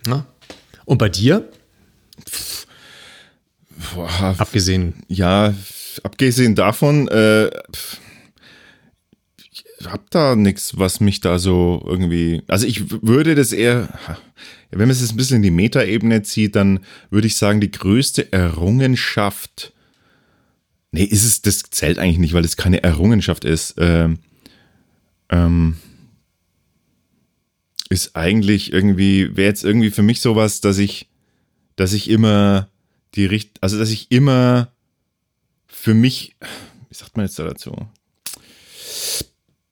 Na? 0.08 0.26
Und 0.86 0.98
bei 0.98 1.10
dir, 1.10 1.48
Boah, 3.94 4.36
abgesehen, 4.38 5.04
ja, 5.08 5.54
abgesehen 6.04 6.56
davon, 6.56 7.08
äh, 7.10 7.50
ich 9.84 9.92
hab 9.92 10.10
da 10.12 10.36
nichts, 10.36 10.78
was 10.78 11.00
mich 11.00 11.22
da 11.22 11.40
so 11.40 11.84
irgendwie. 11.86 12.42
Also 12.48 12.66
ich 12.66 13.04
würde 13.04 13.36
das 13.36 13.52
eher, 13.52 13.90
wenn 14.72 14.80
man 14.80 14.90
es 14.90 15.02
jetzt 15.02 15.12
ein 15.12 15.18
bisschen 15.18 15.38
in 15.38 15.44
die 15.44 15.52
Metaebene 15.52 16.24
zieht, 16.24 16.56
dann 16.56 16.80
würde 17.10 17.28
ich 17.28 17.36
sagen, 17.36 17.62
die 17.62 17.72
größte 17.72 18.32
Errungenschaft. 18.32 19.74
Nee, 20.92 21.04
ist 21.04 21.24
es, 21.24 21.42
das 21.42 21.64
zählt 21.72 21.98
eigentlich 22.00 22.20
nicht, 22.20 22.34
weil 22.34 22.46
es 22.46 22.58
keine 22.58 22.84
Errungenschaft 22.84 23.46
ist. 23.46 23.76
Ähm, 23.78 24.20
ähm, 25.30 25.78
ist 27.90 28.16
eigentlich 28.16 28.72
irgendwie, 28.72 29.36
wäre 29.36 29.50
jetzt 29.50 29.64
irgendwie 29.64 29.92
für 29.92 30.04
mich 30.04 30.22
sowas, 30.22 30.62
dass 30.62 30.78
ich, 30.78 31.10
dass 31.76 31.94
ich 31.94 32.10
immer 32.10 32.70
die 33.16 33.26
Richt, 33.26 33.58
also 33.62 33.78
dass 33.78 33.90
ich 33.90 34.12
immer 34.12 34.72
für 35.68 35.94
mich, 35.94 36.36
wie 36.90 36.96
sagt 36.96 37.18
man 37.18 37.26
jetzt 37.26 37.38
da 37.38 37.44
dazu? 37.44 37.76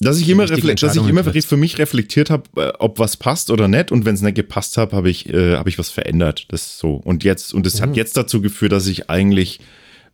Dass 0.03 0.17
ich 0.19 0.27
immer, 0.29 0.47
dass 0.47 0.95
ich 0.95 1.07
immer 1.07 1.23
für 1.23 1.57
mich 1.57 1.77
reflektiert 1.77 2.31
habe, 2.31 2.43
äh, 2.57 2.71
ob 2.79 2.97
was 2.97 3.17
passt 3.17 3.51
oder 3.51 3.67
nicht. 3.67 3.91
Und 3.91 4.03
wenn 4.03 4.15
es 4.15 4.21
nicht 4.21 4.33
gepasst 4.35 4.75
hat, 4.77 4.93
habe 4.93 5.09
ich, 5.11 5.29
äh, 5.29 5.55
habe 5.57 5.69
ich 5.69 5.77
was 5.77 5.91
verändert. 5.91 6.45
Das 6.49 6.61
ist 6.63 6.77
so. 6.79 6.95
Und 6.95 7.23
jetzt, 7.23 7.53
und 7.53 7.67
es 7.67 7.79
Mhm. 7.79 7.83
hat 7.83 7.97
jetzt 7.97 8.17
dazu 8.17 8.41
geführt, 8.41 8.71
dass 8.71 8.87
ich 8.87 9.09
eigentlich 9.11 9.59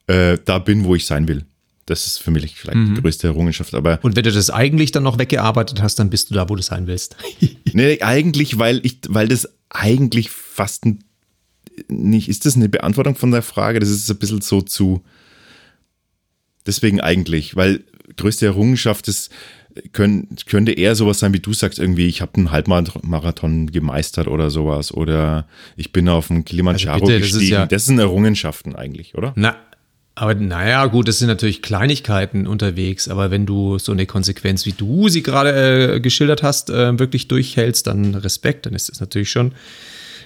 äh, 0.08 0.38
da 0.46 0.60
bin, 0.60 0.84
wo 0.86 0.96
ich 0.96 1.06
sein 1.06 1.28
will. 1.28 1.44
Das 1.86 2.06
ist 2.06 2.18
für 2.18 2.32
mich 2.32 2.56
vielleicht 2.58 2.78
Mhm. 2.78 2.96
die 2.96 3.02
größte 3.02 3.28
Errungenschaft. 3.28 3.74
Aber 3.74 4.00
und 4.04 4.16
wenn 4.18 4.24
du 4.24 4.32
das 4.32 4.50
eigentlich 4.50 4.92
dann 4.92 5.04
noch 5.04 5.20
weggearbeitet 5.20 5.82
hast, 5.82 6.00
dann 6.00 6.10
bist 6.10 6.30
du 6.30 6.34
da, 6.34 6.50
wo 6.50 6.56
du 6.56 6.62
sein 6.62 6.88
willst. 6.88 7.16
Nee, 7.74 8.02
eigentlich, 8.02 8.58
weil 8.58 8.80
ich, 8.86 9.00
weil 9.08 9.28
das 9.28 9.48
eigentlich 9.70 10.30
fast 10.30 10.86
ein, 10.86 11.04
nicht, 11.90 12.28
ist 12.30 12.46
das 12.46 12.56
eine 12.56 12.70
Beantwortung 12.70 13.16
von 13.16 13.32
der 13.32 13.42
Frage? 13.42 13.80
Das 13.80 13.90
ist 13.90 14.10
ein 14.10 14.18
bisschen 14.18 14.42
so 14.42 14.62
zu, 14.62 15.04
deswegen 16.66 17.02
eigentlich, 17.02 17.56
weil 17.56 17.84
größte 18.16 18.46
Errungenschaft 18.46 19.08
ist, 19.08 19.30
können, 19.94 20.28
könnte 20.48 20.72
eher 20.74 20.96
sowas 20.96 21.20
sein, 21.20 21.34
wie 21.34 21.40
du 21.40 21.54
sagst, 21.54 21.80
irgendwie, 21.80 22.08
ich 22.08 22.22
habe 22.22 22.34
einen 22.36 22.52
Halbmarathon 22.52 23.72
gemeistert 23.72 24.28
oder 24.28 24.50
sowas, 24.50 24.94
oder 24.94 25.48
ich 25.76 25.92
bin 25.92 26.08
auf 26.10 26.28
dem 26.28 26.46
Kilimanjaro 26.46 26.96
Also 26.96 27.06
bitte, 27.08 27.20
das 27.20 27.32
gestiegen. 27.32 27.52
ja- 27.54 27.66
das 27.66 27.86
sind 27.86 28.00
Errungenschaften 28.00 28.76
eigentlich, 28.76 29.16
oder? 29.16 29.34
Na, 29.36 29.56
aber 30.16 30.34
naja, 30.36 30.86
gut, 30.88 31.08
das 31.08 31.20
sind 31.20 31.28
natürlich 31.28 31.62
Kleinigkeiten 31.62 32.48
unterwegs, 32.48 33.08
aber 33.08 33.30
wenn 33.30 33.46
du 33.46 33.78
so 33.78 33.92
eine 33.92 34.06
Konsequenz, 34.08 34.66
wie 34.66 34.72
du 34.72 35.10
sie 35.10 35.22
gerade 35.22 35.96
äh, 35.96 36.00
geschildert 36.00 36.42
hast, 36.42 36.70
äh, 36.72 36.98
wirklich 36.98 37.28
durchhältst, 37.28 37.86
dann 37.86 38.16
Respekt, 38.16 38.66
dann 38.66 38.74
ist 38.74 38.90
das 38.90 39.00
natürlich 39.00 39.30
schon, 39.30 39.52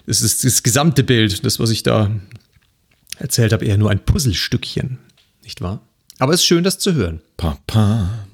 das 0.07 0.21
ist 0.21 0.43
das 0.45 0.63
gesamte 0.63 1.03
Bild, 1.03 1.43
das, 1.45 1.59
was 1.59 1.69
ich 1.71 1.83
da 1.83 2.09
erzählt 3.19 3.51
habe, 3.53 3.65
eher 3.65 3.77
nur 3.77 3.91
ein 3.91 3.99
Puzzlestückchen, 3.99 4.97
nicht 5.43 5.61
wahr? 5.61 5.81
Aber 6.19 6.33
es 6.33 6.39
ist 6.41 6.45
schön, 6.47 6.63
das 6.63 6.79
zu 6.79 6.93
hören. 6.93 7.19
Papa. 7.35 8.27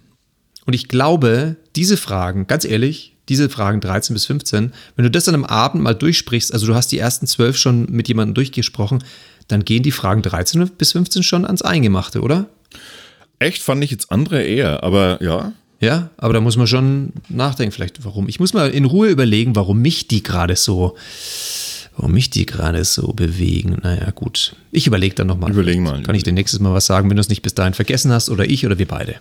Und 0.68 0.74
ich 0.74 0.90
glaube, 0.90 1.56
diese 1.76 1.96
Fragen, 1.96 2.46
ganz 2.46 2.66
ehrlich, 2.66 3.16
diese 3.30 3.50
Fragen 3.50 3.80
13 3.80 4.14
bis 4.14 4.26
15, 4.26 4.74
wenn 4.96 5.04
du 5.04 5.10
das 5.10 5.28
an 5.28 5.34
einem 5.34 5.46
Abend 5.46 5.82
mal 5.82 5.94
durchsprichst, 5.94 6.54
also 6.54 6.68
du 6.68 6.76
hast 6.76 6.92
die 6.92 7.00
ersten 7.00 7.26
zwölf 7.26 7.58
schon 7.58 7.88
mit 7.90 8.10
jemandem 8.10 8.36
durchgesprochen, 8.36 9.04
dann 9.48 9.64
gehen 9.64 9.82
die 9.82 9.92
Fragen 9.92 10.22
13 10.22 10.70
bis 10.78 10.92
15 10.92 11.24
schon 11.24 11.46
ans 11.46 11.62
Eingemachte, 11.62 12.22
oder? 12.22 12.48
Echt 13.40 13.64
fand 13.64 13.82
ich 13.82 13.92
jetzt 13.92 14.12
andere 14.12 14.44
eher, 14.44 14.84
aber 14.84 15.24
ja. 15.24 15.54
Ja, 15.80 16.10
aber 16.18 16.34
da 16.34 16.42
muss 16.42 16.58
man 16.58 16.68
schon 16.68 17.14
nachdenken, 17.30 17.72
vielleicht 17.72 18.04
warum. 18.04 18.28
Ich 18.28 18.40
muss 18.40 18.54
mal 18.54 18.70
in 18.70 18.84
Ruhe 18.84 19.10
überlegen, 19.10 19.56
warum 19.56 19.82
mich 19.82 20.08
die 20.08 20.24
gerade 20.24 20.56
so, 20.56 20.98
warum 21.96 22.12
mich 22.12 22.30
die 22.30 22.46
gerade 22.46 22.84
so 22.84 23.14
bewegen. 23.14 23.78
Naja, 23.84 24.12
gut. 24.12 24.56
Ich 24.72 24.88
überlege 24.88 25.16
dann 25.16 25.28
nochmal. 25.28 25.52
Überlegen 25.52 25.84
mal. 25.84 26.02
Kann 26.02 26.16
ich 26.16 26.24
dir 26.24 26.34
nächstes 26.34 26.60
Mal 26.60 26.74
was 26.74 26.88
sagen, 26.88 27.10
wenn 27.10 27.16
du 27.16 27.22
es 27.22 27.30
nicht 27.30 27.44
bis 27.44 27.54
dahin 27.54 27.76
vergessen 27.76 28.12
hast 28.12 28.30
oder 28.30 28.50
ich 28.50 28.66
oder 28.66 28.80
wir 28.80 28.88
beide. 28.88 29.16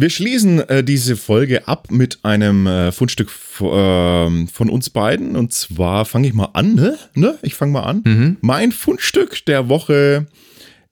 Wir 0.00 0.10
schließen 0.10 0.60
äh, 0.68 0.84
diese 0.84 1.16
Folge 1.16 1.66
ab 1.66 1.90
mit 1.90 2.20
einem 2.24 2.68
äh, 2.68 2.92
Fundstück 2.92 3.30
äh, 3.60 4.46
von 4.46 4.70
uns 4.70 4.90
beiden. 4.90 5.34
Und 5.34 5.52
zwar 5.52 6.04
fange 6.04 6.28
ich 6.28 6.34
mal 6.34 6.50
an, 6.52 6.76
ne? 6.76 6.96
ne? 7.14 7.36
Ich 7.42 7.54
fange 7.54 7.72
mal 7.72 7.82
an. 7.82 8.02
Mhm. 8.06 8.36
Mein 8.40 8.70
Fundstück 8.70 9.44
der 9.46 9.68
Woche 9.68 10.28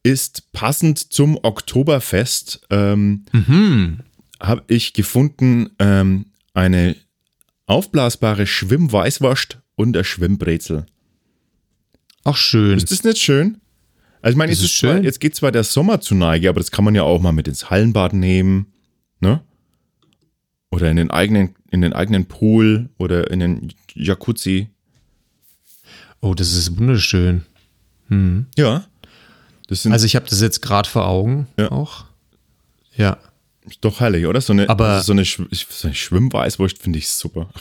ist 0.02 0.50
passend 0.50 0.98
zum 1.12 1.38
Oktoberfest. 1.40 2.62
Ähm, 2.70 3.26
mhm. 3.30 4.00
Habe 4.40 4.64
ich 4.66 4.92
gefunden 4.92 5.70
ähm, 5.78 6.26
eine 6.52 6.96
aufblasbare 7.66 8.48
Schwimmweißwurst 8.48 9.60
und 9.76 9.92
der 9.92 10.02
Schwimmbrezel. 10.02 10.84
Ach 12.24 12.36
schön. 12.36 12.76
Ist 12.76 12.90
das 12.90 13.04
nicht 13.04 13.18
schön? 13.18 13.58
Also 14.20 14.32
ich 14.32 14.36
meine, 14.36 14.50
jetzt, 14.50 14.78
zwar, 14.78 15.00
jetzt 15.00 15.20
geht 15.20 15.36
zwar 15.36 15.52
der 15.52 15.62
Sommer 15.62 16.00
zu 16.00 16.16
Neige, 16.16 16.48
aber 16.48 16.58
das 16.58 16.72
kann 16.72 16.84
man 16.84 16.96
ja 16.96 17.04
auch 17.04 17.20
mal 17.20 17.30
mit 17.30 17.46
ins 17.46 17.70
Hallenbad 17.70 18.12
nehmen. 18.12 18.72
Ne? 19.20 19.42
Oder 20.70 20.90
in 20.90 20.96
den 20.96 21.10
eigenen, 21.10 21.54
in 21.70 21.80
den 21.80 21.92
eigenen 21.92 22.26
Pool 22.26 22.90
oder 22.98 23.30
in 23.30 23.40
den 23.40 23.72
Jacuzzi. 23.94 24.68
Oh, 26.20 26.34
das 26.34 26.54
ist 26.54 26.76
wunderschön. 26.76 27.44
Hm. 28.08 28.46
Ja. 28.56 28.86
also 29.68 30.06
ich 30.06 30.16
habe 30.16 30.26
das 30.28 30.40
jetzt 30.40 30.62
gerade 30.62 30.88
vor 30.88 31.06
Augen 31.06 31.48
ja. 31.58 31.70
auch. 31.70 32.04
Ja. 32.96 33.18
Ist 33.66 33.78
doch 33.80 34.00
herrlich, 34.00 34.26
oder? 34.26 34.40
So 34.40 34.52
eine, 34.52 34.68
Aber, 34.68 35.02
so 35.02 35.12
eine, 35.12 35.24
so 35.24 35.44
eine 35.84 35.94
Schwimmweißwurst 35.94 36.78
finde 36.78 36.98
ich 36.98 37.08
super. 37.08 37.50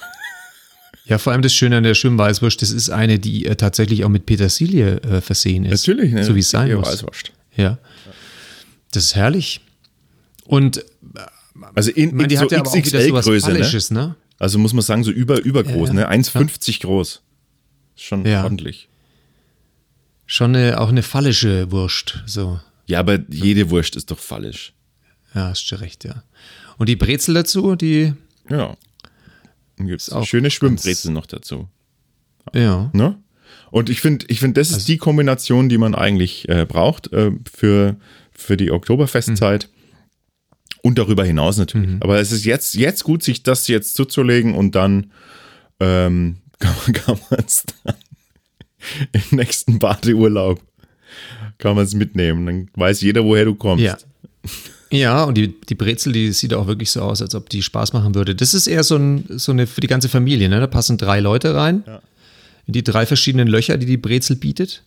Ja, 1.07 1.19
vor 1.19 1.33
allem 1.33 1.43
das 1.43 1.53
Schöne 1.53 1.77
an 1.77 1.83
der 1.83 1.93
Schwimmweißwurst, 1.93 2.61
das 2.61 2.71
ist 2.71 2.89
eine, 2.89 3.19
die 3.19 3.45
äh, 3.45 3.55
tatsächlich 3.55 4.03
auch 4.03 4.09
mit 4.09 4.25
Petersilie 4.25 4.97
äh, 5.01 5.21
versehen 5.21 5.63
ist. 5.63 5.87
Natürlich, 5.87 6.11
ne? 6.11 6.23
So 6.23 6.33
wie 6.33 6.39
es 6.39 6.49
sein 6.49 6.73
muss. 6.73 6.87
Weißwurst. 6.87 7.31
Ja. 7.55 7.77
Das 8.91 9.03
ist 9.03 9.15
herrlich. 9.15 9.61
Und 10.45 10.83
also 11.73 11.91
in, 11.91 12.19
in 12.19 12.27
die 12.27 12.37
so 12.37 12.47
ja 12.47 12.61
XXL-Größe, 12.61 13.93
ne? 13.93 14.01
ne? 14.01 14.15
Also 14.37 14.59
muss 14.59 14.73
man 14.73 14.81
sagen, 14.81 15.03
so 15.03 15.11
über, 15.11 15.41
übergroß, 15.41 15.89
ja, 15.89 15.95
ne? 15.95 16.11
1,50 16.11 16.71
ja. 16.71 16.77
groß. 16.81 17.21
Schon 17.95 18.27
ordentlich. 18.27 18.89
Schon 20.25 20.55
eine, 20.55 20.79
auch 20.79 20.89
eine 20.89 21.03
fallische 21.03 21.71
Wurst, 21.71 22.23
so. 22.25 22.59
Ja, 22.87 22.99
aber 22.99 23.19
jede 23.29 23.69
Wurst 23.69 23.95
ist 23.95 24.11
doch 24.11 24.19
fallisch. 24.19 24.73
Ja, 25.33 25.49
hast 25.49 25.69
du 25.71 25.79
recht, 25.79 26.03
ja. 26.03 26.23
Und 26.77 26.89
die 26.89 26.95
Brezel 26.95 27.33
dazu, 27.33 27.75
die. 27.75 28.13
Ja. 28.49 28.75
Dann 29.77 29.87
gibt 29.87 30.01
es 30.01 30.09
auch 30.09 30.25
schöne 30.25 30.51
Schwimmbrezel 30.51 31.11
noch 31.11 31.25
dazu. 31.25 31.67
Ja. 32.53 32.89
Ne? 32.93 33.17
Und 33.71 33.89
ich 33.89 34.01
finde, 34.01 34.25
ich 34.29 34.39
finde, 34.39 34.61
das 34.61 34.69
ist 34.69 34.75
also, 34.75 34.87
die 34.87 34.97
Kombination, 34.97 35.69
die 35.69 35.77
man 35.77 35.95
eigentlich 35.95 36.47
äh, 36.47 36.65
braucht 36.65 37.11
äh, 37.11 37.31
für, 37.51 37.97
für 38.31 38.57
die 38.57 38.71
Oktoberfestzeit. 38.71 39.69
Mhm. 39.69 39.74
Und 40.85 40.99
darüber 40.99 41.25
hinaus 41.25 41.57
natürlich. 41.57 41.89
Mhm. 41.89 42.03
Aber 42.03 42.19
es 42.19 42.31
ist 42.31 42.45
jetzt, 42.45 42.75
jetzt 42.75 43.03
gut, 43.03 43.23
sich 43.23 43.41
das 43.41 43.67
jetzt 43.67 43.95
zuzulegen 43.95 44.53
und 44.53 44.75
dann 44.75 45.09
ähm, 45.79 46.35
kann 46.59 47.17
man 47.31 47.43
es 47.43 47.63
dann 47.83 47.95
im 49.11 49.37
nächsten 49.37 49.79
Badeurlaub 49.79 50.61
kann 51.57 51.75
man 51.75 51.85
es 51.85 51.95
mitnehmen. 51.95 52.45
Dann 52.45 52.69
weiß 52.75 53.01
jeder, 53.01 53.23
woher 53.23 53.45
du 53.45 53.55
kommst. 53.55 53.83
Ja. 53.83 53.97
Ja, 54.91 55.23
und 55.23 55.39
die, 55.39 55.59
die 55.59 55.73
Brezel, 55.73 56.13
die 56.13 56.31
sieht 56.33 56.53
auch 56.53 56.67
wirklich 56.67 56.91
so 56.91 57.01
aus, 57.01 57.19
als 57.19 57.33
ob 57.33 57.49
die 57.49 57.63
Spaß 57.63 57.93
machen 57.93 58.13
würde. 58.13 58.35
Das 58.35 58.53
ist 58.53 58.67
eher 58.67 58.83
so, 58.83 58.95
ein, 58.95 59.25
so 59.27 59.51
eine 59.53 59.65
für 59.65 59.81
die 59.81 59.87
ganze 59.87 60.07
Familie, 60.07 60.49
ne? 60.49 60.59
Da 60.59 60.67
passen 60.67 60.99
drei 60.99 61.19
Leute 61.19 61.55
rein. 61.55 61.83
Ja. 61.87 61.99
In 62.67 62.73
die 62.73 62.83
drei 62.83 63.07
verschiedenen 63.07 63.47
Löcher, 63.47 63.79
die 63.79 63.87
die 63.87 63.97
Brezel 63.97 64.35
bietet. 64.35 64.83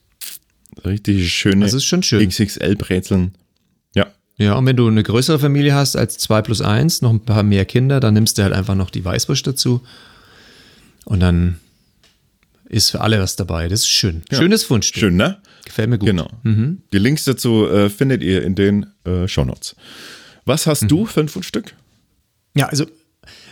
Richtig 0.84 1.34
schöne 1.34 1.64
das 1.64 1.74
ist 1.74 1.86
schon 1.86 2.04
schön. 2.04 2.28
XXL-Brezeln. 2.28 3.34
Ja, 3.96 4.06
und 4.38 4.66
wenn 4.66 4.76
du 4.76 4.86
eine 4.86 5.02
größere 5.02 5.38
Familie 5.38 5.74
hast 5.74 5.96
als 5.96 6.16
zwei 6.16 6.42
plus 6.42 6.60
eins, 6.60 7.02
noch 7.02 7.10
ein 7.10 7.20
paar 7.24 7.42
mehr 7.42 7.64
Kinder, 7.64 7.98
dann 7.98 8.14
nimmst 8.14 8.38
du 8.38 8.42
halt 8.42 8.52
einfach 8.52 8.76
noch 8.76 8.90
die 8.90 9.04
Weißwurst 9.04 9.46
dazu. 9.46 9.82
Und 11.04 11.20
dann 11.20 11.58
ist 12.68 12.90
für 12.90 13.00
alle 13.00 13.18
was 13.20 13.34
dabei. 13.34 13.66
Das 13.68 13.80
ist 13.80 13.88
schön. 13.88 14.22
Ja. 14.30 14.38
Schönes 14.38 14.62
Fundstück. 14.62 15.00
Schön, 15.00 15.16
ne? 15.16 15.38
Gefällt 15.64 15.90
mir 15.90 15.98
gut. 15.98 16.06
Genau. 16.06 16.30
Mhm. 16.44 16.82
Die 16.92 16.98
Links 16.98 17.24
dazu 17.24 17.66
äh, 17.66 17.90
findet 17.90 18.22
ihr 18.22 18.42
in 18.42 18.54
den 18.54 18.86
äh, 19.04 19.26
Shownotes. 19.26 19.74
Was 20.44 20.66
hast 20.66 20.82
mhm. 20.82 20.88
du 20.88 21.06
für 21.06 21.20
ein 21.20 21.28
Fundstück? 21.28 21.74
Ja, 22.54 22.66
also 22.66 22.86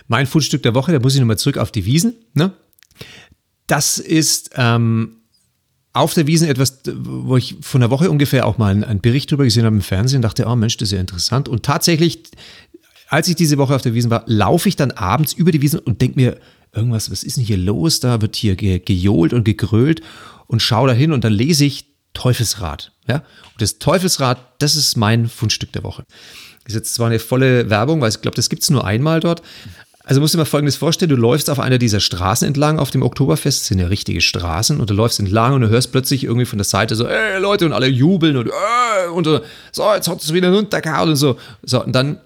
mein 0.07 0.27
Fundstück 0.27 0.63
der 0.63 0.75
Woche, 0.75 0.93
da 0.93 1.01
muss 1.01 1.15
ich 1.15 1.21
nochmal 1.21 1.39
zurück 1.39 1.59
auf 1.59 1.73
die 1.73 1.85
Wiesen. 1.85 2.15
Ne? 2.35 2.53
Das 3.67 3.99
ist 3.99 4.51
ähm, 4.55 5.17
auf 5.97 6.15
der 6.15 6.27
Wiesen 6.27 6.49
etwas, 6.49 6.81
wo 6.87 7.37
ich 7.37 7.57
von 7.61 7.81
der 7.81 7.91
Woche 7.91 8.11
ungefähr 8.11 8.47
auch 8.47 8.59
mal 8.59 8.85
einen, 8.85 9.01
Bericht 9.01 9.31
drüber 9.31 9.45
gesehen 9.45 9.65
habe 9.65 9.77
im 9.77 9.83
Fernsehen, 9.83 10.23
dachte, 10.23 10.47
oh 10.47 10.55
Mensch, 10.55 10.77
das 10.77 10.89
ist 10.89 10.93
ja 10.93 11.01
interessant. 11.01 11.49
Und 11.49 11.63
tatsächlich, 11.63 12.23
als 13.09 13.29
ich 13.29 13.37
diese 13.37 13.59
Woche 13.59 13.75
auf 13.75 13.83
der 13.83 13.95
Wiesen 13.95 14.11
war, 14.11 14.23
laufe 14.27 14.69
ich 14.69 14.77
dann 14.77 14.91
abends 14.91 15.33
über 15.33 15.53
die 15.53 15.63
Wiesen 15.63 15.81
und 15.81 16.03
denke 16.03 16.17
mir, 16.21 16.39
irgendwas, 16.75 17.11
was 17.11 17.23
ist 17.23 17.39
denn 17.39 17.45
hier 17.45 17.57
los? 17.57 18.01
Da 18.01 18.21
wird 18.21 18.37
hier 18.37 18.57
ge 18.57 18.79
gejohlt 18.79 19.33
und 19.33 19.45
gegrölt 19.45 20.03
und 20.47 20.61
schaue 20.61 20.89
da 20.89 20.95
hin 20.95 21.13
und 21.13 21.25
dann 21.25 21.33
lese 21.33 21.65
ich 21.65 21.87
Teufelsrad. 22.13 22.93
Ja? 23.09 23.17
Und 23.17 23.61
das 23.63 23.79
Teufelsrad, 23.79 24.39
das 24.59 24.77
ist 24.77 24.97
mein 24.97 25.29
Fundstück 25.29 25.73
der 25.73 25.83
Woche. 25.83 26.05
Ist 26.67 26.75
jetzt 26.75 26.95
zwar 26.95 27.07
eine 27.07 27.21
volle 27.21 27.71
Werbung, 27.71 28.01
weil 28.01 28.11
ich 28.11 28.21
glaube, 28.21 28.35
das 28.35 28.49
gibt 28.49 28.63
es 28.63 28.71
nur 28.71 28.85
einmal 28.85 29.21
dort, 29.21 29.41
also 30.09 30.21
musst 30.21 30.35
du 30.35 30.39
dir 30.39 30.43
mal 30.43 30.47
Folgendes 30.47 30.77
vorstellen, 30.77 31.09
du 31.09 31.17
läufst 31.17 31.51
auf 31.51 31.59
einer 31.59 31.79
dieser 31.79 31.99
Straßen 31.99 32.47
entlang 32.47 32.79
auf 32.79 32.93
dem 32.93 33.03
Oktoberfest, 33.03 33.61
das 33.61 33.67
sind 33.67 33.81
ja 33.81 33.89
richtige 33.89 34.21
Straßen, 34.21 34.79
und 34.79 34.89
du 34.89 34.95
läufst 34.95 35.19
entlang 35.19 35.55
und 35.55 35.63
du 35.63 35.69
hörst 35.69 35.91
plötzlich 35.91 36.23
irgendwie 36.23 36.47
von 36.47 36.59
der 36.59 36.65
Seite 36.65 36.95
so, 36.95 37.09
ey 37.09 37.41
Leute, 37.41 37.67
und 37.67 37.73
alle 37.73 37.89
jubeln 37.89 38.37
und, 38.37 38.47
äh, 38.47 39.09
und 39.13 39.25
so, 39.73 39.93
jetzt 39.95 40.07
hat 40.07 40.23
es 40.23 40.33
wieder 40.33 40.53
runtergehauen 40.55 41.11
und 41.11 41.17
so. 41.17 41.37
So, 41.65 41.83
und 41.83 41.93
dann, 41.93 42.21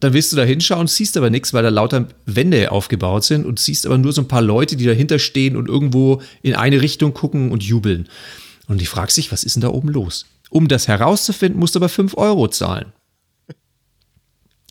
dann 0.00 0.12
willst 0.12 0.30
du 0.30 0.36
da 0.36 0.42
hinschauen, 0.42 0.88
siehst 0.88 1.16
aber 1.16 1.30
nichts, 1.30 1.54
weil 1.54 1.62
da 1.62 1.70
lauter 1.70 2.06
Wände 2.26 2.70
aufgebaut 2.70 3.24
sind 3.24 3.46
und 3.46 3.58
siehst 3.58 3.86
aber 3.86 3.96
nur 3.96 4.12
so 4.12 4.20
ein 4.20 4.28
paar 4.28 4.42
Leute, 4.42 4.76
die 4.76 4.84
dahinter 4.84 5.18
stehen 5.18 5.56
und 5.56 5.70
irgendwo 5.70 6.20
in 6.42 6.54
eine 6.54 6.82
Richtung 6.82 7.14
gucken 7.14 7.50
und 7.50 7.62
jubeln. 7.62 8.10
Und 8.68 8.78
die 8.78 8.86
fragst 8.86 9.16
dich, 9.16 9.32
was 9.32 9.42
ist 9.42 9.56
denn 9.56 9.62
da 9.62 9.68
oben 9.68 9.88
los? 9.88 10.26
Um 10.50 10.68
das 10.68 10.86
herauszufinden, 10.86 11.58
musst 11.58 11.76
du 11.76 11.78
aber 11.78 11.88
5 11.88 12.14
Euro 12.18 12.46
zahlen. 12.48 12.92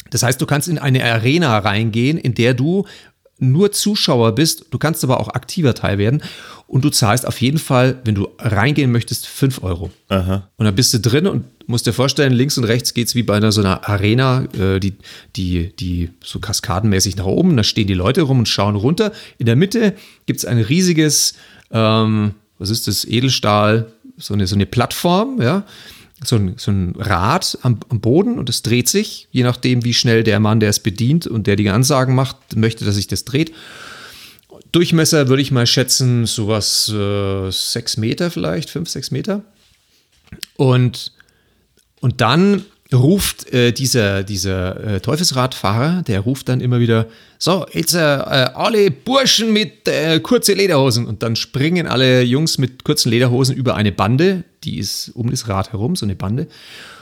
Das 0.10 0.24
heißt, 0.24 0.40
du 0.42 0.46
kannst 0.46 0.68
in 0.68 0.78
eine 0.78 1.04
Arena 1.04 1.58
reingehen, 1.58 2.18
in 2.18 2.34
der 2.34 2.54
du 2.54 2.86
nur 3.40 3.72
Zuschauer 3.72 4.36
bist, 4.36 4.66
du 4.72 4.78
kannst 4.78 5.04
aber 5.04 5.20
auch 5.20 5.30
aktiver 5.30 5.74
Teil 5.74 5.98
werden 5.98 6.22
und 6.68 6.84
du 6.84 6.90
zahlst 6.90 7.26
auf 7.26 7.40
jeden 7.42 7.58
Fall, 7.58 8.00
wenn 8.04 8.16
du 8.16 8.28
reingehen 8.38 8.92
möchtest, 8.92 9.28
5 9.28 9.64
Euro. 9.64 9.90
Aha. 10.10 10.50
Und 10.58 10.66
dann 10.66 10.76
bist 10.76 10.94
du 10.94 11.00
drin 11.00 11.26
und 11.26 11.46
musst 11.68 11.88
dir 11.88 11.94
vorstellen, 11.94 12.34
links 12.34 12.58
und 12.58 12.66
rechts 12.66 12.94
geht 12.94 13.08
es 13.08 13.16
wie 13.16 13.24
bei 13.24 13.36
einer 13.36 13.52
so 13.52 13.62
einer 13.62 13.88
Arena, 13.88 14.46
äh, 14.58 14.80
die, 14.80 14.96
die, 15.36 15.74
die 15.76 16.10
so 16.24 16.40
kaskadenmäßig 16.40 17.16
nach 17.16 17.26
oben, 17.26 17.56
da 17.56 17.64
stehen 17.64 17.88
die 17.88 17.94
Leute 17.94 18.22
rum 18.22 18.40
und 18.40 18.50
schauen 18.50 18.76
runter. 18.76 19.12
In 19.38 19.46
der 19.46 19.56
Mitte 19.56 19.96
gibt 20.26 20.40
es 20.40 20.46
ein 20.46 20.60
riesiges, 20.60 21.36
ähm, 21.72 22.36
was 22.58 22.70
ist 22.70 22.88
das, 22.88 23.06
Edelstahl, 23.06 23.92
so 24.18 24.34
eine, 24.34 24.48
so 24.48 24.56
eine 24.56 24.66
Plattform, 24.66 25.42
ja, 25.42 25.64
so 26.24 26.36
ein, 26.36 26.54
so 26.58 26.72
ein 26.72 26.96
Rad 26.98 27.58
am, 27.62 27.80
am, 27.90 28.02
Boden 28.02 28.38
und 28.38 28.50
es 28.50 28.62
dreht 28.62 28.90
sich, 28.90 29.28
je 29.32 29.44
nachdem, 29.44 29.84
wie 29.84 29.94
schnell 29.94 30.24
der 30.24 30.40
Mann, 30.40 30.60
der 30.60 30.70
es 30.70 30.80
bedient 30.80 31.28
und 31.28 31.48
der 31.48 31.56
die 31.56 31.70
Ansagen 31.70 32.16
macht, 32.16 32.56
möchte, 32.56 32.86
dass 32.86 32.96
sich 32.96 33.08
das 33.08 33.26
dreht. 33.26 33.54
Durchmesser 34.72 35.30
würde 35.30 35.42
ich 35.42 35.52
mal 35.52 35.66
schätzen, 35.66 36.26
sowas 36.26 36.90
äh, 36.90 37.50
sechs 37.52 37.98
Meter 37.98 38.30
vielleicht, 38.30 38.70
fünf, 38.70 38.90
sechs 38.90 39.12
Meter. 39.12 39.44
Und, 40.58 41.14
und 42.02 42.22
dann 42.22 42.66
ruft 42.94 43.52
äh, 43.54 43.72
dieser, 43.72 44.24
dieser 44.24 44.96
äh, 44.96 45.00
Teufelsradfahrer, 45.00 46.04
der 46.04 46.22
ruft 46.22 46.50
dann 46.50 46.62
immer 46.62 46.80
wieder, 46.80 47.08
so, 47.38 47.66
jetzt 47.72 47.94
äh, 47.94 48.00
äh 48.00 48.50
alle 48.54 48.92
Burschen 48.92 49.54
mit 49.54 49.88
äh, 49.88 50.20
kurze 50.20 50.54
Lederhosen. 50.54 51.06
Und 51.08 51.24
dann 51.24 51.36
springen 51.36 51.88
alle 51.88 52.22
Jungs 52.24 52.58
mit 52.58 52.84
kurzen 52.84 53.10
Lederhosen 53.10 53.56
über 53.56 53.76
eine 53.76 53.92
Bande, 53.92 54.44
die 54.64 54.78
ist 54.78 55.10
um 55.10 55.30
das 55.30 55.48
Rad 55.48 55.72
herum, 55.72 55.96
so 55.96 56.06
eine 56.06 56.16
Bande, 56.16 56.48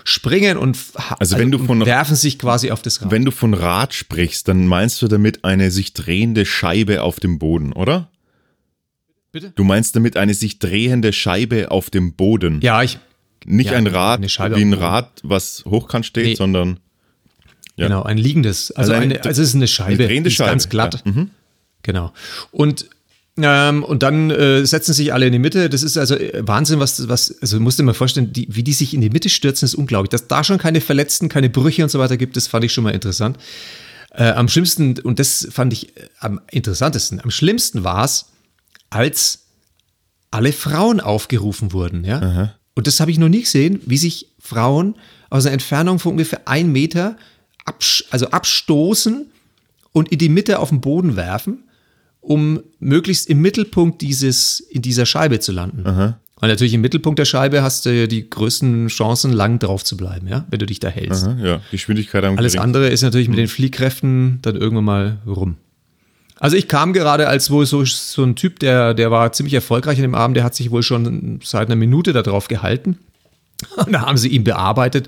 springen 0.03 0.57
und, 0.57 0.77
also 1.19 1.37
wenn 1.37 1.51
du 1.51 1.59
von, 1.59 1.85
werfen 1.85 2.15
sich 2.15 2.39
quasi 2.39 2.71
auf 2.71 2.81
das 2.81 3.01
Rad. 3.01 3.11
Wenn 3.11 3.25
du 3.25 3.31
von 3.31 3.53
Rad 3.53 3.93
sprichst, 3.93 4.47
dann 4.47 4.67
meinst 4.67 5.01
du 5.01 5.07
damit 5.07 5.43
eine 5.43 5.71
sich 5.71 5.93
drehende 5.93 6.45
Scheibe 6.45 7.03
auf 7.03 7.19
dem 7.19 7.39
Boden, 7.39 7.73
oder? 7.73 8.09
Bitte? 9.31 9.51
Du 9.55 9.63
meinst 9.63 9.95
damit 9.95 10.17
eine 10.17 10.33
sich 10.33 10.59
drehende 10.59 11.13
Scheibe 11.13 11.71
auf 11.71 11.89
dem 11.89 12.13
Boden? 12.13 12.61
Ja, 12.61 12.81
ich. 12.83 12.99
Nicht 13.45 13.71
ja, 13.71 13.77
ein 13.77 13.87
Rad, 13.87 14.21
wie 14.21 14.61
ein 14.61 14.73
Rad, 14.73 15.21
was 15.23 15.63
hochkant 15.65 16.05
steht, 16.05 16.25
nee. 16.25 16.35
sondern. 16.35 16.79
Ja. 17.75 17.87
Genau, 17.87 18.03
ein 18.03 18.17
liegendes. 18.17 18.71
Also, 18.71 18.93
also, 18.93 19.03
eine, 19.03 19.23
also 19.23 19.41
es 19.41 19.49
ist 19.49 19.55
eine 19.55 19.67
Scheibe. 19.67 20.03
Eine 20.03 20.07
drehende 20.07 20.31
Scheibe. 20.31 20.49
Ganz 20.49 20.69
glatt. 20.69 21.03
Ja. 21.05 21.11
Mhm. 21.11 21.29
Genau. 21.83 22.13
Und 22.51 22.89
ähm, 23.39 23.83
und 23.83 24.03
dann 24.03 24.31
äh, 24.31 24.65
setzen 24.65 24.93
sich 24.93 25.13
alle 25.13 25.27
in 25.27 25.31
die 25.31 25.39
Mitte. 25.39 25.69
Das 25.69 25.83
ist 25.83 25.97
also 25.97 26.15
äh, 26.15 26.41
Wahnsinn, 26.47 26.79
was, 26.79 27.07
was 27.07 27.35
also 27.41 27.59
musst 27.59 27.77
du 27.77 27.83
dir 27.83 27.87
mal 27.87 27.93
vorstellen, 27.93 28.33
die, 28.33 28.47
wie 28.49 28.63
die 28.63 28.73
sich 28.73 28.93
in 28.93 29.01
die 29.01 29.09
Mitte 29.09 29.29
stürzen, 29.29 29.65
ist 29.65 29.75
unglaublich. 29.75 30.09
Dass 30.09 30.27
da 30.27 30.43
schon 30.43 30.57
keine 30.57 30.81
Verletzten, 30.81 31.29
keine 31.29 31.49
Brüche 31.49 31.83
und 31.83 31.89
so 31.89 31.99
weiter 31.99 32.17
gibt, 32.17 32.35
das 32.35 32.47
fand 32.47 32.65
ich 32.65 32.73
schon 32.73 32.83
mal 32.83 32.91
interessant. 32.91 33.37
Äh, 34.11 34.31
am 34.31 34.47
schlimmsten, 34.47 34.99
und 34.99 35.19
das 35.19 35.47
fand 35.51 35.73
ich 35.73 35.95
äh, 35.97 36.07
am 36.19 36.41
interessantesten, 36.51 37.21
am 37.21 37.29
schlimmsten 37.29 37.83
war 37.83 38.03
es, 38.03 38.25
als 38.89 39.45
alle 40.31 40.51
Frauen 40.51 40.99
aufgerufen 40.99 41.73
wurden, 41.73 42.03
ja. 42.03 42.21
Aha. 42.21 42.53
Und 42.73 42.87
das 42.87 42.99
habe 42.99 43.09
ich 43.11 43.17
noch 43.17 43.29
nie 43.29 43.41
gesehen, 43.41 43.81
wie 43.85 43.97
sich 43.97 44.27
Frauen 44.39 44.95
aus 45.29 45.45
einer 45.45 45.53
Entfernung 45.53 45.99
von 45.99 46.11
ungefähr 46.13 46.47
ein 46.47 46.71
Meter 46.71 47.17
absch 47.65 48.05
also 48.11 48.29
abstoßen 48.29 49.25
und 49.91 50.09
in 50.09 50.19
die 50.19 50.29
Mitte 50.29 50.59
auf 50.59 50.69
den 50.69 50.79
Boden 50.79 51.15
werfen, 51.15 51.66
um 52.27 52.59
möglichst 52.79 53.29
im 53.29 53.41
Mittelpunkt 53.41 54.01
dieses, 54.01 54.59
in 54.59 54.81
dieser 54.81 55.05
Scheibe 55.05 55.39
zu 55.39 55.53
landen. 55.53 55.87
Aha. 55.87 56.19
Weil 56.39 56.49
natürlich 56.49 56.73
im 56.73 56.81
Mittelpunkt 56.81 57.17
der 57.17 57.25
Scheibe 57.25 57.63
hast 57.63 57.85
du 57.85 58.07
die 58.07 58.29
größten 58.29 58.89
Chancen, 58.89 59.31
lang 59.31 59.59
drauf 59.59 59.83
zu 59.83 59.97
bleiben, 59.97 60.27
ja, 60.27 60.45
wenn 60.49 60.59
du 60.59 60.65
dich 60.65 60.79
da 60.79 60.89
hältst. 60.89 61.25
Aha, 61.25 61.37
ja, 61.41 61.61
Geschwindigkeit 61.71 62.23
am 62.25 62.37
Alles 62.37 62.53
gering. 62.53 62.63
andere 62.63 62.89
ist 62.89 63.01
natürlich 63.01 63.29
mit 63.29 63.39
den 63.39 63.47
Fliehkräften 63.47 64.39
dann 64.41 64.55
irgendwann 64.55 64.83
mal 64.83 65.17
rum. 65.25 65.55
Also 66.39 66.57
ich 66.57 66.67
kam 66.67 66.93
gerade 66.93 67.27
als 67.27 67.49
wohl 67.49 67.65
so, 67.65 67.83
so 67.85 68.23
ein 68.23 68.35
Typ, 68.35 68.59
der, 68.59 68.93
der 68.93 69.09
war 69.09 69.31
ziemlich 69.31 69.55
erfolgreich 69.55 69.97
in 69.97 70.03
dem 70.03 70.13
Abend, 70.13 70.37
der 70.37 70.43
hat 70.43 70.53
sich 70.53 70.69
wohl 70.69 70.83
schon 70.83 71.39
seit 71.43 71.67
einer 71.67 71.75
Minute 71.75 72.13
darauf 72.13 72.47
gehalten. 72.47 72.99
Und 73.75 73.91
da 73.91 74.01
haben 74.01 74.17
sie 74.17 74.29
ihn 74.29 74.43
bearbeitet. 74.43 75.07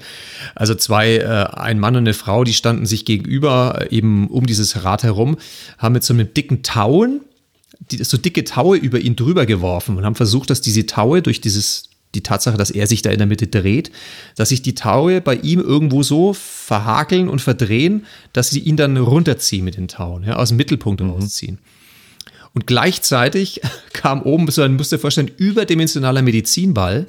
Also 0.56 0.76
zwei, 0.76 1.18
äh, 1.18 1.46
ein 1.54 1.80
Mann 1.80 1.96
und 1.96 2.04
eine 2.04 2.14
Frau, 2.14 2.44
die 2.44 2.54
standen 2.54 2.86
sich 2.86 3.06
gegenüber, 3.06 3.80
äh, 3.82 3.96
eben 3.96 4.28
um 4.28 4.46
dieses 4.46 4.84
Rad 4.84 5.04
herum, 5.04 5.38
haben 5.78 5.94
mit 5.94 6.04
so 6.04 6.14
einem 6.14 6.34
dicken 6.34 6.64
Tauen, 6.64 7.22
die, 7.92 8.04
so 8.04 8.18
dicke 8.18 8.44
Taue 8.44 8.78
über 8.78 9.00
ihn 9.00 9.16
drüber 9.16 9.46
geworfen 9.46 9.98
und 9.98 10.06
haben 10.06 10.16
versucht, 10.16 10.50
dass 10.50 10.62
diese 10.62 10.86
Taue 10.86 11.22
durch 11.22 11.42
dieses 11.42 11.90
die 12.16 12.24
Tatsache, 12.24 12.58
dass 12.58 12.72
er 12.72 12.88
sich 12.88 13.02
da 13.04 13.12
in 13.12 13.20
der 13.20 13.28
Mitte 13.28 13.48
dreht, 13.48 13.92
dass 14.36 14.50
sich 14.50 14.62
die 14.62 14.74
Taue 14.74 15.22
bei 15.22 15.36
ihm 15.36 15.60
irgendwo 15.60 16.02
so 16.02 16.34
verhakeln 16.34 17.30
und 17.30 17.40
verdrehen, 17.40 18.06
dass 18.34 18.50
sie 18.50 18.62
ihn 18.62 18.78
dann 18.78 18.98
runterziehen 18.98 19.64
mit 19.64 19.78
den 19.78 19.88
Tauen, 19.88 20.24
ja, 20.24 20.38
aus 20.38 20.50
dem 20.50 20.58
Mittelpunkt 20.58 21.02
mhm. 21.02 21.12
rausziehen. 21.12 21.60
Und 22.56 22.66
gleichzeitig 22.66 23.62
kam 23.94 24.24
oben 24.24 24.50
so 24.50 24.64
ein, 24.64 24.76
musst 24.76 24.92
du 24.92 24.96
dir 24.96 25.02
vorstellen, 25.02 25.32
überdimensionaler 25.38 26.24
Medizinball, 26.24 27.06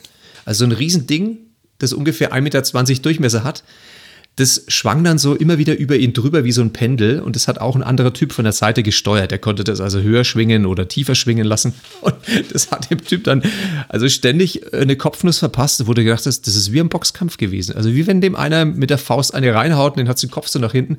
also 0.51 0.65
ein 0.65 0.73
Riesending, 0.73 1.39
das 1.79 1.93
ungefähr 1.93 2.33
1,20 2.33 2.41
Meter 2.41 3.03
Durchmesser 3.03 3.45
hat, 3.45 3.63
das 4.35 4.65
schwang 4.67 5.05
dann 5.05 5.17
so 5.17 5.37
immer 5.37 5.59
wieder 5.59 5.79
über 5.79 5.97
ihn 5.97 6.13
drüber 6.13 6.43
wie 6.43 6.51
so 6.51 6.61
ein 6.61 6.73
Pendel 6.73 7.21
und 7.21 7.37
das 7.37 7.47
hat 7.47 7.61
auch 7.61 7.77
ein 7.77 7.85
anderer 7.85 8.13
Typ 8.13 8.33
von 8.33 8.43
der 8.43 8.53
Seite 8.53 8.83
gesteuert. 8.83 9.31
Der 9.31 9.39
konnte 9.39 9.63
das 9.63 9.81
also 9.81 10.01
höher 10.01 10.25
schwingen 10.25 10.67
oder 10.67 10.89
tiefer 10.89 11.15
schwingen 11.15 11.47
lassen 11.47 11.75
und 12.01 12.17
das 12.53 12.73
hat 12.73 12.91
dem 12.91 13.05
Typ 13.05 13.23
dann 13.23 13.45
also 13.89 14.09
ständig 14.09 14.75
eine 14.75 14.97
Kopfnuss 14.97 15.39
verpasst, 15.39 15.87
wo 15.87 15.95
du 15.95 16.03
gedacht 16.03 16.27
hast, 16.27 16.49
das 16.49 16.57
ist 16.57 16.73
wie 16.73 16.81
ein 16.81 16.89
Boxkampf 16.89 17.37
gewesen. 17.37 17.77
Also 17.77 17.95
wie 17.95 18.09
wenn 18.09 18.21
dem 18.21 18.35
einer 18.35 18.65
mit 18.65 18.91
der 18.91 18.99
Faust 18.99 19.33
eine 19.33 19.55
reinhaut 19.55 19.93
und 19.93 19.99
den 19.99 20.09
hat 20.09 20.21
den 20.21 20.33
Kopf 20.33 20.49
so 20.49 20.59
nach 20.59 20.73
hinten. 20.73 20.99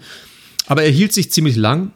Aber 0.67 0.83
er 0.83 0.91
hielt 0.91 1.11
sich 1.11 1.29
ziemlich 1.29 1.57
lang 1.57 1.91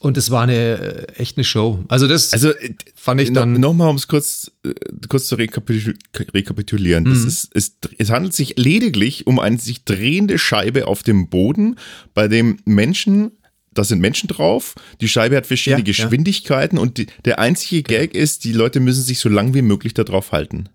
und 0.00 0.16
es 0.16 0.30
war 0.30 0.42
eine 0.42 0.54
äh, 0.54 1.12
echt 1.14 1.36
eine 1.36 1.44
Show. 1.44 1.84
Also 1.88 2.06
das 2.06 2.32
also, 2.32 2.52
fand 2.94 3.20
ich 3.20 3.32
dann. 3.32 3.54
Nochmal, 3.54 3.90
um 3.90 3.96
es 3.96 4.06
kurz, 4.06 4.52
äh, 4.64 4.72
kurz 5.08 5.26
zu 5.26 5.34
rekapitulieren. 5.34 7.04
Mhm. 7.04 7.12
Ist, 7.12 7.50
es, 7.52 7.76
es 7.98 8.10
handelt 8.10 8.34
sich 8.34 8.56
lediglich 8.56 9.26
um 9.26 9.40
eine 9.40 9.58
sich 9.58 9.84
drehende 9.84 10.38
Scheibe 10.38 10.86
auf 10.86 11.02
dem 11.02 11.28
Boden, 11.28 11.76
bei 12.14 12.28
dem 12.28 12.58
Menschen 12.64 13.32
da 13.74 13.84
sind 13.84 14.00
Menschen 14.00 14.26
drauf, 14.26 14.74
die 15.00 15.08
Scheibe 15.08 15.36
hat 15.36 15.46
verschiedene 15.46 15.82
ja, 15.82 15.84
Geschwindigkeiten 15.84 16.78
ja. 16.78 16.82
und 16.82 16.98
die, 16.98 17.06
der 17.24 17.38
einzige 17.38 17.84
Gag 17.84 18.12
ist, 18.12 18.42
die 18.42 18.52
Leute 18.52 18.80
müssen 18.80 19.04
sich 19.04 19.20
so 19.20 19.28
lang 19.28 19.54
wie 19.54 19.62
möglich 19.62 19.94
darauf 19.94 20.32
halten. 20.32 20.68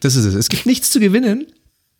Das 0.00 0.16
ist 0.16 0.24
es. 0.24 0.34
Es 0.34 0.48
gibt 0.48 0.64
nichts 0.64 0.90
zu 0.90 0.98
gewinnen. 0.98 1.46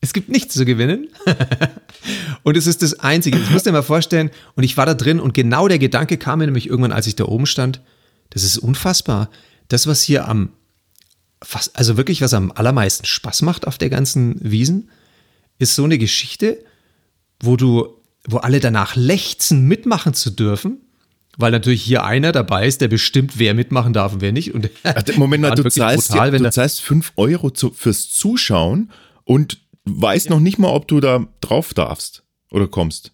Es 0.05 0.12
gibt 0.12 0.28
nichts 0.28 0.52
zu 0.52 0.66
gewinnen. 0.66 1.09
und 2.43 2.59
es 2.59 2.66
ist 2.66 2.82
das 2.82 3.01
Einzige. 3.01 3.39
Ich 3.39 3.48
muss 3.48 3.62
dir 3.62 3.72
mal 3.72 3.82
vorstellen, 3.82 4.31
und 4.55 4.62
ich 4.62 4.76
war 4.76 4.85
da 4.85 4.93
drin 4.93 5.18
und 5.18 5.32
genau 5.32 5.66
der 5.66 5.78
Gedanke 5.78 6.18
kam 6.18 6.40
mir 6.40 6.44
nämlich 6.44 6.68
irgendwann, 6.68 6.93
als 6.93 7.06
ich 7.06 7.16
da 7.16 7.24
oben 7.24 7.47
stand. 7.47 7.81
Das 8.28 8.43
ist 8.43 8.59
unfassbar. 8.59 9.31
Das, 9.68 9.86
was 9.86 10.02
hier 10.02 10.28
am, 10.28 10.51
also 11.72 11.97
wirklich, 11.97 12.20
was 12.20 12.35
am 12.35 12.52
allermeisten 12.52 13.06
Spaß 13.06 13.40
macht 13.40 13.66
auf 13.66 13.78
der 13.78 13.89
ganzen 13.89 14.36
Wiesen, 14.43 14.90
ist 15.59 15.74
so 15.74 15.85
eine 15.85 15.97
Geschichte, 15.97 16.62
wo 17.40 17.56
du, 17.56 17.89
wo 18.28 18.36
alle 18.36 18.60
danach 18.60 18.97
lechzen, 18.97 19.66
mitmachen 19.66 20.12
zu 20.12 20.31
dürfen. 20.31 20.82
Weil 21.39 21.51
natürlich 21.51 21.82
hier 21.82 22.05
einer 22.05 22.31
dabei 22.31 22.66
ist, 22.66 22.82
der 22.82 22.89
bestimmt, 22.89 23.39
wer 23.39 23.55
mitmachen 23.55 23.94
darf 23.94 24.12
und 24.12 24.20
wer 24.20 24.32
nicht. 24.32 24.52
Und 24.52 24.68
Moment 25.16 25.40
mal, 25.40 25.51
du 25.55 25.66
zahlst, 25.70 26.10
brutal, 26.10 26.31
du 26.31 26.51
zahlst 26.51 26.82
5 26.82 27.12
Euro 27.16 27.51
zu, 27.51 27.70
fürs 27.70 28.10
Zuschauen 28.10 28.90
und 29.24 29.64
weißt 29.85 30.31
noch 30.31 30.40
nicht 30.40 30.59
mal, 30.59 30.69
ob 30.69 30.89
du 30.89 31.01
da 31.01 31.27
drauf 31.40 31.74
darfst 31.74 32.23
oder 32.51 32.66
kommst. 32.66 33.12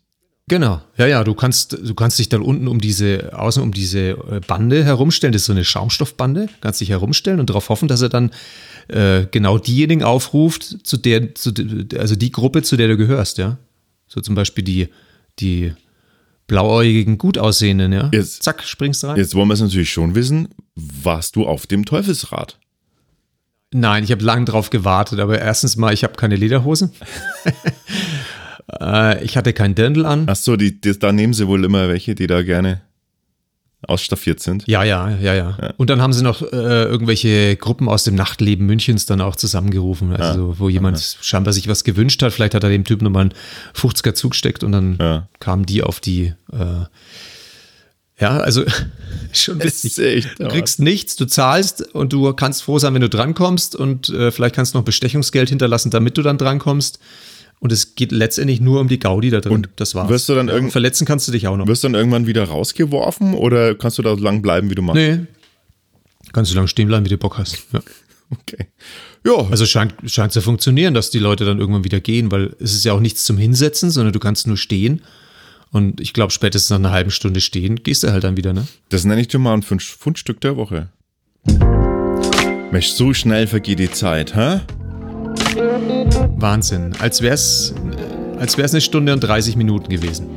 Genau, 0.50 0.80
ja, 0.96 1.06
ja, 1.06 1.22
du 1.22 1.34
kannst, 1.34 1.78
du 1.80 1.94
kannst 1.94 2.18
dich 2.18 2.28
dann 2.28 2.42
unten 2.42 2.66
um 2.66 2.80
diese, 2.80 3.38
außen 3.38 3.62
um 3.62 3.70
diese 3.72 4.10
äh, 4.10 4.40
Bande 4.44 4.82
herumstellen, 4.82 5.32
das 5.32 5.42
ist 5.42 5.46
so 5.46 5.52
eine 5.52 5.64
Schaumstoffbande, 5.64 6.48
kannst 6.60 6.80
dich 6.80 6.88
herumstellen 6.88 7.38
und 7.38 7.50
darauf 7.50 7.68
hoffen, 7.68 7.86
dass 7.86 8.02
er 8.02 8.08
dann 8.08 8.32
äh, 8.88 9.26
genau 9.30 9.58
diejenigen 9.58 10.02
aufruft, 10.02 10.84
zu 10.84 10.96
der, 10.96 11.36
zu, 11.36 11.52
also 11.96 12.16
die 12.16 12.32
Gruppe, 12.32 12.62
zu 12.62 12.76
der 12.76 12.88
du 12.88 12.96
gehörst, 12.96 13.38
ja. 13.38 13.58
So 14.08 14.20
zum 14.20 14.34
Beispiel 14.34 14.64
die, 14.64 14.88
die 15.38 15.72
blauäugigen, 16.48 17.16
gut 17.16 17.38
aussehenden, 17.38 17.92
ja. 17.92 18.10
Jetzt, 18.12 18.42
Zack, 18.42 18.64
springst 18.64 19.04
rein. 19.04 19.16
Jetzt 19.16 19.36
wollen 19.36 19.46
wir 19.46 19.54
es 19.54 19.60
natürlich 19.60 19.92
schon 19.92 20.16
wissen, 20.16 20.48
warst 20.74 21.36
du 21.36 21.46
auf 21.46 21.68
dem 21.68 21.84
Teufelsrad? 21.84 22.58
Nein, 23.72 24.02
ich 24.02 24.10
habe 24.10 24.24
lange 24.24 24.46
drauf 24.46 24.70
gewartet, 24.70 25.20
aber 25.20 25.38
erstens 25.38 25.76
mal, 25.76 25.92
ich 25.92 26.02
habe 26.02 26.14
keine 26.14 26.34
Lederhosen. 26.34 26.90
äh, 28.80 29.22
ich 29.24 29.36
hatte 29.36 29.52
kein 29.52 29.74
Dirndl 29.74 30.06
an. 30.06 30.26
Ach 30.28 30.36
so, 30.36 30.56
die, 30.56 30.80
die, 30.80 30.98
da 30.98 31.12
nehmen 31.12 31.34
sie 31.34 31.46
wohl 31.46 31.64
immer 31.64 31.88
welche, 31.88 32.16
die 32.16 32.26
da 32.26 32.42
gerne 32.42 32.82
ausstaffiert 33.86 34.40
sind. 34.40 34.66
Ja, 34.66 34.82
ja, 34.82 35.08
ja, 35.08 35.34
ja. 35.34 35.56
ja. 35.60 35.74
Und 35.76 35.88
dann 35.88 36.02
haben 36.02 36.12
sie 36.12 36.22
noch 36.22 36.42
äh, 36.42 36.46
irgendwelche 36.84 37.56
Gruppen 37.56 37.88
aus 37.88 38.04
dem 38.04 38.14
Nachtleben 38.14 38.66
Münchens 38.66 39.06
dann 39.06 39.20
auch 39.20 39.36
zusammengerufen. 39.36 40.14
Also, 40.14 40.50
ah, 40.50 40.54
wo 40.58 40.68
jemand 40.68 40.98
aha. 40.98 41.04
scheinbar 41.22 41.52
sich 41.52 41.68
was 41.68 41.84
gewünscht 41.84 42.22
hat. 42.22 42.32
Vielleicht 42.32 42.54
hat 42.54 42.62
er 42.62 42.70
dem 42.70 42.84
Typen 42.84 43.04
nochmal 43.04 43.22
einen 43.22 43.34
50er 43.74 44.14
zugesteckt 44.14 44.64
und 44.64 44.72
dann 44.72 44.98
ja. 45.00 45.28
kamen 45.38 45.64
die 45.64 45.82
auf 45.82 46.00
die 46.00 46.34
äh, 46.52 46.84
ja, 48.20 48.38
also 48.38 48.64
schon 49.32 49.62
witzig. 49.62 50.28
Du 50.38 50.48
kriegst 50.48 50.80
nichts, 50.80 51.16
du 51.16 51.24
zahlst 51.24 51.94
und 51.94 52.12
du 52.12 52.32
kannst 52.34 52.62
froh 52.62 52.78
sein, 52.78 52.94
wenn 52.94 53.00
du 53.00 53.08
drankommst 53.08 53.74
und 53.74 54.10
äh, 54.10 54.30
vielleicht 54.30 54.54
kannst 54.54 54.74
du 54.74 54.78
noch 54.78 54.84
Bestechungsgeld 54.84 55.48
hinterlassen, 55.48 55.90
damit 55.90 56.18
du 56.18 56.22
dann 56.22 56.38
drankommst. 56.38 56.98
Und 57.60 57.72
es 57.72 57.94
geht 57.94 58.10
letztendlich 58.10 58.60
nur 58.60 58.80
um 58.80 58.88
die 58.88 58.98
Gaudi 58.98 59.28
da 59.28 59.40
drin. 59.40 59.52
Und 59.52 59.68
das 59.76 59.94
war's. 59.94 60.08
Wirst 60.08 60.30
du 60.30 60.34
dann 60.34 60.48
irgend 60.48 60.72
verletzen 60.72 61.06
kannst 61.06 61.28
du 61.28 61.32
dich 61.32 61.46
auch 61.46 61.58
noch. 61.58 61.66
Wirst 61.66 61.84
du 61.84 61.88
dann 61.88 61.94
irgendwann 61.94 62.26
wieder 62.26 62.44
rausgeworfen 62.44 63.34
oder 63.34 63.74
kannst 63.74 63.98
du 63.98 64.02
da 64.02 64.16
so 64.16 64.22
lang 64.22 64.40
bleiben, 64.40 64.70
wie 64.70 64.74
du 64.74 64.80
machst? 64.80 64.96
Nee. 64.96 65.26
Kannst 66.32 66.50
du 66.50 66.56
lang 66.56 66.68
stehen 66.68 66.88
bleiben, 66.88 67.04
wie 67.04 67.10
du 67.10 67.18
Bock 67.18 67.38
hast. 67.38 67.58
Ja. 67.72 67.80
Okay. 68.32 68.68
Ja. 69.26 69.44
Also 69.50 69.66
scheint, 69.66 69.92
scheint 70.06 70.30
zu 70.32 70.40
funktionieren, 70.40 70.94
dass 70.94 71.10
die 71.10 71.18
Leute 71.18 71.44
dann 71.44 71.58
irgendwann 71.58 71.82
wieder 71.82 71.98
gehen, 71.98 72.30
weil 72.30 72.54
es 72.60 72.74
ist 72.74 72.84
ja 72.84 72.92
auch 72.92 73.00
nichts 73.00 73.24
zum 73.24 73.36
Hinsetzen, 73.36 73.90
sondern 73.90 74.12
du 74.12 74.20
kannst 74.20 74.46
nur 74.46 74.56
stehen 74.56 75.02
und 75.72 76.00
ich 76.00 76.12
glaube, 76.12 76.32
spätestens 76.32 76.70
nach 76.70 76.78
einer 76.78 76.90
halben 76.90 77.10
Stunde 77.10 77.40
stehen, 77.40 77.82
gehst 77.82 78.02
du 78.02 78.12
halt 78.12 78.24
dann 78.24 78.36
wieder, 78.36 78.52
ne? 78.52 78.66
Das 78.88 79.04
nenne 79.04 79.20
ich 79.20 79.28
dir 79.28 79.38
mal 79.38 79.54
ein 79.54 79.62
Pfundstück 79.62 80.40
der 80.40 80.56
Woche. 80.56 80.88
Mensch, 82.72 82.88
so 82.88 83.12
schnell 83.12 83.46
vergeht 83.46 83.78
die 83.78 83.90
Zeit, 83.90 84.34
hä? 84.34 84.60
Wahnsinn. 86.36 86.92
Als 86.98 87.22
wär's, 87.22 87.74
als 88.38 88.58
wär's 88.58 88.72
eine 88.72 88.80
Stunde 88.80 89.12
und 89.12 89.20
30 89.20 89.56
Minuten 89.56 89.88
gewesen. 89.88 90.28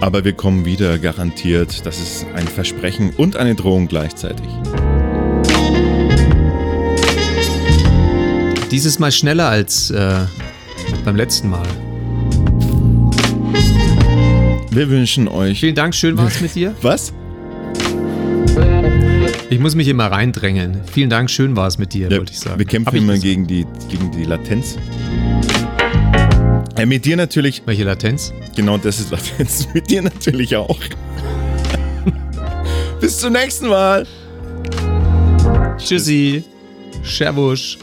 Aber 0.00 0.24
wir 0.24 0.32
kommen 0.32 0.64
wieder, 0.64 0.98
garantiert. 0.98 1.84
Das 1.84 2.00
ist 2.00 2.26
ein 2.34 2.48
Versprechen 2.48 3.10
und 3.16 3.36
eine 3.36 3.54
Drohung 3.54 3.86
gleichzeitig. 3.88 4.48
Dieses 8.70 9.00
Mal 9.00 9.10
schneller 9.10 9.48
als 9.48 9.90
äh, 9.90 10.26
beim 11.04 11.16
letzten 11.16 11.50
Mal. 11.50 11.66
Wir 14.70 14.88
wünschen 14.88 15.26
euch. 15.26 15.58
Vielen 15.60 15.74
Dank, 15.74 15.94
schön 15.94 16.16
war 16.16 16.28
es 16.28 16.40
mit 16.40 16.54
dir. 16.54 16.74
Was? 16.82 17.12
Ich 19.50 19.58
muss 19.58 19.74
mich 19.74 19.88
immer 19.88 20.06
reindrängeln. 20.06 20.82
Vielen 20.92 21.10
Dank, 21.10 21.28
schön 21.28 21.56
war 21.56 21.66
es 21.66 21.78
mit 21.78 21.92
dir, 21.92 22.08
ja, 22.08 22.18
wollte 22.18 22.32
ich 22.32 22.38
sagen. 22.38 22.58
Wir 22.58 22.66
kämpfen 22.66 22.94
immer 22.94 23.18
gegen 23.18 23.48
die, 23.48 23.66
gegen 23.88 24.12
die 24.12 24.22
Latenz. 24.22 24.78
Hey, 26.76 26.86
mit 26.86 27.04
dir 27.04 27.16
natürlich. 27.16 27.62
Welche 27.66 27.82
Latenz? 27.82 28.32
Genau, 28.54 28.78
das 28.78 29.00
ist 29.00 29.10
Latenz. 29.10 29.68
Mit 29.74 29.90
dir 29.90 30.00
natürlich 30.00 30.56
auch. 30.56 30.78
Bis 33.00 33.18
zum 33.18 33.32
nächsten 33.34 33.68
Mal. 33.68 34.06
Tschüssi. 35.76 36.44
Servus. 37.02 37.76